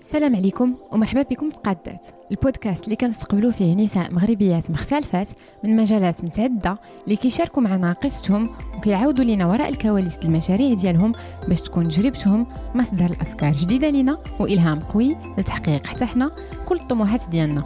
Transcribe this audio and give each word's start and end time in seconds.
السلام 0.00 0.36
عليكم 0.36 0.74
ومرحبا 0.90 1.22
بكم 1.22 1.50
في 1.50 1.56
قادات 1.56 2.06
البودكاست 2.30 2.84
اللي 2.84 2.96
كنستقبلوا 2.96 3.50
فيه 3.50 3.74
نساء 3.74 4.12
مغربيات 4.12 4.70
مختلفات 4.70 5.28
من 5.64 5.76
مجالات 5.76 6.24
متعددة 6.24 6.78
اللي 7.04 7.16
كيشاركوا 7.16 7.62
معنا 7.62 7.92
قصتهم 7.92 8.50
وكيعاودوا 8.76 9.24
لنا 9.24 9.46
وراء 9.46 9.68
الكواليس 9.68 10.18
المشاريع 10.18 10.74
ديالهم 10.74 11.12
باش 11.48 11.60
تكون 11.60 11.88
تجربتهم 11.88 12.46
مصدر 12.74 13.06
الافكار 13.06 13.52
جديدة 13.52 13.90
لنا 13.90 14.18
وإلهام 14.40 14.80
قوي 14.80 15.16
لتحقيق 15.38 15.86
حتى 15.86 16.06
حنا 16.06 16.30
كل 16.66 16.74
الطموحات 16.74 17.28
ديالنا. 17.30 17.64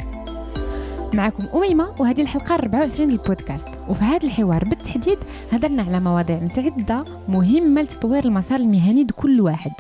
معكم 1.15 1.45
أميمة 1.55 1.95
وهذه 1.99 2.23
الحلقة 2.23 2.55
24 2.55 3.11
للبودكاست 3.11 3.69
وفي 3.89 4.05
هذا 4.05 4.27
الحوار 4.27 4.65
بالتحديد 4.65 5.19
هدرنا 5.53 5.83
على 5.83 6.01
مواضيع 6.01 6.37
متعددة 6.37 7.05
مهمة 7.29 7.83
لتطوير 7.83 8.25
المسار 8.25 8.61
المهني 8.61 9.05
لكل 9.05 9.41
واحد. 9.41 9.73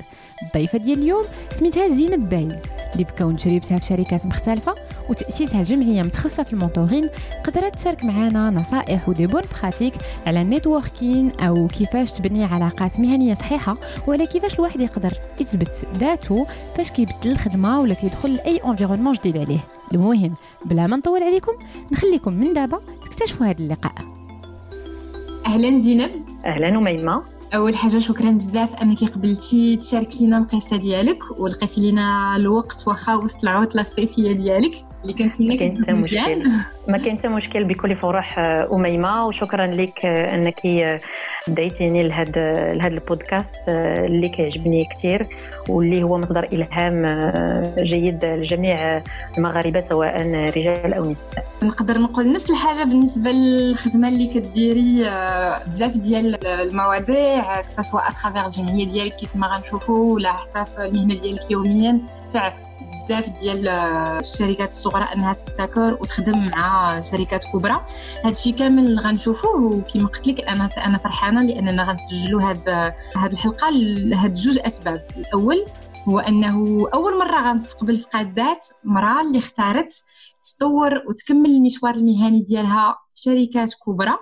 الضيفة 0.42 0.78
ديال 0.78 0.98
اليوم 0.98 1.24
سميتها 1.52 1.88
زينب 1.88 2.28
بايز 2.28 2.62
اللي 2.92 3.04
بحكم 3.04 3.36
تجربتها 3.36 3.78
في 3.78 3.86
شركات 3.86 4.26
مختلفة 4.26 4.74
وتأسيسها 5.10 5.62
لجمعية 5.62 6.02
متخصصة 6.02 6.42
في 6.42 6.52
ال 6.52 6.58
mentoring 6.58 7.08
قدرت 7.44 7.76
تشارك 7.76 8.04
معنا 8.04 8.50
نصائح 8.50 9.08
و 9.08 9.13
des 9.13 9.26
bonnes 9.26 9.42
pratiques 9.62 9.94
على 10.26 10.42
ال 10.42 10.50
networking 10.50 11.30
أو 11.40 11.66
كيفاش 11.66 12.12
تبني 12.12 12.44
علاقات 12.44 13.00
مهنية 13.00 13.34
صحيحة 13.34 13.76
وعلى 14.06 14.26
كيفاش 14.26 14.54
الواحد 14.54 14.80
يقدر 14.80 15.12
يثبت 15.40 15.86
ذاته 15.96 16.46
فاش 16.76 16.90
كيبدل 16.90 17.30
الخدمة 17.30 17.80
ولا 17.80 17.94
كيدخل 17.94 18.34
لأي 18.34 18.60
environnement 18.64 19.12
جديد 19.12 19.36
عليه. 19.36 19.60
المهم 19.94 20.34
بلا 20.64 20.86
ما 20.86 20.96
نطول 20.96 21.22
عليكم 21.22 21.52
نخليكم 21.92 22.32
من 22.32 22.52
دابا 22.52 22.80
تكتشفوا 23.04 23.46
هذا 23.46 23.58
اللقاء. 23.58 23.94
أهلا 25.46 25.78
زينب. 25.78 26.10
أهلا 26.44 26.68
أميمة. 26.68 27.22
أول 27.54 27.76
حاجة 27.76 27.98
شكرا 27.98 28.30
بزاف 28.30 28.74
أنك 28.74 29.04
قبلتي 29.04 29.76
تشاركي 29.76 30.26
لنا 30.26 30.38
القصة 30.38 30.76
ديالك 30.76 31.18
ولقيتي 31.38 31.90
لنا 31.90 32.36
الوقت 32.36 32.84
واخا 32.86 33.14
وسط 33.14 33.42
العطلة 33.42 33.80
الصيفية 33.80 34.32
ديالك. 34.32 34.84
اللي 35.04 35.12
كنتمنى 35.12 35.56
كنت 35.58 35.90
مشكل. 35.90 36.42
ما 36.88 36.98
كاين 36.98 37.18
حتى 37.18 37.28
مشكل 37.28 37.64
بكل 37.64 37.96
فرح 37.96 38.38
أميمة. 38.72 39.26
وشكرا 39.26 39.66
لك 39.66 40.06
أنك 40.06 40.60
دعيتيني 41.48 42.02
لهذا 42.08 42.74
لهذا 42.74 42.94
البودكاست 42.94 43.68
اللي 43.68 44.28
كيعجبني 44.28 44.84
كثير 44.84 45.26
واللي 45.68 46.02
هو 46.02 46.18
مصدر 46.18 46.48
إلهام 46.52 47.06
جيد 47.78 48.24
لجميع 48.24 49.02
المغاربة 49.38 49.84
سواء 49.90 50.22
رجال 50.56 50.94
أو 50.94 51.10
نساء. 51.10 51.44
نقدر 51.62 51.98
نقول 51.98 52.32
نفس 52.32 52.50
الحاجة 52.50 52.84
بالنسبة 52.84 53.30
للخدمة 53.30 54.08
اللي 54.08 54.26
كديري 54.26 55.10
بزاف 55.64 55.96
ديال 55.96 56.46
المواضيع 56.46 57.60
كسوا 57.60 58.00
اترافير 58.08 58.46
الجمعية 58.46 58.86
ديالك 58.86 59.16
كيف 59.16 59.36
ما 59.36 59.46
غنشوفوا 59.46 60.14
ولا 60.14 60.32
حتى 60.32 60.64
في 60.64 60.84
المهنة 60.84 61.20
ديالك 61.20 61.50
يوميا. 61.50 61.98
تدفع 62.22 62.52
بزاف 62.94 63.40
ديال 63.40 63.68
الشركات 63.68 64.70
الصغرى 64.70 65.04
انها 65.04 65.32
تبتكر 65.32 65.98
وتخدم 66.00 66.48
مع 66.48 67.00
شركات 67.00 67.44
كبرى. 67.44 67.86
هادشي 68.24 68.52
كامل 68.52 69.00
غنشوفوه 69.00 69.62
وكما 69.62 70.08
قلت 70.08 70.26
لك 70.26 70.48
أنا 70.48 70.70
أنا 70.86 70.98
فرحانة 70.98 71.42
لاننا 71.42 71.82
غنسجلوا 71.82 72.42
هاد 72.42 72.68
هاد 73.16 73.32
الحلقة 73.32 73.70
لهاد 73.70 74.34
جوج 74.34 74.58
أسباب. 74.58 75.06
الأول 75.16 75.64
هو 76.08 76.18
أنه 76.18 76.86
أول 76.94 77.18
مرة 77.18 77.50
غنستقبل 77.50 77.96
في 77.96 78.06
قادات 78.08 78.66
مراه 78.84 79.22
اللي 79.22 79.38
اختارت 79.38 80.04
تطور 80.42 81.02
وتكمل 81.08 81.50
المشوار 81.50 81.94
المهني 81.94 82.42
ديالها 82.42 82.98
في 83.14 83.22
شركات 83.22 83.74
كبرى 83.86 84.18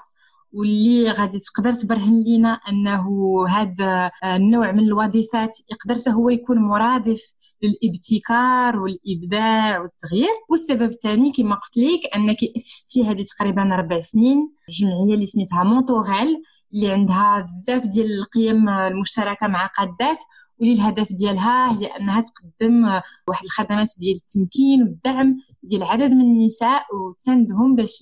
واللي 0.53 1.11
غادي 1.11 1.39
تقدر 1.39 1.73
تبرهن 1.73 2.23
لينا 2.23 2.53
أنه 2.69 3.09
هذا 3.49 4.11
النوع 4.25 4.73
من 4.73 4.83
الوظيفات 4.83 5.57
يقدر 5.71 6.13
هو 6.13 6.31
يكون 6.31 6.59
مرادف 6.59 7.35
للإبتكار 7.63 8.77
والإبداع 8.79 9.81
والتغيير. 9.81 10.35
والسبب 10.51 10.83
الثاني 10.83 11.33
كما 11.33 11.55
قلت 11.55 11.77
لك 11.77 12.15
أنك 12.17 12.39
اسستي 12.57 13.05
هذه 13.05 13.25
تقريبا 13.37 13.63
ربع 13.63 14.01
سنين 14.01 14.53
جمعية 14.69 15.15
اللي 15.15 15.27
سميتها 15.27 15.65
مونتوريل 15.65 16.43
اللي 16.75 16.93
عندها 16.93 17.41
بزاف 17.41 17.87
ديال 17.87 18.19
القيم 18.19 18.69
المشتركة 18.69 19.47
مع 19.47 19.67
قادات. 19.67 20.19
واللي 20.59 20.75
الهدف 20.75 21.13
ديالها 21.13 21.79
هي 21.79 21.87
أنها 21.87 22.21
تقدم 22.21 22.85
واحد 23.29 23.45
الخدمات 23.45 23.89
ديال 24.01 24.17
التمكين 24.17 24.83
والدعم 24.83 25.37
ديال 25.63 25.83
عدد 25.83 26.13
من 26.13 26.21
النساء 26.21 26.83
وتساندهم 26.95 27.77
باش 27.77 27.99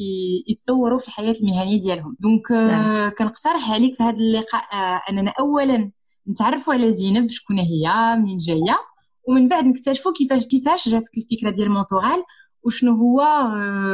يتطوروا 0.49 0.99
في 0.99 1.09
الحياة 1.09 1.35
المهنية 1.43 1.83
ديالهم. 1.83 2.17
Donc 2.21 2.53
نعم. 2.53 3.11
كنقترح 3.19 3.71
عليك 3.71 3.95
في 3.95 4.03
هذا 4.03 4.17
اللقاء 4.17 4.63
أننا 5.11 5.33
اولا 5.41 5.91
نتعرفوا 6.29 6.75
على 6.75 6.93
زينب 6.93 7.31
شكون 7.31 7.59
هي 7.59 8.17
منين 8.17 8.39
جاية. 8.39 8.79
ومن 9.31 9.49
بعد 9.49 9.65
نكتشفوا 9.65 10.13
كيفاش 10.13 10.47
كيفاش 10.47 10.89
جاتك 10.89 11.19
الفكرة 11.19 11.51
ديال 11.51 11.67
ال 11.67 11.73
mentorat 11.73 12.25
وشنو 12.63 12.95
هو 12.95 13.23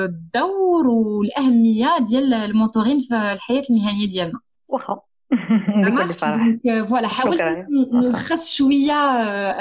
الدور 0.05 0.89
والأهمية 0.89 1.99
ديال 2.01 2.35
ال 2.35 2.41
mentoring 2.41 2.99
في 2.99 3.15
الحياة 3.15 3.63
المهنية 3.71 4.07
ديالنا. 4.07 4.41
واخا 4.69 5.01
voilà 6.89 7.09
حاولت 7.09 7.43
نلخص 7.93 8.55
شوية 8.55 8.93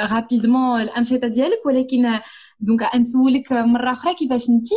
rapidement 0.05 0.81
الأنشطة 0.81 1.27
ديالك 1.27 1.65
ولكن 1.65 2.19
donc 2.59 2.95
نسولك 2.95 3.51
مرة 3.51 3.91
أخرى 3.91 4.13
كيفاش 4.13 4.49
انت 4.49 4.67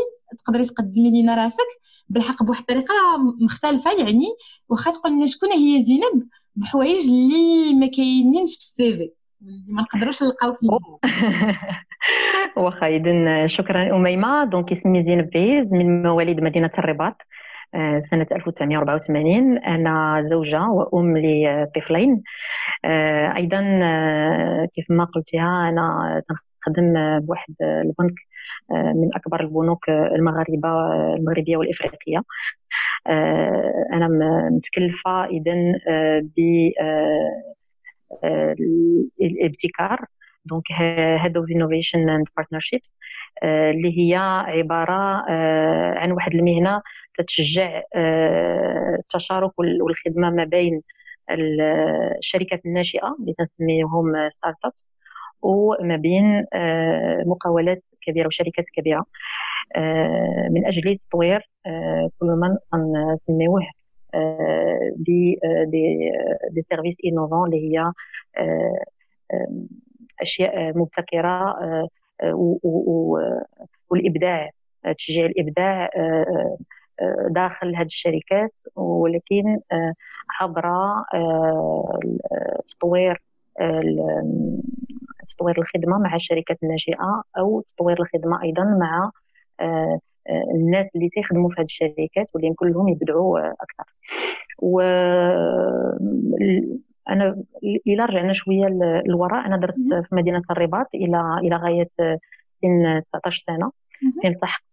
تقدري 0.44 0.64
تقدمي 0.64 1.22
لنا 1.22 1.34
راسك 1.34 1.66
بالحق 2.08 2.42
بواحد 2.42 2.60
الطريقة 2.60 2.94
مختلفة 3.40 3.92
يعني 3.92 4.26
واخا 4.68 4.90
تقول 4.90 5.12
لنا 5.12 5.26
شكون 5.26 5.52
هي 5.52 5.82
زينب 5.82 6.28
بحوايج 6.56 7.08
اللي 7.08 7.74
ما 7.74 7.86
كاينينش 7.86 8.54
في 8.54 8.60
ال 8.60 8.77
CV 8.77 9.10
ما 9.40 9.82
نقدروش 9.82 10.22
نلقاو 10.22 10.52
فيه 10.52 10.68
واخا 12.64 12.86
اذا 12.86 13.46
شكرا 13.46 13.96
أميمة. 13.96 14.44
Donc 14.44 14.72
اسمي 14.72 15.04
زينب 15.04 15.30
بيز 15.30 15.72
من 15.72 16.02
مواليد 16.02 16.40
مدينة 16.40 16.70
الرباط 16.78 17.16
آه، 17.74 18.02
سنة 18.10 18.26
1984 18.32 19.58
أنا 19.58 20.26
زوجة 20.30 20.62
وأم 20.68 21.18
لطفلين. 21.18 22.22
آه، 22.84 23.36
أيضا 23.36 23.80
آه، 23.82 24.68
كيف 24.74 24.86
ما 24.90 25.04
قلتها 25.04 25.68
أنا 25.68 26.22
تنخدم 26.28 27.18
بواحد 27.20 27.54
البنك 27.62 28.14
من 28.70 29.10
أكبر 29.14 29.40
البنوك 29.40 29.88
المغاربة 29.88 30.68
المغربية 31.14 31.56
والإفريقية. 31.56 32.22
أنا 33.92 34.08
متكلفة 34.50 35.24
إذا 35.24 35.54
ب 36.36 36.40
الابتكار. 39.20 40.04
Donc 40.44 40.64
head 40.72 41.36
of 41.36 41.50
innovation 41.50 42.10
and 42.10 42.26
partnerships 42.36 42.92
اللي 43.44 43.98
هي 43.98 44.16
عبارة 44.46 45.24
آه، 45.30 45.94
عن 45.96 46.12
واحد 46.12 46.34
المهنة 46.34 46.82
تتشجع 47.18 47.82
آه، 47.94 48.96
التشارك 48.98 49.52
والخدمة 49.58 50.30
ما 50.30 50.44
بين 50.44 50.82
الشركات 51.30 52.66
الناشئة 52.66 53.16
اللي 53.20 53.34
تنسميهم 53.38 54.30
start-ups 54.30 54.86
وما 55.42 55.96
بين 55.96 56.46
آه، 56.54 57.22
مقاولات 57.26 57.84
كبيرة 58.02 58.26
وشركات 58.26 58.64
كبيرة. 58.74 59.04
من 60.50 60.66
أجل 60.66 60.98
تطوير 61.08 61.50
كل 62.18 62.26
ما 62.26 62.58
تنسميوه 62.72 63.60
des 64.96 65.38
des 65.64 66.10
des 66.50 66.62
services 66.68 66.96
innovants 67.04 67.46
اللي 67.54 67.76
هي 67.76 67.92
اشياء 70.22 70.78
مبتكره 70.78 71.54
والابداع 73.90 74.50
تشجيع 74.96 75.26
الابداع 75.26 75.90
داخل 77.30 77.76
هذه 77.76 77.86
الشركات 77.86 78.52
ولكن 78.76 79.58
عبر 80.40 80.64
تطوير 82.68 83.22
تطوير 85.28 85.58
الخدمه 85.58 85.98
مع 85.98 86.14
الشركات 86.14 86.62
الناشئه 86.62 87.22
أو 87.38 87.64
تطوير 87.76 88.00
الخدمه 88.02 88.42
أيضا 88.42 88.64
مع 88.64 89.10
الناس 90.54 90.86
اللي 90.94 91.08
تيخدموا 91.08 91.50
في 91.50 91.60
هذه 91.60 91.64
الشركات 91.64 92.28
واللي 92.34 92.48
يمكن 92.48 92.68
لهم 92.68 92.88
يبدعوا 92.88 93.38
أكثر. 93.38 93.94
و 94.58 94.80
أنا 97.08 97.42
إلى 97.86 98.04
رجعنا 98.04 98.32
شوية 98.32 98.66
للوراء. 98.66 99.46
أنا 99.46 99.56
درست 99.56 99.80
في 100.08 100.14
مدينة 100.14 100.42
الرباط 100.50 100.86
إلى 100.94 101.38
إلى 101.42 101.56
غاية 101.56 101.88
سن 102.62 103.02
19 103.12 103.44
سنة. 103.46 103.72
فين 104.22 104.30
التحقت 104.30 104.64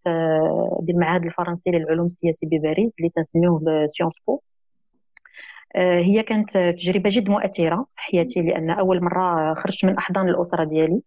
بالمعهد 0.82 1.26
الفرنسي 1.26 1.72
للعلوم 1.72 2.06
السياسية 2.06 2.48
بباريس 2.48 2.92
اللي 3.00 3.12
تنسميوه 3.16 3.60
بسيونس 3.60 4.14
بو 4.28 4.40
هي 5.76 6.24
كانت 6.24 6.58
تجربة 6.58 7.10
جد 7.10 7.30
مؤثرة 7.30 7.86
في 7.96 8.02
حياتي 8.02 8.42
لأن 8.42 8.70
أول 8.70 9.04
مرة 9.04 9.54
خرجت 9.54 9.86
من 9.86 9.98
أحضان 9.98 10.30
الأسرة 10.30 10.64
ديالي. 10.64 11.02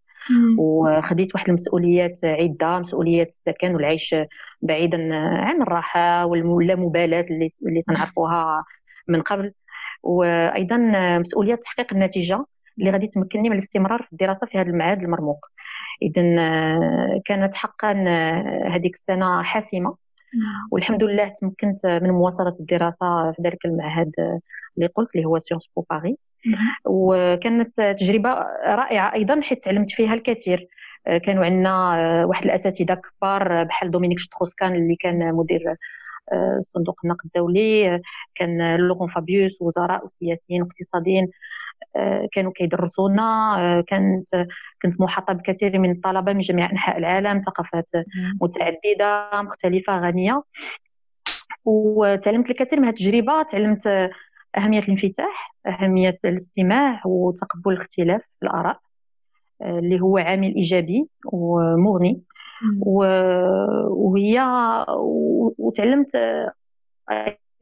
وخديت 0.59 1.35
واحد 1.35 1.49
المسؤوليات 1.49 2.19
عدة 2.25 2.79
مسؤوليات 2.79 3.35
السكن 3.39 3.75
والعيش 3.75 4.15
بعيدا 4.63 5.15
عن 5.15 5.63
الراحة 5.63 6.27
واللامبالاه 6.27 7.21
اللي 7.21 7.53
اللي 7.67 7.83
تنعرفوها 7.83 8.65
من 9.09 9.23
قبل. 9.23 9.53
وأيضا 10.03 10.77
مسؤوليه 11.19 11.55
تحقيق 11.55 11.93
النتيجة 11.93 12.45
اللي 12.79 12.91
غادي 12.91 13.07
تمكنني 13.07 13.51
من 13.51 13.57
الاستمرار 13.57 14.03
في 14.03 14.13
الدراسة 14.13 14.47
في 14.47 14.59
هذا 14.59 14.69
المعهد 14.69 15.03
المرموق. 15.03 15.47
اذا 16.03 16.23
كانت 17.25 17.55
حقا 17.55 17.93
هذيك 18.69 18.97
السنة 18.97 19.43
حاسمة. 19.43 20.08
والحمد 20.71 21.05
لله 21.05 21.29
تمكنت 21.41 21.87
من 21.87 22.11
مواصلة 22.11 22.57
الدراسة 22.61 23.33
في 23.33 23.43
ذلك 23.43 23.65
المعهد 23.65 24.13
اللي 24.77 24.89
قلت 24.95 25.09
اللي 25.17 25.27
هو 25.27 25.39
Sciences 25.39 25.69
Po 25.77 25.85
Paris 25.91 26.17
وكانت 26.85 27.81
تجربة 27.81 28.31
رائعة 28.67 29.15
أيضا 29.15 29.41
حيث 29.41 29.59
تعلمت 29.59 29.91
فيها 29.91 30.15
الكثير. 30.15 30.69
كانوا 31.25 31.45
عندنا 31.45 31.95
واحد 32.25 32.45
الأساتذة 32.45 32.95
كبار 32.95 33.65
بحال 33.65 33.91
Dominique 33.91 34.19
Strauss-Kahn 34.19 34.75
اللي 34.75 34.97
كان 34.97 35.35
مدير 35.35 35.77
صندوق 36.75 37.01
النقد 37.05 37.25
الدولي 37.25 38.01
كان 38.35 38.77
لوغون 38.77 39.09
فابيوس 39.11 39.63
وزراء 39.63 40.07
وسياسيين 40.07 40.63
واقتصاديين. 40.63 41.29
كانوا 42.33 42.53
كيدرسونا 42.53 43.85
كانت 43.87 44.47
كنت 44.83 45.01
محاطة 45.01 45.33
بكثير 45.33 45.79
من 45.79 45.91
الطلبة 45.91 46.33
من 46.33 46.41
جميع 46.41 46.71
أنحاء 46.71 46.99
العالم 46.99 47.43
ثقافات 47.47 47.89
متعددة 48.41 49.31
مختلفة 49.35 49.99
غنية. 49.99 50.43
وتعلمت 51.65 52.51
الكثير 52.51 52.81
من 52.81 52.89
التجربة 52.89 53.43
تعلمت 53.43 54.11
أهمية 54.59 54.79
الانفتاح 54.79 55.55
أهمية 55.67 56.19
الاستماع 56.25 57.01
وتقبل 57.07 57.73
الاختلاف 57.73 58.21
في 58.21 58.47
الآراء 58.47 58.79
اللي 59.63 60.01
هو 60.01 60.19
عامل 60.19 60.55
إيجابي 60.55 61.09
ومغني. 61.33 62.23
وهي 62.81 64.41
وتعلمت 65.59 66.17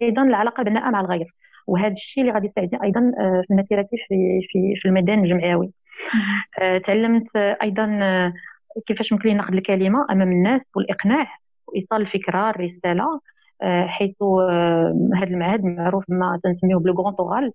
أيضا 0.03 0.23
العلاقة 0.23 0.61
البناءه 0.61 0.91
مع 0.91 1.01
الغير. 1.01 1.35
وهذا 1.67 1.93
الشيء 1.93 2.23
اللي 2.23 2.35
غادي 2.35 2.47
يساعدني 2.47 2.83
أيضا 2.83 3.13
آه، 3.21 3.43
في 3.49 3.55
مسيرتي 3.55 3.97
في 4.09 4.41
في 4.49 4.75
في 4.77 4.89
الميدان 4.89 5.19
الجمعوي 5.25 5.71
آه، 6.63 6.79
تعلمت 6.79 7.37
أيضا 7.37 7.99
آه، 8.03 8.33
كيفاش 8.87 9.13
ممكن 9.13 9.37
ناخذ 9.37 9.55
الكلمة 9.55 10.07
أمام 10.11 10.33
الناس 10.33 10.61
والإقناع 10.77 11.27
وإيصال 11.67 12.01
الفكرة 12.01 12.51
الرسالة 12.51 13.21
حيث 13.87 14.23
هذا 15.15 15.27
المعهد 15.27 15.65
معروف 15.65 16.05
بما 16.09 16.41
تنسميه 16.45 16.77
بلو 16.77 16.95
غران 16.95 17.17
تورال 17.17 17.53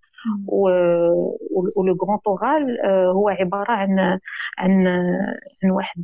ولو 0.48 1.98
غران 2.04 2.20
تورال 2.26 2.78
هو 3.16 3.30
عبارة 3.30 3.72
عن 3.72 4.00
عن 4.58 4.88
عن 5.64 5.72
واحد 5.72 6.04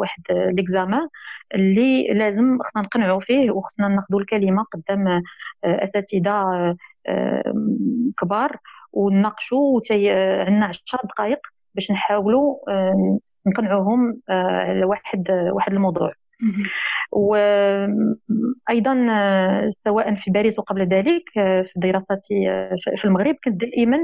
واحد 0.00 0.22
ليكزامان 0.30 1.08
اللي 1.54 2.08
لازم 2.08 2.58
خصنا 2.62 2.82
نقنعوا 2.82 3.20
فيه 3.20 3.50
وخصنا 3.50 3.88
ناخذوا 3.88 4.20
الكلمة 4.20 4.62
قدام 4.62 5.08
آه، 5.08 5.22
أساتذة 5.64 6.30
آه، 7.08 7.54
كبار 8.20 8.56
ونناقشوا 8.92 9.80
عندنا 10.46 10.66
10 10.66 11.00
دقائق 11.04 11.38
باش 11.74 11.90
نحاولوا 11.90 12.56
آه، 12.68 13.18
نقنعوهم 13.46 14.20
على 14.28 14.84
واحد 14.84 15.30
واحد 15.30 15.72
الموضوع. 15.72 16.12
وأيضا 17.12 18.94
سواء 19.84 20.14
في 20.14 20.30
باريس 20.30 20.58
وقبل 20.58 20.88
ذلك 20.88 21.24
في 21.34 21.72
دراستي 21.76 22.46
في 22.96 23.04
المغرب 23.04 23.36
كنت 23.44 23.60
دائما 23.60 23.98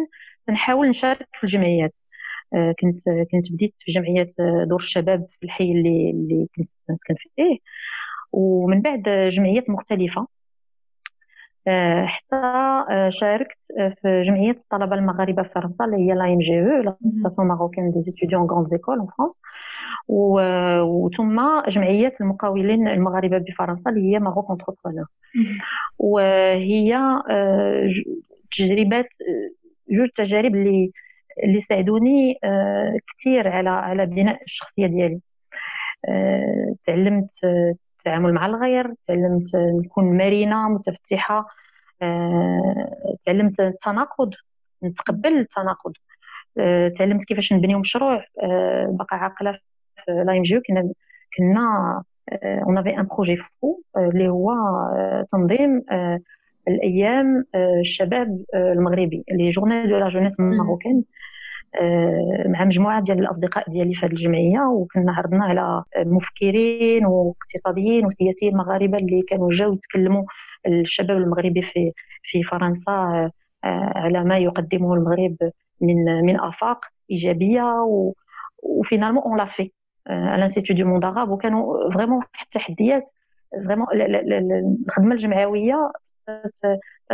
نحاول 0.49 0.89
نشارك 0.89 1.29
في 1.39 1.45
الجمعيات. 1.45 1.95
آه، 1.95 2.06
كنت 2.53 3.05
كنت 3.33 3.53
بديت 3.53 3.75
في 3.79 3.93
جمعية 3.93 4.33
آه، 4.41 4.65
دور 4.69 4.81
الشباب 4.81 5.27
في 5.41 5.47
الحي 5.47 5.73
اللي 5.73 6.11
اللي 6.11 6.49
كنت 6.57 6.71
نسكن 6.91 7.15
فيه 7.19 7.59
ومن 8.33 8.83
بعد 8.83 9.03
جمعيات 9.33 9.71
مختلفة 9.71 10.27
آه، 11.69 12.07
حتى 12.07 12.37
شاركت 13.09 13.59
في 14.03 14.23
جمعية 14.27 14.51
الطلبة 14.51 14.97
المغاربة 14.97 15.43
في 15.43 15.49
فرنسا 15.55 15.85
اللي 15.85 15.97
هي 15.97 16.15
l'AMGE 16.15 16.61
أو 16.61 16.67
l'Association 16.83 17.49
marocaine 17.49 17.91
des 17.91 18.03
étudiants 18.03 18.43
grandes 18.43 18.69
écoles 18.69 19.01
en 19.01 19.07
France 19.19 19.35
وثم 20.09 21.41
جمعية 21.69 22.13
المقاولين 22.21 22.89
المغاربة 22.89 23.39
بفرنسا 23.39 23.91
اللي 23.91 24.13
هي 24.13 24.19
Maroc 24.19 24.51
Entrepreneurs 24.51 25.07
وهي 25.99 26.99
تجربات 28.57 29.09
جوج 29.91 30.09
تجارب 30.17 30.55
اللي 30.55 30.93
اللي 31.45 31.61
ساعدوني 31.61 32.39
آه، 32.45 32.97
كثير 33.19 33.49
على 33.49 33.71
على 33.71 34.07
بناء 34.07 34.43
الشخصية 34.45 34.87
ديالي. 34.87 35.21
آه، 36.09 36.75
تعلمت 36.87 37.29
التعامل 37.99 38.35
مع 38.35 38.47
الغير 38.47 38.95
تعلمت 39.09 39.57
نكون 39.57 40.17
مرنة 40.17 40.69
متفتحة. 40.69 41.47
آه، 42.03 43.17
تعلمت 43.27 43.61
التناقض 43.61 44.31
نتقبل 44.85 45.39
التناقض. 45.39 45.93
تعلمت 46.99 47.25
كيفاش 47.25 47.53
نبني 47.53 47.75
مشروع. 47.75 48.25
بقى 48.89 49.07
عاقلة 49.17 49.53
في 50.05 50.13
لايم 50.27 50.43
جيو 50.43 50.61
كنا 50.69 50.93
كنا 51.39 52.03
on 52.45 52.79
avait 52.79 52.99
un 52.99 53.07
projet 53.07 53.37
fou 53.37 53.81
اللي 53.97 54.29
هو 54.29 54.53
تنظيم 55.33 55.83
الأيام 56.69 57.45
الشباب 57.81 58.45
المغربي 58.55 59.25
les 59.31 59.51
journées 59.51 59.89
de 59.89 59.97
la 59.97 60.09
jeunesse 60.09 60.41
marocaine 60.41 61.03
مع 62.47 62.65
مجموعة 62.65 63.03
ديال 63.03 63.19
الأصدقاء 63.19 63.71
ديالي 63.71 63.95
في 63.95 64.07
هذه 64.07 64.13
الجمعية 64.13 64.61
وكنا 64.61 65.13
عرضنا 65.13 65.45
على 65.45 65.85
مفكرين 65.97 67.07
واقتصاديين 67.07 68.07
وسياسيين 68.07 68.57
مغاربة 68.57 68.99
اللي 68.99 69.23
كانوا 69.23 69.53
جاوا 69.53 69.75
يتكلموا 69.75 70.25
الشباب 70.67 71.17
المغربي 71.17 71.63
في 71.63 71.93
في 72.23 72.43
فرنسا 72.43 73.31
آه، 73.65 73.93
على 73.97 74.25
ما 74.25 74.39
يقدمه 74.39 74.95
المغرب 74.95 75.37
من 75.81 76.05
من 76.25 76.41
آفاق 76.41 76.85
إيجابية 77.11 77.63
و 77.63 78.13
et 78.63 78.73
finalement 78.73 79.23
on 79.23 79.39
l'a 79.39 79.45
fait 79.45 79.71
à 80.11 80.17
l'Institut 80.17 80.75
du 80.75 80.85
monde 80.85 81.05
وكانوا 81.05 81.91
vraiment 81.91 82.17
واحد 82.17 82.29
التحديات 82.43 83.13
vraiment 83.67 83.87
الخدمة 84.89 85.15
الجمعوية 85.15 85.93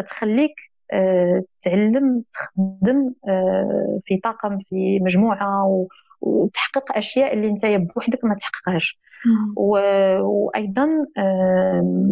تخليك 0.08 0.54
آه، 0.92 1.42
تعلم 1.62 2.24
تخدم 2.32 3.12
آه، 3.28 4.00
في 4.04 4.16
طاقم 4.16 4.58
في 4.58 5.00
مجموعة 5.00 5.86
وتحقق 6.20 6.96
أشياء 6.96 7.32
اللي 7.32 7.48
أنت 7.48 7.66
بوحدك 7.66 8.24
ما 8.24 8.34
تحققهاش. 8.34 8.98
وأيضا 9.56 10.88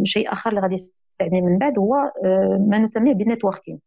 شيء 0.04 0.32
آخر 0.32 0.50
اللي 0.50 0.60
غادي 0.60 0.74
يساعدني 0.74 1.40
من 1.40 1.58
بعد 1.58 1.78
هو 1.78 1.94
آه، 1.94 2.66
ما 2.68 2.78
نسميه 2.78 3.14
بال 3.14 3.25
networking 3.25 3.80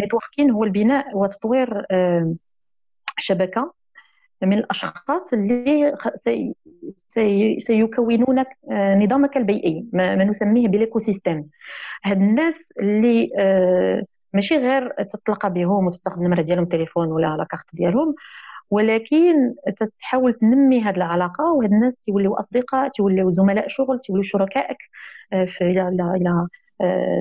networking 0.00 0.50
هو 0.50 0.64
البناء 0.64 1.16
وتطوير 1.16 1.86
شبكة 3.18 3.72
من 4.42 4.58
الأشخاص 4.58 5.32
اللي 5.32 5.94
سيكونون 7.58 8.38
آه، 8.70 8.94
نظامك 8.94 9.36
البيئي 9.36 9.86
ما 9.92 10.24
نسميه 10.24 10.68
بال 10.68 10.98
écosystème 10.98 11.50
هاد 12.04 12.16
الناس 12.16 12.66
اللي 12.80 13.30
آه، 13.38 14.02
ماشي 14.32 14.56
غير 14.56 14.90
تتلقى 15.02 15.52
بهم 15.52 15.86
وتستخدم 15.86 16.22
النمرة 16.22 16.42
ديالهم 16.42 16.64
التليفون 16.64 17.08
ولا 17.08 17.36
la 17.36 17.44
carte 17.44 17.64
ديالهم 17.72 18.14
ولكن 18.70 19.54
تحاول 20.00 20.34
تنمي 20.34 20.82
هذه 20.82 20.96
العلاقة 20.96 21.52
وهاد 21.52 21.72
الناس 21.72 21.94
تيوليو 22.06 22.34
أصدقاء 22.34 22.88
تيوليو 22.88 23.32
زملاء 23.32 23.68
شغل 23.68 24.00
تيوليو 24.00 24.22
شركائك 24.22 24.78
آه، 25.32 25.44
في 25.44 25.64
إلى 25.64 25.88
إلى 25.90 26.48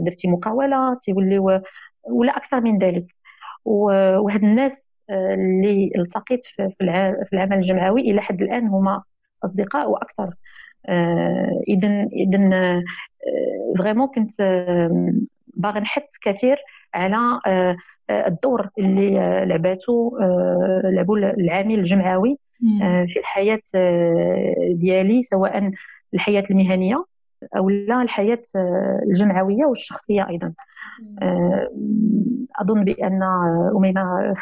درتي 0.01 0.27
مقاولة 0.27 0.99
تيوليو 1.03 1.61
ولا 2.03 2.37
أكثر 2.37 2.61
من 2.61 2.77
ذلك. 2.77 3.05
وهاد 3.65 4.43
الناس 4.43 4.82
اللي 5.09 5.91
التقيت 5.95 6.45
في 6.45 7.25
العمل 7.33 7.57
الجمعوي 7.57 8.01
إلى 8.01 8.21
حد 8.21 8.41
الآن 8.41 8.67
هما 8.67 9.03
أصدقاء 9.45 9.89
وأكثر. 9.89 10.33
اذا 11.67 12.07
اذا 12.11 12.81
vraiment 13.77 14.07
كنت 14.07 14.41
باغي 15.47 15.79
نحث 15.79 16.03
كثير 16.21 16.57
على 16.93 17.39
آه، 18.09 18.27
الدور 18.27 18.69
اللي 18.79 19.11
لعباته 19.45 20.17
آه، 20.21 20.81
لعبوا 20.83 21.17
العامل 21.17 21.79
الجمعوي 21.79 22.37
آه، 22.81 23.05
في 23.09 23.19
الحياة 23.19 23.61
ديالي 24.71 25.21
سواء 25.21 25.71
الحياة 26.13 26.43
المهنية 26.51 27.05
أو 27.57 27.69
لا 27.69 28.01
الحياة 28.01 28.43
الجمعوية 29.07 29.65
والشخصية 29.65 30.27
أيضا. 30.29 30.53
أظن 32.59 32.83
بأن 32.83 33.23
أميمة 33.75 34.35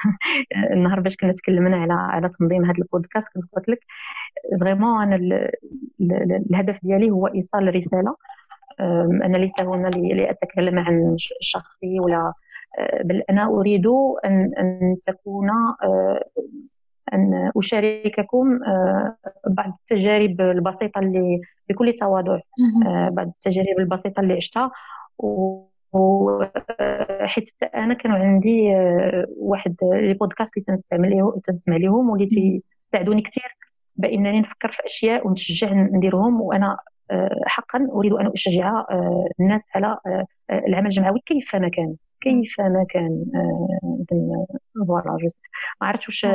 النهار 0.71 0.99
باش 0.99 1.17
كنا 1.17 1.31
تكلمنا 1.31 1.77
على 1.77 1.93
على 1.93 2.29
تنظيم 2.29 2.65
هذا 2.65 2.77
البودكاست 2.77 3.33
كنت 3.33 3.43
قلت 3.55 3.69
لك 3.69 3.79
فريمون 4.59 5.01
أنا 5.13 5.49
الهدف 6.51 6.79
ديالي 6.83 7.11
هو 7.11 7.27
إيصال 7.27 7.75
رساله 7.75 8.15
أنا 9.23 9.37
ليس 9.37 9.61
هنا 9.61 9.87
لأتكلم 9.89 10.79
عن 10.79 11.15
شخصي 11.41 11.99
ولا 11.99 12.33
بل 13.03 13.23
أنا 13.29 13.45
أريد 13.45 13.87
أن 14.25 14.51
أن 14.57 14.97
تكون 15.07 15.49
أن 17.13 17.51
أشارككم 17.57 18.59
بعض 19.47 19.77
التجارب 19.81 20.41
البسيطة 20.41 20.99
اللي 20.99 21.41
بكل 21.69 21.93
تواضع 21.93 22.39
بعض 23.11 23.27
التجارب 23.27 23.79
البسيطة 23.79 24.19
اللي 24.19 24.33
عشتها. 24.33 24.71
حيت 27.21 27.49
أنا 27.75 27.93
كانوا 27.93 28.17
عندي 28.17 28.75
واحد 29.37 29.75
لي 29.83 30.13
بودكاست 30.13 30.57
اللي 30.57 30.65
تنستعمل 30.65 31.33
تنسمع 31.43 31.75
ليهم 31.75 32.09
واللي 32.09 32.61
تساعدوني 32.91 33.21
كثير 33.21 33.57
بإنني 33.95 34.39
نفكر 34.39 34.71
في 34.71 34.85
أشياء 34.85 35.27
ونتشجع 35.27 35.73
نديرهم. 35.73 36.41
وأنا 36.41 36.77
حقا 37.45 37.87
أريد 37.91 38.13
أن 38.13 38.27
أشجع 38.27 38.85
الناس 39.39 39.61
على 39.75 39.97
العمل 40.51 40.85
الجمعوي 40.85 41.19
كيفما 41.25 41.69
كان 41.69 41.95
كيفما 42.21 42.85
كان 42.89 43.25
فوالا 44.87 45.17
ما 45.81 45.87
عرفتش 45.87 46.07
واش 46.07 46.25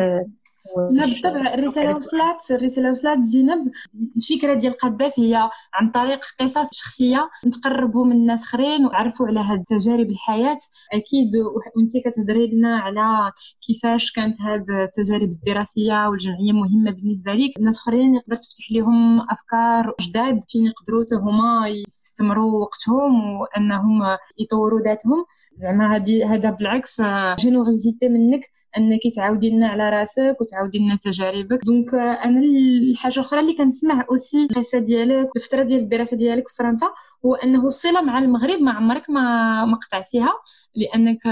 لا 0.91 1.07
بالطبع 1.07 1.55
الرسالة 1.55 1.97
وصلت 1.97 2.51
الرسالة 2.51 2.91
وصلت 2.91 3.21
زينب. 3.21 3.71
الفكرة 4.17 4.55
ديال 4.55 4.73
قادات 4.73 5.21
هي 5.21 5.51
عن 5.75 5.91
طريق 5.91 6.21
قصص 6.41 6.75
شخصية 6.75 7.31
نتقربوا 7.47 8.05
من 8.05 8.13
الناس 8.13 8.45
اخرين 8.45 8.87
ونعرفوا 8.87 9.27
على 9.27 9.41
هاد 9.41 9.65
تجارب 9.65 10.11
الحياة. 10.11 10.57
أكيد 10.93 11.31
وانت 11.77 11.93
كتهضري 12.05 12.47
لنا 12.47 12.77
على 12.79 13.33
كيفاش 13.67 14.13
كانت 14.13 14.41
هاد 14.43 14.71
التجارب 14.71 15.29
الدراسية 15.31 16.09
والجمعية 16.09 16.53
مهمة 16.53 16.91
بالنسبة 16.91 17.33
لك 17.33 17.59
الناس 17.59 17.79
اخرين 17.79 18.15
يقدر 18.15 18.37
تفتح 18.37 18.73
لهم 18.73 19.21
أفكار 19.31 19.95
جداد 20.01 20.41
فين 20.49 20.67
يقدروا 20.67 21.05
هما 21.13 21.69
يستمروا 21.69 22.61
وقتهم 22.61 23.41
وأنهم 23.41 24.03
يطوروا 24.39 24.81
ذاتهم. 24.81 25.25
زعما 25.59 25.97
هذا 26.27 26.51
بالعكس 26.51 27.03
générosité 27.39 28.09
منك. 28.09 28.56
أنك 28.79 29.01
تعاودي 29.17 29.51
لنا 29.51 29.69
على 29.69 29.91
راسك 29.91 30.37
وتعاودي 30.41 30.79
لنا 30.79 30.97
تجاربك. 30.97 31.65
donc 31.65 31.95
أنا 31.95 32.41
الحاجة 32.41 33.15
الأخرى 33.15 33.41
اللي 33.41 33.55
كنسمع 33.55 34.07
aussi 34.11 34.45
القصة 34.51 34.79
ديالك 34.79 35.29
الفترة 35.37 35.63
ديال 35.63 35.81
الدراسة 35.81 36.17
ديالك 36.17 36.49
في 36.49 36.55
فرنسا 36.55 36.87
هو 37.27 37.35
أنه 37.35 37.67
الصله 37.67 38.01
مع 38.03 38.19
المغرب 38.19 38.61
ما 38.61 38.73
عمرك 38.73 39.11
ما 39.11 39.65
ما 39.65 39.77
قطعتيها 39.77 40.33
لأنك 40.75 41.23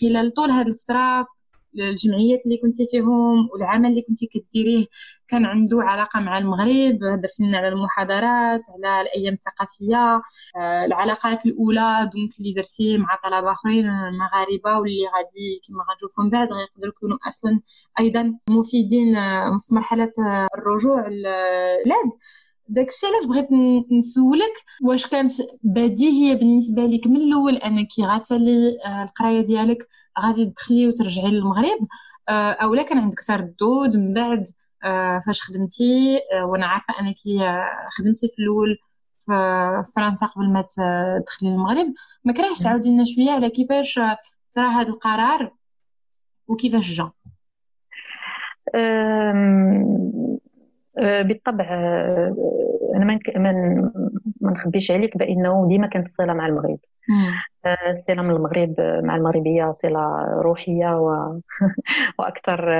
خلال 0.00 0.34
طول 0.34 0.50
هذه 0.50 0.66
الفترة 0.66 1.26
الجمعيات 1.78 2.42
اللي 2.44 2.56
كنتي 2.62 2.86
فيهم 2.90 3.48
والعمل 3.52 3.90
اللي 3.90 4.02
كنتي 4.02 4.26
كديريه 4.26 4.86
كان 5.28 5.44
عنده 5.44 5.82
علاقة 5.82 6.20
مع 6.20 6.38
المغرب 6.38 6.98
درتي 7.22 7.44
لنا 7.48 7.58
على 7.58 7.68
المحاضرات 7.68 8.60
على 8.68 9.00
الأيام 9.00 9.34
الثقافية 9.34 10.22
آه، 10.56 10.84
العلاقات 10.84 11.46
الأولى 11.46 12.10
دونك 12.14 12.30
اللي 12.40 12.52
درتي 12.52 12.96
مع 12.98 13.18
طلبة 13.24 13.52
آخرين 13.52 13.84
مغاربه 14.12 14.78
واللي 14.80 15.06
غادي 15.16 15.60
كما 15.68 15.84
غنشوفوا 15.90 16.24
من 16.24 16.30
بعد 16.30 16.48
غيقدروا 16.52 16.92
يكونوا 16.96 17.18
أصلا 17.28 17.60
أيضا 18.00 18.34
مفيدين 18.48 19.16
آه، 19.16 19.58
في 19.58 19.74
مرحلة 19.74 20.10
آه، 20.26 20.48
الرجوع 20.58 21.08
للبلاد. 21.08 22.10
داكشي 22.68 23.06
علاش 23.06 23.26
بغيت 23.26 23.48
نسولك 23.92 24.52
واش 24.84 25.06
كانت 25.06 25.32
بديهية 25.62 26.34
بالنسبة 26.34 26.82
لك 26.82 27.06
من 27.06 27.16
الأول 27.16 27.56
أنك 27.56 27.88
غاتالي 28.00 28.78
القراية 29.02 29.40
ديالك 29.40 29.88
غادي 30.20 30.46
تدخلي 30.46 30.88
وترجعي 30.88 31.30
للمغرب. 31.30 31.88
آه، 32.28 32.52
أو 32.52 32.74
لا 32.74 32.82
كان 32.82 32.98
عندك 32.98 33.18
تردد 33.28 33.96
من 33.96 34.14
بعد 34.14 34.42
آه، 34.84 35.22
فاش 35.26 35.42
خدمتي؟ 35.42 36.18
آه، 36.32 36.46
وأنا 36.46 36.66
عارفة 36.66 36.94
أنك 37.00 37.16
خدمتي 37.98 38.28
في 38.28 38.42
الأول 38.42 38.78
في 39.18 39.32
فرنسا 39.96 40.26
قبل 40.26 40.52
ما 40.52 40.62
تدخلي 40.62 41.50
للمغرب. 41.50 41.92
ما 42.24 42.32
كرهش 42.32 42.58
تعاودي 42.62 42.90
لنا 42.90 43.04
شوية 43.04 43.30
على 43.30 43.50
كيفاش 43.50 44.00
طرا 44.56 44.68
هذا 44.68 44.88
القرار 44.88 45.52
وكيفاش 46.48 46.90
جا. 46.90 47.10
بالطبع 51.22 51.64
أنا 52.96 53.04
ما 53.04 53.18
ما 54.40 54.50
نخبيش 54.50 54.90
عليك 54.90 55.16
بأنه 55.18 55.68
ديما 55.68 55.86
كانت 55.86 56.06
الصله 56.08 56.32
مع 56.32 56.46
المغرب. 56.46 56.78
الصله 57.90 58.22
من 58.22 58.30
المغرب 58.30 58.74
مع 59.04 59.16
المغربية 59.16 59.70
صلة 59.70 60.24
روحية 60.42 61.00
و... 61.00 61.38
وأكثر 62.18 62.70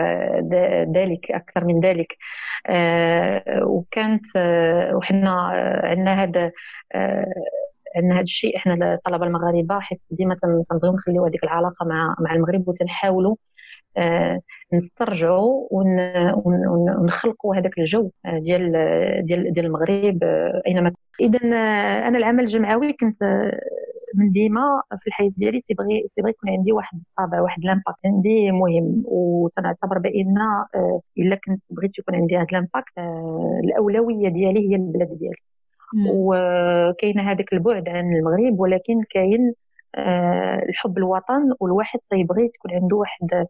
ذلك 0.94 1.30
أكثر 1.30 1.64
من 1.64 1.80
ذلك. 1.80 2.16
آه، 2.66 3.64
وكانت 3.64 4.26
آه، 4.36 4.96
وحنا 4.96 5.30
عندنا 5.84 6.22
هذا 6.22 6.52
آه، 6.94 7.24
عندنا 7.96 8.14
هذا 8.14 8.22
الشيء 8.22 8.56
إحنا 8.56 8.94
الطلبه 8.94 9.26
المغاربة 9.26 9.80
حيت 9.80 10.00
ديما 10.10 10.36
تنبغيو 10.42 10.92
نخليو 10.92 11.26
هذيك 11.26 11.44
العلاقة 11.44 11.86
مع 11.86 12.14
مع 12.20 12.34
المغرب 12.34 12.68
وتنحاولوا 12.68 13.36
نسترجعوا 14.72 15.68
ونخلقوا 15.70 17.56
هذاك 17.56 17.78
الجو 17.78 18.10
ديال 18.26 18.72
ديال 19.26 19.52
ديال 19.52 19.66
المغرب 19.66 20.18
أينما 20.66 20.92
اذا 21.20 21.38
أنا 22.08 22.18
العمل 22.18 22.44
الجمعوي 22.44 22.92
كنت 22.92 23.22
من 24.14 24.32
ديما 24.32 24.82
في 25.00 25.06
الحياة 25.06 25.30
ديالي 25.36 25.60
تيبغي 25.60 26.08
تيبغي 26.16 26.30
يكون 26.30 26.50
عندي 26.50 26.72
واحد 26.72 27.00
الطابع 27.10 27.40
واحد 27.40 27.64
l'impact 27.64 27.98
عندي 28.04 28.50
مهم. 28.52 29.02
وتنعتبر 29.06 29.98
بأن 29.98 30.38
آه، 30.74 31.00
إلا 31.18 31.36
كنت 31.36 31.62
بغيت 31.70 31.98
يكون 31.98 32.14
عندي 32.14 32.36
هذا 32.36 32.46
l'impact 32.52 32.98
آه، 32.98 33.60
الأولوية 33.64 34.28
ديالي 34.28 34.70
هي 34.70 34.76
البلاد 34.76 35.18
ديالي. 35.18 35.36
وكاين 36.10 37.20
هذاك 37.20 37.52
البعد 37.52 37.88
عن 37.88 38.16
المغرب 38.16 38.60
ولكن 38.60 39.02
كاين 39.10 39.54
آه، 39.94 40.62
الحب 40.68 40.98
الوطن 40.98 41.52
والواحد 41.60 42.00
تيبغي 42.10 42.48
تكون 42.48 42.72
عنده 42.74 42.96
واحد 42.96 43.46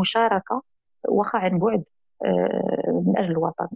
مشاركة 0.00 0.62
واخا 1.08 1.38
عن 1.38 1.58
بعد. 1.58 1.84
من 3.06 3.18
أجل 3.18 3.30
الوطن. 3.30 3.68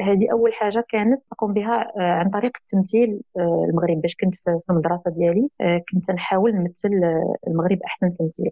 هذه 0.00 0.32
أول 0.32 0.54
حاجة 0.54 0.84
كانت 0.88 1.22
تقوم 1.30 1.52
بها 1.52 1.92
آه، 1.96 2.12
عن 2.12 2.30
طريق 2.30 2.52
التمثيل 2.62 3.20
آه، 3.36 3.66
المغرب. 3.70 4.00
باش 4.00 4.14
كنت 4.14 4.34
في 4.34 4.60
المدرسة 4.70 5.10
ديالي 5.10 5.48
كنت 5.92 6.10
نحاول 6.10 6.54
نمثل 6.54 6.90
المغرب 7.46 7.78
أحسن 7.84 8.16
تمثيل. 8.16 8.50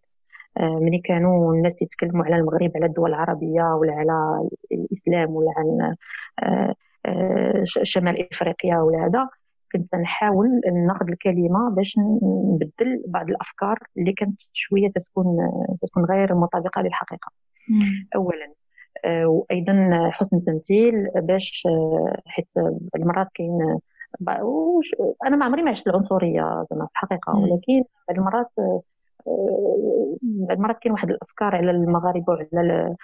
ملي 0.60 0.98
كانوا 0.98 1.54
الناس 1.54 1.82
يتكلموا 1.82 2.24
على 2.24 2.36
المغرب 2.36 2.70
على 2.76 2.86
الدول 2.86 3.10
العربية 3.10 3.62
ولا 3.62 3.92
على 3.92 4.48
الإسلام 4.72 5.30
ولا 5.30 5.52
عن 5.56 5.94
شمال 7.64 8.28
إفريقيا 8.32 8.76
ولا 8.78 9.06
هذا 9.06 9.28
كنت 9.72 9.94
نحاول 9.94 10.60
ناخذ 10.86 11.08
الكلمة 11.08 11.70
باش 11.70 11.94
نبدل 12.22 13.04
بعض 13.06 13.28
الأفكار 13.28 13.78
اللي 13.98 14.12
كانت 14.12 14.40
شوية 14.52 14.88
تكون 14.88 15.50
تكون 15.82 16.04
غير 16.04 16.34
مطابقة 16.34 16.82
للحقيقة. 16.82 17.32
اولا 18.14 18.44
آه، 18.44 18.61
وأيضا 19.06 19.90
حسن 20.10 20.36
التمثيل 20.36 21.10
باش 21.14 21.62
آه، 21.66 22.20
حيت 22.26 22.48
المرات 22.96 23.28
كاين 23.34 23.78
أنا 25.26 25.36
ما 25.36 25.44
عمري 25.44 25.62
ما 25.62 25.70
عشت 25.70 25.86
العنصرية 25.86 26.66
زعما 26.70 26.86
في 26.86 26.92
الحقيقة 26.92 27.36
ولكن 27.36 27.84
بعض 28.08 28.18
المرات 28.18 28.50
آه، 28.58 28.82
بعض 30.22 30.56
المرات 30.56 30.78
كاين 30.78 30.92
واحد 30.92 31.10
الأفكار 31.10 31.56
على 31.56 31.70
المغاربة 31.70 32.32
وعلى 32.32 32.96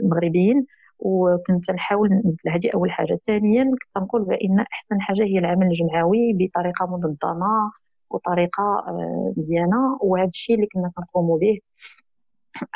المغربيين 0.00 0.66
وكنت 0.98 1.70
نحاول 1.70 2.10
نبدل 2.12 2.50
هذه 2.50 2.70
أول 2.74 2.90
حاجة. 2.90 3.20
ثانيا 3.26 3.64
كنت 3.64 4.04
نقول 4.04 4.24
بأن 4.24 4.60
أحسن 4.60 5.00
حاجة 5.00 5.22
هي 5.24 5.38
العمل 5.38 5.66
الجمعوي 5.66 6.32
بطريقة 6.32 6.86
منظمة 6.86 7.72
وطريقة 8.10 8.84
مزيانة 9.36 9.98
وهذا 10.02 10.28
الشيء 10.28 10.56
اللي 10.56 10.66
كنا 10.66 10.92
كنقوموا 10.96 11.38
به. 11.38 11.58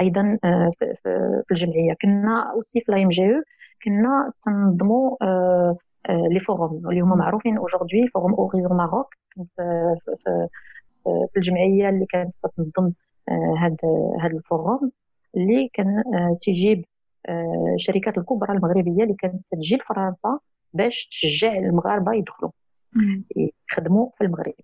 أيضا 0.00 0.38
آه، 0.44 0.70
في 0.80 1.44
الجمعية. 1.50 1.94
كنا 2.02 2.52
أوسي 2.52 2.80
في 2.80 2.92
لايم 2.92 3.08
جي 3.08 3.36
إو 3.36 3.42
كنا 3.84 4.32
تنظموا 4.42 5.16
آه، 5.22 5.76
آه، 6.08 6.28
les 6.30 6.40
forums 6.40 6.88
اللي 6.90 7.00
هما 7.00 7.16
معروفين 7.16 7.56
aujourd'hui 7.58 8.08
Forum 8.14 8.34
Horizons 8.34 8.76
Maroc. 8.76 9.14
في 11.04 11.36
الجمعية 11.36 11.88
اللي 11.88 12.06
كانت 12.06 12.34
تنظم 12.56 12.92
هذا 13.58 13.76
هذا 14.20 14.32
ال 14.36 14.44
forum. 14.44 14.92
اللي 15.36 15.70
كان 15.72 16.02
تجيب 16.42 16.84
الشركات 17.76 18.18
الكبرى 18.18 18.52
المغربية 18.52 19.02
اللي 19.02 19.14
كانت 19.14 19.42
تجي 19.52 19.76
لفرنسا 19.76 20.38
باش 20.74 21.08
تشجع 21.10 21.52
المغاربة 21.52 22.14
يدخلوا 22.14 22.50
يخدموا 23.70 24.10
في 24.18 24.24
المغرب. 24.24 24.54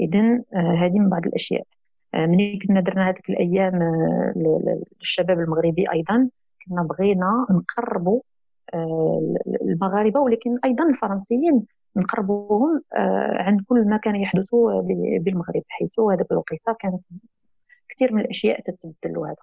اذا 0.00 0.42
هذه 0.54 0.98
من 0.98 1.08
بعض 1.08 1.26
الأشياء. 1.26 1.66
ملي 2.16 2.58
كنا 2.58 2.80
درنا 2.80 3.08
هذيك 3.08 3.30
الأيام 3.30 3.82
آه، 3.82 4.32
للشباب 5.00 5.40
المغربي 5.40 5.92
أيضا 5.92 6.28
كنا 6.66 6.82
بغينا 6.82 7.46
نقربوا 7.50 8.20
آه، 8.74 9.34
المغاربة 9.62 10.20
ولكن 10.20 10.58
أيضا 10.64 10.88
الفرنسيين 10.90 11.66
نقربوهم 11.96 12.82
آه، 12.94 13.42
عن 13.42 13.58
كل 13.58 13.88
ما 13.88 13.96
كان 13.96 14.16
يحدث 14.16 14.46
بالمغرب 15.20 15.62
حيث 15.68 16.00
هذاك 16.00 16.32
الوقيتة 16.32 16.76
كانت 16.80 17.00
كثير 17.88 18.12
من 18.12 18.20
الأشياء 18.20 18.60
تتبدل 18.60 19.18
وهذا. 19.18 19.36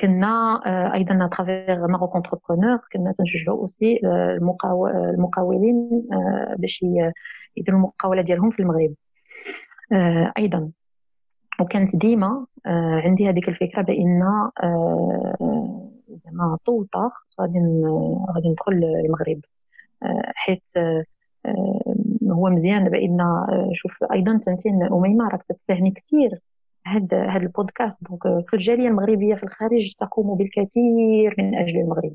كنا 0.00 0.60
أيضا 0.94 1.28
à 1.32 1.39
travers 1.39 1.86
Maroc 1.86 2.14
Entrepreneurs 2.14 2.78
كنا 2.92 3.14
تنشجعوا 3.18 3.58
aussi 3.58 4.00
المقاولين 5.14 6.08
باش 6.56 6.84
يديروا 7.56 7.78
المقاولة 7.78 8.22
ديالهم 8.22 8.50
في 8.50 8.60
المغرب. 8.60 8.94
أيضا. 10.38 10.70
وكانت 11.60 11.96
ديما 11.96 12.46
آه، 12.66 13.00
عندي 13.04 13.28
هذيك 13.28 13.48
الفكرة 13.48 13.82
بأن 13.82 14.22
آه، 14.62 15.90
زعما 16.24 16.58
طوطة 16.66 17.12
غادي 17.40 17.58
غادي 18.34 18.48
ندخل 18.48 18.72
المغرب. 18.72 19.40
آه، 20.02 20.32
حيت 20.34 20.62
هو 22.30 22.50
مزيان 22.50 22.88
بأن 22.88 23.18
شوف 23.72 24.04
أيضا 24.12 24.40
نتينا 24.46 24.82
même 24.82 25.28
راك 25.28 25.42
تتفهمي 25.42 25.90
كثير 25.90 26.38
هاد 26.86 27.14
هاد 27.14 27.42
البودكاست. 27.42 27.96
donc 28.00 28.48
في 28.48 28.54
الجالية 28.54 28.88
المغربية 28.88 29.34
في 29.34 29.42
الخارج 29.42 29.92
تقوم 29.98 30.36
بالكثير 30.36 31.34
من 31.38 31.54
أجل 31.54 31.78
المغرب. 31.78 32.14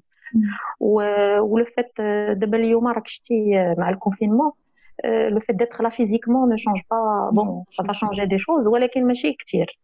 و 0.79 1.08
le 1.08 1.65
fait 1.77 1.91
دابا 2.37 2.57
اليوم 2.57 2.87
راك 2.87 3.07
شتي 3.07 3.73
مع 3.77 3.89
ال 3.89 3.94
confinement. 3.94 4.51
le 5.05 5.39
fait 5.39 5.55
d'être 5.55 5.83
là 5.83 5.89
physiquement 5.89 6.49
ne 6.49 6.57
change 6.57 6.79
pas 6.91 7.29
bon 7.33 7.63
ça 7.71 7.93
change 7.93 8.25
des 8.25 8.39
choses 8.39 8.67
ولكن 8.67 9.07
ماشي 9.07 9.33
كثير 9.33 9.79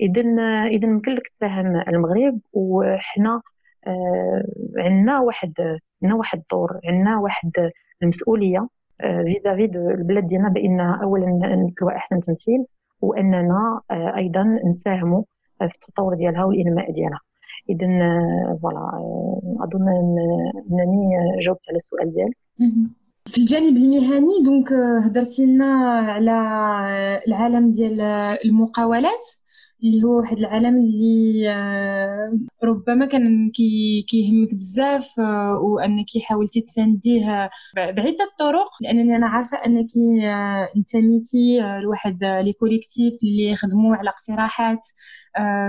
اذا 0.00 0.20
اذا 0.66 0.86
يمكن 0.88 1.12
لك 1.12 1.32
تساهم 1.38 1.76
المغرب 1.88 2.40
وحنا 2.52 3.42
آه، 3.86 4.44
عندنا 4.76 5.20
واحد 5.20 5.52
عندنا 6.02 6.18
واحد 6.18 6.38
الدور 6.38 6.80
عندنا 6.84 7.18
واحد 7.18 7.70
المسؤولية 8.02 8.68
vis-à-vis 9.00 9.66
de 9.66 9.90
البلاد 9.90 10.26
ديالنا 10.26 10.48
بأن 10.48 10.80
اولا 10.80 11.26
نديروا 11.26 11.96
أحسن 11.96 12.20
تمثيل 12.20 12.64
وأننا 13.00 13.80
آه، 13.90 14.16
أيضا 14.16 14.42
نساهموا 14.64 15.22
في 15.58 15.64
التطور 15.64 16.14
ديالها 16.14 16.44
والإنماء 16.44 16.92
ديالها. 16.92 17.20
اذا 17.70 17.86
voilà 18.62 18.78
آه، 18.78 19.56
أظن 19.60 19.88
إنني 20.70 21.10
جاوبت 21.40 21.68
على 21.68 21.76
السؤال 21.76 22.10
ديالك. 22.10 22.36
في 23.28 23.40
الجانب 23.40 23.76
المهني 23.76 24.44
donc 24.44 24.72
هضرتي 25.06 25.46
لنا 25.46 25.64
على 25.98 26.32
العالم 27.28 27.74
ديال 27.74 28.00
المقاولات 28.44 29.26
اللي 29.84 30.02
هو 30.04 30.18
واحد 30.18 30.36
العالم 30.36 30.76
اللي 30.78 31.50
آه، 31.50 32.38
ربما 32.64 33.06
كان 33.06 33.50
كي 33.50 34.02
كيهمك 34.08 34.54
بزاف 34.54 35.20
آه، 35.20 35.58
وأنك 35.62 36.06
حاولتي 36.22 36.60
تسانديه 36.60 37.50
بعدة 37.76 38.34
طرق 38.38 38.70
لأنني 38.80 39.16
أنا 39.16 39.26
عارفة 39.26 39.56
أنك 39.66 39.86
آه، 40.24 40.68
انتميتي 40.76 41.60
لواحد 41.82 42.24
les 42.24 42.52
collectifs 42.52 43.14
اللي 43.22 43.50
يخدموا 43.52 43.96
على 43.96 44.10
اقتراحات 44.10 44.86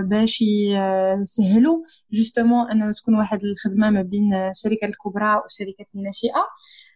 باش 0.03 0.41
يسهلوا 1.21 1.83
justement 2.13 2.71
أنه 2.71 2.91
تكون 2.91 3.15
واحد 3.15 3.39
الخدمة 3.43 3.89
ما 3.89 4.01
بين 4.01 4.33
الشركات 4.33 4.89
الكبرى 4.89 5.35
والشركات 5.35 5.87
الناشئة. 5.95 6.41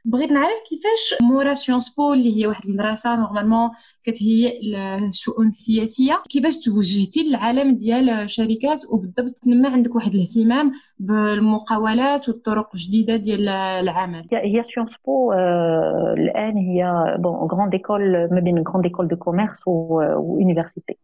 بغيت 0.06 0.32
نعرف 0.32 0.60
كيفاش 0.70 1.22
مورا 1.22 1.54
Sciences 1.54 1.96
Po 1.96 2.14
اللي 2.14 2.42
هي 2.42 2.48
واحد 2.48 2.66
المدرسة 2.66 3.16
normalement 3.16 3.70
كتهيئ 4.04 4.60
الشؤون 5.08 5.48
السياسية. 5.48 6.22
كيفاش 6.30 6.58
توجهتي 6.58 7.24
للعالم 7.30 7.76
ديال 7.76 8.10
الشركات؟ 8.10 8.82
وبالضبط 8.92 9.38
تنمى 9.38 9.68
عندك 9.68 9.96
واحد 9.96 10.14
الاهتمام 10.16 10.72
بالمقاولات 11.00 12.30
والطرق 12.30 12.70
الجديدة 12.74 13.16
ديال 13.16 13.50
العمل. 13.50 14.28
هي 14.34 14.64
Sciences 14.74 14.92
Po 15.06 15.32
آه 15.32 16.16
الآن 16.18 16.58
هي 16.58 17.16
bon 17.20 17.34
grande 17.34 17.74
école 17.74 18.28
ما 18.32 18.40
بين 18.40 18.64
grande 18.68 18.86
école 18.86 19.08
de 19.08 19.16
commerce 19.16 19.58
و 19.68 19.79
université 19.79 20.98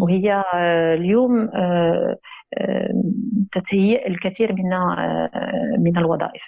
وهي 0.00 0.44
آه 0.54 0.94
اليوم 0.94 1.50
آه 1.54 2.18
تتهيئ 3.52 4.08
الكثير 4.08 4.52
من 4.52 4.70
من 5.84 5.98
الوظائف. 5.98 6.42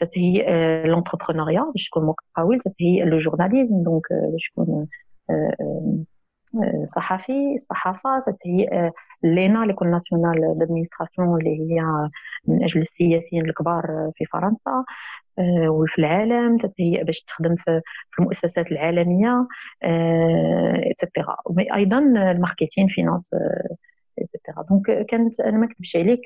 تتهيئ 0.00 0.46
l'entrepreneuriat 0.86 1.62
باش 1.74 1.88
تكون 1.88 2.06
مقاول 2.06 2.60
تتهيئ 2.60 3.04
le 3.04 3.18
journalisme 3.18 3.82
donc 3.82 4.06
باش 4.32 4.50
تكون 4.52 4.86
صحفي 6.86 7.54
الصحافه 7.56 8.24
تتهيئ 8.26 8.90
l'ENA 9.22 9.64
l'école 9.64 9.90
nationale 9.90 10.58
d'administration 10.58 11.38
اللي 11.40 11.60
هي 11.60 11.82
من 12.48 12.64
أجل 12.64 12.80
السياسيين 12.80 13.44
الكبار 13.44 14.10
في 14.16 14.24
فرنسا. 14.24 14.84
وفي 15.68 15.98
العالم 15.98 16.56
تتهيئ 16.58 17.04
باش 17.04 17.20
تخدم 17.20 17.54
في 17.56 17.80
المؤسسات 18.18 18.72
العالمية 18.72 19.46
et 19.84 20.22
cetera 20.22 21.36
أيضا 21.74 21.98
ال 22.30 22.36
marketing 22.36 22.88
finance 22.88 23.30
et 24.18 24.29
cetera 24.29 24.62
donc 24.70 25.06
كانت 25.06 25.40
أنا 25.40 25.58
ما 25.58 25.66
نكذبش 25.66 25.96
عليك 25.96 26.20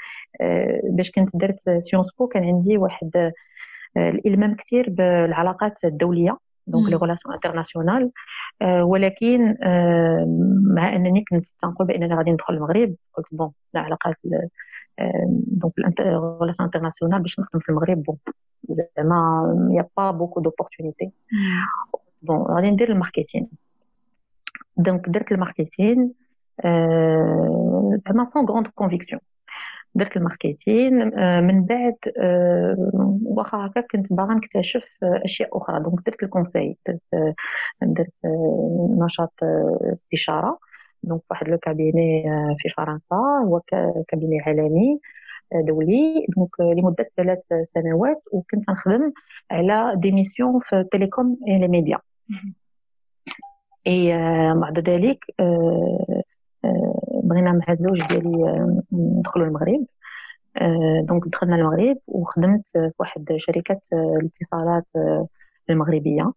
باش 0.96 1.10
كنت 1.10 1.36
درت 1.36 1.70
Sciences 1.78 2.12
Po 2.18 2.26
كان 2.26 2.44
عندي 2.44 2.78
واحد 2.78 3.32
الإلمام 3.96 4.54
كثير 4.54 4.90
بالعلاقات 4.90 5.84
الدولية 5.84 6.38
donc 6.66 6.88
les 6.88 6.96
relations 6.96 7.34
internationales 7.34 8.10
ولكن 8.62 9.56
مع 10.74 10.96
أنني 10.96 11.24
كنت 11.30 11.46
تنقول 11.62 11.86
بانني 11.86 12.14
غادي 12.14 12.32
ندخل 12.32 12.54
المغرب 12.54 12.94
قلت 13.14 13.26
bon 13.32 13.52
العلاقات 13.74 14.16
donc 15.46 16.00
relations 16.00 16.66
internationales 16.66 17.22
باش 17.22 17.40
نخدم 17.40 17.60
في 17.60 17.68
المغرب 17.68 18.02
bon 18.02 18.16
زعما 18.96 19.70
y 19.70 19.88
a 19.96 20.00
pas 20.00 20.10
beaucoup 20.10 20.40
d'opportunités 20.40 21.10
bon 22.22 22.42
غادي 22.42 22.70
ندير 22.70 22.92
ال 22.92 22.97
marketing. 22.97 23.48
donc 24.76 25.08
درت 25.08 25.32
ال 25.32 25.40
marketing 25.40 26.12
زعما 28.06 28.30
sans 28.34 28.46
grande 28.46 28.66
conviction 28.66 29.20
درت 29.94 30.16
ال 30.16 30.24
marketing 30.24 30.94
من 31.46 31.64
بعد 31.64 31.96
واخا 33.24 33.66
هكا 33.66 33.80
كنت 33.80 34.12
باغا 34.12 34.34
نكتشف 34.34 34.84
أشياء 35.02 35.56
أخرى. 35.56 35.82
دونك 35.82 36.06
درت 36.06 36.22
ال 36.22 36.29
conseil 36.29 36.76
درت 36.86 37.34
درت 37.82 38.12
نشاط 39.04 39.32
استشارة. 39.42 40.58
donc 41.02 41.22
واحد 41.30 41.48
le 41.48 41.58
cabinet 41.58 42.22
في 42.58 42.68
فرنسا 42.76 43.16
هو 43.44 43.60
cabinet 44.08 44.40
عالمي 44.40 45.00
دولي. 45.54 46.26
donc 46.36 46.60
لمدة 46.60 47.10
ثلاث 47.16 47.38
سنوات 47.74 48.22
وكنت 48.32 48.70
نخدم 48.70 49.12
على 49.50 49.92
des 49.96 50.12
missions 50.12 50.60
في 50.60 50.76
ال 50.76 50.84
télécom 50.84 51.38
et 51.48 51.58
les 51.58 51.68
médias 51.68 51.98
et 53.86 54.12
بعد 54.54 54.88
ذلك 54.88 55.24
بغينا 57.24 57.52
مع 57.52 57.64
الزوج 57.72 58.06
ديالي 58.08 58.66
ندخلوا 58.92 59.46
المغرب. 59.46 59.86
donc 61.06 61.28
دخلنا 61.28 61.56
المغرب 61.56 61.98
وخدمت 62.06 62.68
في 62.72 62.92
واحد 62.98 63.34
شركة 63.36 63.80
الاتصالات 63.92 64.86
المغربية. 65.70 66.32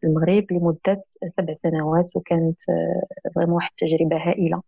في 0.00 0.06
المغرب 0.06 0.44
لمدة 0.50 1.04
سبع 1.36 1.54
سنوات 1.62 2.16
وكانت 2.16 2.58
vraiment 3.34 3.54
واحد 3.54 3.70
التجربة 3.70 4.16
هائلة. 4.16 4.62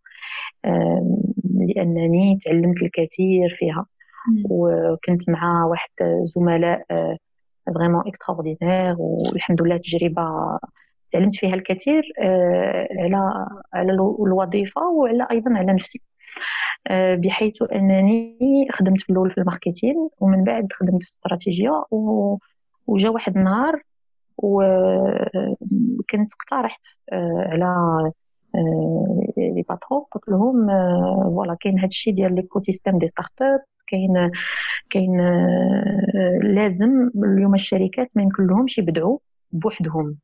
لأنني 1.59 2.39
تعلمت 2.45 2.81
الكثير 2.81 3.55
فيها. 3.59 3.85
وكنت 4.49 5.29
مع 5.29 5.65
واحد 5.65 5.89
زملاء 6.23 6.85
vraiment 7.75 8.03
extraordinaires 8.07 8.95
والحمد 8.99 9.61
لله 9.61 9.77
تجربة 9.77 10.59
تعلمت 11.11 11.35
فيها 11.35 11.53
الكثير 11.55 12.03
آه، 12.19 12.87
على 12.99 13.47
على 13.73 13.91
الوظيفة 13.93 14.81
وعلى 14.81 15.27
أيضا 15.31 15.51
على 15.57 15.73
نفسي. 15.73 16.01
آه، 16.87 17.15
بحيث 17.15 17.63
أنني 17.73 18.67
خدمت 18.71 19.01
في 19.01 19.09
الأول 19.09 19.31
في 19.31 19.37
ال 19.37 19.43
marketing 19.43 19.95
ومن 20.19 20.43
بعد 20.43 20.67
خدمت 20.73 21.03
في 21.03 21.09
الاستراتيجيه 21.09 21.83
وجا 22.87 23.09
واحد 23.09 23.37
النهار 23.37 23.81
وكنت 24.37 26.33
اقترحت 26.33 26.85
آه، 27.11 27.47
على 27.51 28.11
les 29.37 29.61
patrons 29.69 30.03
قلت 30.11 30.29
لهم 30.29 30.67
voilà 31.23 31.57
كاين 31.59 31.77
هذا 31.79 31.87
الشيء 31.87 32.13
ديال 32.13 32.35
l'écosystème 32.35 32.97
des 32.97 33.07
start-up 33.07 33.59
كاين 33.87 34.31
كاين 34.89 35.17
لازم 36.43 37.09
اليوم 37.15 37.53
الشركات 37.53 38.17
ما 38.17 38.23
يمكن 38.23 38.47
لهمش 38.47 38.77
يبدعوا 38.77 39.17
بوحدهم. 39.51 40.17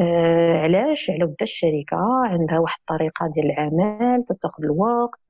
آه 0.00 0.56
علاش؟ 0.62 1.10
على 1.10 1.24
ود 1.24 1.36
الشركة 1.42 1.96
عندها 2.24 2.58
واحد 2.58 2.78
الطريقة 2.80 3.30
ديال 3.34 3.50
العمل 3.50 4.24
تاخذ 4.42 4.64
الوقت 4.64 5.20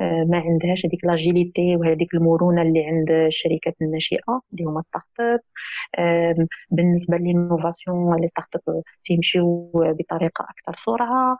آه 0.00 0.24
ما 0.28 0.38
عندهاش 0.38 0.86
هذيك 0.86 1.04
l'agilité 1.04 1.76
وهذيك 1.76 2.14
المرونة 2.14 2.62
اللي 2.62 2.84
عند 2.84 3.10
الشركات 3.10 3.76
الناشئة 3.82 4.40
اللي 4.52 4.64
هما 4.64 4.80
start-up 4.80 5.40
آه 5.98 6.46
بالنسبة 6.70 7.16
لل 7.16 8.20
innovation 8.20 8.26
les 8.26 8.56
start-up 8.56 8.82
تيمشيو 9.04 9.70
بطريقة 9.74 10.44
أكثر 10.50 10.74
سرعة 10.76 11.36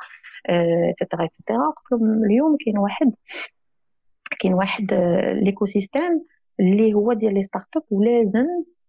تتغا 0.98 1.24
آه، 1.24 1.28
تتغا 1.38 1.72
اليوم 2.24 2.56
كاين 2.64 2.78
واحد 2.78 3.12
كاين 4.40 4.54
واحد 4.54 4.92
آه، 4.92 5.32
l'écosystème 5.32 6.24
اللي 6.60 6.94
هو 6.94 7.12
ديال 7.12 7.34
les 7.34 7.42
start-up 7.42 7.82
ولازم 7.90 8.46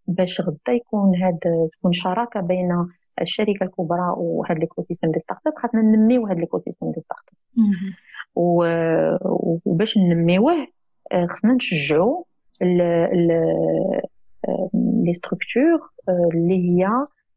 باش 0.08 0.42
غدا 0.42 0.74
يكون 0.74 1.16
هاد 1.16 1.70
تكون 1.74 1.94
شراكة 1.94 2.42
بين 2.42 2.88
الشركة 3.22 3.64
الكبرى 3.64 4.14
وهذا 4.18 4.56
ال 4.56 4.82
écosystème 4.82 5.12
ديال 5.12 5.24
start-up 5.24 5.54
خاصنا 5.58 5.82
ننميو 5.82 6.26
هذا 6.26 6.36
ال 6.36 6.58
écosystème 6.60 6.92
ديال 6.92 7.04
start-up 7.04 7.38
وباش 9.66 9.98
ننميوه 9.98 10.68
آه، 11.12 11.26
خصنا 11.26 11.54
نشجعوا 11.54 12.24
les 14.74 15.14
structures 15.14 15.90
آه، 16.10 16.30
اللي 16.34 16.70
هي 16.70 16.86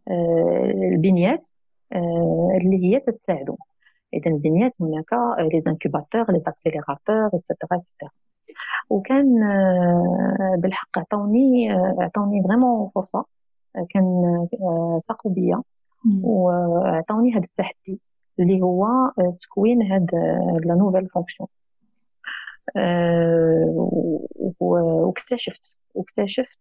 آه، 0.09 0.73
البنيات 0.93 1.45
اللي 2.61 2.85
هي 2.85 3.01
تتساعدوا 3.01 3.57
إذا 4.15 4.31
البنيات 4.31 4.73
هناك 4.81 5.13
les 5.39 5.61
incubateurs 5.61 6.33
les 6.33 6.43
accélérateurs 6.47 7.31
et 7.35 7.43
cetera 7.43 7.69
et 7.73 7.82
cetera 7.82 8.11
وكان 8.91 9.41
بالحق 10.59 10.99
عطوني 10.99 11.71
عطوني 11.99 12.43
vraiment 12.43 12.91
فرصة 12.95 13.25
كان 13.91 14.49
ثقوا 15.09 15.31
بيا 15.31 15.63
وعطاوني 16.23 17.33
هذا 17.33 17.45
التحدي 17.45 18.01
اللي 18.41 18.63
هو 18.63 18.87
تكوين 19.43 19.83
هاد 19.83 20.11
la 20.65 20.75
nouvelle 20.75 21.09
fonction. 21.09 21.49
واكتشفت 24.61 25.79
واكتشفت 25.95 26.59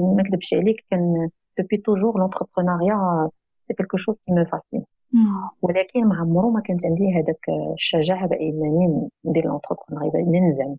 ما 0.00 0.22
نكذبش 0.22 0.54
عليك 0.54 0.84
كان 0.90 1.28
depuis 1.58 1.76
toujours 1.76 2.18
l'entrepreneuriat 2.18 3.30
c'est 3.68 3.74
quelque 3.74 3.96
chose 3.96 4.16
qui 4.26 4.32
me 4.32 4.44
fascine 4.44 4.84
ولكن 5.62 6.04
ما 6.04 6.16
عمرو 6.16 6.50
ما 6.50 6.60
كانت 6.60 6.84
عندي 6.86 7.14
هذاك 7.14 7.46
الشجاعة 7.74 8.26
بانني 8.26 9.08
ندير 9.24 9.44
l'entrepreneuriat 9.44 10.10
بانني 10.10 10.40
نزعم 10.40 10.76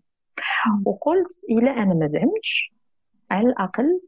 وقلت 0.84 1.26
الا 1.50 1.70
أنا 1.70 1.94
ما 1.94 2.06
زعمتش 2.06 2.72
على 3.30 3.48
الأقل 3.48 4.00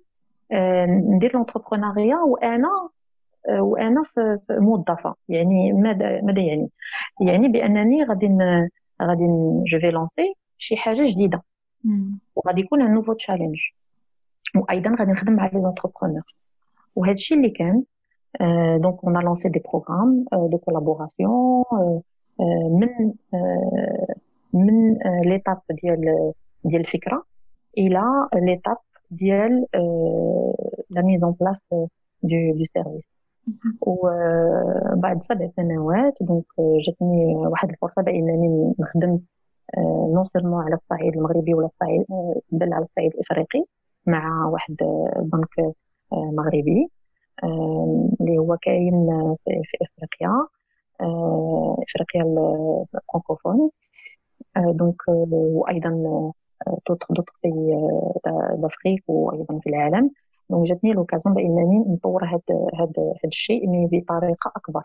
ندير 0.87 1.35
l'entrepreneuriat 1.35 2.17
وأنا 2.17 2.89
وأنا 3.49 4.03
في 4.15 4.39
موظفة. 4.51 5.15
يعني 5.29 5.73
ماذا 5.73 6.21
ماذا 6.21 6.41
يعني؟ 6.41 6.69
يعني 7.21 7.49
بأنني 7.49 8.05
غادي 8.05 8.27
غادي 9.03 9.27
je 9.67 9.79
vais 9.81 9.91
lancer 9.91 10.35
شي 10.59 10.77
حاجة 10.77 11.11
جديدة. 11.11 11.43
وغادي 12.37 12.61
يكون 12.61 12.83
un 12.83 12.95
nouveau 12.95 13.13
challenge 13.13 13.59
وأيضا 14.57 14.97
غادي 14.99 15.13
نخدم 15.13 15.33
مع 15.33 15.47
les 15.47 15.61
entrepreneurs 15.63 16.23
وهذا 16.97 17.13
الشيء 17.13 17.37
اللي 17.37 17.51
كان 17.51 17.83
donc 18.81 19.05
on 19.05 19.23
lançait 19.23 19.49
des 19.49 19.63
programmes 19.71 20.25
de 20.33 20.59
collaboration 20.59 21.65
من 22.71 23.13
من 24.53 24.99
l'étape 25.25 25.61
ديال 25.83 26.33
ديال 26.65 26.81
الفكرة 26.81 27.25
إلى 27.79 28.29
l'étape 28.35 28.77
ديال 29.11 29.67
la 30.91 31.03
mise 31.03 31.23
en 31.23 31.33
place 31.41 31.57
de 31.73 31.87
de 32.23 32.65
services 32.75 33.05
وبعد 33.81 35.23
سبع 35.23 35.47
سنوات 35.47 36.19
donc 36.21 36.45
جاتني 36.87 37.37
واحد 37.37 37.69
الفرصة 37.71 38.03
بانني 38.03 38.75
نخدم 38.79 39.21
non 40.15 40.25
seulement 40.33 40.63
على 40.65 40.75
الصعيد 40.75 41.17
المغربي 41.17 41.55
ولا 41.55 41.67
الصعيد 41.67 42.05
بل 42.53 42.73
على 42.73 42.85
الصعيد 42.85 43.13
الإفريقي 43.15 43.65
مع 44.07 44.47
واحد 44.47 44.77
بنك 45.19 45.75
مغربي 46.13 46.91
اللي 48.21 48.39
هو 48.39 48.57
كاين 48.63 49.07
في 49.45 49.77
إفريقيا 49.83 50.47
إفريقيا 51.89 52.23
الفرانكوفون 52.95 53.71
donc 54.57 55.03
وأيضا 55.09 55.91
d'autres 56.89 57.13
d'autres 57.13 57.33
pays 57.43 57.51
d'Afrique 58.63 59.05
وأيضا 59.09 59.59
في 59.59 59.71
العالم. 59.71 60.11
donc 60.51 60.69
جاتني 60.69 60.93
l'occasion 60.93 61.35
بانني 61.35 61.85
نطور 61.89 62.25
هاد 62.25 62.41
هاد 62.75 62.93
هاد 62.99 63.17
الشيء 63.25 63.69
mais 63.69 63.87
بطريقه 63.93 64.53
أكبر. 64.57 64.83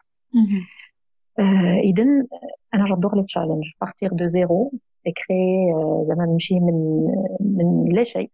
آه 1.39 1.79
اذا 1.79 2.03
أنا 2.73 2.85
j'adore 2.85 3.23
les 3.23 3.33
challenges 3.33 3.63
partir 3.81 4.13
de 4.13 4.27
zéro 4.27 4.71
à 5.07 5.18
créer 5.18 5.73
زعما 6.07 6.25
نمشي 6.25 6.59
من 6.59 7.07
من 7.39 7.85
لا 7.95 8.03
شيء. 8.03 8.29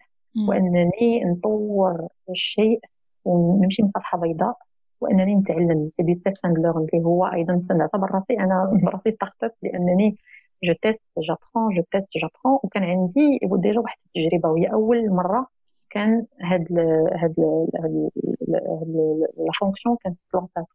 وأنني 0.48 1.24
نطور 1.26 2.08
الشيء 2.30 2.80
ونمشي 3.26 3.84
من 3.84 3.90
صفحة 3.90 4.20
بيضاء 4.20 4.58
وأنني 5.02 5.36
نتعلم. 5.36 5.92
c'est 5.98 6.04
du 6.04 6.16
test 6.16 6.46
and 6.46 6.58
learn 6.58 6.88
اللي 6.94 7.06
هو 7.06 7.26
أيضا 7.26 7.66
نعتبر 7.76 8.12
رأسي 8.12 8.40
أنا 8.40 8.80
رأسي 8.84 9.12
start-up 9.12 9.52
لأنني 9.64 10.18
je 10.64 10.74
teste 10.82 11.02
j'apprends 11.18 11.76
je 11.76 11.84
teste 11.92 12.08
j'apprends 12.18 12.60
وكان 12.64 12.84
عندي 12.84 13.40
déjà 13.44 13.80
واحد 13.80 13.98
التجربة 14.06 14.50
وهي 14.50 14.66
أول 14.66 15.10
مرة 15.10 15.48
كان 15.90 16.26
هاد 16.42 16.68
هاد 17.12 17.36
هاد 17.80 18.10
la 18.48 19.52
fonction 19.60 19.98
كانت 20.04 20.20
بلونسات 20.34 20.66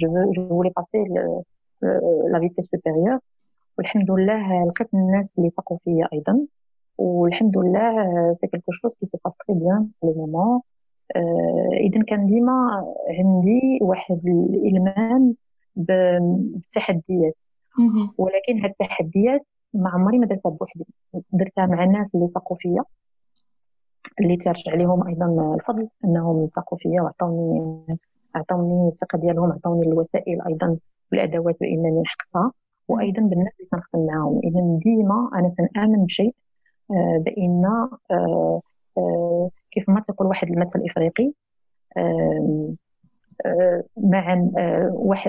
je 0.00 0.06
veux 0.12 0.26
je 0.36 0.40
voulais 0.40 0.74
passer 0.80 1.02
le, 1.16 1.24
la 2.32 2.38
vitesse 2.38 2.68
supérieure. 2.74 3.20
والحمد 3.78 4.10
لله 4.10 4.64
لقيت 4.64 4.94
الناس 4.94 5.28
اللي 5.38 5.50
ثقوا 5.50 5.78
فيا 5.84 6.08
أيضا. 6.12 6.46
والحمد 6.98 7.58
لله 7.58 7.92
c'est 8.40 8.46
quelque 8.46 8.72
chose 8.72 8.94
qui 9.00 9.06
se 9.06 9.18
passe 9.24 9.32
très 9.46 9.58
bien 9.58 9.88
le 10.02 10.12
moment 10.12 10.60
اذا 11.80 12.02
كان 12.02 12.26
ديما 12.26 12.84
عندي 13.08 13.78
واحد 13.82 14.20
الإلمام 14.26 15.34
بالتحديات 15.76 17.36
ولكن 18.18 18.60
هاد 18.62 18.70
التحديات 18.70 19.46
ما 19.74 19.90
عمري 19.90 20.18
ما 20.18 20.26
درتها 20.26 20.50
بوحدي. 20.50 20.86
درتها 21.32 21.66
مع 21.66 21.84
الناس 21.84 22.14
اللي 22.14 22.28
ثقوا 22.34 22.56
فيا 22.56 22.84
اللي 24.20 24.36
ترجع 24.36 24.72
عليهم 24.72 25.08
أيضا 25.08 25.54
الفضل 25.54 25.88
أنهم 26.04 26.48
ثقوا 26.56 26.78
فيا 26.78 27.02
وعطوني 27.02 27.86
عطوني 28.34 28.88
الثقة 28.88 29.18
ديالهم 29.18 29.52
عطوني 29.52 29.86
الوسائل 29.86 30.42
أيضا 30.48 30.78
والأدوات 31.12 31.56
بانني 31.60 32.00
نحققها 32.02 32.52
وأيضا 32.88 33.22
بالناس 33.22 33.52
اللي 33.60 33.68
كنخدم 33.70 34.06
معاهم. 34.06 34.40
اذا 34.44 34.78
ديما 34.84 35.30
أنا 35.34 35.54
كنآمن 35.58 36.04
بشيء 36.04 36.34
آه، 36.90 37.18
بأن 37.18 37.64
آه، 38.10 38.60
آه، 38.98 39.50
كيف 39.70 39.88
ما 39.88 40.00
تقول 40.00 40.28
واحد 40.28 40.48
المثل 40.48 40.78
الافريقي 40.78 41.32
مع 43.96 44.48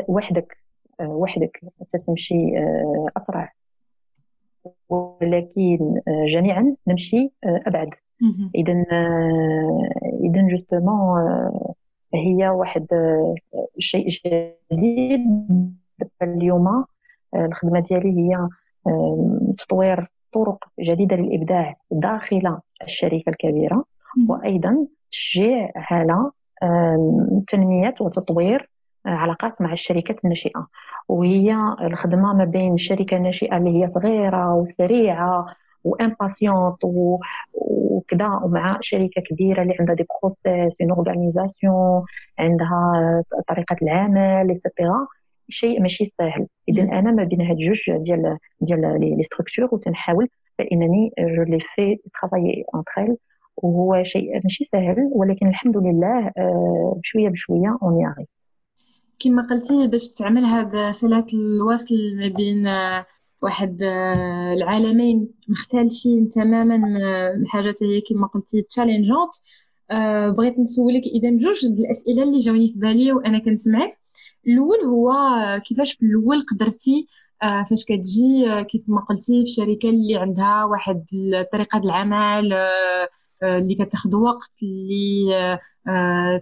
وحدك 0.07 0.57
وحدك 1.01 1.61
ستمشي 1.87 2.53
أسرع. 3.17 3.53
ولكن 4.89 6.01
جميعا 6.27 6.75
نمشي 6.87 7.31
أبعد. 7.43 7.89
اذا 8.55 8.85
اذا 10.23 10.47
جوستومون 10.47 11.51
هي 12.13 12.49
واحد 12.49 12.87
شيء 13.79 14.09
جديد 14.71 15.19
اليوم. 16.21 16.85
الخدمة 17.35 17.79
ديالي 17.79 18.19
هي 18.19 18.47
تطوير 19.57 20.11
طرق 20.33 20.65
جديدة 20.79 21.15
للإبداع 21.15 21.75
داخل 21.91 22.57
الشركة 22.83 23.29
الكبيرة. 23.29 23.83
وأيضا 24.29 24.87
تشجيع 25.11 25.71
على 25.75 26.31
تنمية 27.47 27.95
وتطوير 28.01 28.69
علاقات 29.05 29.61
مع 29.61 29.73
الشركات 29.73 30.23
الناشئة 30.25 30.67
وهي 31.09 31.55
الخدمة 31.81 32.33
ما 32.33 32.45
بين 32.45 32.77
شركة 32.77 33.17
ناشئة 33.17 33.57
اللي 33.57 33.83
هي 33.83 33.91
صغيرة 33.95 34.53
وسريعة 34.55 35.45
و 35.83 35.92
impatiente 35.92 36.77
وكذا 37.53 38.27
ومع 38.43 38.77
شركة 38.81 39.21
كبيرة 39.21 39.61
اللي 39.61 39.75
عندها 39.79 39.95
des 39.95 40.05
process 40.21 40.75
une 40.81 40.91
organisation 40.91 42.03
عندها 42.39 43.23
طريقة 43.47 43.75
العمل 43.81 44.49
et 44.49 44.64
cetera 44.64 45.07
شيء 45.49 45.81
ماشي 45.81 46.05
سهل. 46.17 46.47
اذا 46.69 46.83
أنا 46.83 47.11
ما 47.11 47.23
بين 47.23 47.41
هاد 47.41 47.57
جوج 47.57 47.81
ديال 47.97 48.37
ديال 48.61 48.99
les 49.17 49.23
structures 49.23 49.69
وتنحاول 49.71 50.27
فإنني 50.57 51.11
je 51.19 51.43
les 51.43 51.59
fais 51.75 51.97
travailler 52.21 52.63
entre 52.75 53.15
وهو 53.57 54.03
شيء 54.03 54.41
ماشي 54.43 54.63
سهل 54.65 55.09
ولكن 55.13 55.47
الحمد 55.47 55.77
لله 55.77 56.31
بشوية 57.01 57.29
بشوية 57.29 57.77
on 57.83 57.99
y 58.01 58.05
arrive 58.05 58.27
كما 59.19 59.47
قلتي 59.49 59.87
باش 59.87 60.07
تعمل 60.13 60.45
هذا 60.45 60.91
صلة 60.91 61.25
الوصل 61.33 61.95
ما 62.17 62.27
بين 62.27 62.67
واحد 63.41 63.83
العالمين 64.57 65.29
مختلفين 65.49 66.29
تماما 66.29 66.77
من 66.77 66.97
الحاجات 67.41 67.83
هي 67.83 68.01
كما 68.01 68.27
قلتي 68.27 68.61
challengeante 68.61 69.33
بغيت 70.37 70.59
نسولك 70.59 71.01
إذا 71.03 71.29
جوج 71.29 71.65
الأسئلة 71.65 72.23
اللي 72.23 72.37
جاوني 72.39 72.67
في 72.73 72.79
بالي 72.79 73.11
وأنا 73.11 73.39
كنسمعك. 73.39 73.99
الأول 74.47 74.77
هو 74.85 75.13
كيفاش 75.65 75.93
في 75.93 76.05
الأول 76.05 76.41
قدرتي 76.51 77.07
فاش 77.41 77.85
كتجي 77.85 78.63
كيف 78.69 78.81
ما 78.87 79.01
قلتي 79.01 79.45
في 79.45 79.51
شركة 79.51 79.89
اللي 79.89 80.15
عندها 80.17 80.63
واحد 80.65 81.05
طريقة 81.51 81.79
العمل 81.79 82.53
اللي 83.43 83.75
كتاخذ 83.75 84.15
وقت 84.15 84.51
اللي 84.63 85.59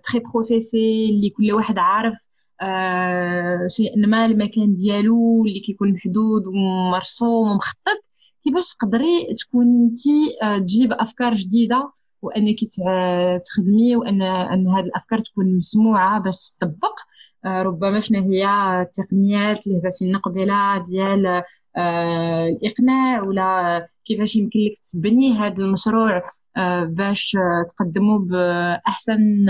تري 0.04 0.20
بروسيسي 0.20 1.10
اللي 1.10 1.30
كل 1.30 1.52
واحد 1.54 1.78
عارف. 1.78 2.33
آه 2.64 3.68
شيء 3.68 4.08
ما 4.08 4.26
المكان 4.26 4.74
ديالو 4.74 5.46
اللي 5.46 5.60
كيكون 5.60 5.94
محدود 5.94 6.48
ومرسوم 6.48 7.52
ومخطط 7.52 8.02
كيفاش 8.44 8.76
تقدري 8.76 9.34
تكوني 9.40 9.84
انت 9.86 10.00
آه 10.44 10.58
تجيب 10.58 10.94
أفكار 10.94 11.34
جديدة 11.34 11.92
وأنك 12.22 12.58
تخدمي 13.46 13.96
وان 13.96 14.22
أن 14.22 14.68
هذه 14.68 14.84
الأفكار 14.86 15.20
تكون 15.20 15.58
مسموعة 15.58 16.20
باش 16.20 16.52
تطبق؟ 16.60 16.96
ربما 17.46 18.00
شنو 18.00 18.32
هي 18.32 18.46
التقنيات 18.82 19.68
اللي 19.68 19.80
هضرتي 19.80 20.08
لنا 20.10 20.18
قبيله 20.20 20.78
ديال 20.78 21.44
آه 21.78 22.48
الإقناع 22.48 23.22
ولا 23.24 23.88
كيفاش 24.06 24.36
يمكن 24.36 24.60
لك 24.60 24.74
تبني 24.94 25.34
هذا 25.34 25.58
المشروع 25.58 26.24
آه 26.58 26.84
باش 26.84 27.38
تقدمه 27.78 28.20
بأحسن 28.20 29.46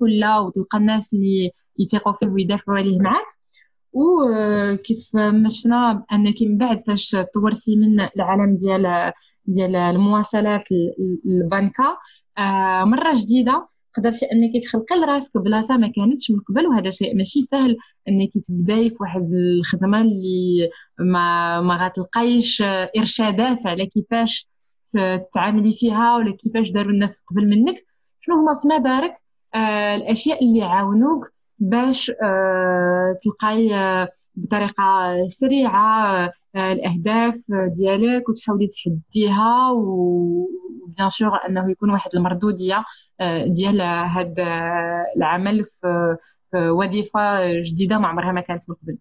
حلة 0.00 0.40
وتلقى 0.42 0.78
الناس 0.78 1.14
اللي 1.14 1.50
يثيقوا 1.78 2.12
فيه 2.12 2.26
ويدافعوا 2.26 2.78
عليه 2.78 2.98
معاك؟ 2.98 3.36
وكيف 3.92 5.16
ما 5.16 5.48
شفنا 5.48 6.04
أنك 6.12 6.42
من 6.42 6.58
بعد 6.58 6.80
فاش 6.80 7.16
طورتي 7.34 7.76
من 7.76 8.00
العالم 8.00 8.56
ديال 8.56 9.12
ديال 9.46 9.76
المواصلات 9.76 10.68
البنكة 11.26 11.98
آه، 12.38 12.84
مرة 12.84 13.12
جديدة 13.14 13.68
قدرتي 13.96 14.26
أنك 14.32 14.62
تخلقي 14.64 14.96
لراسك 14.96 15.36
بلاصة 15.38 15.76
ما 15.76 15.92
كانتش 15.96 16.30
من 16.30 16.40
قبل 16.40 16.66
وهذا 16.66 16.90
شيء 16.90 17.16
ماشي 17.16 17.42
سهل 17.42 17.76
أنك 18.08 18.30
تبداي 18.48 18.90
في 18.90 18.96
واحد 19.00 19.30
الخدمة 19.32 20.00
اللي 20.00 20.70
ما 20.98 21.60
ما 21.60 21.86
غتلقايش 21.86 22.62
إرشادات 22.98 23.66
على 23.66 23.86
كيفاش 23.86 24.48
تتعاملي 24.94 25.74
فيها 25.74 26.16
ولا 26.16 26.36
كيفاش 26.36 26.70
داروا 26.70 26.92
الناس 26.92 27.22
قبل 27.30 27.48
منك. 27.48 27.74
شنو 28.20 28.34
هما 28.36 28.54
في 28.62 28.68
نظرك 28.68 29.16
آه 29.54 29.94
الأشياء 29.96 30.44
اللي 30.44 30.62
عاونوك 30.62 31.32
باش 31.58 32.10
آه 32.22 33.18
تلقاي 33.22 33.74
آه 33.74 34.08
بطريقة 34.34 34.82
سريعة 35.26 36.32
الأهداف 36.56 37.34
ديالك 37.78 38.28
وتحاولي 38.28 38.68
تحديها 38.68 39.70
وبيان 39.70 41.08
سور 41.08 41.30
أنه 41.48 41.70
يكون 41.70 41.90
واحد 41.90 42.10
المردودية 42.14 42.84
آه، 43.20 43.44
ديال 43.46 43.82
هذا 43.82 44.44
العمل 45.16 45.64
في 45.64 46.16
وظيفة 46.78 47.52
جديدة 47.62 47.98
ما 47.98 48.08
عمرها 48.08 48.32
ما 48.32 48.40
كانت 48.40 48.70
من 48.70 48.76
قبل. 48.76 48.98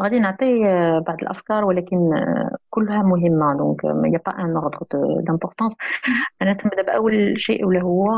غادي 0.00 0.18
نعطي 0.18 0.66
آه، 0.66 1.04
بعض 1.06 1.16
الأفكار 1.22 1.64
ولكن 1.64 2.14
آه، 2.14 2.56
كلها 2.70 3.02
مهمة. 3.02 3.56
donc 3.58 3.84
y 3.84 4.20
a 4.26 4.27
pas 4.27 4.32
un 4.44 4.56
ordre 4.56 4.86
d'importance 5.20 5.72
أنا 6.42 6.52
تنبدا 6.52 6.82
باول 6.82 7.40
شيء 7.40 7.66
ولا 7.66 7.80
هو 7.80 8.08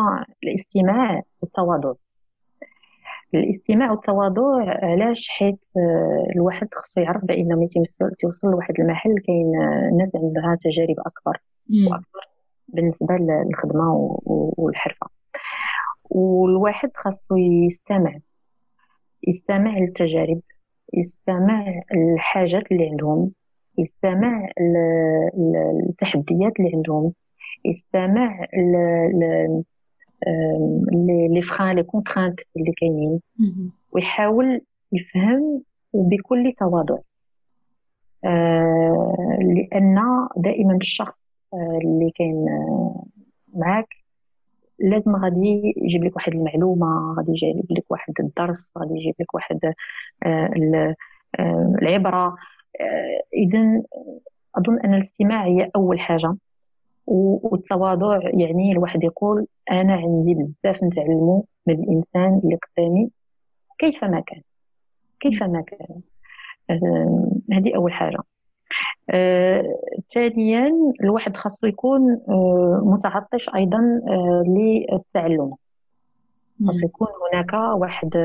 الاستماع 0.45 1.23
والتواضع. 1.43 1.93
الاستماع 3.35 3.91
والتواضع 3.91 4.65
علاش 4.83 5.29
حيت 5.29 5.59
آه، 5.77 6.27
الواحد 6.37 6.69
خصو 6.75 7.01
يعرف 7.01 7.25
بانه 7.25 7.57
ملي 7.57 7.69
تيوصل 8.19 8.49
لواحد 8.49 8.75
المحل 8.81 9.15
كاين 9.27 9.53
ناس 9.99 10.11
عندها 10.15 10.59
تجارب 10.65 10.97
أكبر 10.99 11.39
وأكبر 11.91 12.29
بالنسبة 12.69 13.15
للخدمة 13.15 14.19
والحرفة. 14.57 15.07
والواحد 16.11 16.91
خاصو 16.95 17.37
يستمع 17.37 18.19
يستمع 19.29 19.79
للتجارب 19.79 20.41
يستمع 20.95 21.83
الحاجات 21.95 22.73
اللي 22.73 22.89
عندهم 22.89 23.33
يستمع 23.79 24.49
التحديات 25.89 26.53
اللي 26.61 26.71
عندهم 26.75 27.13
يستمع 27.65 28.47
لي 31.31 31.43
فران 31.43 31.77
لي 31.77 31.83
كونترانت 31.83 32.41
اللي 32.57 32.73
كاينين. 32.77 33.21
ويحاول 33.93 34.61
يفهم 34.93 35.63
وبكل 35.93 36.53
تواضع. 36.59 36.99
آه، 38.25 39.39
لأن 39.41 39.99
دائما 40.37 40.77
الشخص 40.77 41.15
آه، 41.55 41.79
اللي 41.85 42.11
كاين 42.11 42.49
آه، 42.49 43.05
معاك 43.55 43.89
لازم 44.79 45.17
غادي 45.17 45.75
يجيب 45.77 46.05
لك 46.05 46.17
واحد 46.17 46.33
المعلومة 46.35 47.15
غادي 47.19 47.33
يجيب 47.33 47.67
لك 47.71 47.85
واحد 47.91 48.15
الدرس 48.21 48.67
غادي 48.79 48.95
يجيب 48.95 49.15
لك 49.21 49.35
واحد 49.35 49.75
آه، 50.27 50.51
آه، 51.39 51.75
العبرة. 51.83 52.37
آه، 52.81 53.23
اذا 53.35 53.83
أظن 54.55 54.81
أن 54.81 54.95
الاستماع 54.95 55.45
هي 55.45 55.71
أول 55.77 56.01
حاجة. 56.01 56.37
والتواضع 57.07 58.21
يعني 58.23 58.73
الواحد 58.73 59.05
يقول 59.05 59.47
أنا 59.71 59.95
عندي 59.95 60.35
بزاف 60.35 60.83
نتعلمه 60.85 61.45
من 61.67 61.75
الإنسان 61.75 62.41
اللي 62.45 62.57
قدامي 62.57 63.11
كيفما 63.79 64.21
كان 64.21 64.43
كيفما 65.21 65.61
كان. 65.63 66.01
هذه 67.53 67.77
أول 67.77 67.93
حاجة. 67.93 68.19
ثانيا 70.15 70.73
الواحد 71.03 71.37
خاصو 71.37 71.67
يكون 71.67 72.21
متعطش 72.83 73.49
أيضا 73.55 74.01
للتعلم. 74.47 75.55
خاصو 76.67 76.79
يكون 76.79 77.09
هناك 77.33 77.53
واحد 77.53 78.17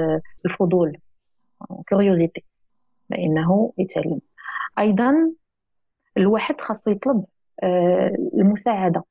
الفضول 0.46 0.98
كوريوزيتي 1.90 2.44
بأنه 3.10 3.74
يتعلم. 3.78 4.22
أيضا 4.80 5.32
الواحد 6.18 6.62
خاصو 6.62 6.92
يطلب 6.92 7.18
آه، 7.18 7.37
المساعدة. 8.34 9.04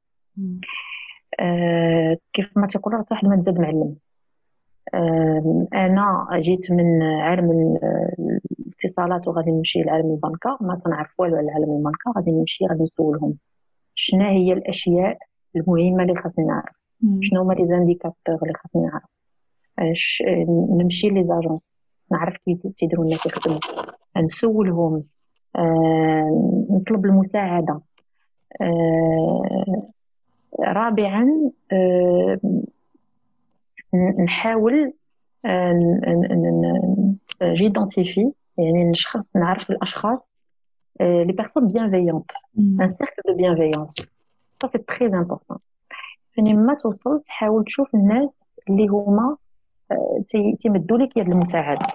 آه، 1.41 2.17
كيف 2.33 2.59
ما 2.59 2.67
تيقول 2.67 3.05
واحد 3.11 3.29
ما 3.29 3.37
تزاد 3.37 3.61
معلم. 3.61 3.97
آه، 4.95 5.67
أنا 5.75 6.29
جيت 6.35 6.73
من 6.73 7.03
عالم 7.03 7.79
الاتصالات 8.61 9.29
وغادي 9.29 9.51
نمشي 9.51 9.83
لعالم 9.83 10.11
البنكة. 10.11 10.59
ما 10.61 10.81
تنعرف 10.85 11.21
والو 11.21 11.37
على 11.37 11.51
عالم 11.51 11.77
البنكة 11.77 12.13
غادي 12.17 12.31
نمشي 12.31 12.67
غادي 12.67 12.83
نسولهم. 12.83 13.35
شنو 13.95 14.25
هي 14.25 14.53
الأشياء 14.53 15.19
المهمة 15.57 16.03
اللي 16.03 16.15
خاصني 16.15 16.45
نعرف؟ 16.45 16.77
شنو 17.21 17.43
هما 17.43 17.55
les 17.55 17.67
indicateurs 17.67 18.39
اللي 18.43 18.55
خاصني 18.55 18.83
نعرف؟ 18.83 19.11
نمشي 20.81 21.09
les 21.09 21.25
agences 21.25 21.61
نعرف 22.13 22.37
كيف 22.45 22.67
تيديروا 22.77 23.05
الناس 23.05 23.27
يخدموا 23.27 23.59
نسولهم. 24.17 25.05
آه، 25.57 26.67
نطلب 26.71 27.05
المساعدة. 27.05 27.73
آه، 27.73 27.81
رابعا 30.61 31.51
آه، 31.73 32.39
نحاول 34.25 34.93
j'identifie 37.43 38.33
يعني 38.59 38.85
نشخص 38.85 39.25
نعرف 39.37 39.71
الأشخاص 39.71 40.19
les 41.01 41.33
personnes 41.33 41.69
bienveillantes 41.69 42.31
un 42.59 42.89
cercle 42.89 43.23
de 43.29 43.35
bienveillance 43.35 43.95
ça 44.63 44.69
c'est 44.69 44.79
très 44.79 45.07
important 45.07 45.59
فين 46.33 46.67
ما 46.67 46.75
توصل 46.75 47.21
تحاول 47.27 47.65
تشوف 47.65 47.95
الناس 47.95 48.31
اللي 48.71 48.87
هما 48.87 49.37
تيمدوا 50.59 50.99
لك 50.99 51.17
يد 51.17 51.33
المساعدة. 51.33 51.87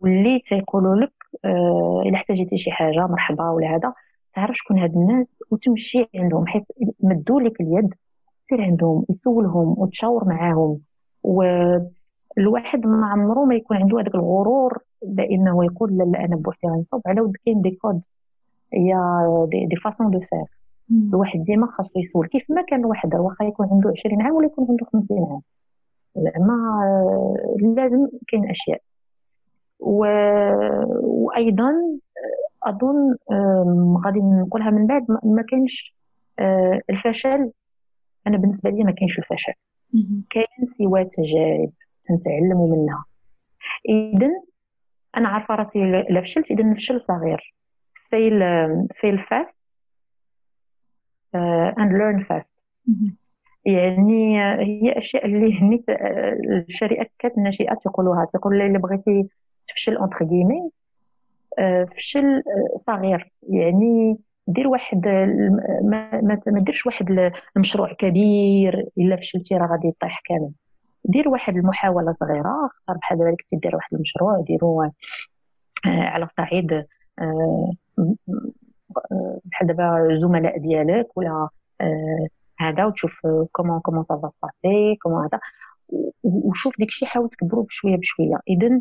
واللي 0.00 0.38
تيقولوا 0.38 0.96
لك 0.96 1.12
آه 1.44 2.02
إلا 2.06 2.14
احتاجيتي 2.16 2.58
شي 2.58 2.70
حاجة 2.70 3.06
مرحبا 3.06 3.50
ولا 3.50 3.66
هذا. 3.76 3.92
تعرف 4.38 4.56
شكون 4.56 4.78
هاد 4.78 4.96
الناس؟ 4.96 5.26
وتمشي 5.50 6.06
عندهم 6.14 6.46
حيت 6.46 6.64
مدوا 7.00 7.40
لك 7.40 7.60
اليد 7.60 7.94
سير 8.48 8.62
عندهم 8.62 9.04
يسولهم 9.10 9.74
وتشاور 9.78 10.24
معاهم. 10.24 10.78
والواحد 11.22 12.86
ما 12.86 13.06
عمره 13.06 13.44
ما 13.44 13.54
يكون 13.54 13.76
عنده 13.76 14.00
هذاك 14.00 14.14
الغرور 14.14 14.78
بإنه 15.02 15.64
يقول 15.64 15.96
لا 15.98 16.04
لا 16.04 16.24
أنا 16.24 16.36
بوحدي 16.36 16.68
غنصوب 16.68 17.02
على 17.06 17.20
ود 17.20 17.36
كاين 17.44 17.60
des 17.60 17.70
codes 17.70 18.00
et 18.74 18.94
des, 19.48 19.66
des 19.66 19.76
façons 19.76 20.10
de 20.10 20.20
faire 20.20 20.44
الواحد 20.90 21.44
ديما 21.44 21.66
خاصو 21.66 22.00
يسول. 22.00 22.26
كيف 22.26 22.50
ما 22.50 22.62
كان 22.62 22.80
الواحد 22.80 23.14
واخا 23.14 23.44
يكون 23.44 23.68
عنده 23.72 23.92
20 23.98 24.22
عام 24.22 24.34
ولا 24.34 24.46
يكون 24.46 24.66
عنده 24.68 24.86
50 24.92 25.18
عام. 25.30 25.40
زعما 26.16 26.56
لازم 27.76 28.08
كاين 28.28 28.50
أشياء. 28.50 28.80
و... 29.80 30.06
وأيضا 31.00 31.72
أظن 32.62 33.16
غادي 34.04 34.20
نقولها 34.20 34.70
من 34.70 34.86
بعد 34.86 35.06
ما 35.24 35.42
كاينش 35.42 35.94
آه، 36.38 36.80
الفشل. 36.90 37.50
أنا 38.26 38.36
بالنسبة 38.38 38.70
لي 38.70 38.84
ما 38.84 38.92
كاينش 38.92 39.18
الفشل. 39.18 39.52
كاين 40.30 40.68
سوى 40.78 41.04
تجارب 41.04 41.72
نتعلموا 42.10 42.76
منها. 42.76 43.04
اذا 43.88 44.30
أنا 45.16 45.28
عارفة 45.28 45.54
راسي 45.54 45.84
الا 45.84 46.20
فشلت. 46.20 46.50
اذا 46.50 46.62
نفشل 46.62 47.00
صغير. 47.08 47.54
fail 48.10 48.40
fail 49.00 49.18
fast 49.18 49.54
and 51.78 51.92
learn 51.92 52.24
fast 52.24 52.46
يعني 53.64 54.40
هي 54.42 54.98
أشياء 54.98 55.26
اللي 55.26 55.60
هني 55.60 55.84
الشركات 56.68 57.38
الناشئه 57.38 57.74
تيقولوها 57.74 58.24
تيقول 58.32 58.62
اللي 58.62 58.78
بغيتي 58.78 59.28
تفشل 59.68 59.96
entre 59.96 60.18
guillemets 60.18 60.70
فشل 61.96 62.42
صغير. 62.86 63.32
يعني 63.42 64.18
دير 64.46 64.68
واحد 64.68 65.08
ما, 65.82 66.20
ما 66.22 66.60
ديرش 66.60 66.86
واحد 66.86 67.30
المشروع 67.56 67.92
كبير 67.92 68.88
إلا 68.98 69.16
فشلتي 69.16 69.54
راه 69.54 69.66
غادي 69.66 69.88
يطيح 69.88 70.22
كامل. 70.24 70.50
دير 71.04 71.28
واحد 71.28 71.56
المحاولة 71.56 72.14
صغيرة 72.20 72.66
اختار 72.66 72.96
بحال 72.96 73.18
دابا 73.18 73.36
دير 73.52 73.76
واحد 73.76 73.94
المشروع 73.94 74.40
ديرو 74.40 74.82
آه، 74.82 74.90
على 75.86 76.28
صعيد 76.36 76.72
آه، 77.18 77.72
بحال 79.44 79.66
دابا 79.66 80.06
الزملاء 80.10 80.58
ديالك 80.58 81.16
ولا 81.16 81.48
آه، 81.80 82.26
هذا 82.58 82.84
وتشوف 82.84 83.20
comment 83.52 83.80
comment 83.80 84.04
ça 84.08 84.16
va 84.16 84.30
passer 84.42 84.96
comment 85.02 85.24
هذا. 85.24 85.40
وشوف 86.22 86.74
داكشي 86.78 87.06
حاول 87.06 87.30
تكبرو 87.30 87.62
بشوية 87.62 87.96
بشوية. 87.96 88.40
اذا 88.48 88.66
آه 88.66 88.80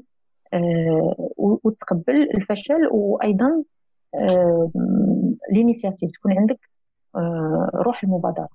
وتقبل 1.38 2.30
الفشل 2.36 2.88
وأيضا 2.92 3.64
آه 4.16 4.72
l'initiative 5.52 6.12
تكون 6.12 6.38
عندك 6.38 6.60
آه 7.16 7.70
روح 7.74 8.04
المبادرة. 8.04 8.48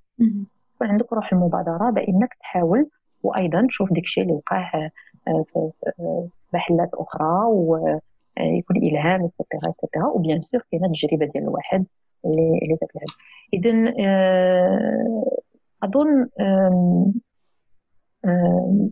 تكون 0.75 0.87
عندك 0.87 1.13
روح 1.13 1.33
المبادرة 1.33 1.89
بأنك 1.89 2.33
تحاول 2.39 2.89
وأيضا 3.23 3.67
تشوف 3.67 3.93
داكشي 3.93 4.21
اللي 4.21 4.33
وقع 4.33 4.89
في 5.25 5.69
محلات 6.53 6.89
أخرى 6.93 7.45
ويكون 7.45 8.77
إلهام 8.77 9.25
et 9.25 9.37
cetera 9.37 9.71
et 9.71 9.80
cetera 9.80 10.05
و 10.07 10.14
bien 10.14 10.41
sûr 10.41 10.61
كاينة 10.71 10.85
التجربه 10.87 11.25
ديال 11.25 11.43
الواحد 11.43 11.85
اللي 12.25 12.59
اللي 12.63 12.77
تتلعب 12.77 13.07
اذا 13.53 13.93
أظن 15.83 16.27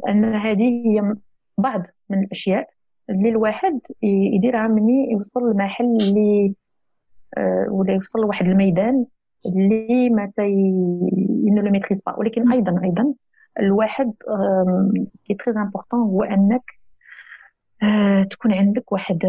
أن 0.09 0.35
هذه 0.35 0.83
هي 0.85 1.15
بعض 1.57 1.81
من 2.09 2.23
الأشياء 2.23 2.69
اللي 3.11 3.29
الواحد 3.29 3.79
يديرها 4.03 4.67
مني 4.67 5.11
يوصل 5.11 5.51
لمحل 5.51 5.85
اللي 5.85 6.55
آه، 7.37 7.67
ولا 7.69 7.93
يوصل 7.93 8.19
لواحد 8.19 8.45
الميدان 8.45 9.05
اللي 9.45 10.09
ما 10.09 10.31
تي 10.35 10.43
انه 11.47 11.61
le 11.61 11.71
maîtrise 11.71 12.01
pas 12.05 12.19
ولكن 12.19 12.51
أيضا 12.51 12.81
أيضا 12.83 13.13
الواحد 13.59 14.13
qui 15.25 15.33
très 15.33 15.55
important 15.61 15.99
هو 15.99 16.23
أنك 16.23 16.63
آه، 17.83 18.23
تكون 18.23 18.53
عندك 18.53 18.91
واحد 18.91 19.25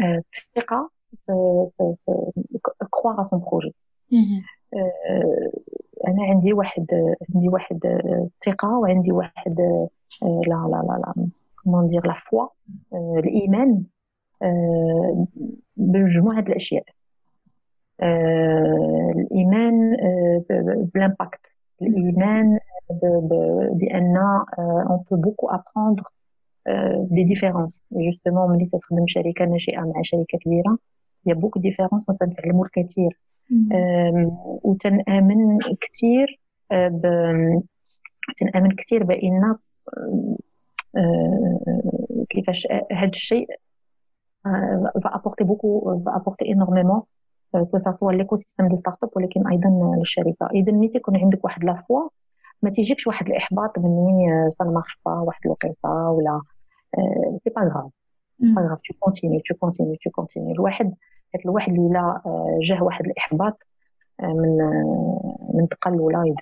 الثقه 0.00 0.90
croire 2.80 3.22
son 3.22 3.40
projet 3.40 3.74
أنا 6.08 6.22
عندي 6.24 6.52
واحد 6.52 6.86
عندي 7.34 7.48
واحد 7.48 7.80
الثقه 8.24 8.78
وعندي 8.78 9.12
واحد 9.12 9.56
لا 10.22 10.68
لا 10.70 10.82
لا 10.88 11.02
لا. 11.16 11.28
comment 11.70 11.88
dire 11.88 12.06
la 12.06 12.14
foi 12.14 12.46
الايمان 13.18 13.82
بمجموعه 15.76 16.40
الاشياء 16.40 16.84
الايمان 19.16 19.96
بال 20.94 21.06
impact 21.06 21.40
الايمان 21.82 22.58
بان 23.72 24.16
on 24.90 25.04
peut 25.10 25.16
beaucoup 25.16 25.48
apprendre 25.48 26.02
des 27.10 27.24
différences 27.24 27.82
justement 27.92 28.50
ملي 28.50 28.66
تخدم 28.66 29.04
شركه 29.06 29.44
ناشئه 29.44 29.80
مع 29.80 30.02
شركه 30.02 30.38
كبيره 30.38 30.78
y 31.26 31.34
a 31.34 31.37
beaucoup 31.37 31.58
de 31.58 31.65
différences 31.65 32.02
وتنتعلموا 32.08 32.64
الكثير 32.64 33.18
وتنامن 34.64 35.58
كثير 35.80 36.40
تنامن 38.38 38.70
كثير 38.76 39.04
بان 39.04 39.56
كيفاش 42.30 42.68
هذا 42.92 43.08
الشيء 43.08 43.48
va 45.04 45.10
apporter 45.18 45.44
beaucoup 45.44 45.76
va 46.04 46.12
apporter 46.18 46.46
énormément 46.54 47.02
l'écosystème 48.02 48.68
des 48.68 48.76
start-up 48.76 49.10
ولكن 49.16 49.48
أيضا 49.48 49.96
للشركه 49.98 50.46
اذا 50.54 50.72
ملي 50.72 50.88
تيكون 50.88 51.16
عندك 51.16 51.44
واحد 51.44 51.64
la 51.64 51.82
foi 51.88 52.08
ما 52.62 52.70
تيجيكش 52.70 53.06
واحد 53.06 53.26
الاحباط 53.26 53.78
مني 53.78 54.50
ça 54.58 54.64
marche 54.64 54.98
pas 55.06 55.12
واحد 55.12 55.40
الوقيته 55.44 56.10
ولا 56.10 56.40
c'est 57.44 57.50
pas 57.50 57.62
grave 57.62 57.90
pas 58.38 58.62
grave 58.70 58.78
tu 58.88 58.94
continues 59.00 59.42
tu 59.48 59.54
continues 59.54 59.96
tu 60.04 60.10
continues 60.10 60.52
الواحد 60.52 60.94
هاد 61.34 61.42
الواحد 61.44 61.72
اللي 61.72 62.20
جاه 62.62 62.82
واحد 62.82 63.04
الاحباط 63.06 63.58
من 64.22 64.56
من 65.54 65.68
تقل 65.68 66.00
ولا 66.00 66.34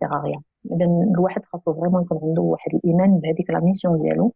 sert 0.00 0.22
à 0.24 0.27
rien 0.27 0.40
اذا 0.72 0.84
الواحد 1.14 1.44
خاصو 1.44 1.74
vraiment 1.74 2.02
يكون 2.02 2.18
عنده 2.22 2.42
واحد 2.42 2.74
الإيمان 2.74 3.18
بهذيك 3.18 3.50
la 3.50 3.60
mission 3.60 4.02
ديالو. 4.02 4.32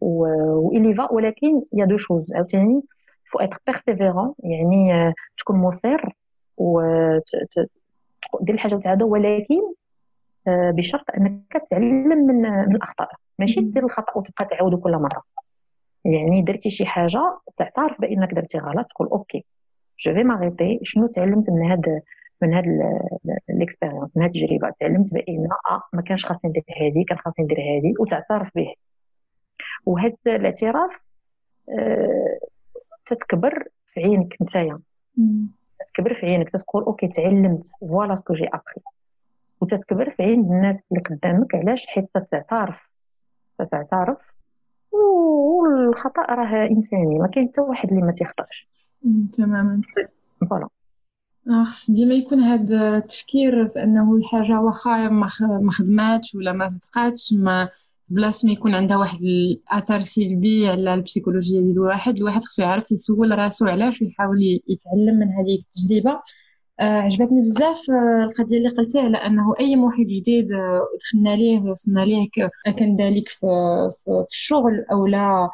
و 0.00 0.26
il 0.72 0.94
faut 0.94 1.12
ولكن 1.12 1.62
y 1.72 1.84
a 1.84 1.87
deux 1.87 1.98
choses 1.98 2.34
عاوتاني 2.34 2.82
faut 3.32 3.38
être 3.38 3.58
persévérant 3.66 4.34
يعني 4.38 5.12
تكون 5.38 5.56
مصر 5.56 6.02
و 6.56 6.80
دير 8.40 8.54
الحاجة 8.54 8.74
وتعاودها 8.74 9.06
ولكن 9.06 9.60
بشرط 10.48 11.04
أنك 11.16 11.62
تتعلم 11.66 12.08
من 12.08 12.46
من 12.66 12.76
الأخطاء. 12.76 13.08
ماشي 13.38 13.60
دير 13.60 13.84
الخطأ 13.84 14.18
وتبقى 14.18 14.44
تعاودو 14.44 14.76
كل 14.76 14.92
مرة. 14.92 15.22
يعني 16.04 16.42
درتي 16.42 16.70
شي 16.70 16.86
حاجة 16.86 17.38
تعترف 17.56 18.00
بأنك 18.00 18.34
درتي 18.34 18.58
غلط. 18.58 18.86
تقول 18.86 19.08
okay 19.08 19.44
je 20.00 20.14
vais 20.14 20.24
m'arrêter 20.24 20.80
شنو 20.82 21.06
تعلمت 21.06 21.50
من 21.50 21.70
هاد 21.70 22.02
من 22.42 22.54
هاد 22.54 22.64
ال 23.50 23.56
expérience 23.56 24.16
من 24.16 24.22
هاد 24.22 24.36
التجربة. 24.36 24.74
تعلمت 24.80 25.14
بأن 25.14 25.48
آه 25.70 25.82
ما 25.92 26.02
كانش 26.02 26.26
خاصني 26.26 26.50
ندير 26.50 26.64
هادي 26.80 27.04
كان 27.04 27.18
خاصني 27.18 27.44
ندير 27.44 27.58
هادي 27.60 27.94
وتعترف 28.00 28.48
به. 28.54 28.74
وهذا 29.86 30.14
الاعتراف 30.26 30.90
آه 31.68 32.38
تتكبر 33.06 33.68
في 33.92 34.00
عينك 34.00 34.36
نتايا. 34.42 34.80
تتكبر 35.80 36.14
في 36.14 36.26
عينك 36.26 36.50
تتقول 36.50 36.82
okay 36.82 37.08
تعلمت 37.08 37.68
voilà 37.80 38.16
ce 38.16 38.23
que 38.23 38.34
j'ai 38.34 38.46
appris 38.48 38.82
وتتكبر 39.60 40.10
في 40.10 40.22
عين 40.22 40.40
الناس 40.40 40.82
اللي 40.92 41.02
قدامك 41.02 41.54
علاش؟ 41.54 41.86
حيت 41.86 42.08
تتعترف. 42.14 42.90
تتعترف 43.58 44.18
والخطأ 44.92 46.22
راه 46.22 46.66
إنساني 46.70 47.18
ما 47.18 47.28
كاين 47.28 47.48
حتى 47.48 47.60
واحد 47.60 47.88
اللي 47.88 48.02
ما 48.02 48.12
تيخطأش. 48.12 48.68
تماما. 49.32 49.80
voilà 50.50 50.68
خص 51.64 51.90
ديما 51.90 52.14
يكون 52.14 52.40
هذا 52.40 52.96
التفكير 52.98 53.68
في 53.68 53.82
أنه 53.82 54.16
الحاجة 54.16 54.60
واخا 54.60 55.08
ما 55.08 55.70
خدماتش 55.72 56.34
ولا 56.34 56.52
ما 56.52 56.68
صدقاتش 56.68 57.32
ما 57.32 57.68
بلاص 58.08 58.44
ما 58.44 58.52
يكون 58.52 58.74
عندها 58.74 58.96
واحد 58.96 59.18
الأثر 59.22 60.00
سلبي 60.00 60.68
على 60.68 60.94
البسيكولوجيا 60.94 61.60
ديال 61.60 61.72
الواحد. 61.72 62.16
الواحد 62.16 62.40
خصو 62.40 62.62
يعرف 62.62 62.92
يسول 62.92 63.38
راسو 63.38 63.66
علاش 63.66 64.02
ويحاول 64.02 64.38
يتعلم 64.68 65.18
من 65.18 65.28
هذه 65.28 65.58
التجربة. 65.58 66.20
آه 66.80 67.00
عجبتني 67.00 67.40
بزاف 67.40 67.90
آه 67.90 68.24
القضية 68.24 68.58
اللي 68.58 68.68
قلتي 68.68 68.98
على 68.98 69.16
أنه 69.16 69.54
أي 69.60 69.76
محيط 69.76 70.06
جديد 70.08 70.52
آه 70.52 70.80
دخلنا 71.00 71.36
ليه 71.36 71.60
وصلنا 71.60 72.00
ليه 72.00 72.28
كان 72.78 72.96
ذلك 72.96 73.28
في, 73.28 73.46
في, 74.04 74.24
الشغل 74.30 74.84
أو 74.92 75.06
لا 75.06 75.50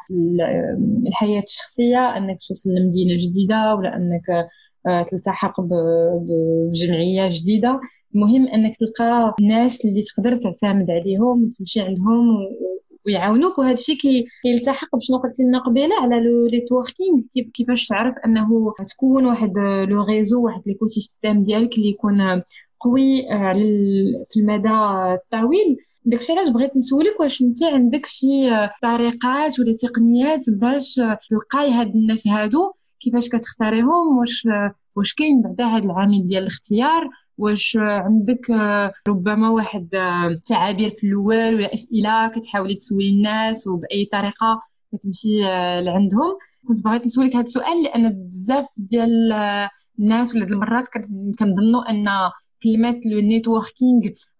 الحياة 1.07 1.43
الشخصية 1.43 2.17
أنك 2.17 2.37
توصل 2.47 2.69
لمدينة 2.69 3.17
جديدة 3.17 3.75
ولا 3.75 3.95
أنك 3.95 4.47
تلتحق 5.11 5.61
بجمعية 5.61 7.29
جديدة. 7.31 7.79
المهم 8.15 8.47
أنك 8.47 8.77
تلقى 8.77 9.35
ناس 9.41 9.85
اللي 9.85 10.01
تقدر 10.01 10.35
تعتمد 10.35 10.91
عليهم 10.91 11.43
وتمشي 11.43 11.81
عندهم 11.81 12.25
ويعاونوك. 13.05 13.57
وهذا 13.59 13.73
الشيء 13.73 13.95
كيلتحق 14.43 14.95
بشنو 14.95 15.17
قلتي 15.17 15.43
لنا 15.43 15.59
قبيلة 15.59 15.95
على 16.01 16.15
le 16.15 16.47
networking 16.47 17.21
كيفاش 17.53 17.87
تعرف 17.87 18.15
أنه 18.25 18.73
تكون 18.89 19.25
واحد 19.25 19.57
le 19.89 20.03
réseau 20.03 20.45
واحد 20.45 20.61
l'écosystème 20.65 21.43
ديالك 21.43 21.77
اللي 21.77 21.89
يكون 21.89 22.41
قوي 22.79 23.31
آه، 23.31 23.53
في 24.29 24.39
المدى 24.39 24.69
الطويل. 25.13 25.77
داكشي 26.05 26.33
علاش 26.33 26.49
بغيت 26.49 26.75
نسولك 26.75 27.19
واش 27.19 27.41
أنت 27.41 27.63
عندك 27.63 28.05
شي 28.05 28.27
طريقات 28.81 29.59
ولا 29.59 29.73
تقنيات 29.81 30.41
باش 30.49 31.01
تلقاي 31.29 31.71
هاد 31.71 31.95
الناس 31.95 32.27
هادو؟ 32.27 32.73
كيفاش 33.03 33.29
كتختاريهم 33.29 34.17
واش 34.19 34.47
واش 34.95 35.13
كاين 35.13 35.41
بعدا 35.41 35.65
هاد 35.65 35.83
العامل 35.83 36.27
ديال 36.27 36.43
الاختيار 36.43 37.09
واش 37.37 37.77
عندك 37.81 38.49
ربما 39.07 39.49
واحد 39.49 39.89
تعابير 40.45 40.89
في 40.89 41.07
الأول 41.07 41.55
ولا 41.55 41.73
أسئلة 41.73 42.27
كتحاولي 42.27 42.75
تسولي 42.75 43.09
الناس 43.09 43.67
وبأي 43.67 44.09
طريقة 44.11 44.61
كتمشي 44.93 45.41
لعندهم. 45.85 46.37
كنت 46.67 46.83
بغيت 46.85 47.05
نسولك 47.05 47.35
هذا 47.35 47.43
السؤال 47.43 47.83
لأن 47.83 48.09
بزاف 48.27 48.67
ديال 48.77 49.33
الناس 49.99 50.35
ولا 50.35 50.45
المرات 50.45 50.87
كنظنوا 51.39 51.89
أن 51.89 52.05
كلمه 52.63 52.99
لو 53.05 53.19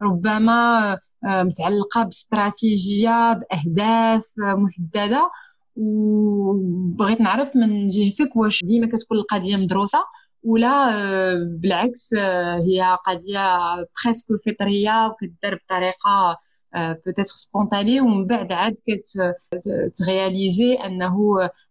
ربما 0.02 1.00
متعلقة 1.24 2.04
باستراتيجيه 2.04 3.34
بأهداف 3.34 4.34
محددة. 4.38 5.30
وبغيت 5.76 7.22
نعرف 7.22 7.56
من 7.56 7.88
جهتك 7.88 8.36
واش 8.36 8.64
ديما 8.64 8.88
كتكون 8.88 9.18
القضية 9.18 9.58
مدروسة 9.58 10.00
ولا 10.44 10.90
آه، 10.94 11.58
بالعكس 11.62 12.14
آه، 12.14 12.56
هي 12.58 12.98
قضية 13.08 13.58
بريسك 13.76 14.28
فطرية 14.46 15.08
وكدار 15.08 15.56
بطريقة 15.56 16.38
peut-être 16.76 17.24
spontanée 17.24 18.02
ومن 18.02 18.28
بعد 18.28 18.52
عاد 18.52 18.76
كتغياليزي 18.88 20.74
أنه 20.74 21.18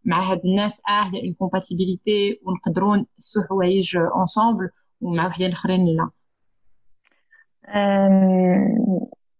مع 0.04 0.20
هاد 0.20 0.40
الناس 0.44 0.82
آه 0.88 1.14
هي 1.14 1.22
une 1.24 1.34
compatibilité 1.34 2.40
ونقدروا 2.42 2.96
نسو 3.18 3.42
حوايج 3.42 3.96
ensemble 3.96 4.68
ومع 5.00 5.26
وحدين 5.26 5.52
آخرين 5.52 5.86
لا. 5.86 6.10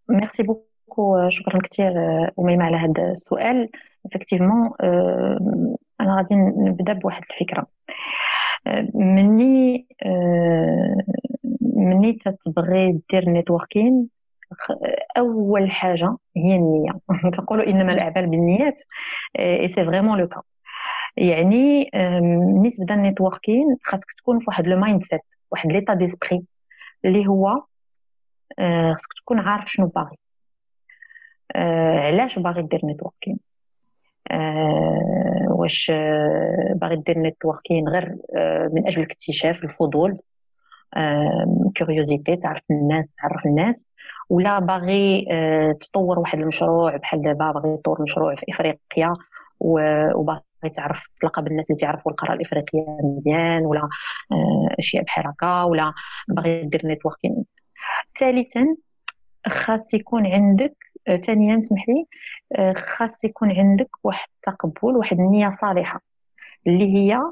merci 0.09 0.43
beaucoup 0.43 1.29
شكرا 1.29 1.61
كثير 1.63 1.93
أميمة 2.39 2.65
على 2.65 2.77
هذا 2.77 3.11
السؤال. 3.13 3.69
effectivement 4.07 4.71
أنا 6.01 6.17
غادي 6.17 6.35
نبدا 6.35 6.93
بواحد 6.93 7.23
الفكرة 7.31 7.67
مني 8.95 9.87
مني 11.61 12.13
تتبغي 12.13 13.01
دير 13.11 13.29
networking 13.29 14.09
اول 15.19 15.71
حاجة 15.71 16.17
هي 16.37 16.57
النيه 16.57 16.91
تقولوا 17.33 17.67
انما 17.67 17.93
الاعمال 17.93 18.27
بالنيات 18.27 18.81
et 19.39 19.69
c'est 19.69 19.85
vraiment 19.85 20.19
le 20.19 20.29
cas 20.29 20.43
يعني 21.17 21.91
ملي 22.23 22.71
تبدا 22.71 22.95
ال 22.95 23.02
networking 23.02 23.77
خاصك 23.85 24.13
تكون 24.19 24.39
في 24.39 24.45
واحد 24.49 24.67
le 24.67 24.79
mindset 24.79 25.21
واحد 25.51 25.73
l'état 25.73 25.95
d'esprit 25.95 26.43
اللي 27.05 27.27
هو 27.27 27.63
خاصك 28.95 29.13
تكون 29.17 29.39
عارف 29.39 29.73
شنو 29.73 29.87
باغي 29.87 30.17
علاش 32.07 32.39
باغي 32.39 32.63
دير 32.63 32.81
networking 32.85 33.39
واش 35.51 35.93
باغي 36.75 36.97
دير 36.97 37.19
networking 37.19 37.89
غير 37.89 38.17
من 38.73 38.87
أجل 38.87 38.99
الاكتشاف 39.03 39.65
الفضول 39.65 40.19
curiosité 41.75 42.37
تعرف 42.37 42.63
الناس 42.71 43.07
تعرف 43.23 43.47
الناس. 43.47 43.85
ولا 44.31 44.59
باغي 44.59 45.27
تطور 45.81 46.19
واحد 46.19 46.39
المشروع 46.41 46.97
بحال 46.97 47.23
دابا 47.23 47.51
باغي 47.53 47.75
يطور 47.75 48.03
مشروع 48.03 48.35
في 48.35 48.47
إفريقيا 48.49 49.15
وباغي 50.15 50.41
تعرف 50.75 51.07
تلقى 51.21 51.43
بالناس 51.43 51.67
اللي 51.71 51.79
تعرفوا 51.79 52.13
القارة 52.13 52.33
الإفريقية 52.33 52.87
مزيان 53.05 53.67
ولا 53.67 53.89
أشياء 54.79 55.05
بحال 55.05 55.27
هكا 55.27 55.63
ولا 55.63 55.93
باغي 56.29 56.63
دير 56.65 56.87
networking 56.87 57.45
ثالثا 58.19 58.77
خاص 59.49 59.95
يكون 59.95 60.27
عندك 60.27 60.77
ثانيا 61.07 61.61
سمح 61.61 61.85
لي. 61.89 62.07
خاص 62.75 63.25
يكون 63.25 63.51
عندك 63.51 63.89
واحد 64.05 64.29
التقبل 64.37 64.97
واحد 64.97 65.21
النية 65.21 65.49
صالحة 65.49 66.01
اللي 66.67 66.95
هي 66.95 67.23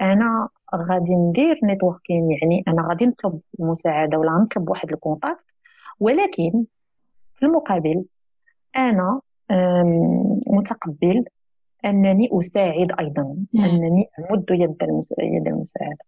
أنا 0.00 0.48
غادي 0.74 1.14
ندير 1.14 1.60
networking 1.64 2.30
يعني 2.30 2.64
أنا 2.68 2.88
غادي 2.88 3.06
نطلب 3.06 3.40
المساعده 3.60 4.18
ولا 4.18 4.30
نطلب 4.30 4.68
واحد 4.70 4.92
ال 4.92 4.99
contact 4.99 5.44
ولكن 6.00 6.64
في 7.34 7.46
المقابل 7.46 8.04
أنا 8.76 9.20
متقبل 10.46 11.24
أنني 11.84 12.28
أساعد 12.32 12.92
أيضا 13.00 13.36
أنني 13.56 14.08
أمد 14.18 14.44
يد 14.50 14.76
يد 15.18 15.46
المساعدة 15.48 16.04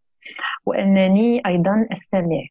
وأنني 0.66 1.42
أيضا 1.46 1.86
أستمع. 1.92 2.42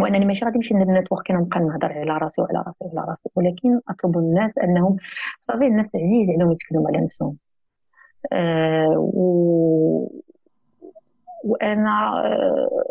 وانني 0.00 0.24
ماشي 0.24 0.44
غادي 0.44 0.56
نمشي 0.56 0.74
ندير 0.74 0.94
نتورك 0.94 1.30
نبقى 1.30 1.60
نهضر 1.60 1.92
على 1.92 2.18
راسي 2.18 2.40
وعلى 2.42 2.58
راسي 2.58 2.76
وعلى 2.80 3.08
راسي. 3.10 3.30
ولكن 3.36 3.80
أطلب 3.88 4.18
الناس 4.18 4.58
أنهم 4.58 4.96
صافي 5.48 5.66
الناس 5.66 5.86
عزيز 5.94 6.30
عليهم 6.30 6.52
يتكلموا 6.52 6.88
على 6.88 6.98
نفسهم. 6.98 7.36
أه 8.32 8.94
و... 8.98 10.10
وأنا 11.44 12.22
أه 12.26 12.84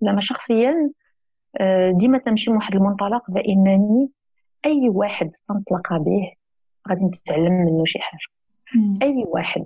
زعما 0.00 0.20
شخصيا 0.20 0.90
أه 1.60 1.90
ديما 1.90 2.18
تمشي 2.18 2.50
من 2.50 2.56
واحد 2.56 2.74
المنطلق 2.74 3.30
بإنني 3.30 4.10
أي 4.66 4.88
واحد 4.88 5.30
تنطلق 5.48 5.92
به 5.92 6.32
غادي 6.88 7.04
نتعلم 7.04 7.52
منه 7.52 7.84
شي 7.84 7.98
حاجة. 7.98 8.20
أي 9.02 9.24
واحد 9.28 9.64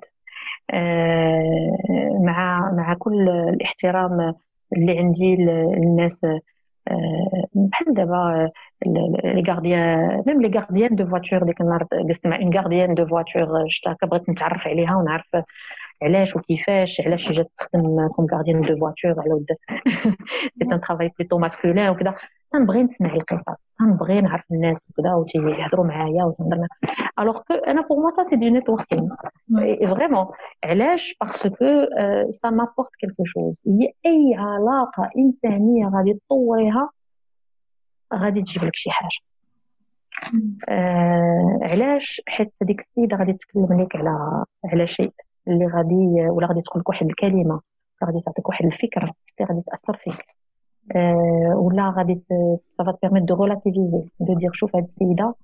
أه 0.70 1.78
مع 2.20 2.72
مع 2.72 2.94
كل 2.94 3.28
الاحترام 3.28 4.34
اللي 4.76 4.98
عندي 4.98 5.36
للناس 5.36 6.26
بحال 7.55 7.95
دابا 7.95 8.51
les 9.24 9.42
gardiens 9.49 10.22
même 10.26 10.42
les 10.42 10.59
gardiens 10.59 10.94
de 10.97 11.07
voitures 11.07 11.42
ديك 11.43 11.61
النهار 11.61 11.87
جلست 11.93 12.26
مع 12.26 12.37
un 12.36 12.57
gardien 12.57 12.94
de 12.94 13.07
تنبغي 22.51 22.82
نسمع 22.82 23.14
القصص 23.14 23.61
تنبغي 23.78 24.20
نعرف 24.20 24.44
الناس 24.53 24.76
وكذا 24.90 25.14
وتيهضروا 25.14 25.86
معايا 25.86 26.24
وتهضر 26.24 26.66
alors 27.18 27.38
que 27.38 27.55
أنا 27.55 27.82
pour 27.82 27.99
moi 27.99 28.11
ça 28.11 28.22
c'est 28.22 28.36
du 28.36 28.49
networking 28.49 29.09
vraiment 29.88 30.26
علاش؟ 30.64 31.16
parce 31.20 31.38
que 31.38 31.49
ça 32.30 32.51
m'apporte 32.51 32.90
quelque 33.01 33.24
chose 33.24 33.62
هي 33.66 33.92
أي 34.07 34.34
علاقة 34.34 35.07
إنسانية 35.18 35.90
غادي 35.97 36.14
تطوريها 36.14 36.90
غادي 38.14 38.42
تجيب 38.42 38.64
لك 38.64 38.76
شي 38.76 38.90
حاجة. 38.90 39.18
آه 40.68 41.59
علاش؟ 41.70 42.22
حيت 42.28 42.53
هذيك 42.62 42.80
السيدة 42.80 43.16
غادي 43.16 43.32
تكلم 43.32 43.82
لك 43.82 43.97
على 43.97 44.44
على 44.64 44.86
شيء 44.86 45.12
اللي 45.49 45.66
غادي 45.66 46.30
ولا 46.30 46.47
غادي 46.47 46.62
تقول 46.62 46.80
لك 46.80 46.88
واحد 46.88 47.07
الكلمة 47.07 47.61
غادي 48.05 48.20
تعطيك 48.20 48.49
واحد 48.49 48.64
الفكرة 48.64 49.03
اللي 49.05 49.49
غادي 49.51 49.61
تأثر 49.66 49.97
فيك. 49.97 50.36
آه 50.95 51.55
ولا 51.57 51.91
غادي 51.97 52.20
ça 52.78 52.88
va 52.88 52.99
permettre 53.03 53.22
de 53.22 53.44
relativiser 53.44 54.11
de 54.20 54.34
dire 54.34 54.51
شوف 54.53 54.76
هاد 54.76 54.82
السيده 54.82 55.34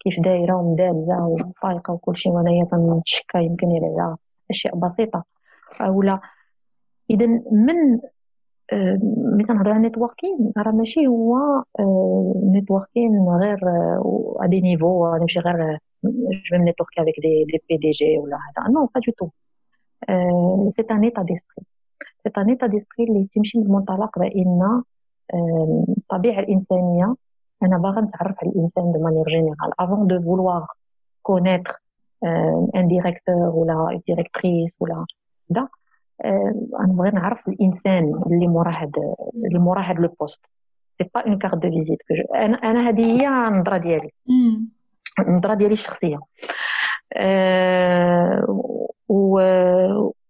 كيف 0.00 0.20
دايره 0.20 0.54
ومدابزه 0.56 1.26
وفايقه 1.26 1.92
وكل 1.92 2.16
شيء 2.16 2.32
وانايا 2.32 2.64
تنتشكى 2.64 3.44
يمكن 3.44 3.66
على 3.68 4.16
اشياء 4.50 4.76
بسيطه 4.76 5.24
ولا 5.80 6.20
اذا 7.10 7.26
من 7.52 8.00
آه، 8.72 8.98
ملي 9.02 9.44
تنهضر 9.44 9.70
على 9.70 9.82
networking 9.82 10.52
راه 10.58 10.72
ماشي 10.72 11.06
هو 11.06 11.36
networking 12.52 13.16
آه، 13.16 13.38
غير 13.42 13.58
à 14.42 14.46
des 14.46 14.60
niveaux 14.60 15.16
نمشي 15.16 15.38
غير 15.40 15.78
je 16.50 16.56
networke 16.56 17.02
avec 17.02 17.14
des 17.22 17.44
des 17.44 17.62
PDG 17.68 18.18
ولا 18.18 18.36
هذا 18.36 18.68
non 18.68 18.86
pas 18.94 19.00
du 19.06 19.12
tout 19.12 19.28
c'est 20.76 20.82
un 20.90 21.04
état 21.04 21.22
d'esprit 21.22 21.66
c'est 22.34 22.40
un 22.40 22.48
état 22.50 22.66
d'esprit 22.66 23.04
اللي 23.08 23.28
تمشي 23.34 23.58
من 23.58 23.68
منطلق 23.68 24.18
بان 24.18 24.82
الطبيعه 25.98 26.40
الإنسانية 26.40 27.14
أنا 27.62 27.78
باغا 27.78 28.00
نتعرف 28.00 28.36
على 28.42 28.52
الإنسان 28.52 28.92
de 28.92 29.04
manière 29.04 29.26
générale 29.28 29.80
avant 29.80 30.06
de 30.06 30.22
vouloir 30.22 30.66
connaître 31.22 31.80
un 32.76 32.88
directeur 32.88 33.34
ولا 33.34 34.00
directrice 34.06 34.70
ولا 34.80 35.06
دا 35.50 35.68
أنا 36.80 36.92
بغيت 36.92 37.14
نعرف 37.14 37.48
الإنسان 37.48 38.20
اللي 38.26 38.46
مورا 38.46 38.70
هاد 38.74 38.92
اللي 39.46 39.58
مورا 39.58 39.82
هاد 39.82 39.98
le 40.00 40.08
poste 40.20 40.40
c'est 40.98 41.10
pas 41.14 41.20
une 41.20 41.38
carte 41.38 41.54
de 41.54 41.70
visite 41.70 41.98
أنا 42.34 42.56
أنا 42.56 42.88
هذه 42.88 43.06
هي 43.06 43.48
النظرة 43.48 43.76
ديالي. 43.76 44.10
النظرة 45.18 45.54
ديالي 45.54 45.72
الشخصية. 45.74 46.18
أه 47.12 48.62
و 49.08 49.40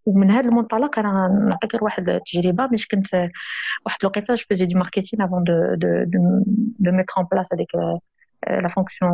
ومن 0.07 0.31
هذا 0.31 0.49
المنطلق 0.49 0.99
أنا 0.99 1.29
نعطيك 1.51 1.75
غير 1.75 1.85
واحد 1.85 2.09
التجربة 2.09 2.67
مش 2.73 2.89
كنت 2.89 3.15
واحد 3.87 3.99
الوقيتة 4.03 4.35
je 4.35 4.45
faisais 4.49 4.66
du 4.66 4.79
marketing 4.79 5.22
avant 5.22 5.45
de 5.45 5.74
de 5.74 6.05
de 6.79 6.91
mettre 6.93 7.14
en 7.18 7.24
place 7.33 7.53
هذيك 7.53 7.75
la 8.49 8.68
fonction 8.68 9.11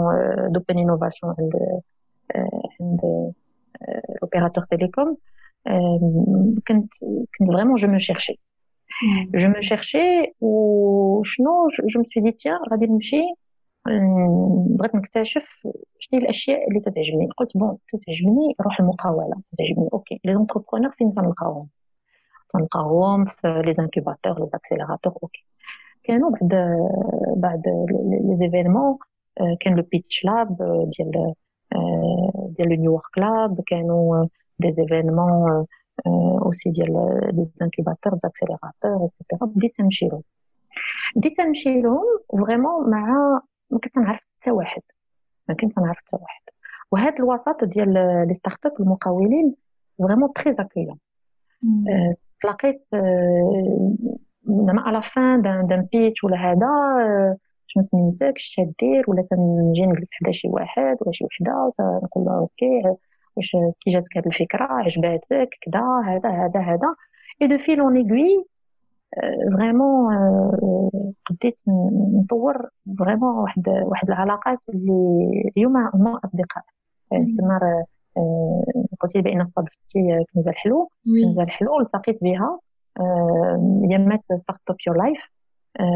d'open 0.52 0.78
innovation 0.78 1.32
عند 1.38 1.52
عند 2.80 3.32
l'opérateur 4.22 4.64
télécom 4.64 5.16
كنت 6.68 6.92
كنت 7.38 7.48
vraiment 7.54 7.74
je 7.74 7.88
me 7.88 7.98
cherchais 7.98 8.40
je 9.34 9.48
me 9.48 9.60
cherchais 9.60 10.34
وشنو 10.40 11.68
je 11.88 12.00
me 12.00 13.00
suis 13.00 13.34
dit 13.86 13.92
tiens 13.92 14.02
غادي 14.02 14.14
نمشي 14.14 14.76
بغيت 14.76 14.94
نكتشف 14.94 15.44
شنو 15.98 16.20
الأشياء 16.20 16.68
اللي 16.68 16.80
تتعجبني. 16.80 17.28
قلت 17.36 17.56
bon 17.56 17.78
تتعجبني 17.92 18.54
روح 18.60 18.80
المقاولة. 18.80 19.42
تتعجبني 19.52 19.88
OK. 19.92 20.20
les 20.24 20.32
entrepreneurs 20.32 20.90
فين 20.90 21.14
تنلقاهم؟ 21.14 21.68
تنلقاهم 22.52 23.24
في 23.24 23.62
les 23.66 23.72
incubateurs 23.72 24.40
les 24.40 24.48
accélérateurs 24.52 25.12
OK. 25.22 25.46
كانوا 26.04 26.30
بعد 26.30 26.48
بعد 27.36 27.62
les 28.28 28.36
événements 28.36 28.98
كان 29.60 29.74
le 29.74 29.82
Pitch 29.92 30.24
Lab 30.24 30.56
ديال 30.98 31.34
ديال 32.56 32.68
le 32.68 32.76
New 32.76 32.94
Work 32.94 33.18
Lab 33.18 33.60
كانوا 33.66 34.26
des 34.58 34.72
événements 34.72 35.66
aussi 36.42 36.70
ديال 36.70 36.92
les 37.32 37.44
incubateurs 37.44 38.16
accélérateurs 38.16 39.06
et 39.06 39.16
cetera 39.16 39.46
بديت 39.46 39.80
نمشي 39.80 40.06
لهم. 40.08 40.22
بديت 41.16 41.40
نمشي 41.40 41.80
لهم 41.80 42.02
vraiment 42.46 42.90
مع 42.90 43.40
ما 43.72 43.78
كنت 43.78 43.98
نعرف 43.98 44.20
حتى 44.40 44.50
واحد. 44.50 44.82
ما 45.48 45.54
كنت 45.54 45.78
نعرف 45.78 45.96
حتى 45.96 46.16
واحد. 46.16 46.42
وهذا 46.92 47.14
الوسط 47.18 47.64
ديال 47.64 47.92
les 48.28 48.34
startups 48.34 48.72
المقاولين 48.80 49.54
vraiment 49.98 50.32
très 50.32 50.56
accueillants 50.58 50.98
تلاقيت 52.42 52.84
زعما 54.44 54.82
à 54.82 54.89
la 54.89 55.02
fin 55.02 55.42
d'un 55.42 55.88
pitch 55.92 56.24
ولا 56.24 56.36
هذا 56.36 56.68
شنو 57.66 57.82
سميتك 57.82 58.36
اش 58.36 58.60
دير 58.80 59.04
ولا 59.08 59.22
تنجي 59.30 59.86
نجلس 59.86 60.08
حدا 60.12 60.32
شي 60.32 60.48
واحد 60.48 60.96
ولا 61.00 61.12
شي 61.12 61.24
وحدة 61.24 61.72
نقول 61.78 62.24
له 62.24 62.38
OK 62.38 62.82
واش 63.36 63.56
كي 63.80 63.90
جاتك 63.90 64.16
هذه 64.16 64.26
الفكرة 64.26 64.64
عجباتك 64.64 65.48
كذا 65.60 66.02
هذا 66.06 66.28
هذا 66.28 66.60
هذا. 66.60 66.94
et 67.42 67.46
de 67.46 67.58
fil 67.58 67.80
en 67.80 67.96
aiguille 67.96 68.44
vraiment 69.56 70.14
بديت 71.30 71.60
نطور 72.14 72.68
vraiment 72.98 73.34
واحد 73.36 73.68
واحد 73.68 74.08
العلاقات 74.08 74.58
اللي 74.68 75.30
اليوم 75.56 75.76
هما 75.76 76.20
أصدقاء. 76.24 76.64
يعني 77.10 77.36
النهار 77.40 77.84
قلتي 79.00 79.22
بأن 79.22 79.44
صادفتي 79.44 80.24
كنزه 80.34 80.50
الحلو 80.50 80.88
كنزه 81.24 81.42
الحلو 81.42 81.80
التقيت 81.80 82.18
بها. 82.22 82.58
يمات 83.90 84.20
Startup 84.24 84.76
Your 84.86 84.96
Life. 84.96 85.18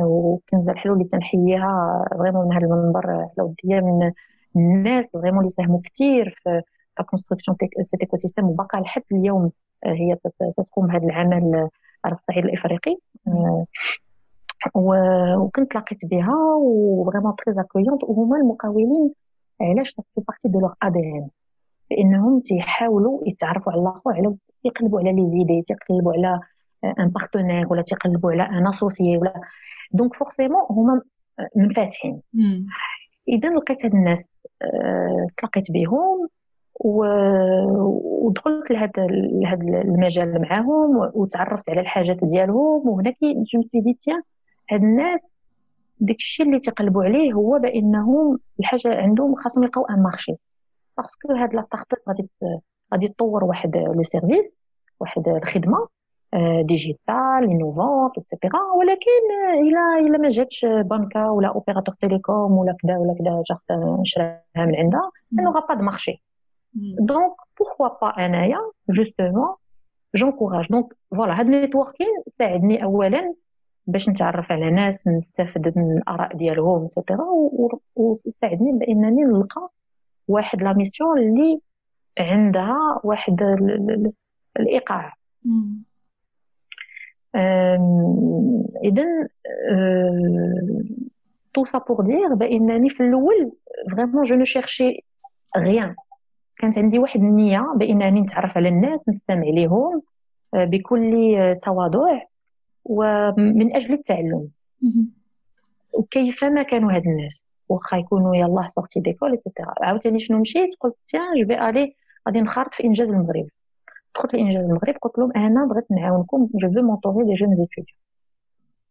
وكنزه 0.04 0.72
الحلو 0.72 0.92
اللي 0.92 1.04
تنحييها 1.04 2.04
vraiment 2.18 2.46
من 2.46 2.52
هذا 2.52 2.66
المنبر 2.66 3.10
على 3.10 3.28
ودي 3.38 3.80
من 3.80 4.12
الناس 4.56 5.06
vraiment 5.12 5.40
اللي 5.40 5.50
ساهموا 5.56 5.80
كثير 5.84 6.40
في 6.42 6.62
construction 7.10 7.56
cet 7.82 8.00
écosystème 8.00 8.44
وبقى 8.44 8.80
لحد 8.80 9.02
اليوم 9.12 9.50
هي 9.84 10.16
تقوم 10.70 10.86
بهذا 10.86 11.04
العمل 11.04 11.68
على 12.06 12.12
الصعيد 12.12 12.44
الإفريقي. 12.44 12.96
وكنت 14.74 15.76
لقيت 15.76 16.04
بها 16.04 16.34
و 16.62 16.70
vraiment 16.70 17.34
très 17.36 17.60
accueillante 17.60 18.04
وهما 18.04 18.36
المقاولين 18.36 19.12
علاش 19.60 19.88
c'est 19.90 20.20
partie 20.28 20.48
de 20.48 20.60
leur 20.60 20.72
ADN 20.82 21.28
بانهم 21.90 22.40
تيحاولوا 22.40 23.20
يتعرفوا 23.26 23.72
على 23.72 23.80
الآخر 23.80 24.10
على 24.10 24.36
يقلبوا 24.64 25.00
على 25.00 25.12
les 25.12 25.28
idées 25.28 25.62
تيقلبوا 25.62 26.12
على 26.12 26.40
un 27.00 27.08
partenaire 27.08 27.66
ولا 27.70 27.82
تيقلبوا 27.82 28.32
على 28.32 28.42
un 28.42 28.66
associé 28.66 29.16
ولا. 29.16 29.40
donc 29.92 30.14
forcément 30.14 30.66
هما 30.70 31.02
منفتحين. 31.56 32.22
اذا 33.28 33.48
لقيت 33.48 33.84
هاد 33.84 33.94
الناس 33.94 34.28
آه، 34.62 35.26
تلاقيت 35.36 35.72
بهم 35.72 36.28
ودخلت 36.80 38.70
لهذا 38.70 39.06
لهذا 39.10 39.62
المجال 39.62 40.42
معاهم 40.42 41.10
وتعرفت 41.14 41.70
على 41.70 41.80
الحاجات 41.80 42.24
ديالهم. 42.24 42.88
وهنا 42.88 43.10
كي 43.10 43.34
je 43.34 43.62
tiens 43.62 44.22
هاد 44.70 44.82
الناس 44.82 45.20
داكشي 46.00 46.42
اللي 46.42 46.60
تيقلبوا 46.60 47.04
عليه 47.04 47.32
هو 47.32 47.58
بأنهم 47.58 48.38
الحاجة 48.60 48.96
عندهم 49.02 49.34
خاصهم 49.34 49.64
يلقاو 49.64 49.84
un 49.84 50.02
marché. 50.02 50.32
parce 50.96 51.19
que 51.19 51.32
هاد 51.32 51.54
la 51.54 51.62
start 51.62 52.08
غادي 52.08 52.28
غادي 52.92 53.08
تطور 53.08 53.44
واحد 53.44 53.76
le 53.76 54.02
service 54.02 54.44
واحد 55.00 55.28
الخدمة 55.28 55.88
digitale 56.62 57.50
innovante 57.50 58.18
et 58.18 58.29
cetera 58.29 58.60
ولكن 58.78 59.24
إلى 59.52 60.06
إلى 60.06 60.18
ما 60.18 60.30
جاتش 60.30 60.64
بنكة 60.64 61.30
ولا 61.30 61.48
opérateur 61.48 61.94
télécom 62.00 62.52
ولا 62.52 62.76
كذا 62.82 62.96
ولا 62.96 63.14
كذا 63.18 63.42
جات 63.50 63.78
نشراها 64.00 64.42
من 64.56 64.76
عندها 64.76 65.10
elle 65.32 65.50
n'aura 65.50 65.60
pas 65.60 65.74
de 65.74 65.82
marché 65.82 66.22
donc 66.98 67.32
pourquoi 67.58 67.88
pas 67.88 68.08
انايا 68.08 68.60
justement 68.90 69.54
j'encourage 70.14 70.68
donc 70.68 70.86
voilà 71.10 71.40
هاد 71.40 71.46
ال 71.46 71.53
networking 71.53 72.22
ساعدني 72.38 72.84
اولا 72.84 73.34
باش 73.86 74.08
نتعرف 74.08 74.52
على 74.52 74.70
ناس 74.70 75.06
نستافد 75.06 75.72
من 75.78 75.98
الآراء 75.98 76.36
ديالهم 76.36 76.84
et 76.84 76.95
cetera 76.95 77.26
وساعدني 77.96 78.72
بإنني 78.72 79.24
نلقى 79.24 79.68
واحد 80.28 80.62
la 80.62 80.72
mission 80.72 81.18
اللي 81.18 81.60
عندها 82.18 83.00
واحد 83.04 83.42
الإيقاع. 84.60 85.14
اذا 88.84 89.28
tout 91.54 91.64
ça 91.64 91.78
pour 91.78 92.00
dire 92.00 92.34
بإنني 92.34 92.90
في 92.90 93.02
الأول 93.02 93.52
vraiment 93.92 94.24
je 94.24 94.34
ne 94.34 94.44
cherchais 94.44 95.04
rien 95.56 95.94
كانت 96.58 96.78
عندي 96.78 96.98
واحد 96.98 97.20
النية 97.20 97.72
بإنني 97.76 98.20
نتعرف 98.20 98.56
على 98.56 98.68
الناس 98.68 99.00
نستمع 99.08 99.42
ليهم 99.42 100.02
بكل 100.52 101.36
تواضع 101.62 102.20
ومن 102.84 103.76
أجل 103.76 103.92
التعلم. 103.92 104.48
وكيفما 105.92 106.62
كانوا 106.62 106.92
هاد 106.92 107.06
الناس؟ 107.06 107.44
واخا 107.68 107.96
يكونوا 107.96 108.36
يلاه 108.36 108.70
sortis 108.74 109.00
d'école 109.00 109.30
et 109.30 109.41
cetera 109.41 109.74
عاوتاني 109.80 110.20
شنو 110.20 110.38
مشيت؟ 110.38 110.70
قلت 110.80 110.94
tiens 111.08 111.22
j'allais 111.36 111.94
غادي 112.28 112.40
نخرط 112.40 112.74
في 112.74 112.84
إنجاز 112.84 113.08
المغرب. 113.08 113.46
دخلت 114.14 114.34
لإنجاز 114.34 114.64
المغرب 114.64 114.94
قلت 115.02 115.18
لهم 115.18 115.32
أنا 115.36 115.66
بغيت 115.66 115.90
نعاونكم 115.90 116.48
je 116.54 116.72
veux 116.72 116.82
mentorer 116.82 117.26
des 117.26 117.34
jeunes 117.34 117.48
étudiants 117.48 117.86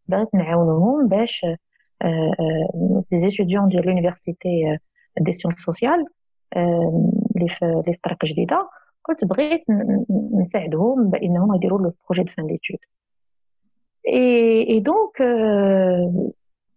بغيت 0.08 0.34
نعاونهم 0.34 1.08
باش 1.08 1.46
des 3.10 3.24
étudiants 3.24 3.68
ديال 3.68 3.86
l'université 3.86 4.78
des 5.20 5.32
sciences 5.32 5.54
sociales 5.56 6.06
اللي 7.36 7.48
في 7.48 7.64
اللي 7.64 7.92
في 7.92 7.98
طريق 8.04 8.24
جديدة. 8.24 8.68
قلت 9.08 9.24
بغيت 9.24 9.64
نساعدهم 10.42 11.10
بأنهم 11.10 11.54
يديروا 11.54 11.78
le 11.78 11.92
projet 12.10 12.22
de 12.22 12.32
fin 12.36 12.46
d'études 12.46 12.78
et 14.08 14.68
et 14.68 14.80
donc 14.80 15.22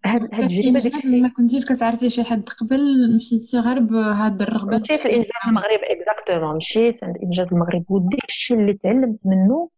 هاد 0.06 0.30
هاد 0.34 0.44
التجربه 0.44 0.80
ديك 0.80 1.06
ما 1.06 1.30
كنتيش 1.30 1.66
كتعرفي 1.66 2.10
شي 2.10 2.24
حد 2.24 2.50
قبل 2.50 2.80
مشيتي 3.16 3.60
غير 3.60 3.80
بهاد 3.80 4.42
الرغبه 4.42 4.78
مشيت 4.78 5.06
لإنجاز 5.06 5.26
المغرب 5.48 5.80
اكزاكتومون 5.84 6.56
مشيت 6.56 7.04
عند 7.04 7.18
إنجاز 7.18 7.48
المغرب 7.54 7.92
وديك 7.92 8.26
الشيء 8.30 8.58
اللي 8.60 8.74
تعلمت 8.74 9.20
منه 9.26 9.70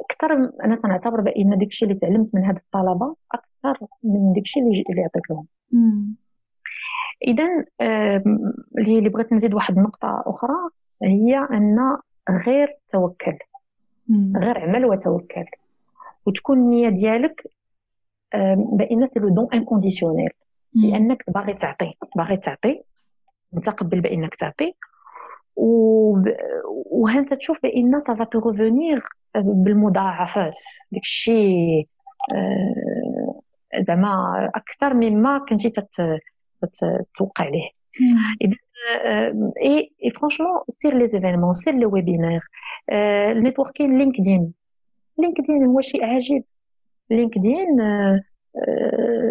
أكثر 0.00 0.50
أنا 0.64 0.76
تنعتبر 0.76 1.20
بأن 1.20 1.58
ديك 1.58 1.68
الشيء 1.68 1.88
اللي 1.88 2.00
تعلمت 2.00 2.34
من 2.34 2.44
هاد 2.44 2.56
الطلبة 2.56 3.16
أكثر 3.32 3.86
من 4.02 4.40
الشيء 4.40 4.62
اللي 4.62 4.84
اللي 4.90 5.02
عطيت 5.02 5.30
لهم 5.30 5.46
اذا 7.22 7.64
اللي 8.78 9.08
بغيت 9.08 9.32
نزيد 9.32 9.54
واحد 9.54 9.76
النقطة 9.76 10.22
أخرى 10.26 10.70
هي 11.02 11.46
أن 11.50 11.98
غير 12.30 12.76
توكل 12.92 13.38
غير 14.36 14.58
عمل 14.58 14.86
وتوكل. 14.86 15.44
وتكون 16.26 16.58
النية 16.58 16.88
ديالك 16.88 17.46
بأن 18.72 19.08
c'est 19.08 19.20
le 19.20 19.28
don 19.28 19.48
inconditionnel 19.54 20.30
لأنك 20.74 21.24
باغي 21.28 21.54
تعطي 21.54 21.94
باغي 22.16 22.36
تعطي 22.36 22.82
متقبل 23.52 24.00
بأنك 24.00 24.34
تعطي. 24.34 24.74
وهانت 26.90 27.34
تشوف 27.34 27.62
بأن 27.62 28.02
ça 28.06 28.15
va 28.15 28.24
te 28.24 28.50
revenir 28.50 29.00
بالمضاعفات. 29.34 30.56
داكشي 30.92 31.88
زعما 33.80 34.50
أكثر 34.54 34.94
مما 34.94 35.38
كنتي 35.38 35.70
تتوقع 36.66 37.44
عليه 37.44 37.70
اذا 38.42 38.56
et 39.62 40.10
franchement 40.10 40.60
sur 40.82 41.08
les 41.08 41.18
événements 41.18 41.52
sur 41.52 41.74
les 41.74 41.86
webinaires 41.86 42.42
ال 43.32 43.38
networking 43.38 43.98
LinkedIn 43.98 44.52
LinkedIn 45.18 45.66
هو 45.66 45.80
شيء 45.80 46.04
عجيب 46.04 46.44
LinkedIn 47.10 47.80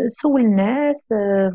سول 0.08 0.42
الناس 0.42 1.04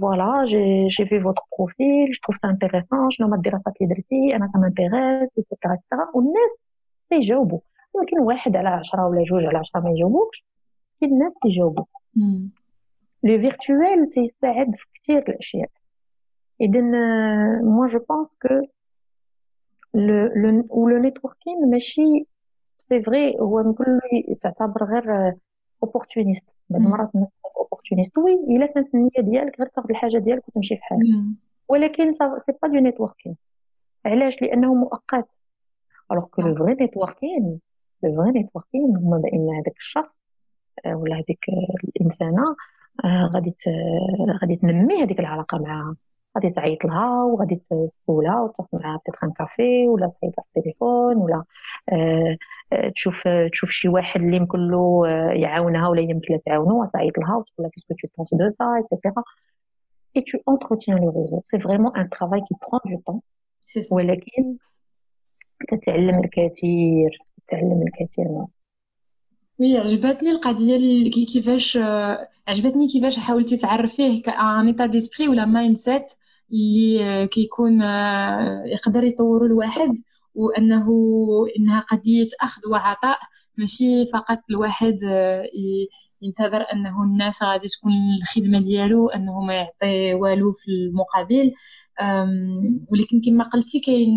voilà 0.00 0.44
j'ai 0.44 0.86
j'ai 0.86 1.06
vu 1.06 1.20
votre 1.20 1.42
profil 1.58 2.10
je 2.10 2.20
trouve 2.22 2.36
ça 2.36 2.48
intéressant 2.48 3.10
شنو 3.10 3.26
هما 3.26 3.36
الدراسات 3.36 3.74
اللي 3.80 3.94
درتي 3.94 4.36
أنا 4.36 4.46
ça 4.46 4.58
m'intéresse 4.58 5.30
et 5.38 5.47
cetera 5.47 5.72
et 5.72 5.82
cetera 5.82 6.10
والناس 6.14 6.58
تيجاوبوا 7.10 7.60
يمكن 7.96 8.18
واحد 8.18 8.56
على 8.56 8.68
عشرة 8.68 9.06
ولا 9.06 9.24
جوج 9.24 9.44
على 9.44 9.58
عشرة 9.58 9.80
ما 9.80 9.90
يجاوبوكش 9.90 10.44
كاين 11.00 11.12
الناس 11.12 11.34
تيجاوبوا 11.42 11.84
le 13.22 13.38
virtuel 13.38 14.10
تيساعد 14.10 14.74
في 14.74 14.86
كثير 15.08 15.28
الاشياء 15.28 15.70
اذا 16.60 16.80
moi 17.62 17.86
je 17.86 17.98
pense 17.98 18.28
que 18.42 18.66
le 19.94 20.88
le 20.88 20.98
networking 20.98 21.70
ماشي 21.70 22.26
c'est 22.78 23.02
vrai 23.02 23.38
هو 23.40 23.60
نقول 23.60 24.00
تعتبر 24.42 24.84
غير 24.84 25.34
opportuniste 25.82 26.46
بعض 26.70 26.82
المرات 26.82 27.14
الناس 27.14 27.28
opportuniste 27.56 28.18
oui 28.18 28.34
الا 28.34 28.66
كانت 28.66 28.94
النيه 28.94 29.10
ديالك 29.18 29.58
غير 29.60 29.68
تاخذ 29.68 29.90
الحاجة 29.90 30.18
ديالك 30.18 30.48
وتمشي 30.48 30.76
في 30.76 30.82
حالك 30.82 31.02
ولكن 31.68 32.12
c'est 32.12 32.52
pas 32.62 32.68
du 32.68 32.74
networking 32.74 33.36
علاش 34.06 34.42
لأنه 34.42 34.74
مؤقت 34.74 35.28
alors 36.12 36.24
que 36.24 36.42
le 36.42 36.54
vrai 36.54 36.74
networking 36.74 37.60
le 38.02 38.16
vrai 38.16 38.30
networking 38.30 38.96
هما 38.96 39.18
بان 39.18 39.54
هذاك 39.54 39.76
الشخص 39.76 40.14
ولا 40.86 41.14
هذيك 41.14 41.44
الانسانه 41.84 42.56
غادي 43.06 43.54
غادي 44.42 44.56
تنمي 44.56 45.02
هذيك 45.02 45.20
العلاقة 45.20 45.58
معها 45.58 45.96
غادي 46.36 46.50
تعيط 46.50 46.84
لها 46.84 47.24
وغادي 47.24 47.62
تسولها 47.70 48.40
وتاخذ 48.40 48.68
معها 48.72 48.98
peut-être 48.98 49.18
un 49.24 49.32
café 49.32 49.88
ولا 49.88 50.12
تعيط 50.20 50.34
في 50.34 50.58
التليفون 50.58 51.16
ولا 51.16 51.44
آه 51.92 52.36
تشوف 52.94 53.28
تشوف 53.52 53.70
شي 53.70 53.88
واحد 53.88 54.22
اللي 54.22 54.36
يمكن 54.36 54.58
له 54.70 55.08
يعاونها 55.32 55.88
ولا 55.88 56.00
يمكن 56.00 56.34
لها 56.34 56.40
تعاونو 56.46 56.82
وتعيط 56.82 57.18
لها 57.18 57.36
وتقول 57.36 57.54
لها 57.58 57.70
qu'est-ce 57.70 57.88
que 57.88 57.94
tu 57.94 58.08
penses 58.16 58.34
de 58.34 58.40
ça 58.40 58.45
et 58.45 58.50
cetera 58.58 59.22
et 60.14 60.24
tu 60.24 60.36
entretiens 60.46 60.98
le 61.04 61.08
réseau. 61.08 61.44
C'est 61.50 61.62
vraiment 61.68 61.94
un 61.94 62.06
travail 62.16 62.42
qui 62.48 62.54
prend 62.60 62.80
du 62.84 62.98
temps. 63.06 63.22
ولكن 63.90 64.56
كتعلم 65.68 66.18
الكثير 66.24 67.18
كتعلم 67.46 67.82
الكثير 67.82 68.28
منه 68.28 68.48
oui 69.58 69.78
عجبتني 69.78 70.30
القضية 70.30 70.76
اللي 70.76 71.10
كيفاش 71.10 71.78
عجبتني 72.48 72.88
كيفاش 72.88 73.18
حاولتي 73.18 73.56
تعرفيه 73.56 74.22
كان 74.22 74.66
état 74.66 74.86
d'esprit 74.86 75.28
ولا 75.28 75.44
mindset 75.44 76.12
اللي 76.52 77.26
كيكون 77.26 77.82
يقدر 78.66 79.04
يطوروا 79.04 79.46
الواحد 79.46 80.02
وأنه 80.34 80.88
إنها 81.58 81.80
قضية 81.80 82.26
أخذ 82.42 82.62
وعطاء 82.70 83.18
ماشي 83.56 84.06
فقط 84.06 84.38
الواحد 84.50 84.96
ينتظر 86.22 86.64
أنه 86.72 87.02
الناس 87.04 87.42
غادي 87.42 87.68
تكون 87.68 87.92
الخدمة 88.22 88.60
ديالو 88.60 89.08
أنه 89.08 89.40
ما 89.40 89.54
يعطي 89.54 90.14
والو 90.14 90.52
في 90.52 90.70
المقابل. 90.70 91.52
ولكن 92.92 93.20
كما 93.26 93.44
قلتي 93.44 93.80
كاين 93.80 94.08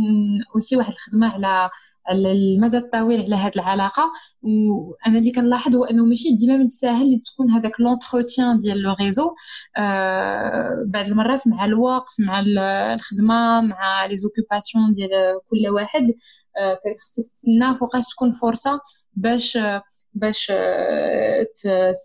aussi 0.55 0.77
واحد 0.77 0.93
الخدمة 0.93 1.29
على 1.33 1.69
المدى 2.11 2.77
الطويل 2.77 3.21
على 3.21 3.35
هذه 3.35 3.51
العلاقة. 3.55 4.11
وأنا 4.41 5.19
اللي 5.19 5.31
كنلاحظ 5.31 5.75
هو 5.75 5.83
أنه 5.85 6.05
ماشي 6.05 6.35
ديما 6.39 6.57
من 6.57 6.65
الساهل 6.65 7.21
تكون 7.25 7.49
هذاك 7.51 7.71
l'entretien 7.79 8.57
ديال 8.57 8.81
le 8.81 8.93
réseau 9.01 9.35
آه 9.77 10.85
بعض 10.87 11.05
المرات 11.07 11.47
مع 11.47 11.65
الوقت 11.65 12.15
مع 12.27 12.39
الخدمة 12.93 13.61
مع 13.61 14.05
les 14.05 14.17
occupations 14.17 14.93
ديال 14.93 15.09
كل 15.49 15.69
واحد 15.75 16.03
آه 16.61 16.79
خصك 16.99 17.31
تستنى 17.35 17.73
فوقاش 17.79 18.03
تكون 18.15 18.29
فرصة 18.31 18.79
باش 19.13 19.57
باش 20.13 20.51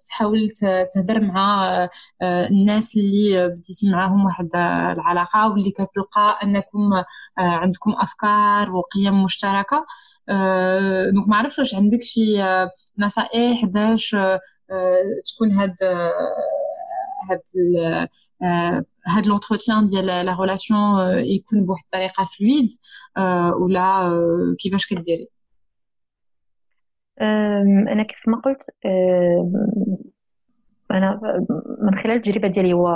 تحاول 0.08 0.50
تهدر 0.94 1.20
مع 1.20 1.88
الناس 2.22 2.96
اللي 2.96 3.48
بديتي 3.48 3.90
معاهم 3.90 4.24
واحد 4.24 4.48
العلاقة 4.98 5.50
واللي 5.50 5.70
كتلقى 5.70 6.38
أنكم 6.42 6.90
عندكم 7.38 7.94
أفكار 8.00 8.70
وقيم 8.76 9.22
مشتركة. 9.24 9.86
donc 11.14 11.28
ما 11.28 11.36
عرفتش 11.36 11.58
واش 11.58 11.74
عندك 11.74 12.02
شي 12.02 12.36
نصائح 12.98 13.64
باش 13.64 14.16
تكون 15.26 15.50
هاد 15.52 15.74
هاد 17.30 17.40
هاد 19.08 19.26
l'entretien 19.26 19.86
ديال 19.88 20.06
la 20.06 20.36
relation 20.40 20.78
يكون 21.18 21.64
بواحد 21.64 21.82
الطريقة 21.84 22.24
fluide 22.24 22.68
ولا 23.60 24.10
كيفاش 24.58 24.86
كديري؟ 24.86 25.28
أنا 27.20 28.02
كيف 28.02 28.28
ما 28.28 28.36
قلت 28.36 28.70
أنا 30.90 31.20
من 31.82 31.98
خلال 31.98 32.16
التجربة 32.16 32.48
ديالي 32.48 32.72
هو 32.72 32.88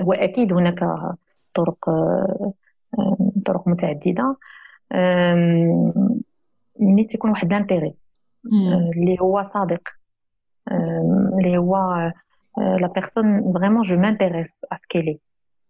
هو 0.00 0.12
أكيد 0.12 0.52
هناك 0.52 0.78
طرق 1.54 1.90
طرق 3.46 3.68
متعددة. 3.68 4.36
ملي 6.80 7.04
تيكون 7.04 7.30
واحد 7.30 7.52
l'intérêt 7.52 7.94
اللي 8.96 9.16
هو 9.20 9.50
صادق 9.54 9.88
اللي 11.38 11.58
هو 11.58 12.12
la 12.58 12.88
personne 12.94 13.52
vraiment 13.52 13.82
je 13.82 13.96
m'intéresse 13.96 14.50
à 14.72 14.76
ce 14.76 14.88
qu'il 14.88 15.18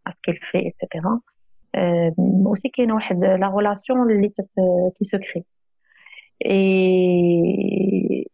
est 0.07 0.11
à 0.11 0.14
ce 0.14 0.20
qu'il 0.20 0.37
fait 0.51 0.56
et 0.56 0.59
cetera 0.59 1.20
aussi 2.47 2.68
كاينة 2.68 2.95
واحد 2.95 3.24
la 3.24 3.53
relation 3.57 4.11
اللي 4.11 4.29
qui 4.29 5.05
se 5.05 5.18
crée 5.18 5.45
et 6.47 8.27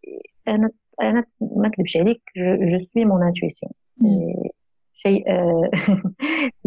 أنا 0.49 0.71
أنا 1.03 1.25
ما 1.41 1.69
نكذبش 1.69 1.97
عليك 1.97 2.23
je 2.37 2.85
suis 2.95 3.05
mon 3.05 3.23
intuition 3.23 3.73
شيء 4.95 5.25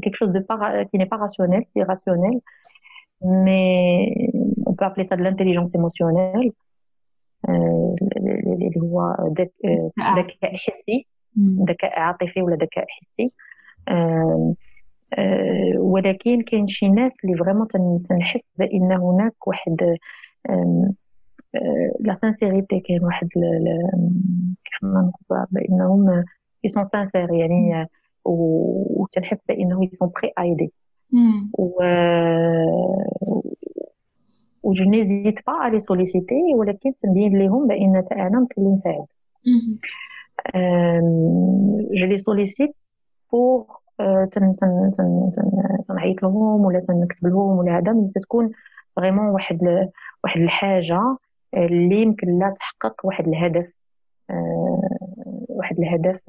quelque 0.02 0.18
chose 0.20 0.34
de 0.34 0.40
pas 0.40 0.86
qui 0.86 0.98
n'est 0.98 1.10
pas 1.14 1.18
rationnel 1.18 1.64
c'est 1.74 1.84
rationnel. 1.84 2.40
Mais 3.22 4.30
on 4.66 4.74
peut 4.78 4.86
appeler 4.86 5.06
ça 5.10 5.16
de 5.16 5.24
l'intelligence 5.24 5.72
émotionnelle. 5.76 6.52
اللي 7.50 8.72
هو 8.82 9.16
ذكاء 10.18 10.56
حسي 10.56 11.06
ذكاء 11.70 12.00
عاطفي 12.00 12.42
ولا 12.42 12.56
ذكاء 12.56 12.86
حسي 12.90 13.30
ولكن 15.78 16.42
كاين 16.42 16.68
شي 16.68 16.90
ناس 16.90 17.12
اللي 17.24 17.38
vraiment 17.38 17.68
تنحس 18.10 18.42
بان 18.58 18.92
هناك 18.92 19.48
واحد 19.48 19.98
la 22.00 22.14
sincérité 22.14 22.80
كاين 22.80 23.04
واحد 23.04 23.28
كيف 24.66 24.84
ما 24.84 25.12
نقول 25.30 25.46
بانهم 25.52 26.24
sont 26.68 26.86
sincères 26.86 27.34
يعني 27.34 27.88
وتنحس 28.26 29.38
بانه 29.48 29.90
prêts 30.20 30.34
à 30.40 30.46
aider. 30.46 30.70
و 31.58 31.84
و 34.64 34.74
je 34.74 34.90
n'hésite 34.90 35.36
pas 35.48 35.54
à 35.54 35.60
les 35.60 35.80
solliciter 35.80 36.56
ولكن 36.56 36.92
تنبين 37.04 37.38
لهم 37.40 37.68
بان 37.68 38.04
أنا 38.12 38.40
ممكن 38.40 38.62
لي 38.62 38.70
نساعد 38.70 39.06
je 41.94 42.08
les 42.08 42.18
sollicite 42.18 42.76
pour 43.32 43.66
تنعيط 45.88 46.24
لهم 46.24 46.66
ولا 46.66 46.80
تنكتب 46.80 47.28
لهم 47.28 47.58
ولا 47.58 47.78
هذا 47.78 47.92
ملي 47.92 48.12
تكون 48.16 48.52
vraiment 48.96 49.26
واحد 49.26 49.90
واحد 50.24 50.42
الحاجة 50.42 51.18
اللي 51.56 52.02
يمكن 52.02 52.40
لها 52.40 52.56
تحقق 52.60 53.06
واحد 53.06 53.28
الهدف 53.28 53.68
واحد 55.50 55.80
الهدف 55.80 56.20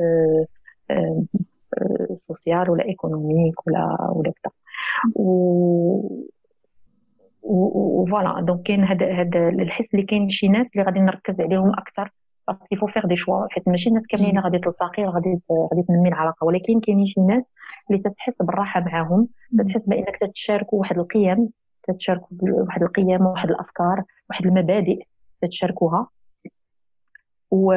social 2.29 2.71
ولا 2.71 2.85
économique 2.85 3.67
ولا 3.67 4.11
ولا 4.13 4.31
كذا. 4.31 4.53
و 5.15 6.27
و 7.43 7.57
voilà. 7.57 8.41
donc 8.41 8.63
كاين 8.63 8.85
هذا 8.85 9.13
هذا 9.13 9.49
الحس 9.49 9.85
اللي 9.95 10.07
كاين 10.07 10.29
شي 10.29 10.49
ناس 10.49 10.67
اللي 10.75 10.87
غادي 10.87 11.01
نركز 11.01 11.41
عليهم 11.41 11.71
أكثر 11.71 12.13
parce 12.49 12.66
que 12.66 12.77
faut 12.77 12.87
faire 12.87 13.07
des 13.07 13.17
choix 13.17 13.47
حيت 13.51 13.69
ماشي 13.69 13.89
الناس 13.89 14.07
كاملين 14.07 14.39
غادي 14.39 14.59
تلتقي 14.59 15.05
غادي 15.05 15.41
غادي 15.73 15.83
تنمي 15.89 16.09
العلاقة. 16.09 16.45
ولكن 16.45 16.81
كاينين 16.81 17.07
شي 17.07 17.21
ناس 17.21 17.47
اللي 17.91 18.03
تتحس 18.03 18.35
بالراحة 18.41 18.81
معاهم 18.81 19.29
تتحس 19.59 19.83
بأنك 19.87 20.17
تتشاركوا 20.21 20.79
واحد 20.79 20.99
القيم 20.99 21.49
تتشاركوا 21.89 22.37
واحد 22.43 22.83
القيم 22.83 23.27
وواحد 23.27 23.51
الأفكار 23.51 24.03
واحد 24.31 24.47
المبادئ. 24.47 25.03
تتشاركوها. 25.43 26.09
و 27.51 27.75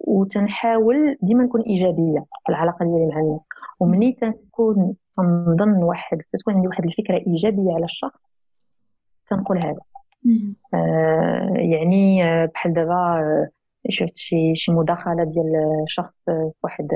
وتنحاول 0.00 1.16
ديما 1.22 1.44
نكون 1.44 1.60
إيجابية 1.60 2.24
في 2.46 2.48
العلاقة 2.48 2.84
ديالي 2.84 3.06
مع 3.06 3.20
الناس. 3.20 3.40
ومني 3.80 4.12
تنكون 4.12 4.96
تنظن 5.16 5.82
واحد 5.82 6.22
تكون 6.32 6.54
عندي 6.54 6.68
واحد 6.68 6.84
الفكرة 6.84 7.16
إيجابية 7.26 7.74
على 7.74 7.84
الشخص 7.84 8.20
تنقول 9.30 9.58
هذا. 9.58 9.80
آه 10.74 11.52
يعني 11.56 12.24
آه، 12.24 12.46
بحال 12.46 12.72
دابا 12.74 12.94
آه، 12.94 13.48
شفت 13.88 14.16
شي 14.16 14.56
شي 14.56 14.72
مداخلة 14.72 15.24
ديال 15.24 15.84
شخص 15.86 16.14
في 16.24 16.52
واحد 16.62 16.88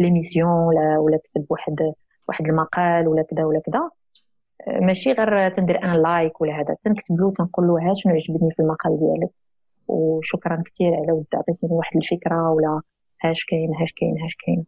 l'émission 0.00 0.50
ولا 0.50 0.98
ولا 0.98 1.18
كتب 1.24 1.46
واحد 1.50 1.92
واحد 2.28 2.46
المقال 2.46 3.08
ولا 3.08 3.22
كذا 3.22 3.44
ولا 3.44 3.60
كذا. 3.60 3.78
آه، 3.78 3.90
ماشي 4.68 5.12
غير 5.12 5.48
تندير 5.48 5.82
أنا 5.84 5.96
like 5.96 6.40
ولا 6.40 6.60
هذا. 6.60 6.76
تنكتب 6.84 7.20
له 7.20 7.32
تنقول 7.38 7.66
له 7.66 7.90
ها 7.90 7.94
شنو 7.96 8.12
عجبني 8.14 8.50
في 8.50 8.62
المقال 8.62 8.98
ديالك؟ 9.00 9.30
وشكرا 9.88 10.62
كثير 10.66 10.94
على 10.94 11.12
ود 11.12 11.26
عطيتيني 11.34 11.72
واحد 11.72 11.96
الفكرة 11.96 12.50
ولا 12.50 12.80
هاش 13.24 13.44
كاين 13.44 13.74
هاش 13.74 13.92
كاين 13.92 14.20
هاش 14.22 14.36
كاين. 14.46 14.64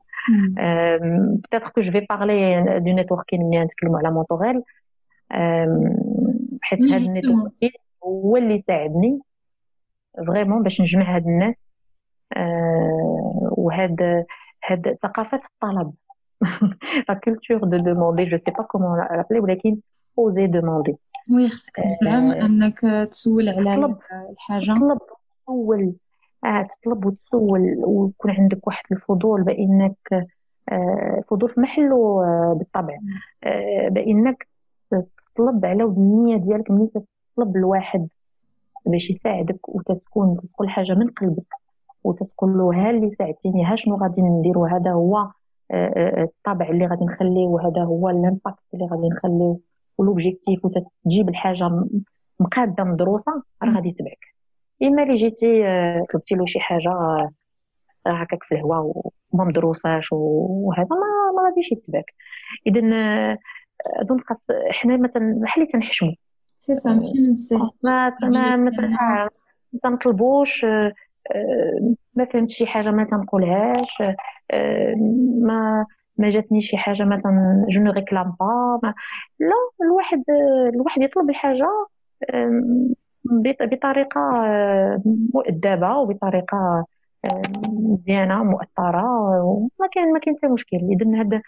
peut-être 1.40 1.68
que 1.68 1.80
je 1.80 1.92
vais 1.92 2.00
parler 2.00 2.62
de 2.80 2.92
networking 2.92 3.42
ملي 3.42 3.64
نتكلموا 3.64 3.98
على 3.98 4.10
مونتوريل 4.10 4.62
حيت 6.62 6.82
هذا 6.82 7.06
ال 7.06 7.12
networking 7.12 7.70
هو 8.04 8.36
اللي 8.36 8.64
ساعدني 8.66 9.20
vraiment 10.26 10.62
باش 10.62 10.80
نجمع 10.80 11.16
هاد 11.16 11.26
الناس. 11.26 11.54
وهاد 13.56 14.24
هاد 14.64 14.98
ثقافة 15.02 15.40
الطلب. 15.52 15.92
la 17.08 17.14
culture 17.14 17.58
de 17.58 17.76
demander 17.76 18.24
je 18.24 18.36
sais 18.36 18.50
pas 18.50 18.62
comment 18.64 18.98
l'appeler 18.98 19.40
ولكن 19.40 19.76
oser 20.18 20.46
demander 20.46 20.96
oui 21.30 21.48
خصك 21.48 21.76
تزعم 21.76 22.30
أنك 22.30 22.80
تسول 23.10 23.48
على 23.48 23.96
الحاجة. 24.30 24.64
تطلب 24.64 24.98
تسول. 25.46 25.92
آه 26.44 26.62
تطلب 26.62 27.04
وتسول. 27.06 27.82
ويكون 27.84 28.30
عندك 28.30 28.66
واحد 28.66 28.84
الفضول 28.92 29.42
بأنك 29.42 30.26
آه 30.68 31.22
فضول 31.30 31.50
في 31.50 31.60
محله 31.60 31.94
آه 32.24 32.54
بالطبع. 32.58 32.98
آه 33.44 33.88
بأنك 33.88 34.48
تطلب 34.90 35.66
على 35.66 35.84
النية 35.84 36.36
ديالك 36.36 36.70
ملي 36.70 36.90
تطلب 37.34 37.56
الواحد 37.56 38.08
باش 38.86 39.10
يساعدك 39.10 39.68
وتتكون 39.68 40.40
تقول 40.54 40.70
حاجة 40.70 40.94
من 40.94 41.08
قلبك 41.10 41.54
وتقول 42.04 42.58
له 42.58 42.74
ها 42.74 42.90
اللي 42.90 43.10
ساعدتيني 43.10 43.64
ها 43.64 43.76
شنو 43.76 43.96
غادي 43.96 44.22
نديرو 44.22 44.64
هذا 44.64 44.92
هو 44.92 45.28
آه، 45.70 45.92
آه، 45.96 46.22
الطبع 46.22 46.68
اللي 46.68 46.86
غادي 46.86 47.04
نخليه 47.04 47.46
وهذا 47.46 47.82
هو 47.84 48.10
ال 48.10 48.18
impact 48.18 48.62
اللي 48.74 48.86
غادي 48.86 49.08
نخليه 49.08 49.56
و 49.98 50.04
l'objectif 50.04 50.64
وتجيب 50.64 51.28
الحاجة 51.28 51.70
مقاده 52.40 52.84
مدروسه 52.84 53.42
راه 53.62 53.74
غادي 53.74 53.88
يتبعك. 53.88 54.34
إما 54.82 55.02
اللي 55.02 55.16
جيتي 55.16 55.66
آه، 55.66 56.06
طلبتي 56.12 56.34
له 56.34 56.46
شي 56.46 56.60
حاجة 56.60 56.98
هكاك 58.06 58.42
في 58.44 58.54
الهواء 58.54 58.92
وما 59.32 59.44
مدروساش 59.44 60.08
وهذا 60.12 60.88
ما 60.90 61.32
ما 61.36 61.48
غاديش 61.48 61.72
يتبعك. 61.72 62.14
اذا 62.66 62.80
اظن 63.86 64.20
خاص 64.20 64.38
حنا 64.70 64.96
مثلا 64.96 65.38
بحال 65.42 65.66
تنحشموا 65.66 66.12
تفهم 66.62 67.02
ما 67.82 68.16
ما 68.22 68.56
ما 68.56 69.28
تنطلبوش 69.82 70.64
ما 72.14 72.24
فهمت 72.32 72.50
شي 72.50 72.66
حاجة 72.66 72.90
ما 72.90 73.04
تنقولهاش 73.04 74.02
ما 75.40 75.86
ما 76.18 76.30
جاتني 76.30 76.60
شي 76.60 76.76
حاجة 76.76 77.04
مثلا 77.04 77.66
je 77.68 77.80
ne 77.82 77.92
réclame 77.92 78.36
pas 78.40 78.94
là 79.40 79.52
الواحد 79.82 80.22
الواحد 80.74 81.02
يطلب 81.02 81.30
الحاجة 81.30 81.68
بطريقة 83.60 84.20
مؤدبة 85.34 85.98
وبطريقة 85.98 86.86
مزيانه 87.68 88.44
مؤثرة 88.44 89.44
وما 89.44 89.88
كاين 89.92 90.12
ما 90.12 90.18
كاين 90.18 90.36
حتى 90.36 90.48
مشكل. 90.48 90.76
اذا 90.76 91.20
هذا 91.20 91.42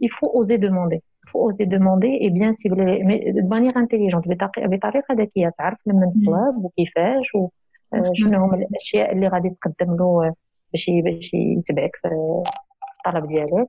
il 0.00 0.09
faut 0.09 0.26
oser 0.26 0.56
demander 0.56 1.02
faut 1.32 1.44
oser 1.48 1.66
demander 1.66 2.12
et 2.20 2.30
bien 2.30 2.52
cibler 2.60 3.02
mais 3.04 3.32
de 3.32 3.42
manière 3.42 3.76
intelligente 3.76 4.28
بطريقة 4.58 5.14
ذكية 5.14 5.52
تعرف 5.58 5.78
لما 5.86 6.10
تطلب 6.10 6.64
وكيفاش 6.64 7.34
وشنو 7.34 8.38
هما 8.38 8.56
الأشياء 8.56 9.12
اللي 9.12 9.28
غادي 9.28 9.50
تقدم 9.50 9.96
له 9.96 10.34
باش 10.72 10.86
باش 11.04 11.30
يتبعك 11.34 11.90
في 12.02 12.08
الطلب 13.06 13.26
ديالك 13.26 13.68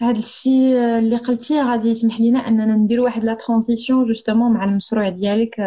هذا 0.00 0.18
الشيء 0.18 0.74
اللي 0.98 1.16
قلتيه 1.16 1.62
غادي 1.62 1.88
يسمح 1.88 2.20
لنا 2.20 2.38
أننا 2.38 2.76
ندير 2.76 3.00
واحد 3.00 3.24
la 3.24 3.34
transition 3.34 4.06
justement 4.06 4.52
مع 4.52 4.64
المشروع 4.64 5.08
ديالك 5.08 5.60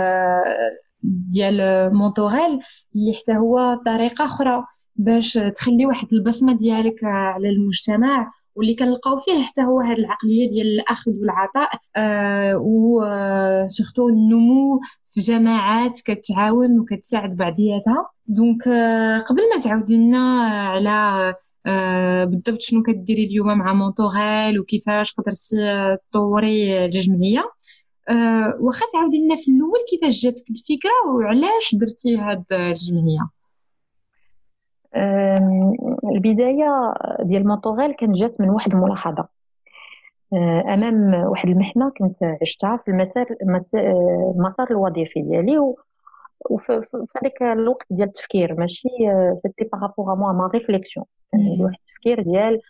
ديال 1.03 1.89
مونتوريل 1.93 2.59
اللي 2.95 3.13
حتى 3.13 3.37
هو 3.37 3.81
طريقة 3.85 4.25
أخرى 4.25 4.63
باش 4.95 5.33
تخلي 5.55 5.85
واحد 5.85 6.07
البصمة 6.13 6.57
ديالك 6.57 7.03
على 7.03 7.49
المجتمع 7.49 8.31
واللي 8.55 8.75
كنلقاو 8.75 9.17
فيه 9.19 9.43
حتى 9.43 9.61
هو 9.61 9.79
هذه 9.79 9.97
العقلية 9.97 10.49
ديال 10.49 10.79
الأخذ 10.79 11.11
والعطاء 11.11 11.69
آه 11.95 12.57
و 12.57 12.76
surtout 12.76 14.09
النمو 14.09 14.79
في 15.09 15.19
جماعات 15.21 16.01
كتعاون 16.05 16.79
وكتساعد 16.79 17.35
بعضياتها. 17.35 18.09
donc 18.27 18.67
آه 18.67 19.19
قبل 19.19 19.41
ما 19.55 19.61
تعاودي 19.63 19.97
لنا 19.97 20.43
على 20.69 20.89
آه 21.65 22.23
بالضبط 22.25 22.61
شنو 22.61 22.83
كديري 22.83 23.25
اليوم 23.25 23.47
مع 23.57 23.73
مونتوريل 23.73 24.59
وكيفاش 24.59 25.13
قدرتي 25.13 25.97
تطوري 26.11 26.85
الجمعية. 26.85 27.51
آه 28.09 28.57
واخا 28.59 28.85
تعاودي 28.93 29.25
لنا 29.25 29.35
في 29.35 29.51
الأول 29.51 29.79
كيفاش 29.91 30.23
جاتك 30.23 30.49
الفكرة 30.49 31.15
وعلاش 31.15 31.75
درتي 31.75 32.17
هاد 32.17 32.43
الجمعية؟ 32.51 33.29
البداية 36.15 36.93
ديال 37.23 37.47
مونتوريل 37.47 37.91
كانت 37.93 38.15
جات 38.15 38.41
من 38.41 38.49
واحد 38.49 38.71
الملاحظة. 38.73 39.21
آه، 39.21 39.38
أمام 40.33 41.13
واحد 41.13 41.49
المحنة 41.49 41.89
كنت 41.89 42.23
عشتها 42.41 42.77
في 42.77 42.91
المسار 42.91 43.25
المسار 44.35 44.67
الوظيفي 44.71 45.21
ديالي 45.21 45.59
وفي 46.49 46.81
هذاك 47.17 47.41
الوقت 47.41 47.85
ديال 47.89 48.07
التفكير 48.07 48.53
ماشي 48.59 48.89
c'était 49.43 49.69
par 49.73 49.86
rapport 49.86 50.15
à 50.15 50.19
moi 50.19 50.31
ma 50.33 50.47
réflexion 50.53 51.05
واحد 51.33 51.77
التفكير 51.89 52.21
ديال 52.21 52.61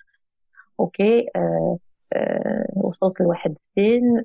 OK 0.79 1.27
آه، 1.35 1.77
آه، 2.13 2.65
وصلت 2.75 3.21
لواحد 3.21 3.55
السن 3.77 4.21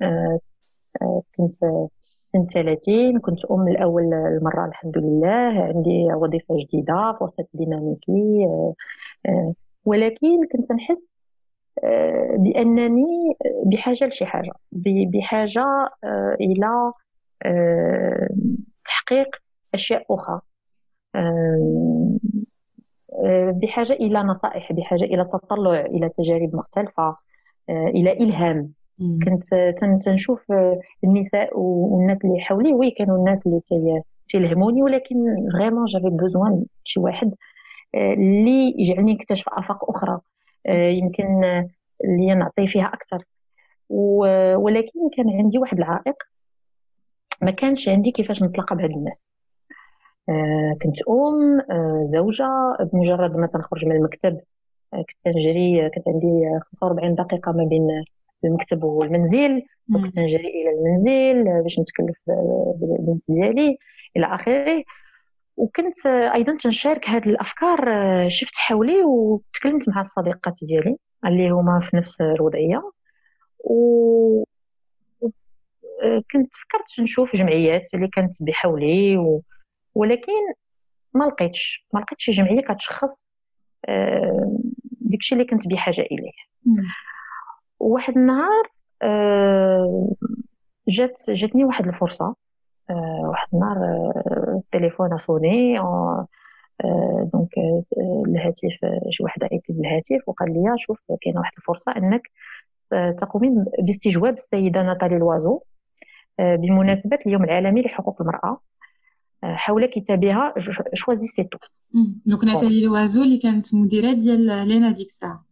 كنت 1.37 1.87
سنة 2.35 2.45
30 2.45 3.19
كنت 3.19 3.45
أم 3.45 3.69
لأول 3.69 4.13
المرة 4.13 4.65
الحمد 4.65 4.97
لله. 4.97 5.63
عندي 5.63 6.13
وظيفة 6.13 6.55
جديدة 6.57 7.17
فرصة 7.19 7.45
ديناميكي 7.53 8.45
آه، 8.45 8.73
آه، 9.25 9.53
ولكن 9.85 10.47
كنت 10.51 10.71
نحس 10.71 11.03
آه، 11.83 12.35
بأنني 12.37 13.37
بحاجة 13.65 14.05
لشي 14.05 14.25
حاجة. 14.25 14.51
بحاجة 14.71 15.65
إلى 16.41 16.91
تحقيق 18.85 19.27
أشياء 19.73 20.05
أخرى. 20.09 20.41
بحاجة 23.51 23.93
إلى 23.93 24.19
نصائح 24.23 24.73
بحاجة 24.73 25.03
إلى 25.03 25.25
تطلع 25.33 25.79
إلى 25.81 26.09
تجارب 26.17 26.55
مختلفة 26.55 27.17
إلى 27.69 28.11
إلهام. 28.13 28.73
كنت 28.99 29.75
تنشوف 30.05 30.51
النساء 31.03 31.59
والناس 31.59 32.17
اللي 32.25 32.39
حولي 32.39 32.73
وي 32.73 32.91
كانوا 32.91 33.17
الناس 33.17 33.39
اللي 33.47 33.61
تيلهموني 34.29 34.83
ولكن 34.83 35.15
vraiment 35.53 35.85
j'avais 35.85 36.09
besoin 36.09 36.65
شي 36.83 36.99
واحد 36.99 37.35
آه، 37.95 38.13
اللي 38.13 38.73
يجعلني 38.77 39.13
نكتشف 39.13 39.49
آفاق 39.49 39.89
أخرى. 39.89 40.11
آه، 40.11 40.21
يمكن 40.69 41.43
اللي 42.03 42.35
نعطي 42.35 42.67
فيها 42.67 42.85
أكثر. 42.93 43.23
ولكن 44.55 45.09
كان 45.17 45.29
عندي 45.29 45.59
واحد 45.59 45.77
العائق 45.77 46.15
ما 47.41 47.51
كانش 47.51 47.89
عندي 47.89 48.11
كيفاش 48.11 48.43
نتلاقى 48.43 48.75
بهاد 48.75 48.89
الناس. 48.91 49.27
آه، 50.29 50.77
كنت 50.81 50.95
أم 51.09 51.61
زوجة 52.09 52.47
بمجرد 52.93 53.35
ما 53.35 53.47
تنخرج 53.47 53.85
من 53.85 53.95
المكتب 53.95 54.39
كنت 54.91 55.35
نجري 55.35 55.89
كانت 55.89 56.07
عندي 56.07 56.59
45 56.73 57.15
دقيقة 57.15 57.51
ما 57.51 57.65
بين 57.65 58.03
المكتب 58.45 58.83
والمنزل 58.83 59.63
وكنت 59.95 60.17
نجري 60.19 60.47
إلى 60.47 60.69
المنزل 60.69 61.63
باش 61.63 61.79
نتكلف 61.79 62.17
بالبنت 62.75 63.23
ديالي 63.27 63.77
إلى 64.17 64.25
آخره. 64.25 64.83
وكنت 65.57 66.05
أيضا 66.05 66.57
تنشارك 66.57 67.09
هذه 67.09 67.29
الأفكار 67.29 67.79
شفت 68.29 68.57
حولي 68.57 69.03
وتكلمت 69.03 69.89
مع 69.89 70.01
الصديقات 70.01 70.53
ديالي 70.61 70.97
اللي 71.25 71.49
هما 71.49 71.79
في 71.79 71.97
نفس 71.97 72.21
الوضعية. 72.21 72.91
و 73.59 74.43
كنت 76.31 76.55
فكرت 76.55 76.99
نشوف 76.99 77.35
جمعيات 77.35 77.93
اللي 77.93 78.07
كانت 78.07 78.33
بحولي 78.39 79.17
و... 79.17 79.41
ولكن 79.95 80.31
ما 81.13 81.25
لقيتش 81.25 81.85
ما 81.93 81.99
لقيتش 81.99 82.29
جمعية 82.29 82.61
كتشخص 82.61 83.15
آه، 83.85 84.59
داكشي 85.01 85.35
اللي 85.35 85.45
كنت 85.45 85.67
بحاجة 85.67 86.01
إليه. 86.01 86.31
واحد 87.79 88.17
النهار 88.17 88.63
آه، 89.01 90.15
جات 90.87 91.21
جاتني 91.29 91.65
واحد 91.65 91.87
الفرصة 91.87 92.25
آه، 92.25 92.35
واحد 92.89 93.47
النهار 93.53 93.77
آه، 93.77 94.61
التليفون 94.65 95.17
صوني 95.17 95.79
دونك 97.33 97.49
الهاتف 98.27 98.79
شي 99.09 99.23
واحد 99.23 99.43
عيط 99.43 99.61
بالهاتف 99.69 100.29
وقال 100.29 100.53
لي 100.53 100.75
شوف 100.77 100.99
كاينة 101.21 101.39
واحد 101.39 101.53
الفرصة 101.57 101.91
إنك 101.97 102.21
تقومين 103.17 103.65
باستجواب 103.79 104.33
السيدة 104.33 104.83
ناتالي 104.83 105.17
لوازو 105.17 105.61
بمناسبة 106.39 107.19
اليوم 107.25 107.43
العالمي 107.43 107.81
لحقوق 107.81 108.21
المرأة 108.21 108.61
حول 109.43 109.85
كتابها 109.85 110.53
Choisissez 110.93 111.27
tout 111.27 111.57
donc 112.25 112.43
ناتالي 112.43 112.85
لوازو 112.85 113.23
اللي 113.23 113.37
كانت 113.37 113.75
مديرة 113.75 114.13
ديال 114.13 114.67
l'ENA 114.67 114.91
ديك 114.91 115.07
الساعة. 115.07 115.45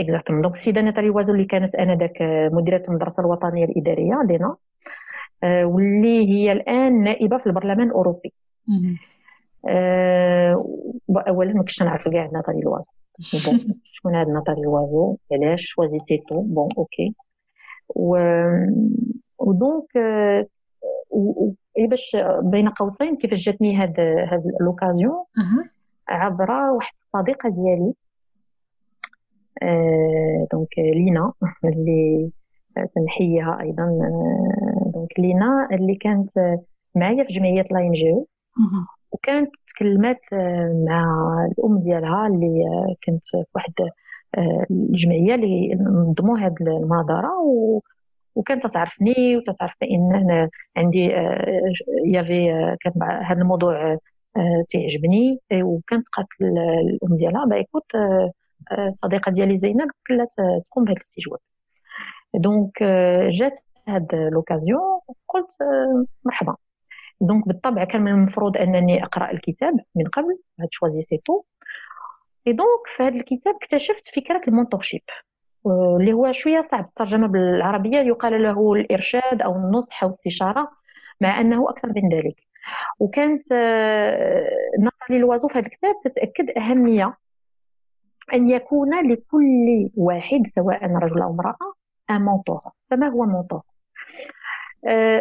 exactement 0.00 0.42
donc 0.42 0.54
السيده 0.54 0.80
ناتالي 0.80 1.10
لوازو 1.10 1.32
اللي 1.32 1.44
كانت 1.44 1.74
أنذاك 1.74 2.18
مديرة 2.52 2.82
المدرسة 2.88 3.20
الوطنية 3.20 3.64
الإدارية 3.64 4.22
l'ENA 4.26 4.46
آه، 4.46 4.58
واللي 5.44 6.28
هي 6.28 6.52
الآن 6.52 7.02
نائبة 7.02 7.38
في 7.38 7.46
البرلمان 7.46 7.86
الأوروبي. 7.86 8.32
أه 9.68 10.64
اولا 11.28 11.52
ما 11.52 11.60
كنتش 11.60 11.82
نعرف 11.82 12.08
كاع 12.08 12.30
ناتالي 12.32 12.60
لوازو. 12.60 12.84
شكون 13.94 14.14
هاد 14.14 14.28
ناتالي 14.28 14.62
لوازو؟ 14.62 15.16
علاش؟ 15.32 15.62
Choisissez 15.66 16.19
tout 16.19 16.40
bon 16.40 16.68
OK. 16.78 17.14
و 17.88 18.16
و 19.38 19.50
donc 19.50 19.96
أه 19.96 20.46
باش 21.78 22.16
بين 22.42 22.68
قوسين 22.68 23.16
كيفاش 23.16 23.44
جاتني 23.44 23.76
هاد 23.76 24.00
هاد 24.00 24.42
l'occasion 24.60 25.24
عبر 26.08 26.50
واحد 26.50 26.94
الصديقة 27.04 27.48
ديالي. 27.48 27.94
donc 30.52 30.78
لينا 30.78 31.32
اللي 31.64 32.30
تنحييها 32.94 33.60
أيضا 33.60 33.98
donc 34.96 35.20
لينا 35.20 35.68
اللي 35.72 35.94
كانت 35.94 36.30
معايا 36.94 37.24
في 37.24 37.32
جمعية 37.32 37.66
لاين 37.70 37.92
جيو 37.92 38.26
وكانت 39.12 39.50
تكلمات 39.66 40.20
مع 40.88 41.34
الأم 41.58 41.80
ديالها 41.80 42.26
اللي 42.26 42.64
كنت 43.06 43.26
في 43.26 43.44
واحد 43.54 43.72
الجمعية 44.70 45.34
اللي 45.34 45.74
نظموا 45.74 46.38
هذه 46.38 46.54
المناظره 46.60 47.40
و 47.40 47.80
وكانت 48.34 48.66
تعرفني 48.66 49.36
وتعرف 49.36 49.74
بأن 49.80 50.14
أنا 50.14 50.48
عندي 50.76 51.04
يافي 52.06 52.76
كان 52.80 52.92
هذا 53.22 53.40
الموضوع 53.40 53.98
تعجبني. 54.68 55.40
وكانت 55.62 56.08
قالت 56.08 56.28
الام 56.40 57.16
ديالها 57.16 57.44
bah 57.44 57.56
écoute 57.56 57.84
صديقة 58.90 59.32
ديالي 59.32 59.56
زينب 59.56 59.90
كلات 60.06 60.34
تقوم 60.70 60.84
بهذا 60.84 60.96
الاستجواب. 60.96 61.40
donc 62.34 62.82
جات 63.28 63.58
هاد 63.88 64.14
l'occasion 64.14 65.00
قلت 65.28 65.50
مرحبا. 66.24 66.56
donc 67.20 67.48
بالطبع 67.48 67.84
كان 67.84 68.02
من 68.02 68.12
المفروض 68.12 68.56
أنني 68.56 69.02
أقرأ 69.04 69.30
الكتاب 69.30 69.80
من 69.94 70.04
قبل 70.04 70.38
هاد 70.60 70.68
Choisissez 70.70 71.02
tout 71.02 71.42
et 72.46 72.52
donc 72.52 72.86
في 72.96 73.02
هذا 73.02 73.16
الكتاب 73.16 73.54
اكتشفت 73.54 74.08
فكرة 74.08 74.40
ال 74.48 74.53
mentorship 74.53 75.02
اللي 75.66 76.12
هو 76.12 76.32
شوية 76.32 76.60
صعب. 76.70 76.84
الترجمة 76.84 77.26
بالعربية 77.26 77.98
يقال 77.98 78.42
له 78.42 78.72
الإرشاد 78.72 79.42
أو 79.42 79.56
النصح 79.56 80.04
أو 80.04 80.08
الاستشارة 80.08 80.70
مع 81.20 81.40
أنه 81.40 81.70
أكثر 81.70 81.88
من 81.88 82.08
ذلك. 82.08 82.36
وكانت 82.98 83.52
ناتالي 84.78 85.18
لوازو 85.18 85.48
في 85.48 85.58
هذا 85.58 85.66
الكتاب 85.66 85.94
تتأكد 86.04 86.50
أهمية 86.58 87.16
أن 88.32 88.50
يكون 88.50 89.10
لكل 89.12 89.90
واحد 89.96 90.42
سواء 90.56 90.86
رجل 90.86 91.22
أو 91.22 91.30
امرأة 91.30 91.56
un 92.10 92.22
mentor 92.22 92.60
فما 92.90 93.08
هو 93.08 93.24
mentor 93.24 93.62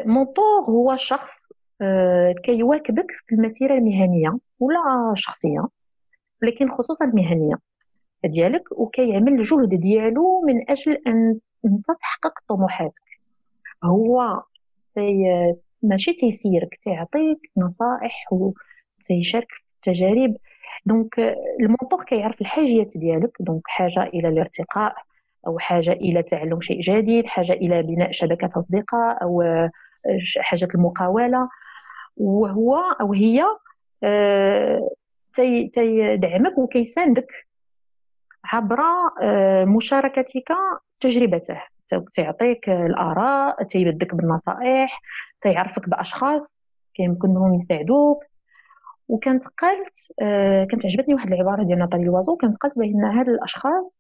mentor 0.06 0.64
هو 0.70 0.96
شخص 0.96 1.46
آه، 1.82 2.36
كيواكبك 2.44 3.12
في 3.28 3.36
المسيرة 3.36 3.74
المهنية 3.74 4.38
ولا 4.60 5.12
الشخصية 5.14 5.68
لكن 6.42 6.72
خصوصا 6.72 7.06
المهنية 7.06 7.56
ديالك 8.26 8.72
وكيعمل 8.72 9.34
الجهد 9.34 9.70
ديالو 9.70 10.42
من 10.48 10.70
أجل 10.72 11.02
أن 11.08 11.40
أنت 11.66 11.86
تحقق 12.00 12.40
طموحاتك. 12.50 13.02
هو 13.84 14.44
تي 14.96 15.24
ماشي 15.84 16.14
تيسيرك 16.14 16.80
تيعطيك 16.84 17.52
نصائح 17.58 18.28
وتيشارك 18.32 19.48
في 19.50 19.62
التجارب. 19.76 20.38
donc 20.86 21.20
ال 21.60 21.66
mentor 21.66 22.04
كيعرف 22.04 22.42
الحاجيات 22.42 22.98
ديالك 22.98 23.32
donc 23.40 23.62
حاجة 23.66 24.04
إلى 24.04 24.28
الارتقاء 24.28 24.96
أو 25.48 25.60
حاجة 25.60 25.92
إلى 25.92 26.24
تعلم 26.24 26.62
شيء 26.62 26.80
جديد 26.80 27.26
حاجة 27.26 27.54
إلى 27.54 27.84
بناء 27.84 28.12
شبكة 28.12 28.52
أصدقاء 28.60 29.24
أو 29.24 29.44
حاجة 30.40 30.68
المقاولة. 30.76 31.50
وهو 32.18 32.78
أو 33.02 33.14
هي 33.14 33.44
تيدعمك 35.74 36.58
وكيساندك 36.58 37.32
عبر 38.46 38.80
مشاركتك 39.66 40.54
تجربته. 41.00 41.62
تعطيك 42.16 42.70
الآراء 42.70 43.64
تيبدك 43.64 44.16
بالنصائح 44.16 45.02
تيعرفك 45.42 45.90
بأشخاص 45.90 46.42
كيمكن 46.94 47.30
أنهم 47.30 47.54
يساعدوك. 47.54 48.24
وكانت 49.08 49.44
قالت 49.48 50.12
آه 50.22 50.64
كانت 50.64 50.86
عجبتني 50.86 51.14
واحد 51.14 51.34
العبارة 51.34 51.64
ديال 51.64 51.80
ناتالي 51.80 52.04
لوازو 52.04 52.36
كانت 52.36 52.58
قالت 52.58 52.80
بأن 52.80 53.04
هاد 53.04 53.30
الأشخاص 53.30 53.92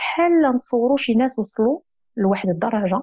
بحال 0.00 0.56
نتصوروا 0.56 0.96
شي 0.96 1.14
ناس 1.14 1.38
وصلوا 1.38 1.80
لواحد 2.16 2.48
الدرجة 2.48 3.02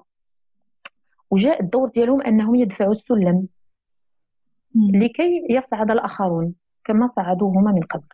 وجاء 1.30 1.62
الدور 1.62 1.88
ديالهم 1.88 2.22
أنهم 2.22 2.54
يدفعوا 2.54 2.92
السلم 2.92 3.48
لكي 4.94 5.46
يصعد 5.50 5.90
الآخرون 5.90 6.54
كما 6.84 7.10
صعدوا 7.16 7.50
هما 7.50 7.72
من 7.72 7.82
قبل. 7.82 8.06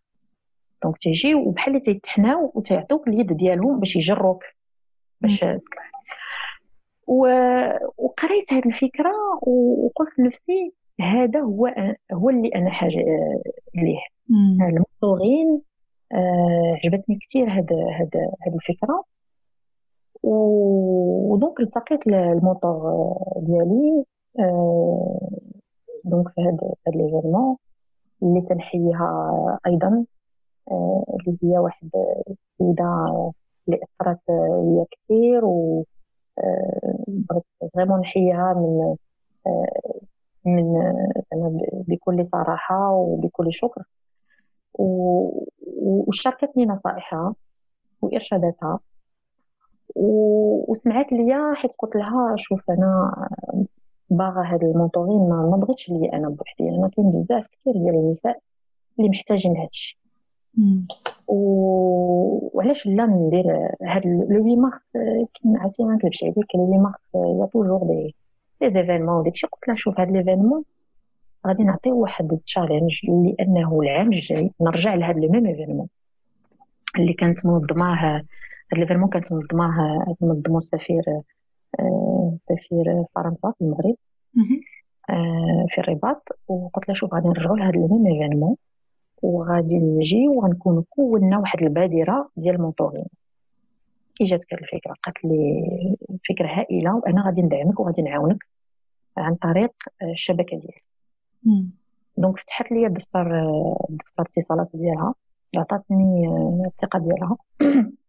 دونك 0.82 0.98
تيجي 0.98 1.34
وبحال 1.34 1.74
اللي 1.74 1.84
تيتحناو 1.84 2.52
وتيعطوك 2.54 3.08
اليد 3.08 3.32
ديالهم 3.32 3.80
باش 3.80 3.96
يجروك 3.96 4.44
باش 5.20 5.40
تطلع 5.40 5.84
و... 7.06 7.26
وقريت 7.98 8.52
هذه 8.52 8.66
الفكرة 8.66 9.12
وقلت 9.46 10.18
لنفسي 10.18 10.72
هذا 11.00 11.40
هو 11.40 11.66
هو 12.12 12.30
اللي 12.30 12.48
أنا 12.54 12.70
حاجة 12.70 13.04
ليه. 13.74 14.00
المصوغين 14.68 15.62
آه 16.12 16.78
عجبتني 16.84 17.18
كثير 17.28 17.50
هذا 17.50 17.76
هذا 18.00 18.20
هذه 18.46 18.54
الفكرة. 18.54 19.04
و 20.22 20.50
donc 20.50 21.60
التقيت 21.60 22.06
ال 22.06 22.22
mentor 22.22 23.16
ديالي 23.36 24.04
آه 24.38 25.30
donc 26.04 26.28
في 26.28 26.40
هذا 26.40 26.74
هذا 26.88 26.96
l'événement 26.96 27.56
اللي 28.22 28.40
تنحيها 28.40 29.58
أيضا 29.66 30.06
آه 30.70 31.04
اللي 31.28 31.38
هي 31.42 31.58
واحد 31.58 31.90
السيدة 32.30 32.84
اللي 33.68 33.80
أثرت 34.00 34.20
ليا 34.28 34.86
كثير 34.90 35.44
و 35.44 35.84
آه، 36.38 37.04
بغيت 37.08 37.44
vraiment 37.74 38.00
نحيها 38.00 38.54
من 38.54 38.96
آه، 39.46 40.02
من 40.46 40.80
بكل 41.88 42.28
صراحة 42.32 42.90
وبكل 42.92 43.52
شكر. 43.54 43.82
وشاركتني 44.78 46.66
نصائحها 46.66 47.34
وإرشاداتها. 48.02 48.80
وسمعت 49.96 51.12
ليا 51.12 51.54
حيت 51.54 51.70
قلت 51.78 51.96
لها 51.96 52.34
شوف 52.36 52.70
أنا 52.70 53.14
باغا 54.10 54.42
هاد 54.42 54.64
ال 54.64 54.71
mentoring 54.71 55.28
ما 55.28 55.56
بغيتش 55.62 55.90
ليا 55.90 56.16
أنا 56.16 56.28
بوحدي 56.28 56.68
أنا 56.68 56.88
كاين 56.88 57.10
بزاف 57.10 57.46
كثير 57.46 57.72
ديال 57.72 57.94
النساء 57.94 58.38
اللي 58.98 59.10
محتاجين 59.10 59.56
هادشي. 59.56 59.98
وعلاش 61.26 62.86
لا 62.86 63.06
ندير 63.06 63.44
هاد 63.82 64.06
le 64.06 64.42
8 64.42 64.56
مارس 64.56 64.82
عرفتي 65.46 65.84
ما 65.84 65.94
نكذبش 65.94 66.24
عليك 66.24 66.36
le 66.54 66.66
8 66.66 66.78
mars 66.78 67.14
y 67.40 67.46
a 67.46 67.50
toujours 67.50 67.82
des 67.86 68.70
des 68.80 68.90
événements 68.90 69.22
داكشي 69.22 69.46
قلت 69.46 69.68
لها 69.68 69.76
شوف 69.76 70.00
هاد 70.00 70.10
l'événement 70.10 70.64
غادي 71.46 71.64
نعطيو 71.64 71.98
واحد 71.98 72.32
ال 72.32 72.39
challenge 72.39 73.00
لأنه 73.08 73.80
العام 73.80 74.06
الجاي 74.06 74.50
نرجع 74.60 74.94
لهاد 74.94 75.18
le 75.18 75.30
même 75.30 75.46
événement 75.46 75.88
اللي 76.98 77.12
كانت 77.12 77.46
منظماه 77.46 77.94
هاد 77.94 78.26
l'événement 78.72 79.08
كانت 79.08 79.32
منظماه 79.32 80.04
منظمو 80.20 80.58
السفير 80.58 81.02
سفير 82.36 83.04
فرنسا 83.14 83.52
في 83.58 83.64
المغرب. 83.64 83.96
في 85.68 85.78
الرباط. 85.78 86.28
وقلت 86.48 86.88
لها 86.88 86.94
شوف 86.94 87.14
غادي 87.14 87.28
نرجعو 87.28 87.56
لهاد 87.56 87.76
le 87.76 87.88
même 87.88 88.06
événement. 88.06 88.56
وغادي 89.22 89.78
نجي 89.78 90.28
وغنكون 90.28 90.84
كونا 90.90 91.38
واحد 91.38 91.62
البادرة 91.62 92.30
ديال 92.36 92.54
ال 92.54 92.59
mentoring 92.59 93.04
كي 94.14 94.24
جاتك 94.24 94.52
الفكرة 94.52 94.94
قالت 95.02 95.24
لي 95.24 95.64
فكرة 96.28 96.46
هائلة 96.46 96.96
وأنا 96.96 97.26
غادي 97.26 97.42
ندعمك 97.42 97.80
وغادي 97.80 98.02
نعاونك 98.02 98.44
عن 99.16 99.34
طريق 99.34 99.72
الشبكة 100.02 100.56
ديالي. 100.58 100.83
donc 102.16 102.38
فتحت 102.38 102.72
لي 102.72 102.88
دفتر 102.88 103.24
دفتر 103.90 104.22
الاتصالات 104.36 104.68
ديالها 104.74 105.14
عطاتني 105.56 106.28
الثقة 106.66 106.98
ديالها. 106.98 107.36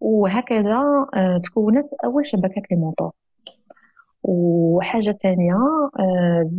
وهكذا 0.00 1.06
آه، 1.14 1.40
تكونت 1.44 1.88
أول 2.04 2.26
شبكة 2.26 2.62
لي 2.70 2.76
وحاجة 4.22 5.18
ثانية 5.22 5.56
آه، 6.00 6.50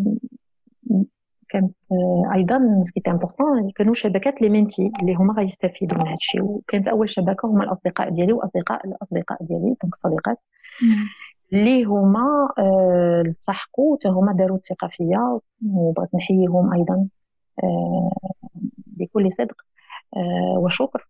كانت 1.50 1.76
آه، 1.92 2.32
أيضا 2.36 2.84
ce 2.84 2.90
qui 2.90 2.99
est 2.99 3.08
important 3.08 3.72
كانوا 3.76 3.94
شبكات 3.94 4.42
les 4.42 4.50
mentees 4.50 4.92
اللي 5.02 5.14
هما 5.16 5.34
غيستافدوا 5.34 5.98
من 5.98 6.08
هذا 6.08 6.16
الشيء 6.16 6.42
وكانت 6.42 6.88
أول 6.88 7.10
شبكة 7.10 7.46
هما 7.48 7.64
الأصدقاء 7.64 8.10
ديالي 8.10 8.34
وأصدقاء 8.34 8.88
الأصدقاء 8.88 9.44
ديالي 9.44 9.76
donc 9.84 9.96
صديقات. 10.04 10.38
اللي 11.54 11.84
هما 11.84 12.50
آه، 12.60 13.24
التحقوا 13.26 13.98
حتى 13.98 14.08
هما 14.10 14.34
داروا 14.34 14.58
الثقه 14.58 14.88
فيا 14.88 15.40
وبغيت 15.66 16.16
نحييهم 16.16 16.74
أيضا 16.74 17.08
آه، 17.64 18.12
بكل 18.88 19.30
صدق 19.38 19.56
وشكر. 20.58 21.08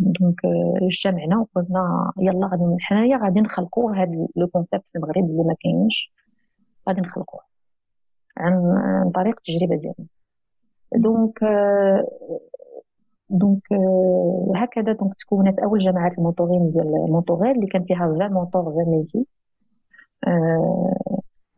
donc 0.00 0.40
اجتمعنا 0.82 1.38
وقلنا 1.40 2.12
يلا 2.18 2.46
غادي 2.46 2.76
حنايا 2.80 3.18
غادي 3.24 3.40
نخلقوا 3.40 3.94
هذا 3.96 4.26
le 4.36 4.46
concept 4.46 4.84
في 4.92 4.98
المغرب 4.98 5.24
اللي 5.24 5.42
ما 5.44 5.54
كاينش. 5.60 6.12
غادي 6.88 7.00
نخلقوه 7.00 7.40
عن 8.36 8.52
عن 8.76 9.10
طريق 9.10 9.36
التجربة 9.38 9.76
ديالنا. 9.76 10.06
donc 10.96 11.38
donc 13.30 13.62
هكذا 14.56 14.92
donc 14.92 15.14
تكونت 15.14 15.58
أول 15.58 15.78
جماعات 15.78 16.18
ال 16.18 16.23
mentoring 16.23 16.70
ديال 16.70 16.86
Mentor'elles 17.06 17.50
اللي 17.50 17.66
كان 17.66 17.84
فيها 17.84 18.04
20 18.04 18.32
mentors 18.32 18.60
20 18.62 18.84
mentees 18.88 19.26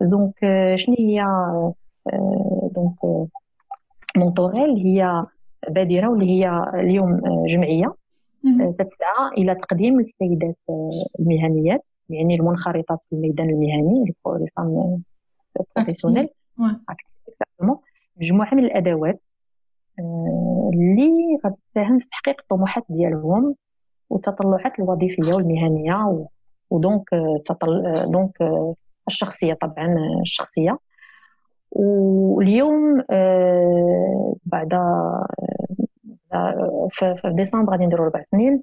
donc 0.01 0.35
شنو 0.77 0.95
هي 0.99 1.25
donc 2.75 3.29
Mentor'elles 4.17 4.71
هي 4.77 5.25
بادرة 5.71 6.09
واللي 6.09 6.27
هي 6.31 6.63
اليوم 6.75 7.21
جمعية. 7.47 7.95
تسعى 8.79 9.29
إلى 9.39 9.55
تقديم 9.55 10.01
السيدات 10.01 10.57
المهنيات 11.21 11.85
يعني 12.09 12.35
المنخرطات 12.35 12.99
في 13.11 13.17
الميدان 13.17 13.51
المهني 13.51 14.15
professionnel 15.77 16.29
مجموعة 18.17 18.55
من 18.55 18.65
الأدوات. 18.65 19.15
آه، 19.15 19.32
اللي 19.99 21.39
غادي 21.45 21.57
تساهم 21.73 21.99
في 21.99 22.07
تحقيق 22.11 22.41
الطموحات 22.41 22.85
ديالهم 22.89 23.55
والتطلعات 24.11 24.79
الوظيفية 24.79 25.35
والمهنية 25.35 26.27
و 26.71 26.80
donc 26.80 27.15
آه، 27.15 27.43
تطل... 27.47 27.87
آه، 27.87 28.05
donc 28.05 28.39
الشخصية 29.09 29.55
طبعا 29.55 29.97
الشخصية. 30.23 30.79
واليوم 31.71 33.03
بعد 34.45 34.75
في 36.91 37.21
ديسمبر 37.25 37.73
غادي 37.73 37.87
نديرو 37.87 38.05
ربع 38.05 38.23
سنين 38.23 38.63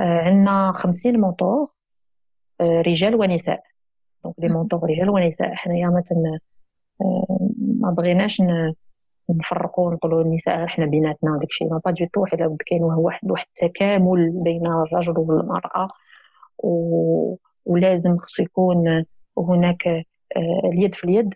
عندنا 0.00 0.72
50 0.72 1.20
mentors 1.20 1.68
رجال 2.62 3.14
ونساء. 3.14 3.62
donc 4.24 4.34
les 4.38 4.48
mentors 4.48 4.90
رجال 4.90 5.10
ونساء. 5.10 5.54
حنايا 5.54 5.88
مثلا 5.88 6.38
ما 7.80 7.90
بغيناش 7.90 8.42
نفرقوا 9.30 9.86
ونقولوا 9.88 10.22
النساء 10.22 10.56
غير 10.56 10.66
حنا 10.66 10.86
بيناتنا 10.86 11.32
وداك 11.32 11.48
الشيء. 11.48 11.68
pas 11.68 11.90
du 11.90 12.06
tout 12.12 12.26
حيت 12.26 12.40
لابد 12.40 12.62
كاين 12.66 12.82
واحد 12.82 13.30
واحد 13.30 13.46
التكامل 13.62 14.38
بين 14.44 14.66
الرجل 14.66 15.18
والمرأة. 15.18 15.88
و... 16.58 17.36
ولازم 17.66 18.16
خصو 18.16 18.42
يكون 18.42 19.04
هناك 19.38 19.86
آه، 20.36 20.60
اليد 20.64 20.94
في 20.94 21.04
اليد 21.04 21.34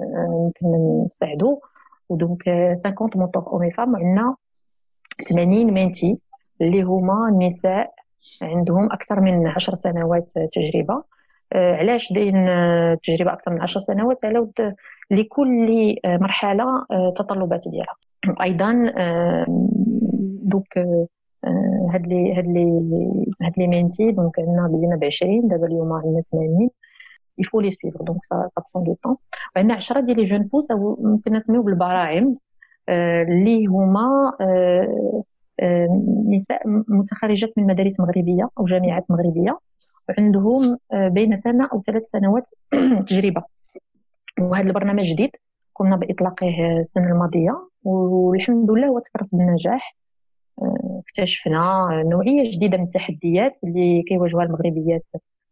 يمكن 0.00 0.66
آه، 0.66 1.06
نساعدوا 1.06 1.56
و 2.08 2.15
donc 2.15 2.42
50 2.84 3.10
mentors 3.16 3.46
hommes 3.46 3.70
et 3.70 3.76
femmes 3.76 3.96
عندنا 3.96 4.36
80 5.28 5.70
mentees 5.70 6.18
اللي 6.60 6.82
هما 6.82 7.28
النساء 7.28 7.94
عندهم 8.42 8.92
أكثر 8.92 9.20
من 9.20 9.46
10 9.46 9.74
سنوات 9.74 10.28
تجربة. 10.52 10.94
آه، 10.94 11.04
علاش 11.54 12.12
داين 12.12 12.48
آه، 12.48 12.98
تجربة 13.02 13.32
أكثر 13.32 13.50
من 13.50 13.60
10 13.60 13.80
سنوات 13.80 14.24
على 14.24 14.50
لكل 15.10 15.96
آه، 16.04 16.16
مرحله 16.16 16.86
التطلبات 16.92 17.64
ديالها. 17.68 17.94
أيضا 18.42 18.92
donc 20.42 20.78
هاد 21.94 22.06
les 22.06 22.34
هاد 22.34 22.46
les 22.46 22.62
هاد 23.42 23.52
les 23.58 23.66
mentees 23.66 24.10
donc 24.10 24.38
عندنا 24.38 24.68
بدينا 24.68 24.96
ب 24.96 25.04
20 25.04 25.48
دابا 25.48 25.66
اليوم 25.66 25.92
عندنا 25.92 26.22
80 26.32 26.70
il 27.38 27.45
faut 27.45 27.60
les 27.60 27.70
suivre 27.70 28.04
donc 28.04 28.20
ça 28.30 28.50
prend 28.74 28.96
du 29.04 29.07
temps 29.07 29.16
وعندنا 29.56 29.74
10 29.74 30.00
ديال 30.00 30.16
les 30.16 30.22
jeunes 30.22 30.48
أو 30.70 30.98
ممكن 31.02 31.32
نسميو 31.32 31.62
بالبراعم. 31.62 32.34
اللي 32.88 33.66
هما 33.66 34.32
نساء 36.28 36.62
متخرجات 36.88 37.52
من 37.56 37.66
مدارس 37.66 38.00
مغربية 38.00 38.48
أو 38.58 38.64
جامعات 38.64 39.10
مغربية. 39.10 39.58
عندهم 40.18 40.78
آه، 40.92 41.08
بين 41.08 41.36
سنة 41.36 41.68
أو 41.72 41.82
ثلاث 41.86 42.02
سنوات 42.12 42.50
تجربة. 43.08 43.42
وهذا 44.40 44.68
البرنامج 44.68 45.04
جديد 45.04 45.30
قمنا 45.74 45.96
بإطلاقه 45.96 46.80
السنة 46.80 47.12
الماضية 47.12 47.68
والحمد 47.84 48.70
لله 48.70 48.86
هو 48.88 48.98
تفرس 48.98 49.28
بالنجاح. 49.32 49.96
آه، 50.62 51.02
اكتشفنا 51.06 51.86
نوعية 52.06 52.56
جديدة 52.56 52.76
من 52.78 52.84
التحديات 52.84 53.58
اللي 53.64 54.02
كيواجهوها 54.08 54.44
المغربيات 54.44 55.04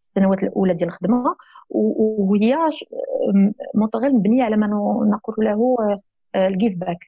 السنوات 0.08 0.42
الأولى 0.42 0.74
ديال 0.74 0.88
الخدمة. 0.88 1.36
وهي 1.70 2.56
مونطوغيل 3.74 4.14
مبنيه 4.14 4.44
على 4.44 4.56
ما 4.56 4.66
نقول 5.06 5.44
له 5.44 5.76
ال 6.36 6.44
give 6.44 6.78
back 6.78 6.98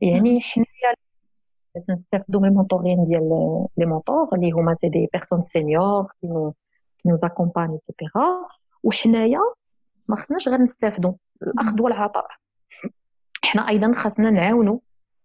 يعني 0.00 0.40
حنايا 0.40 0.94
تنستافدوا 1.88 2.40
من 2.40 2.48
ال 2.48 2.54
mentoring 2.54 3.04
ديال 3.04 3.28
les 3.76 3.86
mentors 3.86 4.28
اللي 4.34 4.50
هما 4.50 4.76
c'est 4.80 4.88
des 4.88 5.08
personnes 5.12 5.40
seniors 5.40 6.12
qui 7.02 7.08
nous 7.08 7.14
accompagnent 7.24 7.65
et 7.65 7.72
cetera 7.72 8.46
وحنايا 8.82 9.40
ما 10.08 10.16
خصناش 10.16 10.48
غير 10.48 10.58
نستافدوا. 10.60 11.12
الأخذ 11.42 11.82
والعطاء. 11.82 12.26
حنا 13.44 13.68
أيضا 13.68 13.92
خاصنا 13.92 14.30
نعاونوا 14.30 14.78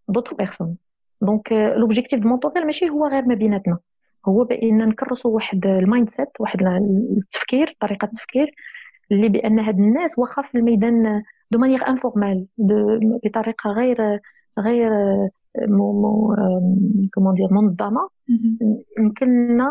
d'autres 0.10 0.34
personnes 0.34 0.78
donc 1.22 1.52
l'objectif 1.52 2.20
de 2.20 2.30
Mentor'elles 2.30 2.66
ماشي 2.66 2.90
هو 2.90 3.08
غير 3.08 3.26
ما 3.26 3.36
بيناتنا. 3.36 3.80
هو 4.28 4.44
بأن 4.44 4.78
نكرسوا 4.78 5.32
واحد 5.32 5.66
ال 5.66 6.10
mindset 6.18 6.30
واحد 6.40 6.62
التفكير 7.18 7.78
طريقة 7.80 8.06
التفكير 8.06 8.56
اللي 9.12 9.30
بأن 9.30 9.60
هاد 9.60 9.80
الناس 9.80 10.20
واخا 10.20 10.42
في 10.42 10.58
الميدان 10.58 11.24
de 11.52 11.60
manière 11.60 11.88
informelle 11.88 12.46
بطريقة 13.24 13.70
غير 13.70 14.20
غير 14.60 14.90
comment 17.14 17.34
dire 17.34 17.48
منظمة. 17.52 18.10
يمكننا 19.00 19.70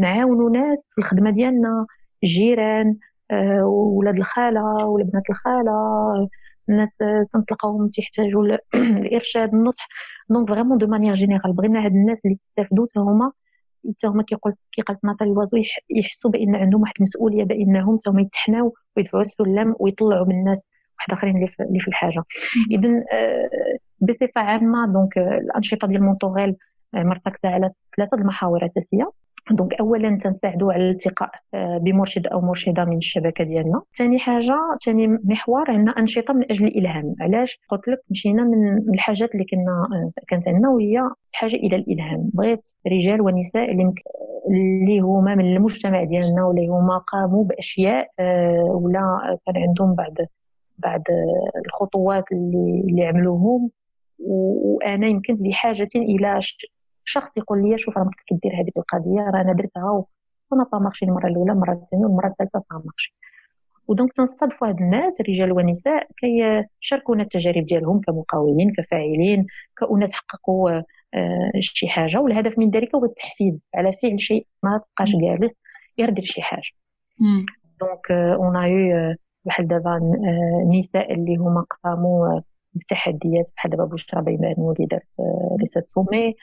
نعاونوا 0.00 0.50
ناس 0.50 0.92
في 0.94 0.98
الخدمة 0.98 1.30
ديالنا 1.30 1.86
الجيران 2.24 2.96
آه، 3.30 3.64
ولاد 3.66 4.16
الخالة 4.16 4.86
ولا 4.86 5.04
بنات 5.04 5.22
الخاله 5.30 5.72
الناس 6.68 6.88
تنطلقوهم 7.32 7.88
تيحتاجوا 7.88 8.44
الإرشاد 8.74 9.54
النصح. 9.54 9.88
donc 10.30 10.48
vraiment 10.48 10.78
de 10.78 10.86
manière 10.86 11.14
générale 11.14 11.52
بغينا 11.52 11.84
هاد 11.84 11.92
الناس 11.92 12.18
اللي 12.24 12.38
تستافدوا 12.48 12.86
هما 12.96 13.32
حتى 13.90 14.06
هما 14.06 14.22
كيقول 14.22 14.54
كي 14.72 14.82
قالت 14.82 15.04
ناتالي 15.04 15.30
وازو 15.30 15.56
يحسوا 15.90 16.30
بأن 16.30 16.56
عندهم 16.56 16.80
واحد 16.82 16.94
المسؤولية 16.96 17.44
بأنهم 17.44 17.98
حتى 17.98 18.10
هما 18.10 18.20
يتحناو 18.22 18.74
ويدفعوا 18.96 19.22
السلم 19.22 19.74
ويطلعوا 19.80 20.26
من 20.26 20.34
الناس 20.38 20.68
واحد 20.98 21.12
آخرين 21.12 21.36
اللي 21.60 21.80
في 21.80 21.88
الحاجة. 21.88 22.22
اذا 22.70 22.88
آه، 23.12 23.48
بصفة 24.06 24.40
عامة 24.40 24.92
donc 24.92 25.18
الأنشطة 25.18 25.88
ديال 25.88 26.02
مونطوغيل 26.02 26.56
آه، 26.94 27.02
مرتكزة 27.02 27.48
على 27.48 27.70
ثلاثة 27.96 28.16
المحاور 28.16 28.66
اساسيه 28.66 29.10
donc 29.50 29.74
اولا 29.74 30.18
تنساعدوا 30.22 30.72
على 30.72 30.82
الالتقاء 30.90 31.30
آه، 31.54 31.78
بمرشد 31.78 32.26
أو 32.26 32.40
مرشدة 32.40 32.84
من 32.84 32.96
الشبكة 32.96 33.44
ديالنا. 33.44 33.82
ثاني 33.96 34.18
حاجة 34.18 34.56
ثاني 34.84 35.06
محور 35.06 35.70
عندنا 35.70 35.90
أنشطة 35.98 36.34
من 36.34 36.42
أجل 36.50 36.66
الإلهام. 36.66 37.14
علاش؟ 37.20 37.60
قلت 37.68 37.88
لك 37.88 37.98
مشينا 38.10 38.44
من 38.44 38.78
الحاجات 38.94 39.32
اللي 39.34 39.44
كنا 39.44 39.88
كانت 40.28 40.48
عندنا 40.48 40.68
وهي 40.68 41.00
الحاجة 41.32 41.56
إلى 41.56 41.76
الإلهام. 41.76 42.30
بغيت 42.34 42.62
رجال 42.86 43.20
ونساء 43.20 43.70
اللي 43.70 43.94
اللي 44.50 45.00
هما 45.00 45.34
من 45.34 45.56
المجتمع 45.56 46.04
ديالنا 46.04 46.46
ولا 46.46 46.62
هما 46.62 46.98
قاموا 46.98 47.44
بأشياء 47.44 48.08
ولا 48.66 49.38
كان 49.46 49.56
عندهم 49.56 49.94
بعض 49.94 50.14
بعد 50.78 51.02
الخطوات 51.66 52.32
اللي, 52.32 52.84
اللي 52.88 53.06
عملوهم. 53.06 53.70
وأنا 54.18 55.06
يمكن 55.06 55.34
بحاجه 55.34 55.88
إلى 55.96 56.40
شخص 57.04 57.30
يقول 57.36 57.70
لي 57.70 57.78
شوف 57.78 57.98
راه 57.98 58.10
كدير 58.26 58.52
هذه 58.60 58.70
القضية 58.76 59.20
راه 59.20 59.40
أنا 59.40 59.52
درتها 59.52 60.04
ونا 60.50 60.64
pas 60.72 60.78
marché 60.78 61.04
المرة 61.04 61.26
الأولى 61.26 61.52
المره 61.52 61.72
الثانية 61.72 62.04
والمرة 62.04 62.26
الثالثة 62.26 62.62
pas 62.70 62.82
marché 62.84 63.14
و 63.88 63.93
donc 63.93 64.12
تنستضفوا 64.12 64.68
هاد 64.68 64.80
الناس 64.80 65.20
رجال 65.20 65.52
ونساء 65.52 66.08
كيشاركونا 66.16 67.22
التجارب 67.22 67.64
ديالهم 67.64 68.00
كمقاولين 68.00 68.72
كفاعلين 68.72 69.46
كأناس 69.76 70.12
حققوا 70.12 70.82
آه، 71.14 71.50
شي 71.60 71.88
حاجة. 71.88 72.18
والهدف 72.20 72.58
من 72.58 72.70
ذلك 72.70 72.94
هو 72.94 73.04
التحفيز 73.04 73.58
على 73.74 73.92
فعل 74.02 74.20
شيء 74.20 74.46
ما 74.62 74.78
تبقاش 74.78 75.16
جالس 75.16 75.52
يردر 75.98 76.22
شي 76.22 76.42
حاجة. 76.42 76.70
دونك 77.80 78.10
اون 78.10 78.66
يو 78.66 79.14
بحال 79.44 79.68
دابا 79.68 79.90
آه، 79.90 81.10
اللي 81.10 81.36
هما 81.36 81.66
قاموا 81.84 82.28
آه، 82.28 82.42
بتحديات 82.74 83.50
بحال 83.56 83.70
دابا 83.70 83.84
بشرى 83.84 84.22
بيبان 84.22 84.52
اللي 84.52 84.86
دارت 84.90 85.06
ليسات 85.60 85.88
سومي 85.94 86.34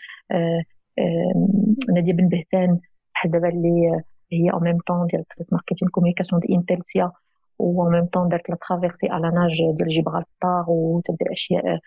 نادية 1.96 2.14
بن 2.14 2.28
بهتان 2.28 2.80
بحال 3.14 3.32
دابا 3.32 3.50
اللي 3.50 4.02
هي 4.32 4.52
اون 4.54 4.64
ميم 4.64 4.78
طون 4.88 5.08
ديال 5.08 5.26
تريس 5.28 5.54
ماركتينغ 5.54 5.92
كومونيكاسيون 5.92 6.42
دي 6.42 6.56
انتلسيا 6.56 7.12
و 7.60 7.84
اون 7.84 7.92
ميم 7.92 8.06
طون 8.06 8.30
دارت 8.30 8.50
لا 8.50 8.58
ترافيرسي 8.70 9.10
على 9.10 9.32
ناج 9.32 9.62
ديال 9.78 9.90
جبرالتار 9.90 10.66
وتدير 10.68 11.32
أشياء 11.32 11.80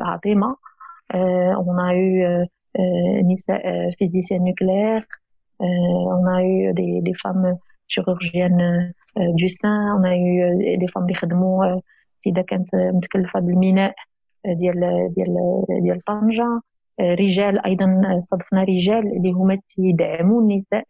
عظيمة. 0.00 0.56
on 1.14 1.80
a 1.80 1.92
eu 1.92 2.46
نساء 3.32 3.90
physiciennes 3.98 4.44
nucléaires 4.44 5.06
on 5.60 6.28
a 6.28 6.40
eu 6.40 6.72
des 6.72 7.00
des 7.00 7.14
femmes 7.14 7.58
chirurgiennes 7.92 8.92
de 9.40 9.46
sein 9.46 9.70
on 9.70 10.04
a 10.06 10.76
eu 10.78 10.81
des 10.81 10.86
femmes 10.86 11.02
اللي 11.02 11.14
خدموا 11.14 11.80
سيده 12.24 12.42
كانت 12.42 12.68
متكلفة 12.74 13.40
بالميناء 13.40 13.94
ديال 14.46 14.80
ديال 15.16 15.36
ديال 15.82 16.00
طنجة 16.04 16.60
رجال 17.00 17.64
أيضا 17.66 18.02
استضفنا 18.18 18.62
رجال 18.62 19.16
اللي 19.16 19.32
هما 19.32 19.58
تيدعموا 19.68 20.42
النساء 20.42 20.84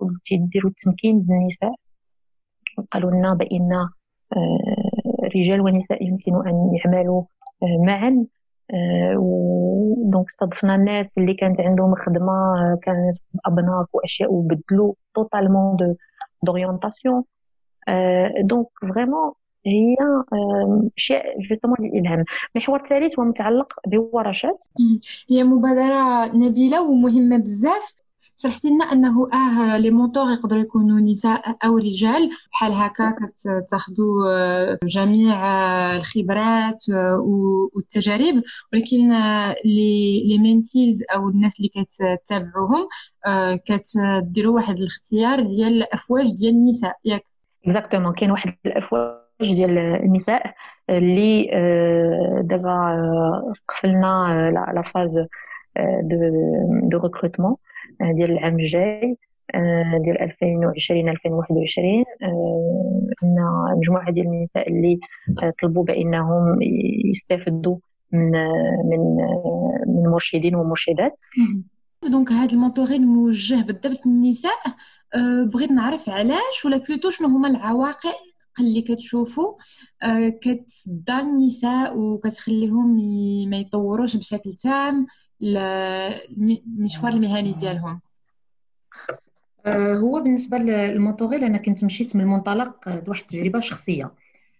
وتيديروا 0.00 0.70
التمكين 0.70 1.26
للنساء 1.28 1.74
قالوا 2.92 3.10
لنا 3.10 3.34
بأن 3.34 3.88
رجال 5.36 5.60
ونساء 5.60 6.04
يمكن 6.04 6.48
أن 6.48 6.70
يعملوا 6.76 7.22
معا. 7.86 8.26
donc 10.04 10.26
استضفنا 10.28 10.74
الناس 10.74 11.10
اللي 11.18 11.34
كانت 11.34 11.60
عندهم 11.60 11.94
خدمة 11.94 12.32
كانت 12.82 13.16
ابناك 13.46 13.94
وأشياء 13.94 14.32
وبدلوا 14.32 14.94
totalement 15.14 15.76
de 15.76 15.94
d'orientation 16.42 17.24
donc 18.40 18.66
vraiment 18.94 19.32
هي 19.66 19.96
اشياء 20.98 21.40
justement 21.40 21.76
للالهام 21.80 22.24
المحور 22.56 22.80
الثالث 22.80 23.18
هو 23.18 23.24
متعلق 23.24 23.72
بورشات. 23.86 24.64
هي 25.30 25.44
مبادرة 25.44 26.26
نبيلة 26.36 26.82
ومهمة 26.82 27.36
بزاف. 27.36 27.94
شرحتي 28.38 28.68
لنا 28.70 28.84
أنه 28.84 29.28
آه 29.32 29.76
les 29.76 29.90
mentors 29.90 30.32
يقدروا 30.32 30.62
يكونوا 30.62 31.00
نساء 31.00 31.56
أو 31.64 31.78
رجال. 31.78 32.30
بحال 32.52 32.72
هكا 32.72 33.16
كتاخذوا 33.66 34.28
آه، 34.28 34.78
جميع 34.84 35.46
آه، 35.46 35.96
الخبرات 35.96 36.90
آه، 36.94 37.24
والتجارب. 37.74 38.42
ولكن 38.72 39.08
les 39.64 40.22
les 40.28 40.38
mentees 40.38 41.04
أو 41.14 41.28
الناس 41.28 41.60
اللي 41.60 41.68
كتتابعوهم 41.68 42.88
كتديروا 43.64 44.54
واحد 44.54 44.76
الاختيار 44.76 45.40
ديال 45.40 45.72
الأفواج 45.72 46.34
ديال 46.34 46.54
النساء. 46.54 46.96
ياك. 47.04 47.24
exactement 47.66 48.12
كاين 48.14 48.30
واحد 48.30 48.54
الأفواج 48.66 49.25
ديال 49.40 49.78
النساء 49.78 50.54
اللي 50.90 51.50
دابا 52.42 53.54
قفلنا 53.68 54.50
la 54.74 54.82
phase 54.82 55.14
de 56.02 56.16
de 56.82 56.98
recrutement 56.98 57.56
ديال 58.00 58.30
العام 58.32 58.54
الجاي 58.54 59.16
آه، 59.54 60.00
ديال 60.04 60.20
2020 60.20 61.08
2021 61.08 62.04
عندنا 63.22 63.74
مجموعة 63.76 64.10
ديال 64.10 64.26
النساء 64.26 64.68
اللي 64.68 65.00
آه، 65.42 65.52
طلبوا 65.62 65.84
بأنهم 65.84 66.58
يستافدوا 67.10 67.76
من 68.12 68.30
من 68.84 69.16
من 69.86 70.10
مرشدين 70.10 70.54
ومرشدات. 70.54 71.18
donc 72.02 72.32
هذا 72.32 72.52
ال 72.52 72.57
mentoring 72.57 73.06
موجه 73.06 73.62
بالضبط 73.66 74.06
للنساء 74.06 74.60
آه، 75.14 75.42
بغيت 75.42 75.70
نعرف 75.70 76.08
علاش 76.08 76.64
ولا 76.64 76.76
plutôt 76.76 77.10
شنو 77.10 77.28
هما 77.28 77.48
العواقب 77.48 78.14
اللي 78.60 78.82
كتشوفوا 78.82 79.54
كتصدى 80.40 81.12
النساء 81.12 81.98
وكتخليهم 81.98 82.96
ما 83.50 83.56
يطوروش 83.56 84.16
بشكل 84.16 84.52
تام 84.52 85.06
المشوار 85.42 87.12
المهني 87.12 87.52
ديالهم. 87.52 88.00
آه، 89.66 89.94
هو 89.94 90.20
بالنسبة 90.20 90.58
للموتوغيل 90.58 91.44
أنا 91.44 91.58
كنت 91.58 91.84
مشيت 91.84 92.16
من 92.16 92.22
المنطلق 92.22 92.88
واحد 93.08 93.20
التجربة 93.20 93.60
شخصية. 93.60 94.10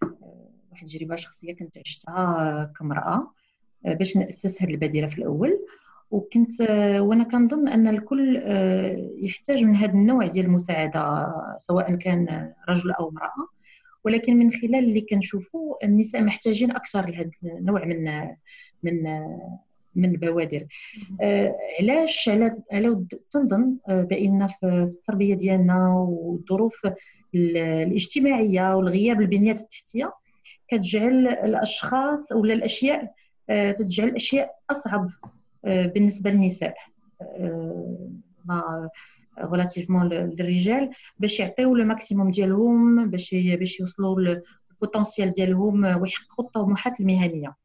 آه، 0.03 0.49
واحد 0.71 0.83
التجربة 0.85 1.15
شخصية 1.15 1.55
كنت 1.55 1.77
عشتها 1.77 2.73
كامرأة 2.79 3.31
آه، 3.85 3.93
باش 3.93 4.17
نأسس 4.17 4.61
هذه 4.61 4.71
البادرة 4.71 5.07
في 5.07 5.17
الأول. 5.17 5.59
وكنت 6.11 6.61
وأنا 6.99 7.23
كنظن 7.23 7.67
أن 7.67 7.87
الكل 7.87 8.43
يحتاج 9.21 9.63
من 9.63 9.75
هذا 9.75 9.91
النوع 9.91 10.27
ديال 10.27 10.45
المساعدة 10.45 11.33
سواء 11.57 11.95
كان 11.95 12.53
رجل 12.69 12.91
أو 12.91 13.09
امرأة. 13.09 13.56
ولكن 14.05 14.37
من 14.37 14.51
خلال 14.51 14.75
اللي 14.75 15.01
كنشوفوا 15.01 15.85
النساء 15.85 16.21
محتاجين 16.21 16.71
أكثر 16.71 17.09
لهذا 17.09 17.31
النوع 17.43 17.85
من 17.85 18.03
من 18.83 19.03
من 19.95 20.11
البوادر. 20.11 20.65
آه 21.21 21.55
علاش؟ 21.79 22.29
على 22.29 22.57
على 22.71 23.05
تنظن 23.31 23.77
آه، 23.89 24.03
بأن 24.03 24.47
في 24.47 24.65
التربية 24.65 25.35
ديالنا 25.35 25.89
والظروف 25.97 26.87
الاجتماعية 27.35 28.75
والغياب 28.75 29.21
البنيات 29.21 29.59
التحتية 29.61 30.13
كتجعل 30.67 31.27
الأشخاص 31.27 32.31
ولا 32.31 32.53
الأشياء 32.53 33.11
آه، 33.49 33.71
تجعل 33.71 34.07
الاشياء 34.07 34.55
أصعب 34.69 35.09
آه، 35.65 35.85
بالنسبة 35.85 36.29
للنساء. 36.29 36.75
relativement 39.41 40.09
للرجال 40.09 40.89
باش 41.19 41.39
يعطيو 41.39 41.75
le 41.75 41.85
maximum 41.85 42.31
ديالهم 42.31 43.09
باش 43.09 43.35
باش 43.35 43.79
يوصلوا 43.79 44.39
ال 44.71 44.77
potentiel 44.77 45.31
ديالهم 45.31 45.83
ويحققوا 46.01 46.45
الطموحات 46.45 46.99
المهنية. 46.99 47.55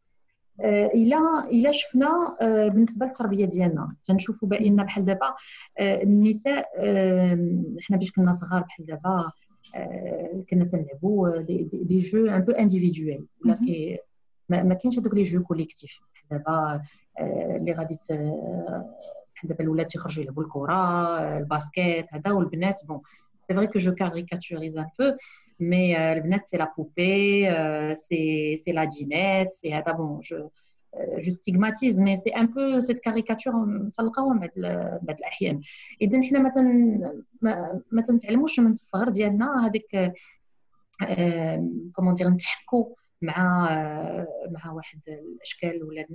إلا 0.95 1.49
إلا 1.51 1.73
شفنا 1.73 2.37
بالنسبة 2.69 3.07
للتربية 3.07 3.45
ديالنا 3.45 3.97
تنشوفوا 4.05 4.49
بأن 4.49 4.77
بحال 4.77 5.05
دابا 5.05 5.35
النساء 5.81 6.67
حنا 7.81 7.97
باش 7.97 8.13
كنا 8.13 8.33
صغار 8.33 8.63
بحال 8.63 8.87
دابا 8.87 9.31
كنا 10.51 10.65
تنلعبوا 10.65 11.37
des 11.73 11.99
jeux 11.99 12.27
un 12.27 12.41
peu 12.41 12.53
individuels 12.53 13.27
ولا 13.45 13.59
ما 14.49 14.75
كاينش 14.75 14.99
هذوك 14.99 15.15
les 15.15 15.23
jeux 15.23 15.43
collectifs 15.43 15.91
دابا 16.31 16.83
اللي 17.21 17.73
غادي 17.73 17.99
دابا 19.45 19.65
الولاد 19.65 19.87
تيخرجوا 19.87 20.23
يلعبوا 20.23 20.43
الكرة 20.43 21.39
ال 21.39 21.49
basket 21.49 22.07
هذا 22.15 22.33
والبنات 22.33 22.81
bon 22.85 23.01
سي 23.49 23.55
فري 23.55 23.67
كو 23.67 23.79
جو 23.79 23.95
كاريكاتوريز 23.95 24.77
ان 24.77 24.87
بو 24.99 25.17
مي 25.61 26.13
البنات 26.13 26.47
سي 26.47 26.57
لا 26.57 26.73
بوبي 26.79 27.51
سي 27.95 28.57
سي 28.65 28.73
لا 28.73 28.85
دينيت 28.85 29.53
سي 29.53 29.75
هذا 29.75 29.93
بون 29.93 30.21
جو 30.21 30.49
جو 31.19 31.31
ستيغماتيز 31.33 32.01
مي 32.01 32.17
سي 32.17 32.31
ان 32.31 32.47
بو 32.47 32.81
سيت 32.81 32.99
كاريكاتور 32.99 33.91
تلقاوها 33.95 34.39
بعض 34.39 34.51
بعض 35.03 35.17
الاحيان 35.19 35.61
اذا 36.03 36.23
حنا 36.23 36.39
ما 36.39 37.83
ما 37.93 38.03
تنتعلموش 38.03 38.61
من 38.61 38.71
الصغر 38.71 39.09
ديالنا 39.09 39.67
هذيك 39.67 40.13
كومون 41.93 42.15
دير 42.15 42.29
نتحكوا 42.29 42.95
مع 43.23 43.69
مع 44.51 44.73
واحد 44.73 45.01
الأشكال 45.09 45.83
ولا 45.85 46.07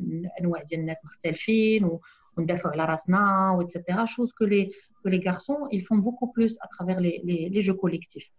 انواع 0.41 0.63
ديال 0.63 0.79
الناس 0.79 0.97
مختلفين 1.05 1.99
وندافعوا 2.37 2.71
على 2.73 2.85
راسنا 2.85 3.51
و 3.57 3.62
et 3.62 3.73
cetera 3.73 4.05
chose 4.05 4.31
que 4.31 4.45
les 4.45 4.69
que 5.03 5.09
les 5.09 5.21
garçons 5.27 5.69
ils 5.73 5.81
font 5.81 5.97
beaucoup 5.97 6.31
plus 6.37 6.53
à 6.61 6.67
travers 6.67 6.99
les 6.99 7.21
les 7.23 7.49
les 7.49 7.61
jeux 7.61 7.77
collectifs. 7.83 8.31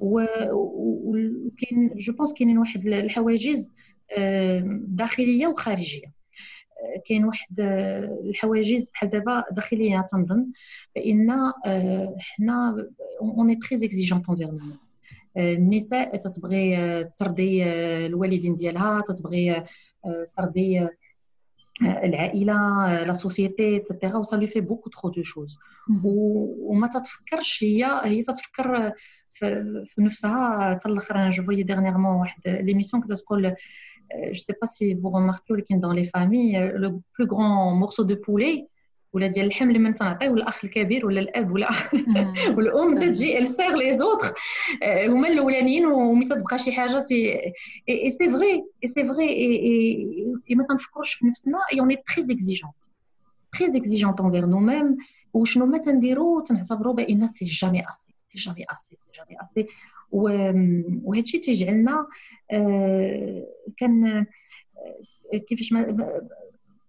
وكاين 0.00 1.90
je 1.96 2.12
pense 2.12 2.32
كاينين 2.32 2.58
واحد 2.58 2.86
الحواجز 2.86 3.70
داخليه 4.70 5.46
وخارجيه 5.46 6.12
كاين 7.08 7.24
واحد 7.24 7.60
الحواجز 8.24 8.90
بحال 8.90 9.10
دابا 9.10 9.44
داخليه 9.50 10.00
تنظن 10.00 10.46
بان 10.94 11.52
حنا 12.18 12.86
on 13.20 13.58
est 13.58 13.70
très 13.70 13.86
exigeantes 13.86 14.30
envers 14.30 14.58
النساء 15.36 16.16
تتبغي 16.16 17.04
ترضي 17.04 17.64
الوالدين 18.06 18.54
ديالها 18.54 19.00
تتبغي 19.00 19.64
ترضي 20.36 20.88
العائله 21.82 22.54
لا 23.04 23.14
سوسيتي 23.14 23.76
اتسيتيرا 23.76 24.16
وصا 24.16 24.36
لي 24.36 24.46
في 24.46 24.60
بوكو 24.60 24.90
ترو 24.90 25.10
دو 25.10 25.22
شوز 25.22 25.58
وما 26.04 26.86
تتفكرش 26.86 27.64
هي 27.64 28.00
هي 28.04 28.22
تتفكر 28.22 28.92
في, 29.30 29.84
نفسها 29.98 30.70
حتى 30.74 30.88
الآخر 30.88 31.14
أنا 31.14 31.30
جو 31.30 31.42
فوي 31.42 31.62
ديرنييرمون 31.62 32.16
واحد 32.16 32.40
ليميسيون 32.46 33.02
كنت 33.02 33.12
تقول 33.12 33.54
جو 34.26 34.34
سي 34.34 34.52
با 34.60 34.66
سي 34.66 34.96
فو 34.96 35.08
روماركيو 35.08 35.56
ولكن 35.56 35.80
دون 35.80 35.94
لي 35.96 36.04
فامي 36.06 36.58
لو 36.58 37.02
بلو 37.18 37.36
غران 37.36 37.74
مورسو 37.78 38.02
دو 38.02 38.14
بولي 38.14 38.68
ولا 39.14 39.26
ديال 39.26 39.44
اللحم 39.44 39.68
اللي 39.68 39.78
من 39.78 39.94
تنعطيه 39.94 40.28
ولا 40.28 40.42
الأخ 40.42 40.64
الكبير 40.64 41.06
ولا 41.06 41.20
الأب 41.20 41.52
ولا 41.52 41.68
والأم 42.56 42.98
تجي 42.98 43.38
السير 43.38 43.76
لي 43.76 43.96
زوتر 43.96 44.34
هما 44.84 45.28
الأولانيين 45.28 45.86
ومي 45.86 46.28
تبقى 46.28 46.58
شي 46.58 46.72
حاجة 46.72 47.00
تي 47.00 47.40
et 47.88 48.10
c'est 48.10 48.30
vrai 48.30 48.64
et 48.84 48.88
c'est 48.88 49.04
vrai 49.04 49.28
et 50.50 50.54
ما 50.54 50.64
تنفكروش 50.64 51.14
في 51.14 51.26
نفسنا 51.26 51.58
et 51.72 51.80
on 51.80 51.96
est 51.96 52.34
très 52.34 52.70
exigeantes 53.58 53.78
très 53.78 54.20
exigeantes 54.20 54.46
envers 54.46 54.58
nous-mêmes 54.58 54.96
وشنو 55.34 55.66
ما 55.66 55.78
تنديرو 55.78 56.40
تنعتبروا 56.40 56.94
بان 56.94 57.26
c'est 57.26 57.44
jamais 57.44 57.88
assez 57.88 58.14
c'est 58.28 58.38
jamais 58.38 58.64
assez 58.70 58.96
c'est 58.96 59.12
jamais 59.16 59.40
assez 59.42 59.68
وهذا 60.12 61.20
الشيء 61.20 61.40
تيجعلنا 61.40 62.06
كان 63.76 64.26
كيفاش 65.48 65.72
ما 65.72 65.96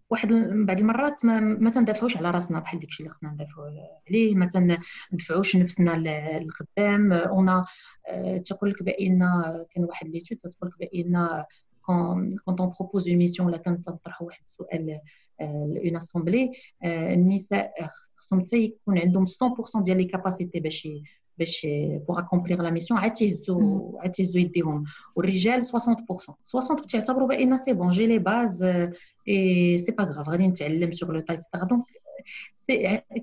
واحد 0.10 0.28
بعض 0.68 0.80
المرات 0.80 1.26
ما, 1.26 1.40
ما 1.40 1.70
تندافعوش 1.70 2.18
على 2.18 2.32
راسنا 2.32 2.60
بحال 2.60 2.80
داكشي 2.80 3.04
اللي 3.04 3.14
خصنا 3.14 3.32
ندافعوا 3.32 3.70
عليه 4.10 4.36
ما 4.36 4.46
تندفعوش 5.12 5.56
نفسنا 5.56 5.92
للقدام 5.92 7.14
on 7.14 7.48
a 7.48 7.66
تقول 8.46 8.70
لك 8.70 8.84
بأن 8.84 9.20
كان 9.76 9.84
واحد 9.84 10.08
l'étude 10.08 10.38
تقول 10.38 10.70
لك 10.70 10.80
بأن 10.80 11.44
quand 12.46 12.60
on 12.60 12.74
propose 12.80 13.08
une 13.08 13.18
mission 13.18 13.48
ولا 13.48 13.58
كانت 13.58 13.86
تطرح 13.86 14.22
واحد 14.22 14.44
السؤال 14.46 15.00
en 15.42 15.98
assemblée 15.98 16.52
النساء 16.86 17.90
خصهم 18.16 18.42
حتى 18.42 18.58
يكون 18.58 18.98
عندهم 18.98 19.26
100% 19.28 19.84
ديال 19.84 19.98
les 19.98 20.06
capacités 20.06 20.60
باش 20.60 20.88
باش 21.38 21.68
pour 22.08 22.20
accomplir 22.20 22.62
la 22.62 22.70
mission 22.70 23.00
عاد 23.00 23.14
تيهزو 23.14 23.98
عاد 24.00 24.12
تيهزو 24.12 24.40
يديهم. 24.40 24.84
والرجال 25.16 25.66
60% 25.66 25.70
60 26.44 26.88
تعتبروا 26.88 27.28
بأن 27.28 27.58
c'est 27.58 27.74
bon 27.74 27.90
j'ai 27.90 28.08
les 28.08 28.20
bases 28.20 28.64
et 29.28 29.78
c'est 29.78 29.92
pas 29.92 30.04
grave 30.04 30.30
غادي 30.30 30.48
نتعلم 30.48 30.94
sur 30.94 31.12
le 31.12 31.20
tas 31.20 31.40
donc 31.64 31.84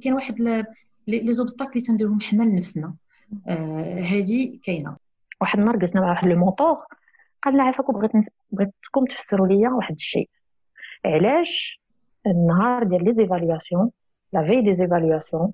كاين 0.02 0.14
واحد 0.14 0.64
les 1.06 1.34
obstacles 1.34 1.70
اللي 1.70 1.86
تنديرهم 1.86 2.20
حنا 2.20 2.42
لنفسنا. 2.42 2.94
هادي 3.46 4.60
كاينة. 4.64 4.96
واحد 5.40 5.58
النهار 5.58 5.76
جلسنا 5.76 6.00
مع 6.00 6.08
واحد 6.08 6.26
le 6.26 6.36
mentor 6.36 6.76
قال 7.42 7.54
لنا 7.54 7.62
عافاكم 7.62 7.92
بغيت 7.92 8.12
بغيتكم 8.50 9.04
تفسروا 9.04 9.46
ليا 9.46 9.68
واحد 9.68 9.94
الشيء. 9.94 10.30
علاش 11.04 11.80
النهار 12.26 12.84
ديال 12.84 13.04
les 13.04 13.14
évaluations 13.14 13.90
la 14.32 14.46
fin 14.46 14.60
des 14.60 14.74
évaluations 14.74 15.52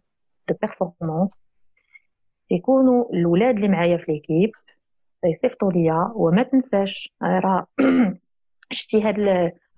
de 0.49 0.55
performance 0.63 1.31
يكونوا 2.51 3.13
الاولاد 3.13 3.55
اللي 3.55 3.69
معايا 3.69 3.97
في 3.97 4.13
l'équipe. 4.13 4.51
يصيفطوا 5.25 5.73
ليا 5.73 6.13
وما 6.15 6.43
تنساش. 6.43 7.13
راه 7.23 7.67
شتي 8.71 9.03
هاد 9.03 9.19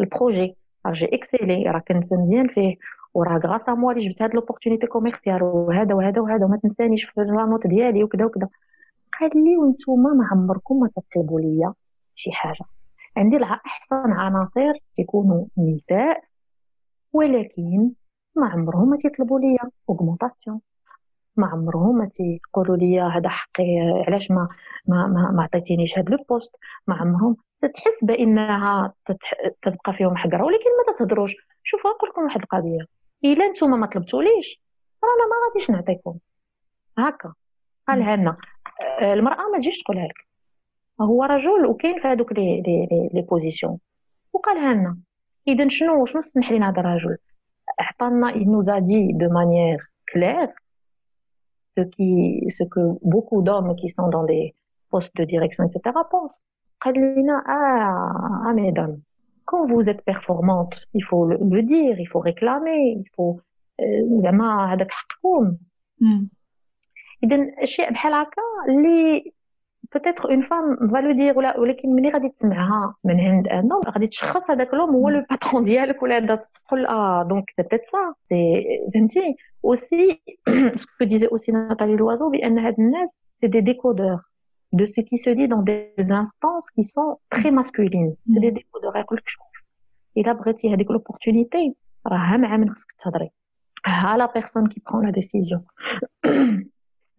ال 0.01 0.08
projet. 0.08 0.57
راه 0.87 0.93
j'ai 0.93 1.05
excellé. 1.15 1.63
راه 1.71 1.79
كنت 1.79 2.13
مزيان 2.13 2.49
فيه. 2.49 2.77
وراه 3.15 3.39
grâce 3.39 3.69
à 3.69 3.75
moi 3.75 3.93
اللي 3.93 4.09
جبت 4.09 4.23
هاد 4.23 4.35
l'opportunité 4.35 4.87
commerciale 4.87 5.43
وهذا 5.43 5.95
وهذا 5.95 6.21
وهذا 6.21 6.45
وما 6.45 6.57
تنسانيش 6.57 7.05
في 7.05 7.21
la 7.21 7.36
note 7.36 7.67
ديالي 7.67 8.05
وكذا 8.05 8.25
وكذا 8.25 8.49
قال 9.21 9.31
لي 9.35 9.57
وانتوما 9.57 10.11
ما 10.13 10.29
عمركم 10.33 10.81
ما 10.81 10.89
تطلبوا 10.97 11.41
ليا 11.41 11.75
شي 12.15 12.33
حاجة. 12.33 12.65
عندي 13.17 13.45
أحسن 13.45 14.13
عناصر 14.13 14.73
يكونوا 14.99 15.47
نساء. 15.59 16.23
ولكن 17.13 17.91
ما 18.37 18.47
عمرهم 18.47 18.91
ما 18.91 18.97
تيطلبوا 18.97 19.41
ليا. 19.41 19.71
augmentation 19.89 20.61
ما 21.37 21.47
عمرهم 21.47 21.99
ما 21.99 22.09
تيقولوا 22.09 22.77
لي 22.77 23.01
هذا 23.01 23.29
حقي 23.29 23.65
علاش 24.07 24.31
ما 24.31 24.49
ما 24.87 25.07
ما, 25.07 25.31
ما 25.31 25.43
عطيتينيش 25.43 25.99
هذا 25.99 26.09
le 26.09 26.25
poste؟ 26.29 26.51
ما 26.87 26.95
عمرهم. 26.95 27.37
تتحس 27.63 27.99
بإنها 28.03 28.93
تتبقى 29.63 29.93
فيهم 29.93 30.17
حقرة 30.17 30.45
ولكن 30.45 30.71
ما 30.87 30.95
تتهضروش. 30.95 31.35
شوفوا 31.63 31.91
نقول 31.91 32.11
لكم 32.11 32.23
واحد 32.23 32.41
القضية. 32.43 32.87
إلا 33.25 33.49
نتوما 33.49 33.77
ما 33.77 33.87
طلبتوليش 33.87 34.63
أنا 35.05 35.27
ما 35.31 35.49
غاديش 35.49 35.71
نعطيكم. 35.71 36.19
هكا. 36.99 37.35
قالها 37.89 38.17
لنا 38.17 38.37
آه، 39.01 39.15
المرأة 39.15 39.49
ما 39.53 39.59
تجيش 39.59 39.83
تقولها 39.83 40.05
لك 40.05 40.27
هو 41.01 41.25
رجل 41.25 41.67
وكاين 41.67 42.01
في 42.01 42.09
هذوك 42.09 42.33
لي 42.33 42.63
لي 42.63 43.09
لي 43.15 43.23
بوزيسيون 43.23 43.79
وقالها 44.33 44.75
لنا 44.75 44.99
اذا 45.49 45.69
شنو 45.69 46.05
شنو 46.05 46.21
سمح 46.21 46.53
لنا 46.53 46.71
هذا 46.71 46.81
الرجل؟ 46.81 47.17
عطانا 47.81 48.37
nous 48.37 48.79
a 48.79 48.87
dit 48.87 49.13
de 49.13 49.29
manière 49.29 49.91
claire 50.15 50.55
ce, 51.78 51.82
qui, 51.84 52.46
ce 52.58 52.64
que 52.64 52.82
beaucoup 53.02 53.42
d'hommes 53.42 53.76
qui 53.76 53.90
sont 53.90 54.10
dans 54.10 54.24
des 54.24 54.56
postes 54.90 55.16
de 55.16 55.26
direction, 55.26 55.64
etc., 55.66 55.96
pensent. 56.10 56.42
Ah, 56.82 56.92
ah, 58.46 58.54
mesdames, 58.54 59.00
quand 59.46 59.66
vous 59.66 59.90
êtes 59.90 60.04
performante, 60.04 60.76
il 60.94 61.04
faut 61.04 61.26
le, 61.26 61.38
le 61.42 61.64
dire, 61.64 62.00
il 62.00 62.06
faut 62.06 62.20
réclamer, 62.20 62.98
il 63.00 63.10
faut 63.16 63.42
زعما 64.18 64.74
هذاك 64.74 64.92
حقكم 64.92 65.58
اذا 67.24 67.48
الشيء 67.62 67.92
بحال 67.92 68.14
هكا 68.14 68.42
اللي 68.70 69.34
peut-être 69.91 70.31
une 70.31 70.43
femme 70.43 70.77
va 70.81 71.01
le 71.01 71.15
dire 71.15 71.37
ولا 71.37 71.61
ولكن 71.61 71.95
ملي 71.95 72.11
غادي 72.11 72.29
تسمعها 72.29 72.95
من 73.05 73.21
عند 73.21 73.49
un 73.49 73.69
homme 73.73 73.91
غادي 73.91 74.07
تشخص 74.07 74.51
هذاك 74.51 74.75
l'homme 74.75 74.91
هو 74.91 75.09
le 75.09 75.25
patron 75.31 75.65
ديالك 75.65 76.03
ولا 76.03 76.35
تقول 76.37 76.87
آه 76.87 77.23
donc 77.23 77.45
c'est 77.57 77.63
peut-être 77.63 77.81
ça 77.93 78.15
c'est 78.29 78.65
فهمتي 78.95 79.37
aussi 79.67 80.21
ce 80.81 80.87
que 80.99 81.05
disait 81.05 81.29
aussi 81.29 81.53
Nathalie 81.53 81.97
Loiseau 81.97 82.31
بان 82.31 82.59
هاد 82.59 82.75
الناس 82.79 83.09
c'est 83.41 83.47
des 83.47 83.61
décodeurs 83.61 84.21
de 84.73 84.87
ce 84.87 85.01
qui 85.01 85.19
se 85.19 85.31
dit 85.31 85.49
dans 85.49 85.63
des 85.63 85.93
instances 86.23 86.67
qui 86.75 86.85
sont 86.85 87.19
très 87.29 87.51
masculines. 87.51 88.15
C'est 88.33 88.41
des 88.41 88.53
décodeurs 88.53 88.97
يقول 88.97 89.19
لك 89.19 89.29
شوف 89.29 89.47
الا 90.17 90.33
بغيتي 90.33 90.75
هذيك 90.75 90.91
l'opportunité 90.91 91.75
راه 92.07 92.37
مع 92.37 92.57
من 92.57 92.71
خصك 92.71 92.93
تهضري 92.99 93.31
ها 93.87 94.17
la 94.17 94.33
personne 94.35 94.67
qui 94.67 94.83
prend 94.91 95.07
la 95.07 95.13
décision 95.13 95.65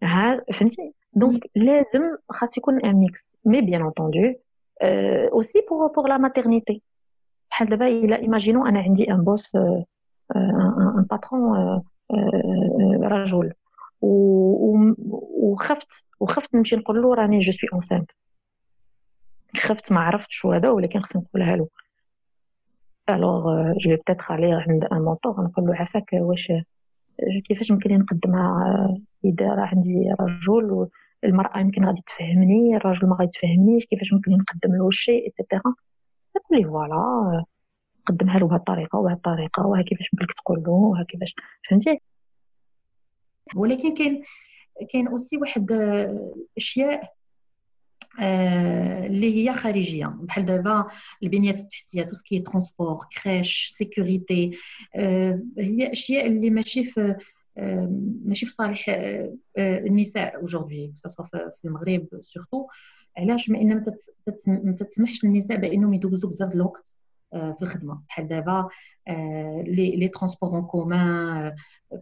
ها 0.02 0.44
فهمتي 0.52 0.94
donc 1.12 1.50
لازم 1.54 2.16
خاص 2.30 2.58
يكون 2.58 2.80
un 2.80 2.94
mix 2.94 3.26
mais 3.44 3.60
bien 3.60 3.82
entendu 3.82 4.34
aussi 5.32 5.66
pour 5.70 5.86
pour 5.86 6.08
la 6.08 6.16
maternité 6.16 6.82
بحال 7.50 7.68
دابا 7.68 7.86
الا 7.86 8.16
imaginons 8.16 8.66
أنا 8.66 8.80
عندي 8.80 9.10
un 9.10 9.24
boss 9.24 9.56
un 10.36 11.06
patron 11.10 11.82
رجل 13.02 13.52
وخفت 14.00 16.04
وخفت 16.20 16.54
نمشي 16.54 16.76
نقول 16.76 17.02
له 17.02 17.14
راني 17.14 17.40
je 17.40 17.52
suis 17.52 17.68
enceinte 17.72 18.10
خفت 19.56 19.92
ما 19.92 20.00
عرفتش 20.00 20.46
هذا 20.46 20.70
ولكن 20.70 21.00
خصني 21.00 21.22
نقولها 21.22 21.56
له 21.56 21.68
alors 23.08 23.54
je 23.54 23.72
peux 23.72 23.90
peut-être 23.90 24.24
aller 24.30 24.64
عند 24.68 24.84
un 24.84 25.02
mentor 25.02 25.44
نقول 25.44 25.66
له 25.66 25.74
عافاك 25.74 26.10
واش 26.12 26.52
كيفاش 27.44 27.70
يمكن 27.70 27.90
لي 27.90 27.96
نقدمها 27.96 28.96
اذا 29.24 29.48
راه 29.48 29.66
عندي 29.66 30.14
رجل 30.20 30.88
والمراه 31.22 31.60
يمكن 31.60 31.84
غادي 31.84 32.02
تفهمني 32.06 32.76
الراجل 32.76 33.08
ما 33.08 33.16
غادي 33.20 33.30
تفهمنيش 33.30 33.84
كيفاش 33.84 34.12
ممكن 34.12 34.32
نقدم 34.32 34.76
له 34.76 34.88
الشيء 34.88 35.24
etcetera 35.26 35.74
نقول 36.36 36.58
لي 36.58 36.64
voilà 36.64 37.44
قدمها 38.06 38.38
له 38.38 38.46
بهذه 38.46 38.58
الطريقة 38.58 38.98
وبهذه 38.98 39.16
الطريقة 39.16 39.66
وها 39.66 39.82
كيفاش 39.82 40.08
ممكن 40.12 40.34
تقول 40.34 40.62
له 40.62 40.70
وها 40.70 41.02
كيفاش 41.02 41.34
فهمتي؟ 41.70 42.00
ولكن 43.54 43.94
كاين 43.94 44.24
كاين 44.92 45.08
aussi 45.08 45.36
واحد 45.36 45.72
أشياء 46.56 47.12
آه، 48.20 49.06
اللي 49.06 49.36
هي 49.36 49.54
خارجية. 49.54 50.06
بحال 50.06 50.44
دابا 50.44 50.84
البنيات 51.22 51.58
التحتية 51.58 52.02
tout 52.02 52.14
ce 52.14 52.24
qui 52.24 52.38
transport 52.38 52.98
crèche 53.22 53.68
sécurité 53.70 54.58
هي 55.58 55.92
أشياء 55.92 56.26
اللي 56.26 56.50
ماشي 56.50 56.84
في 56.84 57.16
ماشي 58.24 58.46
في 58.46 58.52
صالح 58.52 58.86
النساء 59.58 60.36
aujourd'hui 60.36 60.92
سواء 60.94 61.26
في 61.28 61.64
المغرب 61.64 62.08
surtout 62.20 62.66
علاش 63.16 63.50
ما 63.50 63.60
ان 63.60 63.84
ما 64.46 64.72
تسمحش 64.72 65.24
للنساء 65.24 65.56
بأنهم 65.56 65.94
يدوزوا 65.94 66.30
بزاف 66.30 66.54
الوقت. 66.54 66.94
في 67.32 67.62
الخدمة. 67.62 68.02
بحال 68.08 68.28
دابا 68.28 68.68
les 69.66 69.96
les 69.96 70.08
transports 70.08 70.50
en 70.50 70.62
commun 70.62 71.54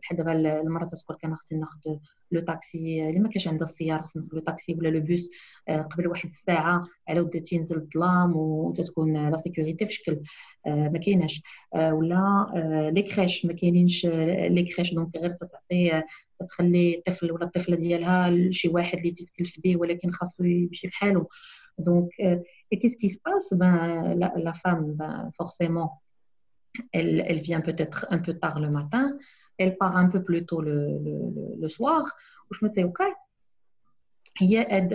بحال 0.03 0.17
دابا 0.17 0.33
المرة 0.33 0.85
تقول 0.85 1.19
كان 1.23 1.37
خصني 1.37 1.59
ناخذ 1.59 1.97
le 2.33 2.41
taxi 2.41 3.09
اللي 3.09 3.21
ما 3.21 3.29
كانش 3.29 3.49
عندها 3.49 3.69
السيارة 3.69 4.03
خصني 4.03 4.23
ناخذ 4.23 4.35
le 4.37 4.41
taxi 4.43 4.75
ولا 4.75 4.89
le 4.89 5.01
bus 5.01 5.31
قبل 5.69 6.07
واحد 6.09 6.31
الساعة 6.31 6.83
على 7.09 7.21
ود 7.21 7.31
تينزل 7.31 7.77
الظلام 7.77 8.37
وتتكون 8.37 9.31
la 9.31 9.37
sécurité 9.37 9.87
في 9.87 9.93
شكل 9.93 10.21
ما 10.67 10.99
كايناش. 10.99 11.43
ولا 11.75 12.91
les 12.95 13.03
crèches 13.03 13.45
ما 13.47 13.53
كاينينش 13.53 14.07
les 14.07 14.63
crèches 14.77 14.95
donc 14.95 15.17
غير 15.17 15.31
تعطي 15.33 16.03
تخلي 16.49 16.95
الطفل 16.99 17.33
ولا 17.33 17.45
الطفلة 17.45 17.77
ديالها 17.77 18.31
لشي 18.31 18.69
واحد 18.69 18.99
اللي 18.99 19.11
تتكلف 19.11 19.61
به 19.65 19.77
ولكن 19.77 20.11
خاصو 20.11 20.45
يمشي 20.45 20.89
بحالو. 20.89 21.29
دونك 21.79 22.09
et 22.72 22.80
qu'est-ce 22.80 22.98
qui 22.98 23.10
se 23.10 23.20
passe 23.20 23.54
ben, 23.54 24.16
la, 24.16 24.34
la 24.36 24.54
femme 24.54 24.94
ben, 24.94 25.32
forcément 25.38 26.02
elle, 26.92 27.24
elle 27.28 27.42
vient 27.42 27.62
peut-être 27.62 28.06
un 28.10 28.20
peu 28.20 28.34
tard 28.34 28.60
le 28.60 28.70
matin, 28.70 29.18
elle 29.58 29.78
part 29.78 29.96
un 29.96 30.10
peu 30.10 30.24
plus 30.24 30.46
tôt 30.46 30.62
le, 30.62 31.00
le, 31.06 31.62
le 31.62 31.70
soir. 31.70 32.04
Je 32.52 32.66
me 32.66 32.70
dis, 32.70 32.84
OK, 32.84 33.02
هي 34.38 34.88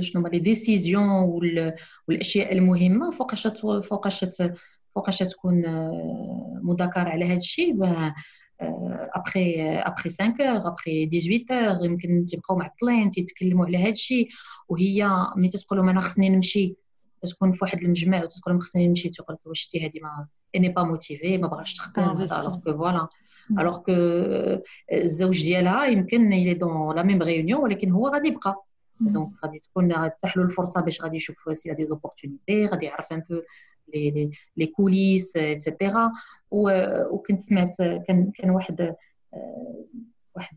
شنو 0.00 0.20
هما 0.20 0.28
لي 0.28 0.38
ديسيزيون 0.38 1.08
والاشياء 2.08 2.52
المهمه 2.52 3.10
فوقاش 3.10 3.46
فوقاش 3.82 4.24
فوقاش 4.94 5.18
تكون 5.18 5.62
مذكر 6.62 7.08
على 7.08 7.24
هذا 7.24 7.38
الشيء 7.38 7.74
ابخي 8.61 9.61
ابخي 9.61 10.09
5 10.09 10.33
heures 10.39 10.67
après 10.67 11.09
18 11.09 11.75
heures 11.75 11.85
يمكن 11.85 12.25
تبقاو 12.25 12.57
معطلين 12.57 13.09
تيتكلموا 13.09 13.65
على 13.65 13.77
هذا 13.77 13.89
الشيء 13.89 14.29
وهي 14.69 15.09
ملي 15.35 15.49
تقول 15.49 15.89
أنا 15.89 16.01
خصني 16.01 16.29
نمشي 16.29 16.75
تكون 17.23 17.51
في 17.51 17.59
واحد 17.61 17.81
المجمع 17.81 18.17
وتقول 18.17 18.41
لهم 18.47 18.59
خصني 18.59 18.87
نمشي 18.87 19.09
تقول 19.09 19.35
لك 19.35 19.47
واش 19.47 19.59
شتي 19.61 19.85
هذه 19.85 19.99
elle 20.01 20.27
n'est 20.55 20.69
pas 20.69 20.83
motivée 20.83 21.37
ما 21.37 21.47
بغاش 21.47 21.73
تخدم 21.73 22.03
alors 22.03 22.59
que 22.59 22.73
voilà 22.77 23.07
alors 23.59 23.77
que 23.79 23.91
الزوج 24.93 25.43
ديالها 25.43 25.85
يمكن 25.85 26.33
il 26.33 26.53
est 26.53 26.71
dans 26.71 26.95
la 26.95 27.03
même 27.03 27.21
réunion 27.21 27.61
ولكن 27.61 27.91
هو 27.91 28.07
غادي 28.07 28.27
يبقى. 28.27 28.65
donc 28.99 29.29
غادي 29.45 29.59
تكون 29.59 30.09
تفتح 30.09 30.37
له 30.37 30.43
الفرصة 30.43 30.81
باش 30.81 31.01
غادي 31.01 31.17
يشوف 31.17 31.35
c'est 31.53 31.73
des 31.73 31.85
opportunités 31.85 32.65
غادي 32.65 32.85
يعرف 32.85 33.11
un 33.11 33.23
peu 33.29 33.41
لي 33.94 34.10
لي 34.10 34.30
لي 34.56 34.66
كوليس 34.66 35.36
ايتترا 35.36 36.12
وكنت 36.50 37.40
سمعت 37.40 37.76
كان 37.82 38.30
كان 38.34 38.50
واحد 38.50 38.94
واحد 40.36 40.56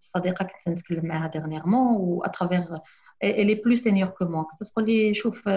صديقه 0.00 0.44
كنت 0.44 0.68
نتكلم 0.68 1.06
معاها 1.06 1.30
ديرنييرمون 1.30 1.96
و 1.96 2.22
اترافيغ 2.24 2.76
elle 3.24 3.50
est 3.50 3.62
plus 3.62 3.76
senior 3.76 4.08
que 4.08 4.24
moi 4.24 4.46
كتقول 4.60 4.86
لي 4.86 5.14
شوف 5.14 5.48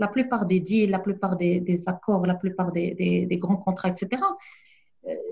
la 0.00 0.08
plupart 0.08 0.46
des 0.46 0.60
deals, 0.60 0.90
la 0.90 1.00
plupart 1.00 1.36
des, 1.36 1.60
des 1.60 1.88
accords, 1.88 2.24
la 2.24 2.34
plupart 2.34 2.70
des, 2.72 2.94
des, 2.94 3.26
des, 3.26 3.36
grands 3.36 3.56
contrats, 3.56 3.88
etc., 3.88 4.22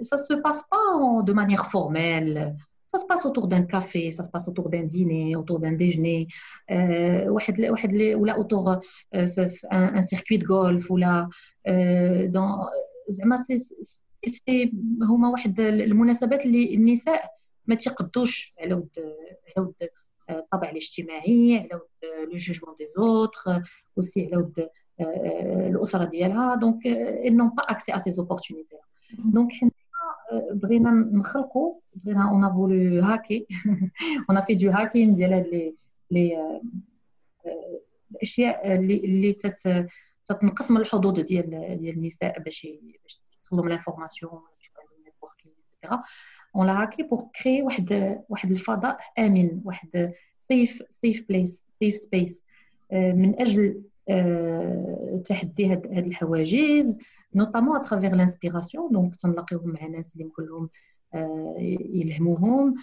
ça 0.02 0.16
ne 0.16 0.22
se 0.22 0.34
passe 0.34 0.62
pas 0.70 1.22
de 1.22 1.32
manière 1.32 1.66
formelle. 1.70 2.56
Ça 2.92 2.98
se 3.02 3.06
passe 3.06 3.26
autour 3.26 3.46
d'un 3.48 3.62
café, 3.62 4.12
ça 4.12 4.22
se 4.22 4.30
passe 4.34 4.46
autour 4.48 4.68
d'un 4.70 4.84
dîner, 4.84 5.36
autour 5.36 5.58
d'un 5.58 5.72
déjeuner, 5.72 6.28
euh, 6.70 7.28
ou 7.28 8.24
là 8.24 8.38
autour 8.38 8.62
euh, 8.70 9.26
un, 9.70 9.86
un 10.00 10.02
circuit 10.02 10.38
de 10.38 10.46
golf, 10.54 10.88
ou 10.90 10.96
là 10.96 11.28
dans 12.36 12.68
زعما 13.08 13.40
سي 13.40 14.72
هما 15.02 15.28
واحد 15.28 15.60
المناسبات 15.60 16.46
اللي 16.46 16.74
النساء 16.74 17.30
ما 17.66 17.74
تيقدوش 17.74 18.54
على 18.60 18.74
ود 18.74 18.88
على 19.56 19.66
ود 19.66 19.88
الطابع 20.30 20.70
الاجتماعي 20.70 21.58
على 21.58 21.68
ود 21.74 22.28
لو 22.30 22.36
جوجمون 22.36 22.74
دي 22.78 22.88
زوتر 22.96 23.62
اوسي 23.98 24.26
على 24.26 24.36
ود 24.36 24.68
الاسره 25.70 26.04
ديالها 26.04 26.54
دونك 26.54 26.86
ils 27.24 27.36
n'ont 27.36 27.54
pas 27.60 27.74
accès 27.74 27.92
à 27.92 28.00
ces 28.00 28.18
opportunités 28.18 28.80
دونك 29.18 29.52
حنا 29.52 29.70
بغينا 30.51 30.91
نخلقوا 30.91 31.75
بغينا 31.95 32.29
اون 32.29 32.53
فولو 32.53 33.01
هاكي 33.01 33.47
on 34.29 34.41
fait 34.41 34.55
du 34.55 34.69
hacking 34.69 35.13
ديال 35.13 35.33
هاد 35.33 35.47
لي 35.47 35.75
لي 36.11 36.61
الأشياء 38.11 38.75
اللي 38.75 38.97
اللي 38.97 39.33
تت 39.33 39.87
تتنقص 40.25 40.71
من 40.71 40.77
الحظوظ 40.77 41.19
ديال 41.19 41.49
ديال 41.79 41.97
النساء 41.97 42.39
باش 42.39 42.67
باش 43.03 43.21
توصلهم 43.43 43.67
et 45.81 45.86
cetera, 45.86 46.01
on 46.55 46.67
l'a 46.67 46.81
hacké 46.81 47.03
pour 47.03 47.23
créer 47.43 47.61
واحد 47.61 48.19
واحد 48.29 48.51
الفضاء 48.51 48.99
آمن 49.19 49.61
واحد 49.65 50.13
safe 50.39 50.83
safe 50.89 51.27
place 51.29 51.63
safe 51.79 51.95
space 51.95 52.45
من 52.91 53.41
أجل 53.41 53.81
تحدي 55.25 55.67
هاد 55.67 56.07
الحواجز. 56.07 56.97
notamment 57.35 57.75
à 57.75 57.80
travers 57.80 58.15
l'inspiration 58.15 58.91
donc 58.91 59.15
تنلاقيوهم 59.15 59.69
مع 59.69 59.87
ناس 59.87 60.05
اللي 60.15 60.29
كلهم 60.29 60.69
يلهموهم 61.93 62.75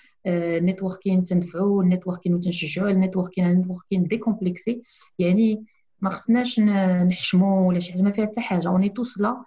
networking 0.66 1.24
تندفعوا 1.24 1.82
ال 1.82 1.87
networking 1.87 2.34
وتنشجعوا 2.34 2.90
ال 2.90 2.96
networking 2.96 3.50
ال 3.50 3.55
networking 3.55 4.04
décomplexé 4.06 4.82
يعني 5.18 5.64
ما 6.00 6.10
خصناش 6.10 6.60
نحشموا 6.60 7.68
ولا 7.68 7.80
شي 7.80 7.92
حاجة 7.92 8.02
ما 8.02 8.12
فيها 8.12 8.26
حتى 8.26 8.40
حاجة 8.40 8.68
on 8.68 8.88
est 8.88 9.02
tous 9.02 9.20
là 9.20 9.44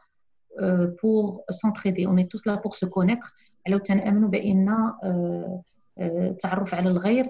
pour 1.03 1.41
s'entraider 1.49 2.06
on 2.06 2.24
est 2.24 2.34
tous 2.34 2.48
là 2.48 2.56
pour 2.56 2.72
se 2.72 2.90
connaître 2.90 3.34
على 3.68 3.80
تنآمنوا 3.80 4.30
بان 4.30 4.76
التعرف 5.99 6.73
على 6.73 6.90
الغير 6.90 7.26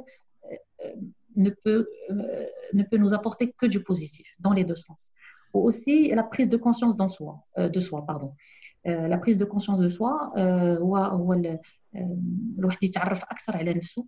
ne 1.35 1.49
peut, 1.49 1.87
ne 2.73 2.83
peut 2.83 2.97
nous 2.97 3.13
apporter 3.13 3.51
que 3.51 3.65
du 3.65 3.83
positif 3.83 4.27
dans 4.39 4.53
les 4.53 4.63
deux 4.63 4.75
sens. 4.75 5.10
Ou 5.53 5.59
aussi 5.67 6.09
la 6.09 6.23
prise 6.23 6.49
de 6.49 6.57
conscience 6.57 6.95
dans 6.95 7.09
soi, 7.09 7.33
euh, 7.57 7.69
de 7.69 7.79
soi. 7.79 8.05
Pardon. 8.05 8.33
Euh, 8.87 9.07
la 9.07 9.17
prise 9.17 9.37
de 9.37 9.45
conscience 9.45 9.79
de 9.79 9.89
soi 9.89 10.13
هو 10.37 10.97
هو 10.97 11.33
الواحد 12.59 12.83
يتعرف 12.83 13.23
أكثر 13.23 13.57
على 13.57 13.73
نفسه 13.73 14.05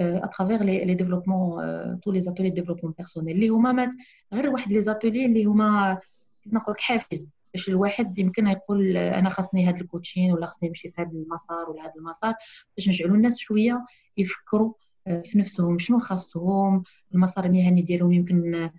à 0.00 0.28
travers 0.28 0.64
les, 0.64 0.84
les 0.84 0.96
développements 0.96 1.60
euh, 1.60 1.94
tous 2.02 2.10
les 2.10 2.28
ateliers 2.28 2.50
de 2.50 2.60
développement 2.60 2.92
personnel 2.92 3.34
اللي 3.34 3.48
هما 3.48 3.72
مات 3.72 3.90
غير 4.32 4.50
واحد 4.50 4.72
لي 4.72 4.82
زاتولي 4.82 5.26
اللي 5.26 5.44
هما 5.44 5.98
نقول 6.46 6.74
حافز 6.78 7.30
باش 7.54 7.68
الواحد 7.68 8.18
يمكن 8.18 8.46
يقول 8.46 8.96
أنا 8.96 9.28
خاصني 9.28 9.68
هذا 9.68 9.80
الكوتشين 9.80 10.32
ولا 10.32 10.46
خاصني 10.46 10.68
نمشي 10.68 10.90
في 10.90 11.02
هذا 11.02 11.10
المسار 11.10 11.70
ولا 11.70 11.82
هذا 11.82 11.92
المسار 11.96 12.34
باش 12.76 12.88
نجعلوا 12.88 13.16
الناس 13.16 13.38
شوية 13.38 13.84
يفكروا 14.16 14.72
في 15.04 15.38
نفسهم 15.38 15.78
شنو 15.78 15.98
خاصهم؟ 15.98 16.82
المسار 17.14 17.44
المهني 17.44 17.82
ديالهم 17.82 18.12
يمكن 18.12 18.70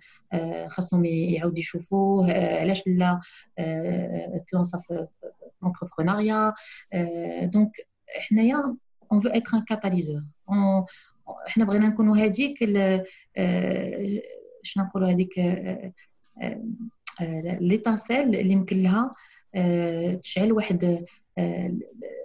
خاصهم 0.68 1.04
يعاودوا 1.04 1.58
يشوفوه 1.58 2.32
علاش 2.32 2.82
لا؟ 2.86 3.20
تلونسا 4.50 4.78
ف 4.78 5.06
l'entrepreneuriat 5.64 6.54
donc 7.52 7.70
حنايا 8.28 8.76
on 9.14 9.18
veut 9.18 9.34
être 9.34 9.54
un 9.54 9.62
catalyseur. 9.70 10.22
إحنا 11.46 11.64
بغينا 11.64 11.88
نكونوا 11.88 12.16
هذيك 12.16 12.58
شنو 14.62 14.84
نقولوا 14.84 15.10
هذيك 15.10 15.38
l'étincelle 17.60 18.20
اللي 18.36 18.52
يمكن 18.52 18.82
لها 18.82 19.14
تشعل 20.22 20.52
واحد 20.52 21.04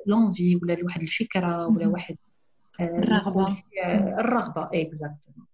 l'envie 0.05 0.55
ولا 0.56 0.78
واحد 0.84 1.02
الفكرة 1.02 1.68
ولا 1.68 1.88
واحد 1.88 2.15
الرغبة. 2.81 3.63
الرغبة. 4.19 4.69
Exactement 4.73 5.47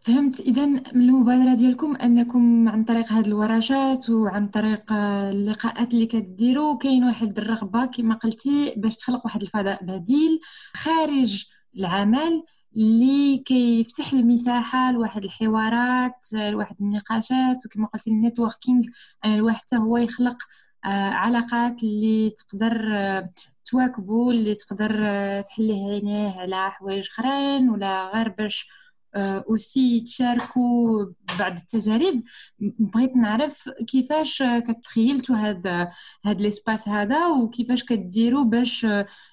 فهمت. 0.00 0.40
إذا 0.40 0.66
من 0.66 0.82
المبادرة 0.94 1.54
ديالكم 1.54 1.96
أنكم 1.96 2.68
عن 2.68 2.84
طريق 2.84 3.12
هذه 3.12 3.26
الورشات 3.26 4.10
وعن 4.10 4.48
طريق 4.48 4.92
اللقاءات 4.92 5.94
اللي 5.94 6.06
كديروا 6.06 6.78
كاين 6.78 7.04
واحد 7.04 7.38
الرغبة 7.38 7.86
كما 7.86 8.14
قلتي 8.14 8.74
باش 8.76 8.96
تخلق 8.96 9.24
واحد 9.24 9.42
الفضاء 9.42 9.84
بديل 9.84 10.40
خارج 10.74 11.46
العمل 11.76 12.44
اللي 12.76 13.38
كيفتح 13.38 14.12
المساحة 14.12 14.92
لواحد 14.92 15.24
الحوارات 15.24 16.28
لواحد 16.32 16.76
النقاشات 16.80 17.66
وكما 17.66 17.86
قلتي 17.86 18.10
ال 18.10 18.17
networking 18.17 18.84
الواحد 19.24 19.56
حتى 19.58 19.76
هو 19.76 19.96
يخلق 19.96 20.36
آه، 20.84 21.10
علاقات 21.10 21.82
اللي 21.82 22.30
تقدر 22.30 22.88
آه، 22.92 23.30
تواكبوا 23.66 24.32
اللي 24.32 24.54
تقدر 24.54 25.00
آه، 25.04 25.40
تحليه 25.40 25.90
عينيه 25.90 26.40
على 26.40 26.70
حوايج 26.70 27.06
اخرين 27.08 27.70
ولا 27.70 28.10
غير 28.14 28.28
باش 28.28 28.68
aussi 29.16 30.00
تشاركوا 30.00 31.06
بعض 31.38 31.52
التجارب. 31.56 32.22
بغيت 32.58 33.16
نعرف 33.16 33.68
كيفاش 33.88 34.42
كتخيلتوا 34.68 35.36
هذا 35.36 35.90
هاد 36.24 36.40
l'espace 36.40 36.88
هذا 36.88 37.26
وكيفاش 37.28 37.84
كديروا 37.84 38.44
باش 38.44 38.86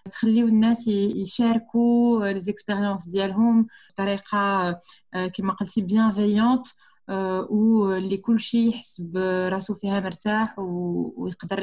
تخليو 0.05 0.47
الناس 0.47 0.87
يشاركوا 0.87 2.27
les 2.27 2.39
expériences 2.39 3.07
ديالهم 3.09 3.67
بطريقة 3.93 4.79
كما 5.33 5.53
قلتي 5.53 5.81
bienveillante 5.81 6.67
واللي 7.49 8.17
كل 8.17 8.39
شيء 8.39 8.69
يحس 8.69 9.01
براسو 9.01 9.73
فيها 9.73 9.99
مرتاح 9.99 10.59
ويقدر 10.59 11.59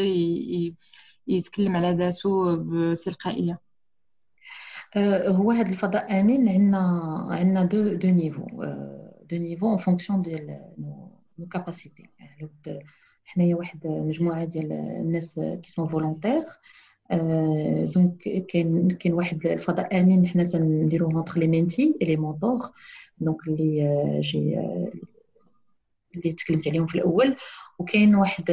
يتكلم 1.29 1.77
على 1.77 1.91
ذاته 1.91 2.57
بتلقائية. 2.57 3.59
هو 5.27 5.51
هذا 5.51 5.71
الفضاء 5.71 6.21
آمن 6.21 6.49
عندنا 6.49 6.79
عندنا 7.31 7.65
deux 7.65 7.95
deux 7.95 8.09
niveaux. 8.09 8.47
deux 9.31 9.37
niveaux 9.37 9.69
en 9.69 9.77
fonction 9.77 10.23
ديال 10.23 10.61
nos 11.39 11.47
capacités 11.47 12.11
حنايا 13.25 13.57
واحد 13.57 13.87
مجموعة 13.87 14.45
ديال 14.45 14.73
الناس 14.73 15.41
qui 15.41 15.71
sont 15.71 15.87
volontaires 15.87 16.43
donc 17.95 18.47
كاين 18.49 18.91
كاين 18.91 19.15
واحد 19.15 19.47
الفضاء 19.47 20.01
آمن 20.01 20.27
حنا 20.27 20.45
تنديروه 20.45 21.15
entre 21.15 21.41
les 21.41 21.47
mentees 21.47 21.95
les 22.03 22.17
mentors 22.17 22.71
donc 23.19 23.49
اللي 23.49 24.21
j'ai 24.21 24.59
اللي 26.17 26.33
تكلمت 26.33 26.69
عليهم 26.69 26.87
في 26.87 26.95
الأول 26.95 27.37
وكاين 27.79 28.15
واحد 28.15 28.45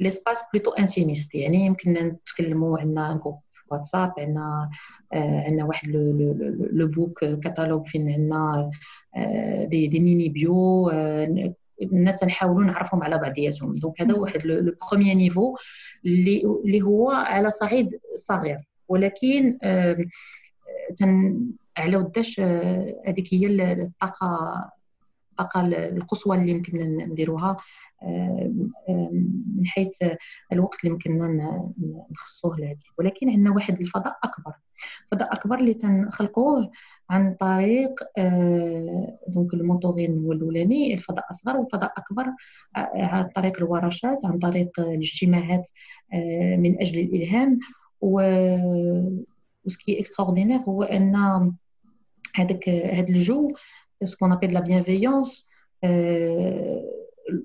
l'espace 0.00 0.44
plutôt 0.52 0.70
intimiste 0.70 1.34
يعني 1.34 1.66
يمكننا 1.66 2.02
نتكلموا 2.02 2.78
عندنا 2.78 3.20
groupe 3.24 3.38
واتساب 3.70 4.12
عندنا 4.18 4.70
عندنا 5.12 5.64
واحد 5.64 5.88
le 6.72 6.86
book 6.86 7.24
catalogue 7.24 7.86
فين 7.86 8.10
عندنا 8.12 8.70
des 9.64 9.86
des 9.86 10.00
mini 10.00 10.28
bios 10.28 10.90
الناس 11.82 12.24
نحاولوا 12.24 12.64
نعرفهم 12.64 13.02
على 13.02 13.18
بعضياتهم. 13.18 13.74
donc 13.74 14.02
هذا 14.02 14.14
واحد 14.14 14.46
le 14.46 14.74
premier 14.90 15.16
niveau 15.16 15.56
اللي 16.06 16.42
اللي 16.64 16.82
هو 16.82 17.10
على 17.10 17.50
صعيد 17.50 17.88
صغير. 18.16 18.58
ولكن 18.88 19.58
تن 20.96 21.40
على 21.76 21.96
وداش 21.96 22.40
هذيك 23.06 23.34
هي 23.34 23.46
الطاقة 23.46 24.70
الطاقه 25.40 25.60
القصوى 25.66 26.36
اللي 26.36 26.50
يمكن 26.50 26.78
نديروها 26.96 27.56
من 29.56 29.66
حيث 29.66 29.96
الوقت 30.52 30.78
اللي 30.84 30.92
يمكننا 30.92 31.70
نخصوه 32.10 32.56
لهذا 32.58 32.78
ولكن 32.98 33.30
عندنا 33.30 33.54
واحد 33.54 33.80
الفضاء 33.80 34.18
أكبر 34.24 34.52
فضاء 35.12 35.32
أكبر 35.32 35.58
اللي 35.58 35.74
تنخلقوه 35.74 36.70
عن 37.10 37.34
طريق 37.34 37.94
donc 39.28 39.54
ال 39.54 39.60
mentoring 39.60 40.18
هو 40.24 40.32
الأولاني 40.32 40.94
الفضاء 40.94 41.24
أصغر 41.30 41.56
وفضاء 41.56 41.92
أكبر 41.96 42.26
عن 42.94 43.24
طريق 43.24 43.56
الورشات 43.56 44.24
عن 44.24 44.38
طريق 44.38 44.80
الاجتماعات 44.80 45.68
من 46.58 46.80
أجل 46.80 46.98
الإلهام. 46.98 47.58
و 48.00 48.20
و 49.64 49.70
ce 49.70 49.82
qui 49.82 50.00
est 50.00 50.10
extraordinaire 50.10 50.58
هو 50.58 50.82
أن 50.82 51.14
هذاك 52.34 52.68
هذا 52.68 53.08
الجو 53.08 53.52
ce 54.04 54.12
qu'on 54.12 54.32
appelle 54.32 54.54
la 54.54 54.60
bienveillance 54.60 55.48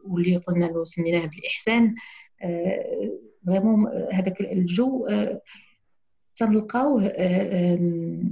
واللي 0.08 0.38
قلنا 0.38 0.66
له 0.66 0.86
سميناه 0.86 1.26
بالاحسان 1.26 1.96
vraiment 3.46 3.88
هذاك 4.12 4.42
الجو 4.42 5.08
تنلقاوه 6.36 7.14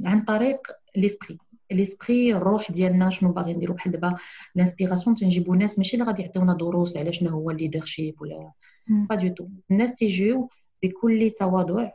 عن 0.06 0.24
طريق 0.28 0.60
l'esprit 0.96 1.38
l'esprit 1.72 2.36
الروح 2.36 2.72
ديالنا 2.72 3.10
شنو 3.10 3.32
باغي 3.32 3.54
نديرو 3.54 3.74
بحال 3.74 3.92
دابا 3.92 4.16
l'inspiration 4.56 5.16
تنجيبو 5.16 5.54
ناس 5.54 5.78
ماشي 5.78 5.94
اللي 5.94 6.06
غادي 6.06 6.22
يعطيونا 6.22 6.54
دروس 6.54 6.98
على 6.98 7.14
شنو 7.14 7.30
هو 7.30 7.52
ال 7.52 7.58
leadership 7.58 8.22
ولا 8.22 8.52
pas 8.90 9.16
du 9.16 9.28
tout 9.28 9.48
الناس 9.72 9.94
تيجيو 9.94 10.50
بكل 10.84 11.32
تواضع 11.32 11.92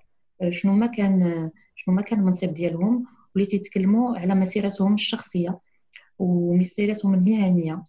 شنو 0.51 0.73
ما 0.73 0.87
كان 0.87 1.51
شنو 1.77 1.95
ما 1.95 2.03
كان 2.03 2.19
المنصب 2.19 2.55
ديالهم 2.55 3.07
واللي 3.35 3.47
تيتكلموا 3.47 4.19
على 4.19 4.35
مسيرتهم 4.35 4.95
الشخصيه 4.95 5.59
ومسيرتهم 6.19 7.15
المهنية. 7.15 7.83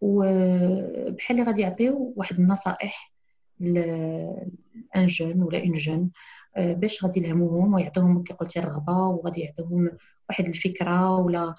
وبحال 0.00 1.30
اللي 1.30 1.42
غادي 1.42 1.62
يعطيو 1.62 2.12
واحد 2.16 2.38
النصائح 2.40 3.12
لأن 3.60 5.06
جون 5.06 5.42
ولا 5.42 5.58
اون 5.58 5.72
جون 5.72 6.10
باش 6.56 7.04
غادي 7.04 7.20
يلهموهم 7.20 7.74
ويعطيوهم 7.74 8.22
كي 8.22 8.34
قلتي 8.34 8.58
الرغبة 8.58 8.92
وغادي 8.92 9.40
يعطيوهم 9.40 9.90
واحد 10.28 10.48
الفكرة 10.48 11.16
ولا 11.16 11.54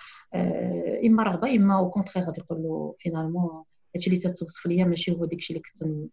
إما 1.05 1.23
رغبة 1.23 1.55
إما 1.55 1.77
au 1.77 1.89
contraire 1.89 2.23
غادي 2.23 2.41
يقولوا 2.41 2.93
finalement 2.99 3.63
هادشي 3.95 4.09
اللي 4.09 4.19
تتوصف 4.19 4.65
ليا 4.65 4.85
ماشي 4.85 5.11
هو 5.11 5.25
داكشي 5.25 5.53
اللي 5.53 5.63
كنت 5.63 6.09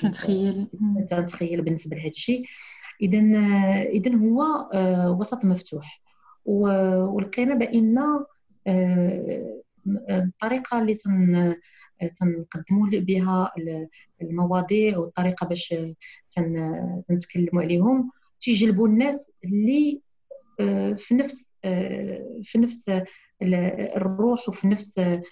كنتخيل 0.00 0.66
كنتخيل 1.10 1.62
بالنسبة 1.62 1.96
لهذا 1.96 2.08
الشيء 2.08 2.44
اذا 3.02 3.18
اذا 3.82 4.14
هو 4.16 4.68
وسط 5.20 5.44
مفتوح. 5.44 6.02
ولقينا 6.44 7.54
بأن 7.54 7.98
الطريقة 10.10 10.78
اللي 10.78 10.94
تن 10.94 11.56
تنقدموا 12.20 12.88
بها 12.92 13.52
المواضيع 14.22 14.98
والطريقة 14.98 15.46
باش 15.46 15.74
تنتكلموا 17.08 17.62
عليهم. 17.62 18.10
تيجلبوا 18.40 18.88
الناس 18.88 19.30
اللي 19.44 20.00
آه، 20.60 20.92
في 20.92 21.14
نفس 21.14 21.44
آه، 21.64 22.40
في 22.44 22.58
نفس 22.58 22.84
الروح 23.42 24.48
وفي 24.48 24.68
نفس 24.68 24.98
آه، 24.98 25.22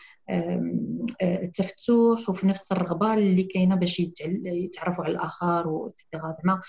التفتح 1.23 2.28
وفي 2.28 2.47
نفس 2.47 2.73
الرغبة 2.73 3.15
اللي 3.15 3.43
كاينة 3.43 3.74
باش 3.74 4.01
يتعرفوا 4.44 5.05
على 5.05 5.12
الآخر 5.12 5.69
وتيتيغا 5.69 6.35
زعما. 6.43 6.61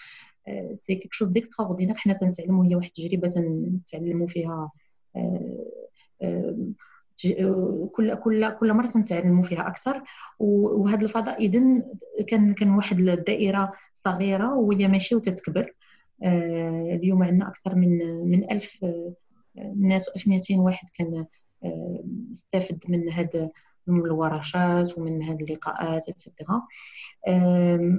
c'est 0.75 0.95
quelque 0.95 1.13
chose 1.13 1.29
d'extraordinaire 1.29 1.95
حنا 1.95 2.13
تنتعلموا 2.13 2.65
هي 2.65 2.75
واحد 2.75 2.89
التجربة 2.97 3.27
تنتعلموا 3.27 4.27
فيها 4.27 4.71
كل 7.91 8.15
كل 8.15 8.49
كل 8.49 8.73
مرة 8.73 8.87
تنتعلموا 8.87 9.43
فيها 9.43 9.67
أكثر. 9.67 10.03
وهذا 10.39 11.01
الفضاء 11.01 11.45
اذا 11.45 11.61
كان 12.27 12.53
كان 12.53 12.69
واحد 12.69 12.99
الدائرة 12.99 13.73
صغيرة 13.93 14.53
وهي 14.53 14.87
ماشي 14.87 15.15
وتتكبر. 15.15 15.73
آه، 16.23 16.95
اليوم 16.95 17.23
عندنا 17.23 17.47
أكثر 17.47 17.75
من 17.75 17.97
من 18.29 18.51
1000 18.51 18.85
ناس 19.75 20.07
1200 20.15 20.59
واحد 20.59 20.87
كان 20.93 21.25
آه، 21.63 22.03
استفد 22.33 22.79
من 22.87 23.09
هذا 23.09 23.49
من 23.87 24.05
الورشات 24.05 24.97
ومن 24.97 25.23
هذه 25.23 25.41
اللقاءات 25.41 26.09
et 26.09 26.22
cetera 26.22 26.61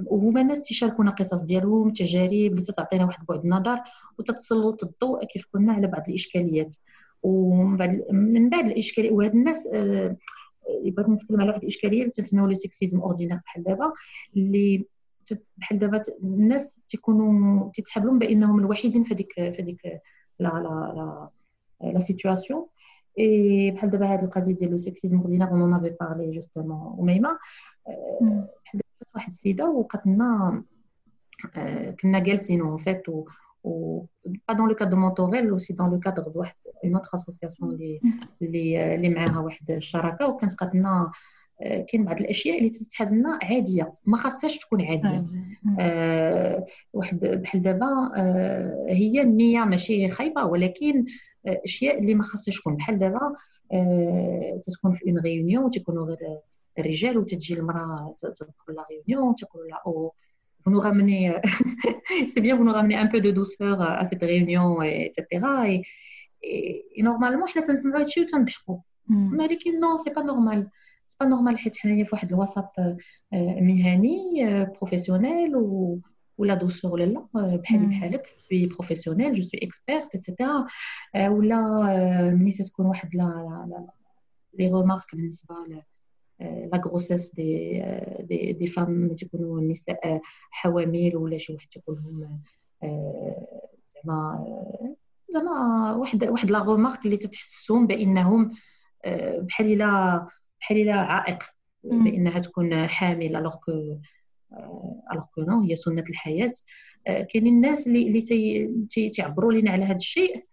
وهما 0.05 0.41
الناس 0.41 0.61
تيشاركونا 0.61 1.11
قصص 1.11 1.41
ديالهم 1.41 1.93
تجارب 1.93 2.31
اللي 2.31 2.61
تعطينا 2.77 3.05
واحد 3.05 3.25
بعد 3.25 3.39
النظر 3.39 3.79
وتتسلط 4.19 4.83
الضوء 4.83 5.25
كيف 5.25 5.47
قلنا 5.53 5.73
على 5.73 5.87
بعض 5.87 6.03
الإشكاليات. 6.09 6.75
ومن 7.23 7.77
بعد 7.77 8.05
من 8.11 8.49
بعد 8.49 8.65
الاشكاليه 8.65 9.11
وهاد 9.11 9.35
الناس 9.35 9.67
آه، 9.73 10.15
بغيت 10.69 11.09
نتكلم 11.09 11.41
على 11.41 11.49
واحد 11.49 11.61
الإشكالية 11.61 12.01
اللي 12.01 12.11
تسميو 12.11 12.47
le 12.47 12.55
sexisme 12.55 12.99
ordinaire 12.99 13.37
بحال 13.45 13.63
دابا 13.63 13.93
اللي 14.37 14.85
بحال 15.57 15.79
دابا 15.79 16.03
الناس 16.23 16.79
تيكونوا 16.89 17.71
تيتخيلوا 17.73 18.17
بأنهم 18.19 18.59
الوحيدين 18.59 19.03
في 19.03 19.13
هذيك 19.13 19.33
في 19.33 19.61
هذيك 19.61 19.85
لا 20.39 20.49
لا 20.49 20.93
لا 20.95 21.29
لا 21.91 21.99
situations 21.99 22.65
et 23.19 23.71
بحال 23.71 23.89
دابا 23.89 24.05
هذه 24.05 24.23
القضية 24.23 24.53
ديال 24.53 24.71
le 24.71 24.77
sexisme 24.77 25.19
ordinaire 25.19 25.47
on 25.47 25.73
avait 25.73 25.95
parlé 25.99 26.31
justement 26.31 26.87
et 26.87 26.99
même 26.99 27.37
بحال 28.65 28.81
واحد 29.15 29.29
السيدة 29.29 29.69
وقالت 29.69 30.07
لنا 30.07 30.63
آه، 31.55 31.91
كنا 31.91 32.19
جالسين 32.19 32.61
en 32.61 32.77
fait 32.77 33.03
ou 33.67 34.07
pas 34.47 34.55
dans 34.59 34.67
le 34.71 34.75
cadre 34.79 34.91
de 34.91 34.99
Mentor'elles 35.03 35.45
aussi 35.57 35.71
dans 35.81 35.89
le 35.93 35.99
cadre 36.05 36.25
d'une 36.35 36.95
autre 36.99 37.11
association 37.17 37.63
اللي 37.63 37.99
اللي 38.41 38.95
اللي 38.95 39.09
معاها 39.09 39.39
واحد 39.39 39.71
الشراكه 39.71 40.27
وكانت 40.27 40.53
قالت 40.53 40.75
لنا 40.75 41.11
كاين 41.89 42.05
بعض 42.05 42.19
الأشياء 42.21 42.57
اللي 42.57 42.69
تتحب 42.69 43.13
لنا 43.13 43.39
عادية. 43.43 43.93
ما 44.05 44.17
خاصهاش 44.17 44.57
تكون 44.57 44.81
عادية. 44.81 45.23
آه 45.79 46.65
واحد 46.93 47.19
بحال 47.19 47.61
دابا 47.61 48.11
آه 48.15 48.85
هي 48.89 49.21
النية 49.21 49.59
ماشي 49.65 50.09
خايبة 50.11 50.45
ولكن 50.45 51.05
أشياء 51.47 51.99
اللي 51.99 52.15
ما 52.15 52.23
خاصهاش 52.23 52.59
تكون. 52.59 52.75
بحال 52.75 52.99
دابا 52.99 53.33
آه 53.73 54.61
تتكون 54.63 54.91
في 54.93 55.09
une 55.11 55.19
réunion 55.19 55.69
تيكونوا 55.69 56.05
غير 56.05 56.39
الرجال 56.79 57.17
وتجي 57.17 57.53
المرأة 57.53 58.15
تدخل 58.21 58.73
la 58.73 58.85
réunion 58.91 59.35
تيقولوا 59.35 59.67
لها 59.67 59.81
oh 59.87 60.13
vous 60.67 60.73
nous 60.73 60.81
ramenez 60.81 61.33
c'est 62.33 62.41
bien 62.41 62.57
vous 62.57 62.65
nous 62.65 62.73
ramenez 62.73 62.95
un 62.95 63.07
peu 63.07 63.21
de 63.21 63.31
douceur 63.31 63.81
à 63.81 64.05
cette 64.05 64.21
réunion 64.21 64.81
etc 64.81 65.23
et, 65.65 65.81
et, 66.43 66.85
et 66.97 67.03
normalement 67.03 67.45
حنا 67.45 67.63
تنسمعوا 67.63 67.99
هادشي 67.99 68.21
وتنضحكوا 68.21 68.77
ولكن 69.09 69.79
non 69.79 69.97
c'est 69.97 70.09
pas 70.09 70.21
normal 70.21 70.69
c'est 71.09 71.17
pas 71.19 71.25
normal 71.25 71.59
حيت 71.59 71.77
حنايا 71.77 72.03
في 72.03 72.09
واحد 72.13 72.33
الوسط 72.33 72.71
مهني 73.33 74.65
professionnel 74.65 75.55
و 75.55 75.99
و 76.37 76.42
la 76.42 76.53
douceur 76.53 76.99
لا 76.99 77.27
بحالي 77.33 77.85
بحالك 77.85 78.23
suis 78.49 78.65
professionnelle 78.65 79.33
je 79.33 79.41
suis 79.41 79.59
experte 79.63 80.15
etc 80.15 80.67
ولا 81.15 81.59
ملي 82.33 82.51
تكون 82.51 82.85
واحد 82.85 83.15
لا 86.39 86.47
بالنسبة 86.47 86.77
la 86.77 86.83
grossesse 86.85 87.35
des 87.35 87.83
des 88.19 88.53
des 88.53 88.67
femmes 88.67 89.15
تيكونوا 89.15 89.59
النساء 89.59 90.21
حوامل 90.51 91.15
ولا 91.15 91.37
شي 91.37 91.53
واحد 91.53 91.67
تيقول 91.71 91.95
لهم 91.95 92.41
زعما 93.95 94.45
زعما 95.33 95.93
واحد 95.95 96.23
واحد 96.23 96.51
la 96.51 96.59
remarque 96.59 97.05
اللي 97.05 97.17
تتحسهم 97.17 97.87
بأنهم 97.87 98.51
بحال 99.37 99.73
إلا 99.73 100.27
بحال 100.61 100.77
إلا 100.77 100.93
عائق 100.95 101.43
بأنها 101.83 102.39
تكون 102.39 102.87
حامل 102.87 103.35
alors 103.35 103.55
que 103.55 103.71
alors 105.11 105.25
que 105.35 105.41
non 105.41 105.61
هي 105.61 105.75
سنة 105.75 106.03
الحياة. 106.09 106.51
كاينين 107.05 107.53
الناس 107.53 107.87
اللي 107.87 108.07
اللي 108.07 109.09
تيعبروا 109.09 109.53
لنا 109.53 109.71
على 109.71 109.85
هذا 109.85 109.95
الشيء. 109.95 110.45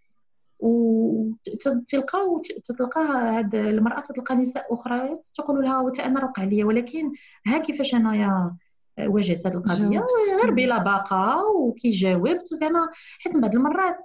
وتلقاو 0.59 2.43
تلقى 2.65 3.01
هاد 3.01 3.55
المرأة 3.55 4.01
تلقى 4.01 4.35
نساء 4.35 4.75
أخرى 4.75 5.15
تقول 5.39 5.65
لها 5.65 5.81
وتا 5.81 6.07
أنا 6.07 6.25
وقع 6.25 6.45
لي 6.45 6.65
ولكن 6.65 7.13
ها 7.47 7.59
كيفاش 7.59 7.95
أنايا 7.95 8.57
واجهت 9.01 9.47
هذه 9.47 9.55
القضية؟ 9.55 10.07
غير 10.43 10.51
بلباقة 10.51 11.47
وكيجاوب 11.57 12.39
زعما 12.53 12.89
حيت 13.19 13.35
من 13.35 13.41
بعض 13.41 13.55
المرات 13.55 14.05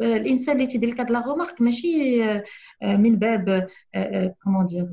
الإنسان 0.00 0.56
اللي 0.56 0.66
تيدير 0.66 0.88
لك 0.88 1.00
هاد 1.00 1.10
la 1.10 1.20
remarque 1.26 1.60
ماشي 1.60 2.22
من 2.82 3.16
باب 3.16 3.68
comment 4.44 4.66
dire 4.66 4.88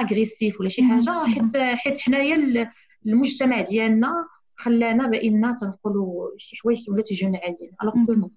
agressif 0.00 0.60
ولا 0.60 0.68
شي 0.68 0.82
حاجة. 0.82 1.24
حيت 1.26 1.56
حيت 1.56 1.98
حنايا 1.98 2.68
المجتمع 3.06 3.60
ديالنا 3.60 4.26
خلانا 4.54 5.06
بان 5.06 5.54
تنقولوا 5.60 6.30
شي 6.38 6.56
حوايج 6.56 6.90
ولا 6.90 7.02
تيجيونا 7.02 7.40
عاديين. 7.44 7.70
alors 7.82 7.94
que 8.06 8.30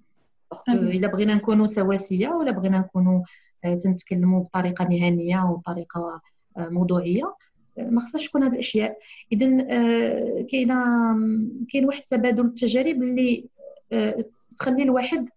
إلا 0.69 1.07
بغينا 1.07 1.35
نكونوا 1.35 1.65
سواسية 1.65 2.29
ولا 2.29 2.51
بغينا 2.51 2.79
نكونوا 2.79 3.23
تنتكلموا 3.63 4.43
بطريقة 4.43 4.85
مهنية 4.85 5.43
وطريقه 5.43 6.21
موضوعية 6.57 7.35
ما 7.77 8.01
خصهاش 8.01 8.27
تكون 8.27 8.43
هذه 8.43 8.53
الأشياء. 8.53 8.97
اذا 9.31 9.61
كاينة 10.43 10.83
كاين 11.69 11.85
واحد 11.85 12.01
تبادل 12.01 12.45
التجارب 12.45 13.03
اللي 13.03 13.45
تخلي 14.57 14.83
الواحد 14.83 15.29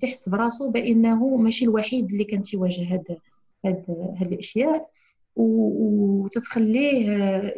تحس 0.00 0.28
براسو 0.28 0.70
بأنه 0.70 1.36
ماشي 1.36 1.64
الوحيد 1.64 2.10
اللي 2.10 2.24
كان 2.24 2.42
تيواجه 2.42 2.92
هاد 2.92 3.18
هاد 3.64 3.84
هاد 4.20 4.32
الأشياء 4.32 4.90
وتتخليه 5.36 7.54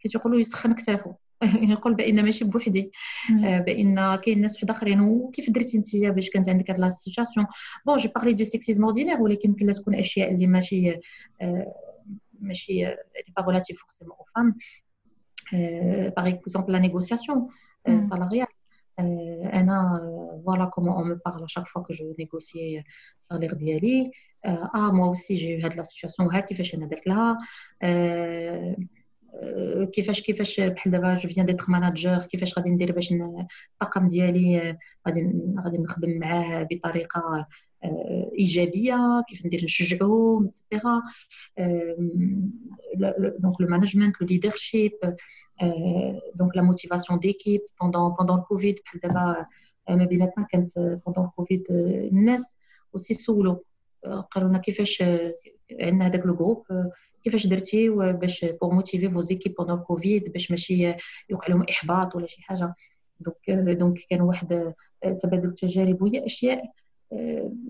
كيتقولوا 0.00 0.40
يسخن 0.40 0.74
كتافو. 0.74 1.12
يقول 1.42 1.94
بأن 1.94 2.24
ماشي 2.24 2.44
بوحدي. 2.44 2.92
بأن 3.42 4.16
كاين 4.16 4.40
ناس 4.40 4.54
واحد 4.54 4.70
آخرين. 4.70 5.00
وكيف 5.00 5.50
درتي 5.50 5.76
انت 5.76 5.96
باش 5.96 6.30
كانت 6.30 6.48
عندك 6.48 6.70
هاد 6.70 6.78
la 6.78 6.90
situation 6.90 7.46
bon 7.86 7.96
je 7.96 8.10
parlais 8.14 8.32
de 8.32 8.44
sexisme 8.44 8.84
ordinaire 8.84 9.20
ولكن 9.20 9.48
يمكن 9.48 9.72
تكون 9.72 9.94
أشياء 9.94 10.34
اللي 10.34 10.46
ماشي 10.46 11.00
ماشي 12.40 12.84
pas 13.36 13.46
relatives 13.46 13.80
forcément 13.80 14.16
aux 14.18 14.24
femmes 14.34 14.54
par 16.16 16.28
exemple 16.28 16.72
la 16.72 16.78
négociation 16.78 17.48
salariale 17.86 18.46
أنا 18.98 20.00
voilà 20.44 20.64
comment 20.64 20.92
on 20.92 21.08
me 21.08 21.18
parle 21.26 21.46
chaque 21.48 21.68
fois 21.68 21.82
que 21.82 21.94
je 21.94 22.02
négocie 22.02 22.84
ال 23.20 23.24
salaire 23.24 23.54
ديالي 23.54 24.10
آه 24.44 24.90
moi 24.92 25.06
aussi 25.06 25.36
j'ai 25.36 25.62
هاد 25.62 25.76
la 25.76 25.82
situation 25.82 26.34
ها 26.34 26.40
كيفاش 26.40 26.74
أنا 26.74 26.86
درت 26.86 27.06
لها؟ 27.06 27.38
كيفاش 29.92 30.22
كيفاش 30.22 30.60
بحال 30.60 30.92
دابا 30.92 31.14
je 31.14 31.28
viens 31.28 31.46
d'être 31.46 31.64
manager 31.68 32.18
كيفاش 32.18 32.58
غادي 32.58 32.70
ندير 32.70 32.92
باش 32.92 33.14
الطاقم 33.72 34.08
ديالي 34.08 34.78
غادي 35.08 35.32
غادي 35.64 35.78
نخدم 35.78 36.18
معاه 36.18 36.68
بطريقه 36.70 37.46
ايجابيه 38.38 39.24
كيف 39.28 39.46
ندير 39.46 39.64
نشجعهم 39.64 40.46
etc 40.46 41.02
donc 43.38 43.60
le 43.60 43.68
management 43.68 44.20
le 44.20 44.26
leadership 44.26 44.92
donc 46.34 46.56
la 46.56 46.62
motivation 46.62 47.18
d'équipe 47.18 47.60
pendant 47.80 48.10
pendant 48.10 48.38
الكوفيد 48.38 48.78
بحال 48.84 49.00
دابا 49.00 49.46
ما 49.88 50.04
بيناتنا 50.04 50.46
كانت 50.50 50.78
pendant 50.78 51.24
الكوفيد 51.24 51.66
الناس 51.70 52.56
وسي 52.92 53.14
سولو 53.14 53.64
قالوا 54.30 54.48
لنا 54.48 54.58
كيفاش 54.58 55.02
عندنا 55.80 56.06
هذاك 56.06 56.26
le 56.26 56.34
groupe 56.34 56.66
كيفاش 57.24 57.46
درتي 57.46 57.88
باش 57.88 58.44
pour 58.44 58.74
motiver 58.74 59.10
vos 59.10 59.20
équipes 59.20 59.54
pendant 59.54 59.78
الكوفيد 59.78 60.32
باش 60.32 60.50
ماشي 60.50 60.94
يوقع 61.30 61.48
لهم 61.48 61.66
إحباط 61.70 62.16
ولا 62.16 62.26
شي 62.26 62.42
حاجة. 62.42 62.74
donc 63.20 63.50
donc 63.50 63.98
كان 64.10 64.20
واحد 64.20 64.74
تبادل 65.20 65.48
التجارب 65.48 66.02
وهي 66.02 66.26
أشياء 66.26 66.72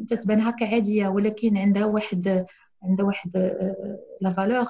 تتبان 0.08 0.40
هكا 0.40 0.66
عادية. 0.66 1.08
ولكن 1.08 1.56
عندها 1.56 1.84
واحد 1.86 2.46
عندها 2.82 3.06
واحد 3.06 3.36
la 4.20 4.30
valeur 4.30 4.66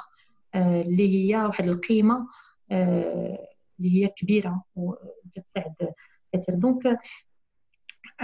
اللي 0.54 1.34
هي 1.34 1.36
واحد 1.36 1.68
القيمة 1.68 2.26
اللي 2.72 3.38
هي 3.80 4.08
كبيرة 4.08 4.64
وتتساعد 4.76 5.74
كثير 6.32 6.54
donc 6.54 6.98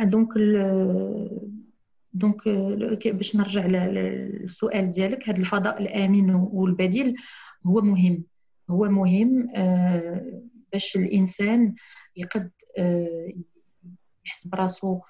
donc 0.03 0.29
donc 2.13 3.09
باش 3.09 3.37
نرجع 3.37 3.67
للسؤال 3.67 4.91
ديالك 4.91 5.29
هذا 5.29 5.39
الفضاء 5.39 5.83
الآمن 5.83 6.35
والبديل 6.35 7.17
هو 7.67 7.81
مهم. 7.81 8.25
هو 8.71 8.89
مهم 8.89 9.47
باش 10.73 10.97
الإنسان 10.97 11.75
يقد 12.17 12.51
يحس 14.27 14.47
براسو 14.47 15.01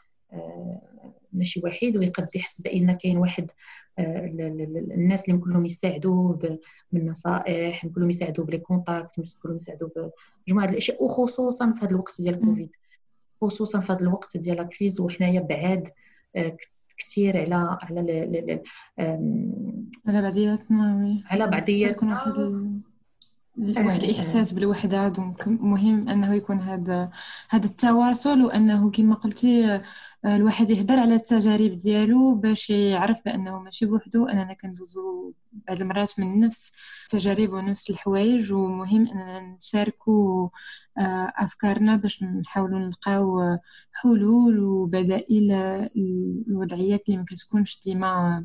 ماشي 1.33 1.61
وحيد 1.65 1.97
ويقد 1.97 2.29
يحس 2.37 2.61
بأن 2.61 2.93
كاين 2.93 3.17
واحد 3.19 3.51
الناس 3.99 5.29
اللي 5.29 5.41
كلهم 5.41 5.67
يساعدوه 5.67 6.39
بالنصائح 6.93 7.87
كلهم 7.87 8.11
يساعدوه 8.11 8.47
ب 8.47 8.50
les 8.50 8.59
contacts 8.59 9.37
كلهم 9.43 9.57
يساعدوه 9.57 10.13
بمجموعه 10.47 10.65
الأشياء 10.65 11.05
وخصوصا 11.05 11.73
في 11.73 11.85
هذا 11.85 11.91
الوقت 11.91 12.21
ديال 12.21 12.41
كوفيد 12.41 12.71
خصوصا 13.41 13.81
في 13.81 13.93
هذا 13.93 14.01
الوقت 14.01 14.37
ديال 14.37 14.61
ال 14.61 14.67
crise 14.67 15.01
وحنايا 15.01 15.41
بعاد 15.41 15.89
كثير 17.01 17.37
على 17.37 17.79
على 17.83 18.01
على 20.07 20.23
بعضياتنا 20.23 21.23
على 21.31 21.47
بعضياتنا. 21.47 22.81
واحد 23.61 24.03
الإحساس 24.03 24.53
بالوحدة. 24.53 25.09
donc 25.09 25.49
مهم 25.49 26.09
أنه 26.09 26.35
يكون 26.35 26.61
هذا 26.61 27.11
هذا 27.51 27.67
التواصل 27.67 28.43
وأنه 28.43 28.91
كما 28.91 29.15
قلتي 29.15 29.81
الواحد 30.25 30.71
يهدر 30.71 30.99
على 30.99 31.15
التجارب 31.15 31.79
ديالو 31.79 32.35
باش 32.35 32.71
يعرف 32.71 33.25
بأنه 33.25 33.59
ماشي 33.59 33.87
بوحدو 33.87 34.27
أننا 34.27 34.53
كندوزو 34.55 35.33
بعض 35.53 35.81
المرات 35.81 36.21
من 36.21 36.41
نفس 36.41 36.73
التجارب 37.05 37.53
ونفس 37.53 37.91
الحوايج. 37.91 38.53
ومهم 38.53 39.09
أننا 39.09 39.41
نشاركو 39.57 40.51
آه، 40.99 41.33
أفكارنا 41.37 41.97
باش 41.97 42.23
نحاولوا 42.23 42.79
نلقاو 42.79 43.59
حلول 43.93 44.61
وبدائل 44.61 45.53
الوضعيات 46.49 47.09
اللي 47.09 47.19
ما 47.19 47.25
كتكونش 47.25 47.81
ديما 47.85 48.45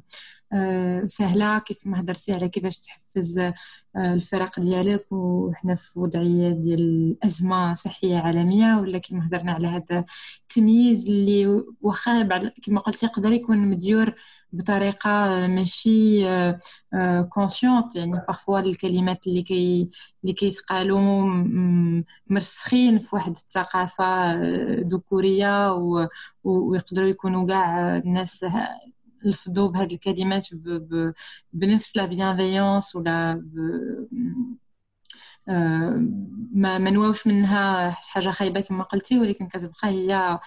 آه، 0.53 1.05
سهلة. 1.05 1.59
كيف 1.59 1.87
ما 1.87 1.99
هدرتي 1.99 2.33
على 2.33 2.49
كيفاش 2.49 2.79
تحفز 2.79 3.39
آه، 3.39 3.53
الفرق 3.97 4.59
ديالك 4.59 5.11
وحنا 5.11 5.75
في 5.75 5.99
وضعية 5.99 6.49
ديال 6.49 7.17
ازمه 7.25 7.75
صحية 7.75 8.17
عالمية 8.17 8.75
ولا 8.79 8.97
كما 8.97 9.27
هضرنا 9.27 9.51
على 9.53 9.67
هذا 9.67 10.05
التمييز 10.41 11.09
اللي 11.09 11.63
واخا 11.81 12.23
كما 12.63 12.79
قلت 12.79 13.03
يقدر 13.03 13.31
يكون 13.31 13.57
مديور 13.67 14.15
بطريقة 14.53 15.09
ماشي 15.47 16.25
consciente 17.29 17.95
يعني 17.95 18.11
parfois 18.27 18.59
الكلمات 18.59 19.27
اللي 19.27 19.41
كي 19.41 19.89
اللي 20.23 20.33
كيتقالوا 20.33 21.25
مرسخين 22.27 22.99
في 22.99 23.15
واحد 23.15 23.31
الثقافة 23.31 24.33
ذكورية 24.81 25.73
ويقدروا 26.43 27.07
يكونوا 27.09 27.47
كاع 27.47 27.97
الناس 27.97 28.45
نلفظوا 29.25 29.67
بهذه 29.69 29.93
الكلمات 29.93 30.47
بنفس 31.53 31.97
la 31.97 32.05
bienveillance 32.05 32.95
ولا 32.95 33.43
آه، 35.49 36.05
ما 36.53 36.77
ما 36.77 36.91
نواوش 36.91 37.27
منها 37.27 37.89
حاجة 37.91 38.29
خايبه 38.31 38.61
كما 38.61 38.83
قلتي 38.83 39.19
ولكن 39.19 39.47
كتبقى 39.47 39.89
هي 39.89 40.39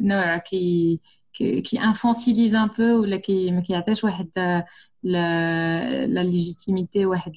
نوع 0.00 0.38
qui 0.38 1.00
qui 1.34 1.80
infantilise 1.84 2.54
un 2.54 2.66
peu 2.68 3.00
ولا 3.02 3.16
كي 3.16 3.50
ما 3.52 3.60
كيعطيش 3.60 4.04
واحد 4.04 4.30
la 5.02 6.22
légitimité 6.22 7.06
واحد 7.06 7.32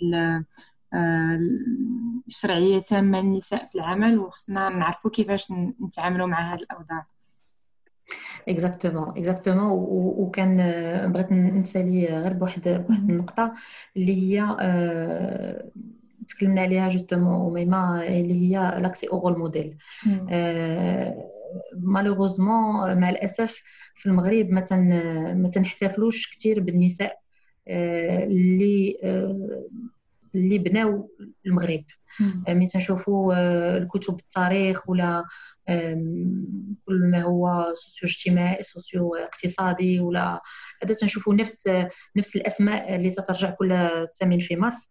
الشرعيه 2.27 2.79
تامه 2.79 3.21
للنساء 3.21 3.65
في 3.65 3.75
العمل 3.75 4.19
وخصنا 4.19 4.69
نعرفوا 4.69 5.11
كيفاش 5.11 5.51
نتعاملوا 5.81 6.27
مع 6.27 6.53
هذه 6.53 6.59
الاوضاع 6.59 7.05
اكزاكتومون 8.49 9.17
اكزاكتومون 9.17 9.69
وكان 10.17 10.57
بغيت 11.11 11.31
نسالي 11.31 12.05
غير 12.05 12.33
بواحد 12.33 12.61
بواحد 12.87 13.09
النقطه 13.09 13.53
اللي 13.97 14.39
هي 14.39 14.45
تكلمنا 16.29 16.61
عليها 16.61 16.89
justement 16.89 17.35
وميما 17.35 18.07
اللي 18.07 18.33
هي 18.57 18.79
l'accès 18.81 19.07
aux 19.07 19.27
rôles 19.27 19.39
modèles 19.39 19.77
malheureusement 21.77 22.99
مع 22.99 23.09
الاسف 23.09 23.61
في 23.95 24.05
المغرب 24.05 24.49
ما 24.49 24.65
ما 25.33 25.49
تنحتفلوش 25.49 26.31
كثير 26.37 26.59
بالنساء. 26.59 27.19
اللي 27.67 28.97
اللي 30.35 30.57
بناو 30.57 31.11
المغرب. 31.45 31.83
ملي 32.49 32.67
تنشوفوا 32.67 33.33
الكتب 33.77 34.19
التاريخ 34.19 34.89
ولا 34.89 35.25
كل 36.85 37.09
ما 37.11 37.21
هو 37.21 37.73
socio 37.75 38.09
اجتماعي 38.09 38.63
socio 38.63 39.15
اقتصادي 39.15 39.99
ولا 39.99 40.41
هذا 40.83 40.93
تنشوفوا 40.93 41.33
نفس 41.33 41.69
نفس 42.15 42.35
الأسماء 42.35 42.95
اللي 42.95 43.09
تترجع 43.09 43.49
كل 43.49 43.89
8 44.19 44.43
في 44.43 44.55
مارس. 44.55 44.87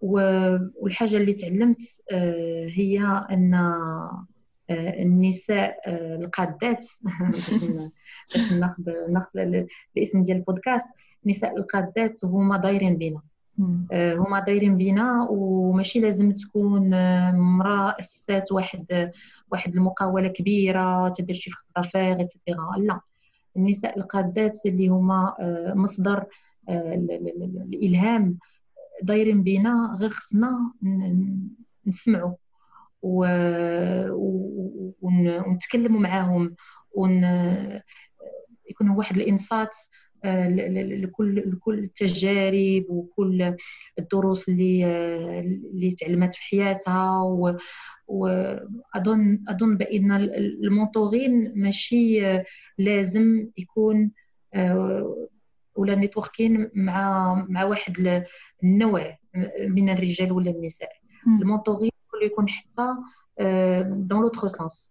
والحاجة 0.00 1.16
اللي 1.16 1.32
تعلمت 1.32 1.80
آه، 2.12 2.68
هي 2.68 3.00
آه، 3.00 4.26
النساء 5.02 5.80
آه، 5.86 6.16
القادات 6.16 6.84
باش 8.34 8.52
ناخذ 8.52 8.82
ناخذ 9.10 9.38
الاسم 9.96 10.24
ديال 10.24 10.36
البودكاست 10.36 10.86
النساء 11.26 11.56
القادات 11.56 12.24
هما 12.24 12.56
دايرين 12.56 12.96
بينا. 12.96 13.22
هما 13.92 14.40
دايرين 14.46 14.76
بينا 14.76 15.26
وماشي 15.30 16.00
لازم 16.00 16.32
تكون 16.32 16.94
امرأة 16.94 17.96
اسست 18.00 18.52
واحد 18.52 19.12
واحد 19.52 19.74
المقاولة 19.74 20.28
كبيرة 20.28 21.08
تدير 21.08 21.36
شي 21.36 21.50
خطه 21.50 21.90
ايتترا 21.96 22.76
لا. 22.78 23.00
النساء 23.56 23.98
القادات 23.98 24.58
اللي 24.66 24.88
هما 24.88 25.34
مصدر 25.74 26.24
الإلهام 26.68 28.38
دايرين 29.02 29.42
بينا. 29.42 29.96
غير 30.00 30.10
خصنا 30.10 30.72
نسمعوا. 31.86 32.34
ونتكلموا 35.02 36.00
معاهم 36.00 36.54
ون 36.94 37.24
يكون 38.70 38.90
واحد 38.90 39.16
الإنصات 39.16 39.76
آه، 39.76 40.05
لكل 40.24 41.50
لكل 41.50 41.78
التجارب 41.78 42.84
وكل 42.88 43.54
الدروس 43.98 44.48
اللي 44.48 44.86
اللي 45.72 45.90
تعلمت 45.90 46.34
في 46.34 46.42
حياتها 46.42 47.22
و... 47.22 47.56
واظن 48.08 49.44
أظن 49.48 49.76
بأن 49.76 50.12
المونطورين 50.12 51.52
ماشي 51.56 52.20
لازم 52.78 53.48
يكون 53.58 54.10
آه، 54.54 55.26
ولا 55.74 55.94
نيتوركين 55.94 56.70
مع 56.74 57.34
مع 57.48 57.64
واحد 57.64 58.24
النوع 58.62 59.18
من 59.68 59.88
الرجال 59.88 60.32
ولا 60.32 60.50
النساء. 60.50 60.88
المونطورين 61.26 61.90
كله 62.10 62.24
يكون 62.24 62.48
حتى 62.48 62.94
dans 63.86 64.20
l'autre 64.20 64.48
sens 64.48 64.90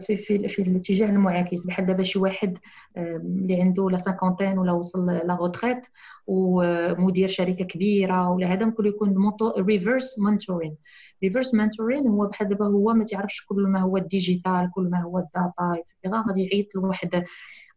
في 0.00 0.16
في 0.16 0.48
في 0.48 0.62
الاتجاه 0.62 1.10
المعاكس. 1.10 1.66
بحال 1.66 1.86
دابا 1.86 2.02
شي 2.02 2.18
واحد 2.18 2.58
اللي 2.96 3.62
عنده 3.62 3.90
la 3.90 3.98
cinquantaine 3.98 4.58
ولا 4.58 4.72
وصل 4.72 5.06
la 5.06 5.34
retraite 5.40 5.86
ومدير 6.26 7.28
شركة 7.28 7.64
كبيرة 7.64 8.30
ولا 8.30 8.46
هذا 8.52 8.66
ممكن 8.66 8.86
يكون 8.86 9.32
reverse 9.58 10.18
mentoring 10.18 10.76
reverse 11.24 11.54
mentoring 11.54 12.06
هو 12.06 12.26
بحال 12.26 12.48
دابا 12.48 12.66
هو 12.66 12.92
ما 12.92 13.04
تعرفش 13.04 13.44
كل 13.44 13.62
ما 13.62 13.80
هو 13.80 13.96
ال 13.96 14.05
digital 14.05 14.70
كل 14.74 14.90
ما 14.90 15.02
هو 15.02 15.18
ال 15.18 15.26
data 15.26 15.58
et 15.58 15.74
cetera 15.76 16.24
غادي 16.28 16.44
يعيط 16.44 16.74
لواحد 16.74 17.24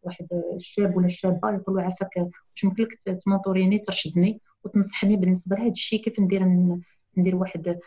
واحد 0.02 0.26
الشاب 0.56 0.96
ولا 0.96 1.06
الشابة 1.06 1.50
يقول 1.54 1.76
له 1.76 1.82
عافاك 1.82 2.16
واش 2.16 2.64
ممكن 2.64 2.82
لك 2.82 3.18
تمونطوريني 3.24 3.78
ترشدني 3.78 4.40
وتنصحني 4.64 5.16
بالنسبة 5.16 5.56
لهذا 5.56 5.70
الشيء 5.70 6.02
كيف 6.02 6.20
ندير 6.20 6.42
ندير 7.16 7.36
واحد 7.36 7.78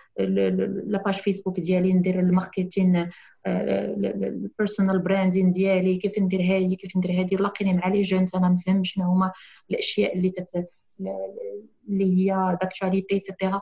la 0.86 0.95
page 0.95 1.14
Facebook 1.14 1.60
ديالي 1.60 1.94
ندير 1.94 2.20
ال 2.20 2.29
marketing 2.29 3.10
ال 3.48 3.64
personal 3.64 5.00
branding 5.00 5.52
ديالي 5.52 5.98
كيف 5.98 6.20
ندير 6.20 6.42
هذه 6.42 6.76
كيف 6.76 6.98
ندير 6.98 7.12
هذه 7.12 7.36
لاقيني 7.36 7.74
مع 7.74 7.88
les 7.88 8.02
jeunes 8.02 8.26
أنا 8.36 8.50
نفهم 8.50 8.84
شنو 8.84 9.06
هما 9.06 9.32
الأشياء 9.72 10.18
اللي 10.18 10.30
تت 10.30 10.70
اللي 11.90 12.18
هي 12.18 12.58
d'actualité 12.62 13.07
et 13.07 13.16
cetera 13.16 13.62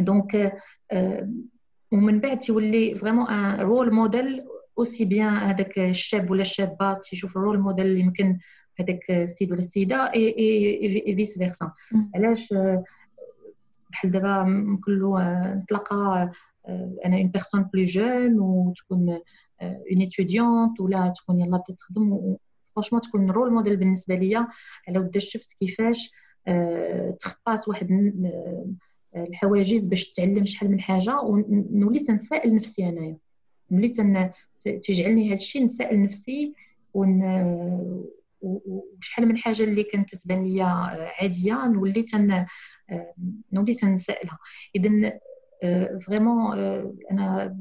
donc 0.00 0.52
ومن 1.92 2.20
بعد 2.20 2.38
تولي 2.38 2.94
vraiment 2.94 3.28
un 3.28 3.60
rôle 3.60 3.94
modèle 3.94 4.44
aussi 4.78 5.04
bien 5.04 5.28
هذاك 5.28 5.78
الشاب 5.78 6.30
ولا 6.30 6.42
الشابه 6.42 6.92
تيشوف 6.94 7.36
ال 7.36 7.40
rôle 7.40 7.58
modèle 7.58 7.86
اللي 7.86 8.00
يمكن 8.00 8.38
هذاك 8.80 9.10
السيد 9.10 9.52
ولا 9.52 9.60
السيدة 9.60 10.12
اي 10.14 10.34
et 11.06 11.16
vice 11.16 11.38
versa 11.38 11.72
علاش؟ 12.14 12.54
بحال 13.92 14.10
دابا 14.10 14.42
ممكن 14.42 14.92
نتلاقى 15.62 16.30
أنا 17.04 17.16
une 17.16 17.28
personne 17.28 17.62
plus 17.62 17.84
jeune 17.84 18.40
وتكون 18.40 19.08
une 19.62 20.02
étudiante 20.02 20.80
ولا 20.80 21.14
تكون 21.16 21.40
يلا 21.40 21.56
بدات 21.56 21.78
تخدم 21.78 22.36
franchement 22.74 23.02
تكون 23.02 23.30
rôle 23.30 23.52
modèle 23.52 23.76
بالنسبة 23.76 24.14
ليا. 24.14 24.48
على 24.88 24.98
ود 24.98 25.18
شفت 25.18 25.52
كيفاش 25.52 26.12
تخطات 27.20 27.68
واحد 27.68 28.14
الحواجز 29.16 29.86
باش 29.86 30.10
تعلم 30.10 30.46
شحال 30.46 30.70
من 30.70 30.80
حاجة 30.80 31.20
ونولي 31.20 32.00
تنسائل 32.00 32.56
نفسي 32.56 32.88
أنايا. 32.88 33.16
ملي 33.70 33.88
تجعلني 34.64 35.28
هذا 35.28 35.34
الشيء 35.34 35.64
نسال 35.64 36.02
نفسي 36.02 36.54
ون 36.94 37.22
وشحال 38.42 39.28
من 39.28 39.36
حاجة 39.36 39.62
اللي 39.62 39.82
كانت 39.82 40.14
تبان 40.14 40.42
لي 40.44 40.62
عادية. 41.20 41.66
نولي 41.66 42.02
تن 42.02 42.46
نولي 43.52 43.74
تنسالها 43.74 44.38
اذا 44.76 45.20
vraiment 45.98 46.58
أنا 47.10 47.56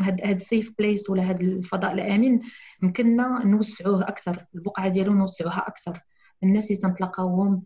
هاد 0.00 0.20
هاد 0.24 0.42
safe 0.42 0.72
place 0.78 1.10
ولا 1.10 1.30
هاد 1.30 1.40
الفضاء 1.40 1.92
الآمن 1.92 2.40
يمكننا 2.82 3.46
نوسعوه 3.46 4.02
أكثر 4.02 4.46
البقعة 4.54 4.88
ديالو 4.88 5.12
نوسعوها 5.12 5.68
أكثر. 5.68 6.00
الناس 6.42 6.70
اللي 6.70 6.82
تنتلاقاوهم 6.82 7.62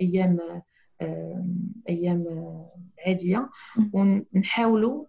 أيام 0.00 0.62
أيام 1.88 2.24
عادية 3.06 3.50
ونحاولوا 3.92 5.04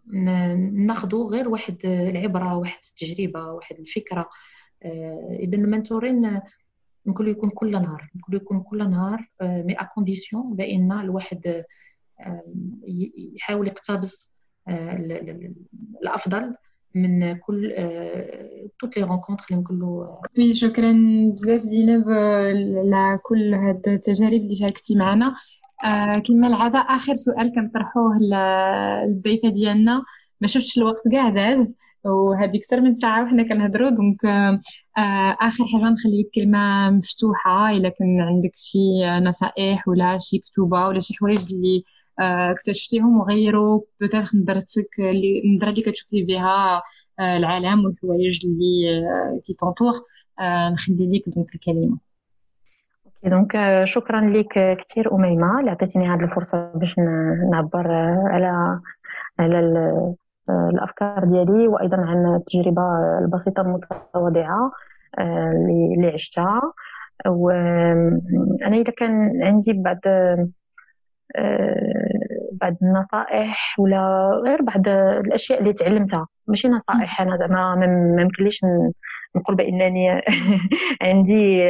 ناخذوا 0.71 1.29
غير 1.31 1.49
واحد 1.49 1.77
العبرة 1.85 2.57
واحد 2.57 2.79
التجربة 2.89 3.51
واحد 3.51 3.79
الفكرة. 3.79 4.29
آه، 4.83 5.37
اذا 5.39 5.55
ال 5.55 5.64
mentoring 5.64 6.41
يمكن 7.05 7.27
يكون 7.27 7.49
كل 7.49 7.71
نهار 7.71 8.09
يمكن 8.15 8.35
يكون 8.35 8.61
كل 8.61 8.89
نهار 8.89 9.29
mais 9.41 9.79
à 9.79 9.83
condition 9.83 10.55
بأن 10.55 10.91
الواحد 10.91 11.63
يحاول 13.35 13.67
يقتبس 13.67 14.29
آه، 14.67 14.95
الأفضل 16.01 16.55
من 16.95 17.37
كل 17.37 17.73
toutes 18.79 18.97
les 18.97 19.03
rencontres 19.03 19.45
اللي 19.49 19.59
يمكن 19.61 19.79
له 19.79 20.19
oui 20.37 20.53
شكرا 20.53 20.91
بزاف 21.33 21.61
زينب 21.61 22.09
على 22.09 23.19
كل 23.23 23.53
هاد 23.53 23.87
التجارب 23.87 24.33
اللي 24.33 24.55
شاركتي 24.55 24.95
معنا. 24.95 25.35
آه 25.85 26.19
كما 26.27 26.47
العادة 26.47 26.79
آخر 26.79 27.15
سؤال 27.15 27.55
كنطرحوه 27.55 28.17
للضيفة 28.19 29.49
ديالنا. 29.49 30.03
ما 30.41 30.47
شفتش 30.47 30.77
الوقت 30.77 31.07
كاع 31.11 31.29
داز. 31.29 31.75
وهذه 32.05 32.57
أكثر 32.57 32.81
من 32.81 32.93
ساعة 32.93 33.23
وحنا 33.23 33.43
كنهضروا. 33.43 33.89
donc 33.89 34.25
آه 34.25 34.59
آخر 35.41 35.63
حاجة 35.73 35.91
نخلي 35.93 36.21
لك 36.21 36.29
كلمة 36.35 36.89
مفتوحة 36.89 37.69
إلا 37.71 37.89
كان 37.89 38.19
عندك 38.21 38.51
شي 38.53 38.79
نصائح 39.23 39.87
ولا 39.87 40.17
شي 40.17 40.37
كتوبة 40.39 40.87
ولا 40.87 40.99
شي 40.99 41.13
حوايج 41.19 41.53
اللي 41.53 41.83
آه 42.19 42.51
اكتشفتيهم 42.51 43.17
وغيروا. 43.19 43.81
peut-être 44.01 44.27
نظرتك 44.41 44.89
اللي 44.99 45.41
النظرة 45.45 45.69
اللي 45.69 45.81
كتشوفي 45.81 46.23
بها 46.25 46.81
آه 47.19 47.37
العالم 47.37 47.85
والحوايج 47.85 48.39
اللي 48.45 48.99
آه 49.09 49.41
qui 49.45 49.53
t'entourent 49.59 49.93
آه 50.39 50.69
نخلي 50.69 51.11
لك 51.17 51.35
donc 51.35 51.55
الكلمة. 51.55 51.97
دونك 53.25 53.51
شكرا 53.85 54.21
لك 54.21 54.77
كثير 54.89 55.15
أميمة. 55.15 55.59
اللي 55.59 55.71
عطيتيني 55.71 56.07
هذه 56.09 56.23
الفرصة 56.23 56.71
باش 56.75 56.95
نعبر 57.51 57.91
على 58.31 58.79
على 59.39 59.59
الأفكار 60.73 61.25
ديالي 61.25 61.67
وأيضا 61.67 61.97
عن 61.97 62.35
التجربة 62.35 62.81
البسيطة 63.19 63.61
المتواضعة 63.61 64.71
اللي 65.97 66.11
عشتها. 66.13 66.61
وأنا 67.27 68.75
إذا 68.75 68.91
كان 68.97 69.43
عندي 69.43 69.73
بعض 69.73 69.99
بعض 72.61 72.75
النصائح 72.81 73.75
ولا 73.79 74.31
غير 74.45 74.61
بعض 74.61 74.87
الأشياء 75.25 75.59
اللي 75.59 75.73
تعلمتها. 75.73 76.27
ماشي 76.47 76.67
نصائح 76.67 77.21
أنا 77.21 77.37
زعما 77.37 77.75
ما 78.15 78.21
يمكنليش 78.21 78.61
نقول 79.35 79.55
بأنني 79.55 80.21
عندي 81.01 81.61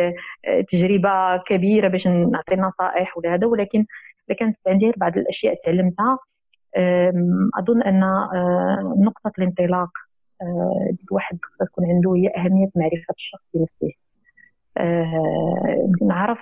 تجربة 0.69 1.37
كبيرة 1.37 1.87
باش 1.87 2.07
نعطي 2.07 2.55
نصائح 2.55 3.17
ولا 3.17 3.33
هذا 3.33 3.47
ولكن 3.47 3.85
لكن 4.29 4.53
عندي 4.67 4.91
بعض 4.97 5.17
الأشياء 5.17 5.55
تعلمتها 5.65 6.19
أظن 7.59 7.81
أن 7.81 8.03
آه، 8.03 8.93
نقطة 8.97 9.31
الانطلاق 9.39 9.89
الواحد 11.03 11.37
تكون 11.59 11.85
عنده 11.85 12.13
هي 12.15 12.27
أهمية 12.37 12.67
معرفة 12.75 13.13
الشخص 13.15 13.43
بنفسه. 13.53 13.91
آه، 14.77 15.89
نعرف 16.01 16.39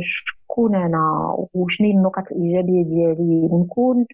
شكون 0.00 0.74
أنا 0.74 1.36
وشنو 1.54 1.90
النقط 1.90 2.32
الإيجابية 2.32 2.84
ديالي. 2.84 3.48
ونكون 3.50 4.06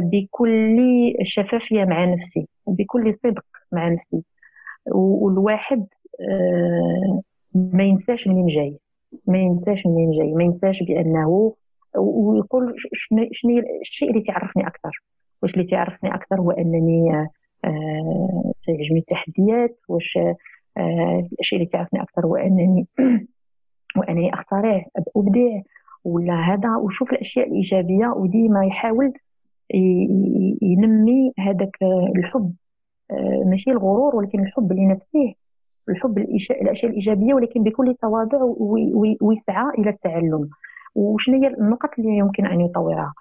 بكل 0.00 0.78
شفافية 1.22 1.84
مع 1.84 2.04
نفسي 2.04 2.48
وبكل 2.66 3.14
صدق 3.14 3.44
مع 3.72 3.88
نفسي. 3.88 4.22
والواحد 4.86 5.86
ما 7.54 7.84
ينساش 7.84 8.28
منين 8.28 8.46
جاي 8.46 8.78
ما 9.26 9.38
ينساش 9.38 9.86
منين 9.86 10.10
جاي 10.10 10.32
ما 10.32 10.44
ينساش 10.44 10.82
بأنه 10.82 11.54
ويقول 11.96 12.74
شنو 12.92 13.58
الشيء 13.82 14.10
اللي 14.10 14.22
تعرفني 14.22 14.66
أكثر. 14.66 15.02
واش 15.42 15.54
اللي 15.54 15.64
تعرفني 15.64 16.14
أكثر 16.14 16.40
هو 16.40 16.50
أنني 16.50 17.28
آه 17.64 18.52
تعجبني 18.66 18.98
التحديات. 18.98 19.78
واش 19.88 20.18
آه 20.76 21.28
الشيء 21.40 21.58
اللي 21.58 21.70
تعرفني 21.70 22.02
أكثر 22.02 22.26
هو 22.26 22.36
أنني 22.36 22.86
وأنني 23.96 24.34
أخترع 24.34 24.86
ابدع 25.16 25.60
ولا 26.04 26.34
هذا 26.34 26.76
وشوف 26.76 27.12
الأشياء 27.12 27.48
الإيجابية 27.48 28.06
وديما 28.06 28.64
يحاول 28.66 29.12
ينمي 30.62 31.32
هذاك 31.38 31.76
الحب. 32.16 32.52
آه، 33.10 33.42
ماشي 33.46 33.70
الغرور 33.70 34.16
ولكن 34.16 34.40
الحب 34.40 34.72
لنفسه. 34.72 35.34
الحب 35.88 36.18
الأشياء 36.18 36.90
الإيجابية 36.90 37.34
ولكن 37.34 37.62
بكل 37.62 37.94
تواضع 38.02 38.38
ويسعى 39.20 39.70
إلى 39.78 39.90
التعلم. 39.90 40.50
وشنو 40.94 41.42
هي 41.42 41.48
النقط 41.48 41.90
اللي 41.98 42.16
يمكن 42.18 42.46
أن 42.46 42.60
يطورها 42.60 43.14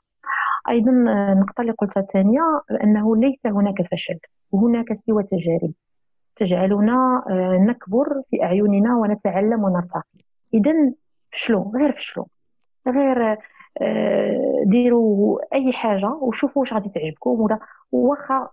أيضا 0.70 0.92
النقطة 0.92 1.62
اللي 1.62 1.72
قلتها 1.72 2.02
الثانية 2.02 2.42
أنه 2.84 3.16
ليس 3.16 3.40
هناك 3.46 3.82
فشل 3.92 4.20
هناك 4.54 4.94
سوى 4.94 5.24
تجارب. 5.24 5.74
تجعلنا 6.36 7.24
آه، 7.30 7.58
نكبر 7.58 8.22
في 8.32 8.44
أعيننا 8.44 8.96
ونتعلم 8.98 9.64
ونرتقي 9.64 10.20
اذا 10.54 10.94
فشلوا 11.32 11.72
غير 11.78 11.92
فشلوا 11.92 12.26
غير 12.88 13.38
آه، 13.82 14.64
ديروا 14.66 15.40
أي 15.54 15.72
حاجة 15.74 16.10
وشوفوا 16.10 16.62
واش 16.62 16.74
غادي 16.74 16.90
تعجبكم 16.90 17.30
ولا 17.30 17.60
واخا 17.92 18.50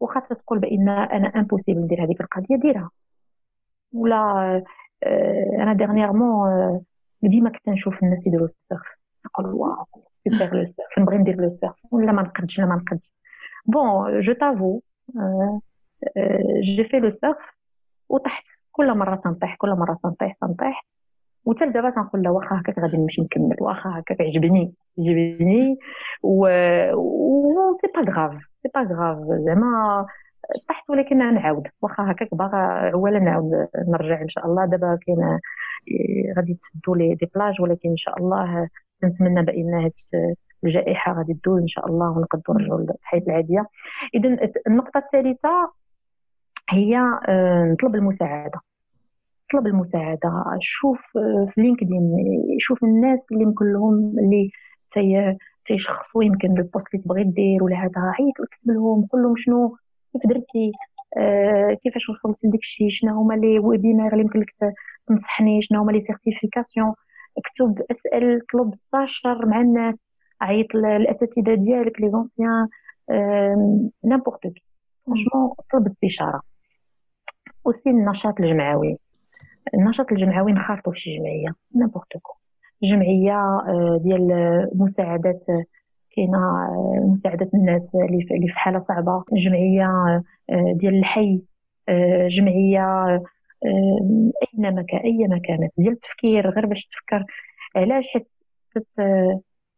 واخا 0.00 0.20
تقول 0.20 0.58
بأن 0.58 0.88
أنا 0.88 1.28
impossible 1.28 1.80
ندير 1.80 2.04
هذيك 2.04 2.20
القضية 2.20 2.56
ديرها. 2.56 2.90
ولا 3.92 4.16
آه، 5.02 5.56
أنا 5.62 5.72
dernièrement 5.72 6.80
ديما 7.28 7.50
كنت 7.50 7.68
نشوف 7.68 8.02
الناس 8.02 8.26
يديروا 8.26 8.48
ال 8.48 8.54
surf. 8.54 8.86
نقول 9.26 9.46
waouh 9.46 9.86
super 10.28 10.56
le 10.56 10.64
surf 10.64 10.98
نبغي 10.98 11.18
ندير 11.18 11.36
le 11.36 11.58
surf 11.60 11.74
ولا 11.90 12.12
ما 12.12 12.22
نقدش 12.22 12.58
لا 12.58 12.66
ما 12.66 12.74
نقدش. 12.74 13.10
bon 13.66 14.20
je 14.20 14.32
t'avoue 14.32 14.80
j'ai 16.62 16.84
fait 16.84 16.98
le 16.98 17.10
surf 17.10 17.36
وطحت. 18.08 18.44
كل 18.72 18.94
مرة 18.98 19.16
تنطيح 19.16 19.56
كل 19.56 19.70
مرة 19.70 19.98
تنطيح 20.02 20.36
تنطيح. 20.40 20.86
وتل 21.44 21.72
دابا 21.72 21.90
تنقول 21.90 22.22
لا 22.22 22.30
واخا 22.30 22.60
هكاك 22.60 22.78
غادي 22.78 22.96
نمشي 22.96 23.22
نكمل. 23.22 23.56
واخا 23.60 23.98
هكاك 23.98 24.20
عجبني 24.20 24.74
عجبني. 24.98 25.78
و 26.22 26.46
c'est 27.80 27.86
pas 27.94 28.12
grave 28.12 28.42
c'est 28.62 28.68
pas 28.74 28.80
grave 28.80 29.18
زعما 29.44 30.06
طحت 30.68 30.90
ولكن 30.90 31.18
نعاود. 31.18 31.68
واخا 31.82 32.10
هكاك 32.12 32.34
باغا 32.34 32.56
voilà 32.56 33.18
نعاود 33.18 33.68
نرجع 33.88 34.22
إن 34.22 34.28
شاء 34.28 34.46
الله. 34.46 34.66
دابا 34.66 34.98
كاين 35.06 35.38
غادي 36.36 36.54
تسدوا 36.54 36.96
لي 36.96 37.14
des 37.14 37.30
plages 37.34 37.60
ولكن 37.60 37.88
إن 37.90 37.96
شاء 37.96 38.18
الله 38.18 38.68
نتمنى 39.04 39.42
بأن 39.42 39.74
هاد 39.74 39.92
الجائحة 40.64 41.12
غادي 41.12 41.34
تدوز 41.34 41.60
إن 41.60 41.66
شاء 41.66 41.86
الله 41.88 42.10
ونقدروا 42.10 42.58
نرجعوا 42.58 42.80
للحياة 42.80 43.22
العادية. 43.28 43.66
اذا 44.14 44.38
النقطة 44.66 44.98
الثالثة 44.98 45.72
هي 46.70 46.98
آه، 47.28 47.64
نطلب 47.72 47.94
المساعدة. 47.94 48.60
طلب 49.52 49.66
المساعدة. 49.66 50.44
شوف 50.60 51.00
آه، 51.16 51.46
في 51.54 51.60
LinkedIn 51.60 52.16
شوف 52.58 52.84
الناس 52.84 53.20
اللي 53.32 53.42
يمكن 53.42 53.72
لهم 53.72 53.94
اللي 54.18 54.50
تيشخصوا 55.66 56.24
يمكن 56.24 56.58
ال 56.58 56.64
poste 56.64 56.94
اللي 56.94 57.04
تبغي 57.04 57.24
دير 57.24 57.64
ولا 57.64 57.76
هذا 57.76 57.92
عيط 57.96 58.40
وكتب 58.40 58.70
لهم 58.70 59.06
قول 59.06 59.22
لهم 59.22 59.36
شنو 59.36 59.76
كيف 60.14 60.26
درتي؟ 60.26 60.72
آه 61.16 61.74
كيفاش 61.82 62.08
وصلت 62.10 62.38
لديك 62.44 62.60
الشيء 62.60 62.90
شنو 62.90 63.20
هما 63.20 63.34
les 63.34 63.58
webinaires 63.58 64.12
اللي 64.12 64.24
يمكن 64.24 64.40
لك 64.40 64.74
تنصحني؟ 65.08 65.62
شنو 65.62 65.80
هما 65.82 65.92
les 65.92 66.00
certifications 66.00 66.94
اكتب 67.38 67.82
أسأل 67.90 68.40
طلب 68.52 68.72
استشر 68.72 69.46
مع 69.46 69.60
الناس 69.60 69.94
عيط 70.40 70.74
الاساتذه 70.74 71.54
ديالك 71.54 72.00
les 72.00 72.10
anciens 72.10 72.68
n'importe 74.04 74.46
qui 74.46 74.62
franchement 75.06 75.50
طلب 75.72 75.86
استشارة. 75.86 76.42
aussi 77.64 77.90
النشاط 77.90 78.40
الجمعوي. 78.40 78.98
النشاط 79.74 80.12
الجمعوي 80.12 80.52
نخرطوا 80.52 80.92
في 80.92 81.00
شي 81.00 81.18
جمعية 81.18 81.54
n'importe 81.74 82.16
quelle 82.22 82.34
جمعية 82.82 83.38
آه، 83.38 84.00
ديال 84.02 84.28
مساعدات 84.74 85.44
كاينة 86.16 86.38
آه، 86.38 87.06
مساعدة 87.12 87.50
الناس 87.54 87.82
اللي 87.94 88.48
في 88.48 88.58
حالة 88.58 88.78
صعبة 88.78 89.24
جمعية 89.32 89.86
آه، 90.50 90.72
ديال 90.76 90.94
الحي 90.98 91.42
جمعية 92.28 93.06
اينما 94.54 94.82
كان 94.82 95.00
اينما 95.04 95.38
كانت 95.38 95.72
ديال 95.78 95.92
التفكير 95.92 96.50
غير 96.50 96.66
باش 96.66 96.86
تفكر 96.86 97.24
علاش 97.76 98.08
حيت 98.08 98.28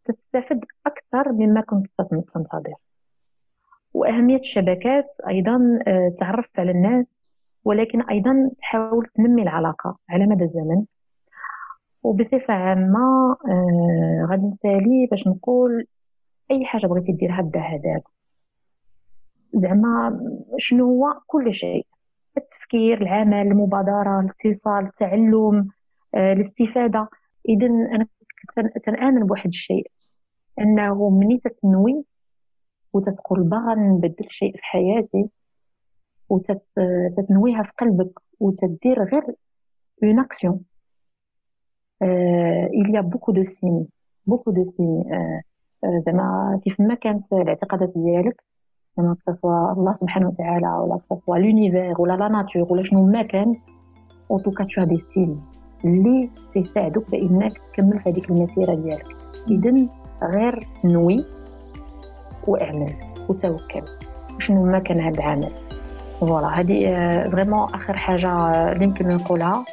تستفد 0.04 0.64
أكثر 0.86 1.32
مما 1.32 1.60
كنت 1.60 1.86
تنتظر. 2.34 2.74
وأهمية 3.94 4.38
الشبكات 4.38 5.06
أيضا 5.28 5.78
تعرف 6.18 6.46
على 6.58 6.70
الناس 6.70 7.06
ولكن 7.64 8.02
أيضا 8.02 8.50
تحاول 8.58 9.06
تنمي 9.14 9.42
العلاقة 9.42 9.98
على 10.10 10.26
مدى 10.26 10.44
الزمن. 10.44 10.84
وبصفة 12.02 12.54
عامة 12.54 13.36
آه 13.48 14.26
غادي 14.30 14.46
نسالي 14.46 15.06
باش 15.10 15.28
نقول 15.28 15.86
أي 16.50 16.64
حاجة 16.64 16.86
بغيتي 16.86 17.12
ديرها 17.12 17.42
داها 17.42 17.76
دابا 17.76 18.02
زعما 19.54 20.20
شنو 20.58 20.84
هو؟ 20.84 21.20
كل 21.26 21.54
شيء. 21.54 21.86
التفكير 22.36 23.02
العمل 23.02 23.46
المبادرة 23.46 24.20
الاتصال 24.20 24.84
التعلم 24.86 25.68
آه 26.14 26.32
الاستفادة. 26.32 27.08
اذا 27.48 27.66
أنا 27.66 28.06
تنآمن 28.84 29.26
بواحد 29.26 29.48
الشيء 29.48 29.90
أنه 30.60 31.10
مني 31.10 31.38
تتنوي 31.38 32.04
وتتقول 32.92 33.42
باغا 33.42 33.74
نبدل 33.74 34.26
شيء 34.30 34.52
في 34.52 34.62
حياتي 34.62 35.28
وتتنويها 36.28 37.62
في 37.62 37.70
قلبك 37.78 38.20
وتدير 38.40 39.02
غير 39.02 39.22
une 40.02 40.20
action 40.20 40.64
il 42.82 42.90
y 42.90 42.96
a 42.96 43.02
beaucoup 43.02 43.32
de 43.32 43.44
signes. 43.44 43.86
Beaucoup 44.26 44.52
de 44.52 44.64
signes. 44.64 45.06
زعما 46.06 46.60
كيف 46.64 46.80
ما 46.80 46.94
كانت 46.94 47.32
الاعتقادات 47.32 47.92
ديالك 47.96 48.44
زعما 48.96 49.16
soit 49.26 49.72
الله 49.72 49.96
سبحانه 50.00 50.28
وتعالى 50.28 50.68
ولا 50.68 50.98
soit 51.08 51.36
l'univers 51.38 52.00
ولا 52.00 52.12
la 52.12 52.28
nature 52.28 52.72
ولا 52.72 52.82
شنو 52.82 53.06
ما 53.06 53.22
كان 53.22 53.56
en 54.30 54.38
tout 54.38 54.53
cas 54.53 54.64
t'as 54.64 54.96
des 54.96 55.10
outils 55.10 55.36
اللي 55.84 56.30
تيساعدوك 56.52 57.10
بإنك 57.10 57.60
تكمل 57.72 58.00
في 58.00 58.10
هذيك 58.10 58.30
المسيرة 58.30 58.74
ديالك. 58.74 59.16
اذا 59.50 59.88
غير 60.22 60.66
نوي 60.84 61.24
واعمل 62.46 62.92
وتوكل 63.28 63.82
شنو 64.38 64.66
ما 64.66 64.78
كان 64.78 65.00
هذا 65.00 65.18
العمل. 65.18 65.50
voilà 66.20 66.60
هذه 66.60 66.84
vraiment 67.30 67.74
آخر 67.74 67.96
حاجة 67.96 68.30
اللي 68.72 68.84
يمكن 68.84 69.08
نقولها. 69.08 69.64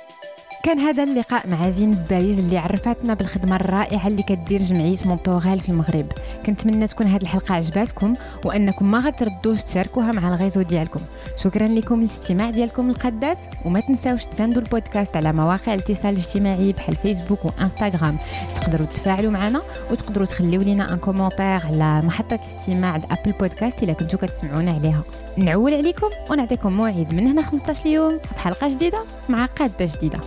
كان 0.64 0.80
هذا 0.80 1.04
اللقاء 1.04 1.48
مع 1.48 1.70
زين 1.70 1.98
بايز 2.10 2.40
اللي 2.40 2.58
عرفتنا 2.58 3.14
بالخدمة 3.14 3.56
الرائعة 3.56 4.08
اللي 4.08 4.24
كدير 4.24 4.62
جمعية 4.62 4.98
مونطوغال 5.06 5.60
في 5.60 5.70
المغرب. 5.70 6.06
كنتمنى 6.46 6.88
تكون 6.88 7.08
هذه 7.08 7.22
الحلقة 7.22 7.56
عجباتكم 7.56 8.14
وأنكم 8.46 8.92
ما 8.92 9.00
غتردوش 9.00 9.64
تشاركوها 9.64 10.12
مع 10.12 10.28
ال 10.28 10.33
réseau 10.33 10.62
ديالكم. 10.62 11.00
شكرا 11.38 11.68
لكم 11.68 12.02
الاستماع 12.02 12.50
ديالكم 12.50 12.90
القداس 12.90 13.38
وما 13.66 13.80
تنساوش 13.80 14.26
تساندوا 14.26 14.62
البودكاست 14.62 15.18
على 15.18 15.34
مواقع 15.34 15.74
الاتصال 15.74 16.14
الاجتماعي 16.14 16.74
بحال 16.74 16.96
فيسبوك 16.96 17.40
وإنستغرام. 17.46 18.18
تقدروا 18.56 18.88
تفاعلوا 18.88 19.32
معنا 19.32 19.62
وتقدروا 19.92 20.26
تخليو 20.26 20.62
لنا 20.62 20.94
un 20.94 20.98
commentaire 20.98 21.42
على 21.42 22.02
محطة 22.02 22.36
الاستماع 22.36 22.96
Apple 22.96 23.32
Podcast 23.40 23.84
إلا 23.84 23.94
كنتو 23.94 24.18
كتسمعونا 24.18 24.72
عليها. 24.72 25.04
نعول 25.38 25.74
عليكم 25.74 26.10
ونعطيكم 26.30 26.74
موعد 26.74 27.14
من 27.14 27.28
هنا 27.28 27.42
15 27.42 27.86
يوم 27.90 28.20
بحلقه 28.36 28.70
جديدة 28.70 29.00
مع 29.30 29.46
قادة 29.46 29.90
جديدة. 29.96 30.20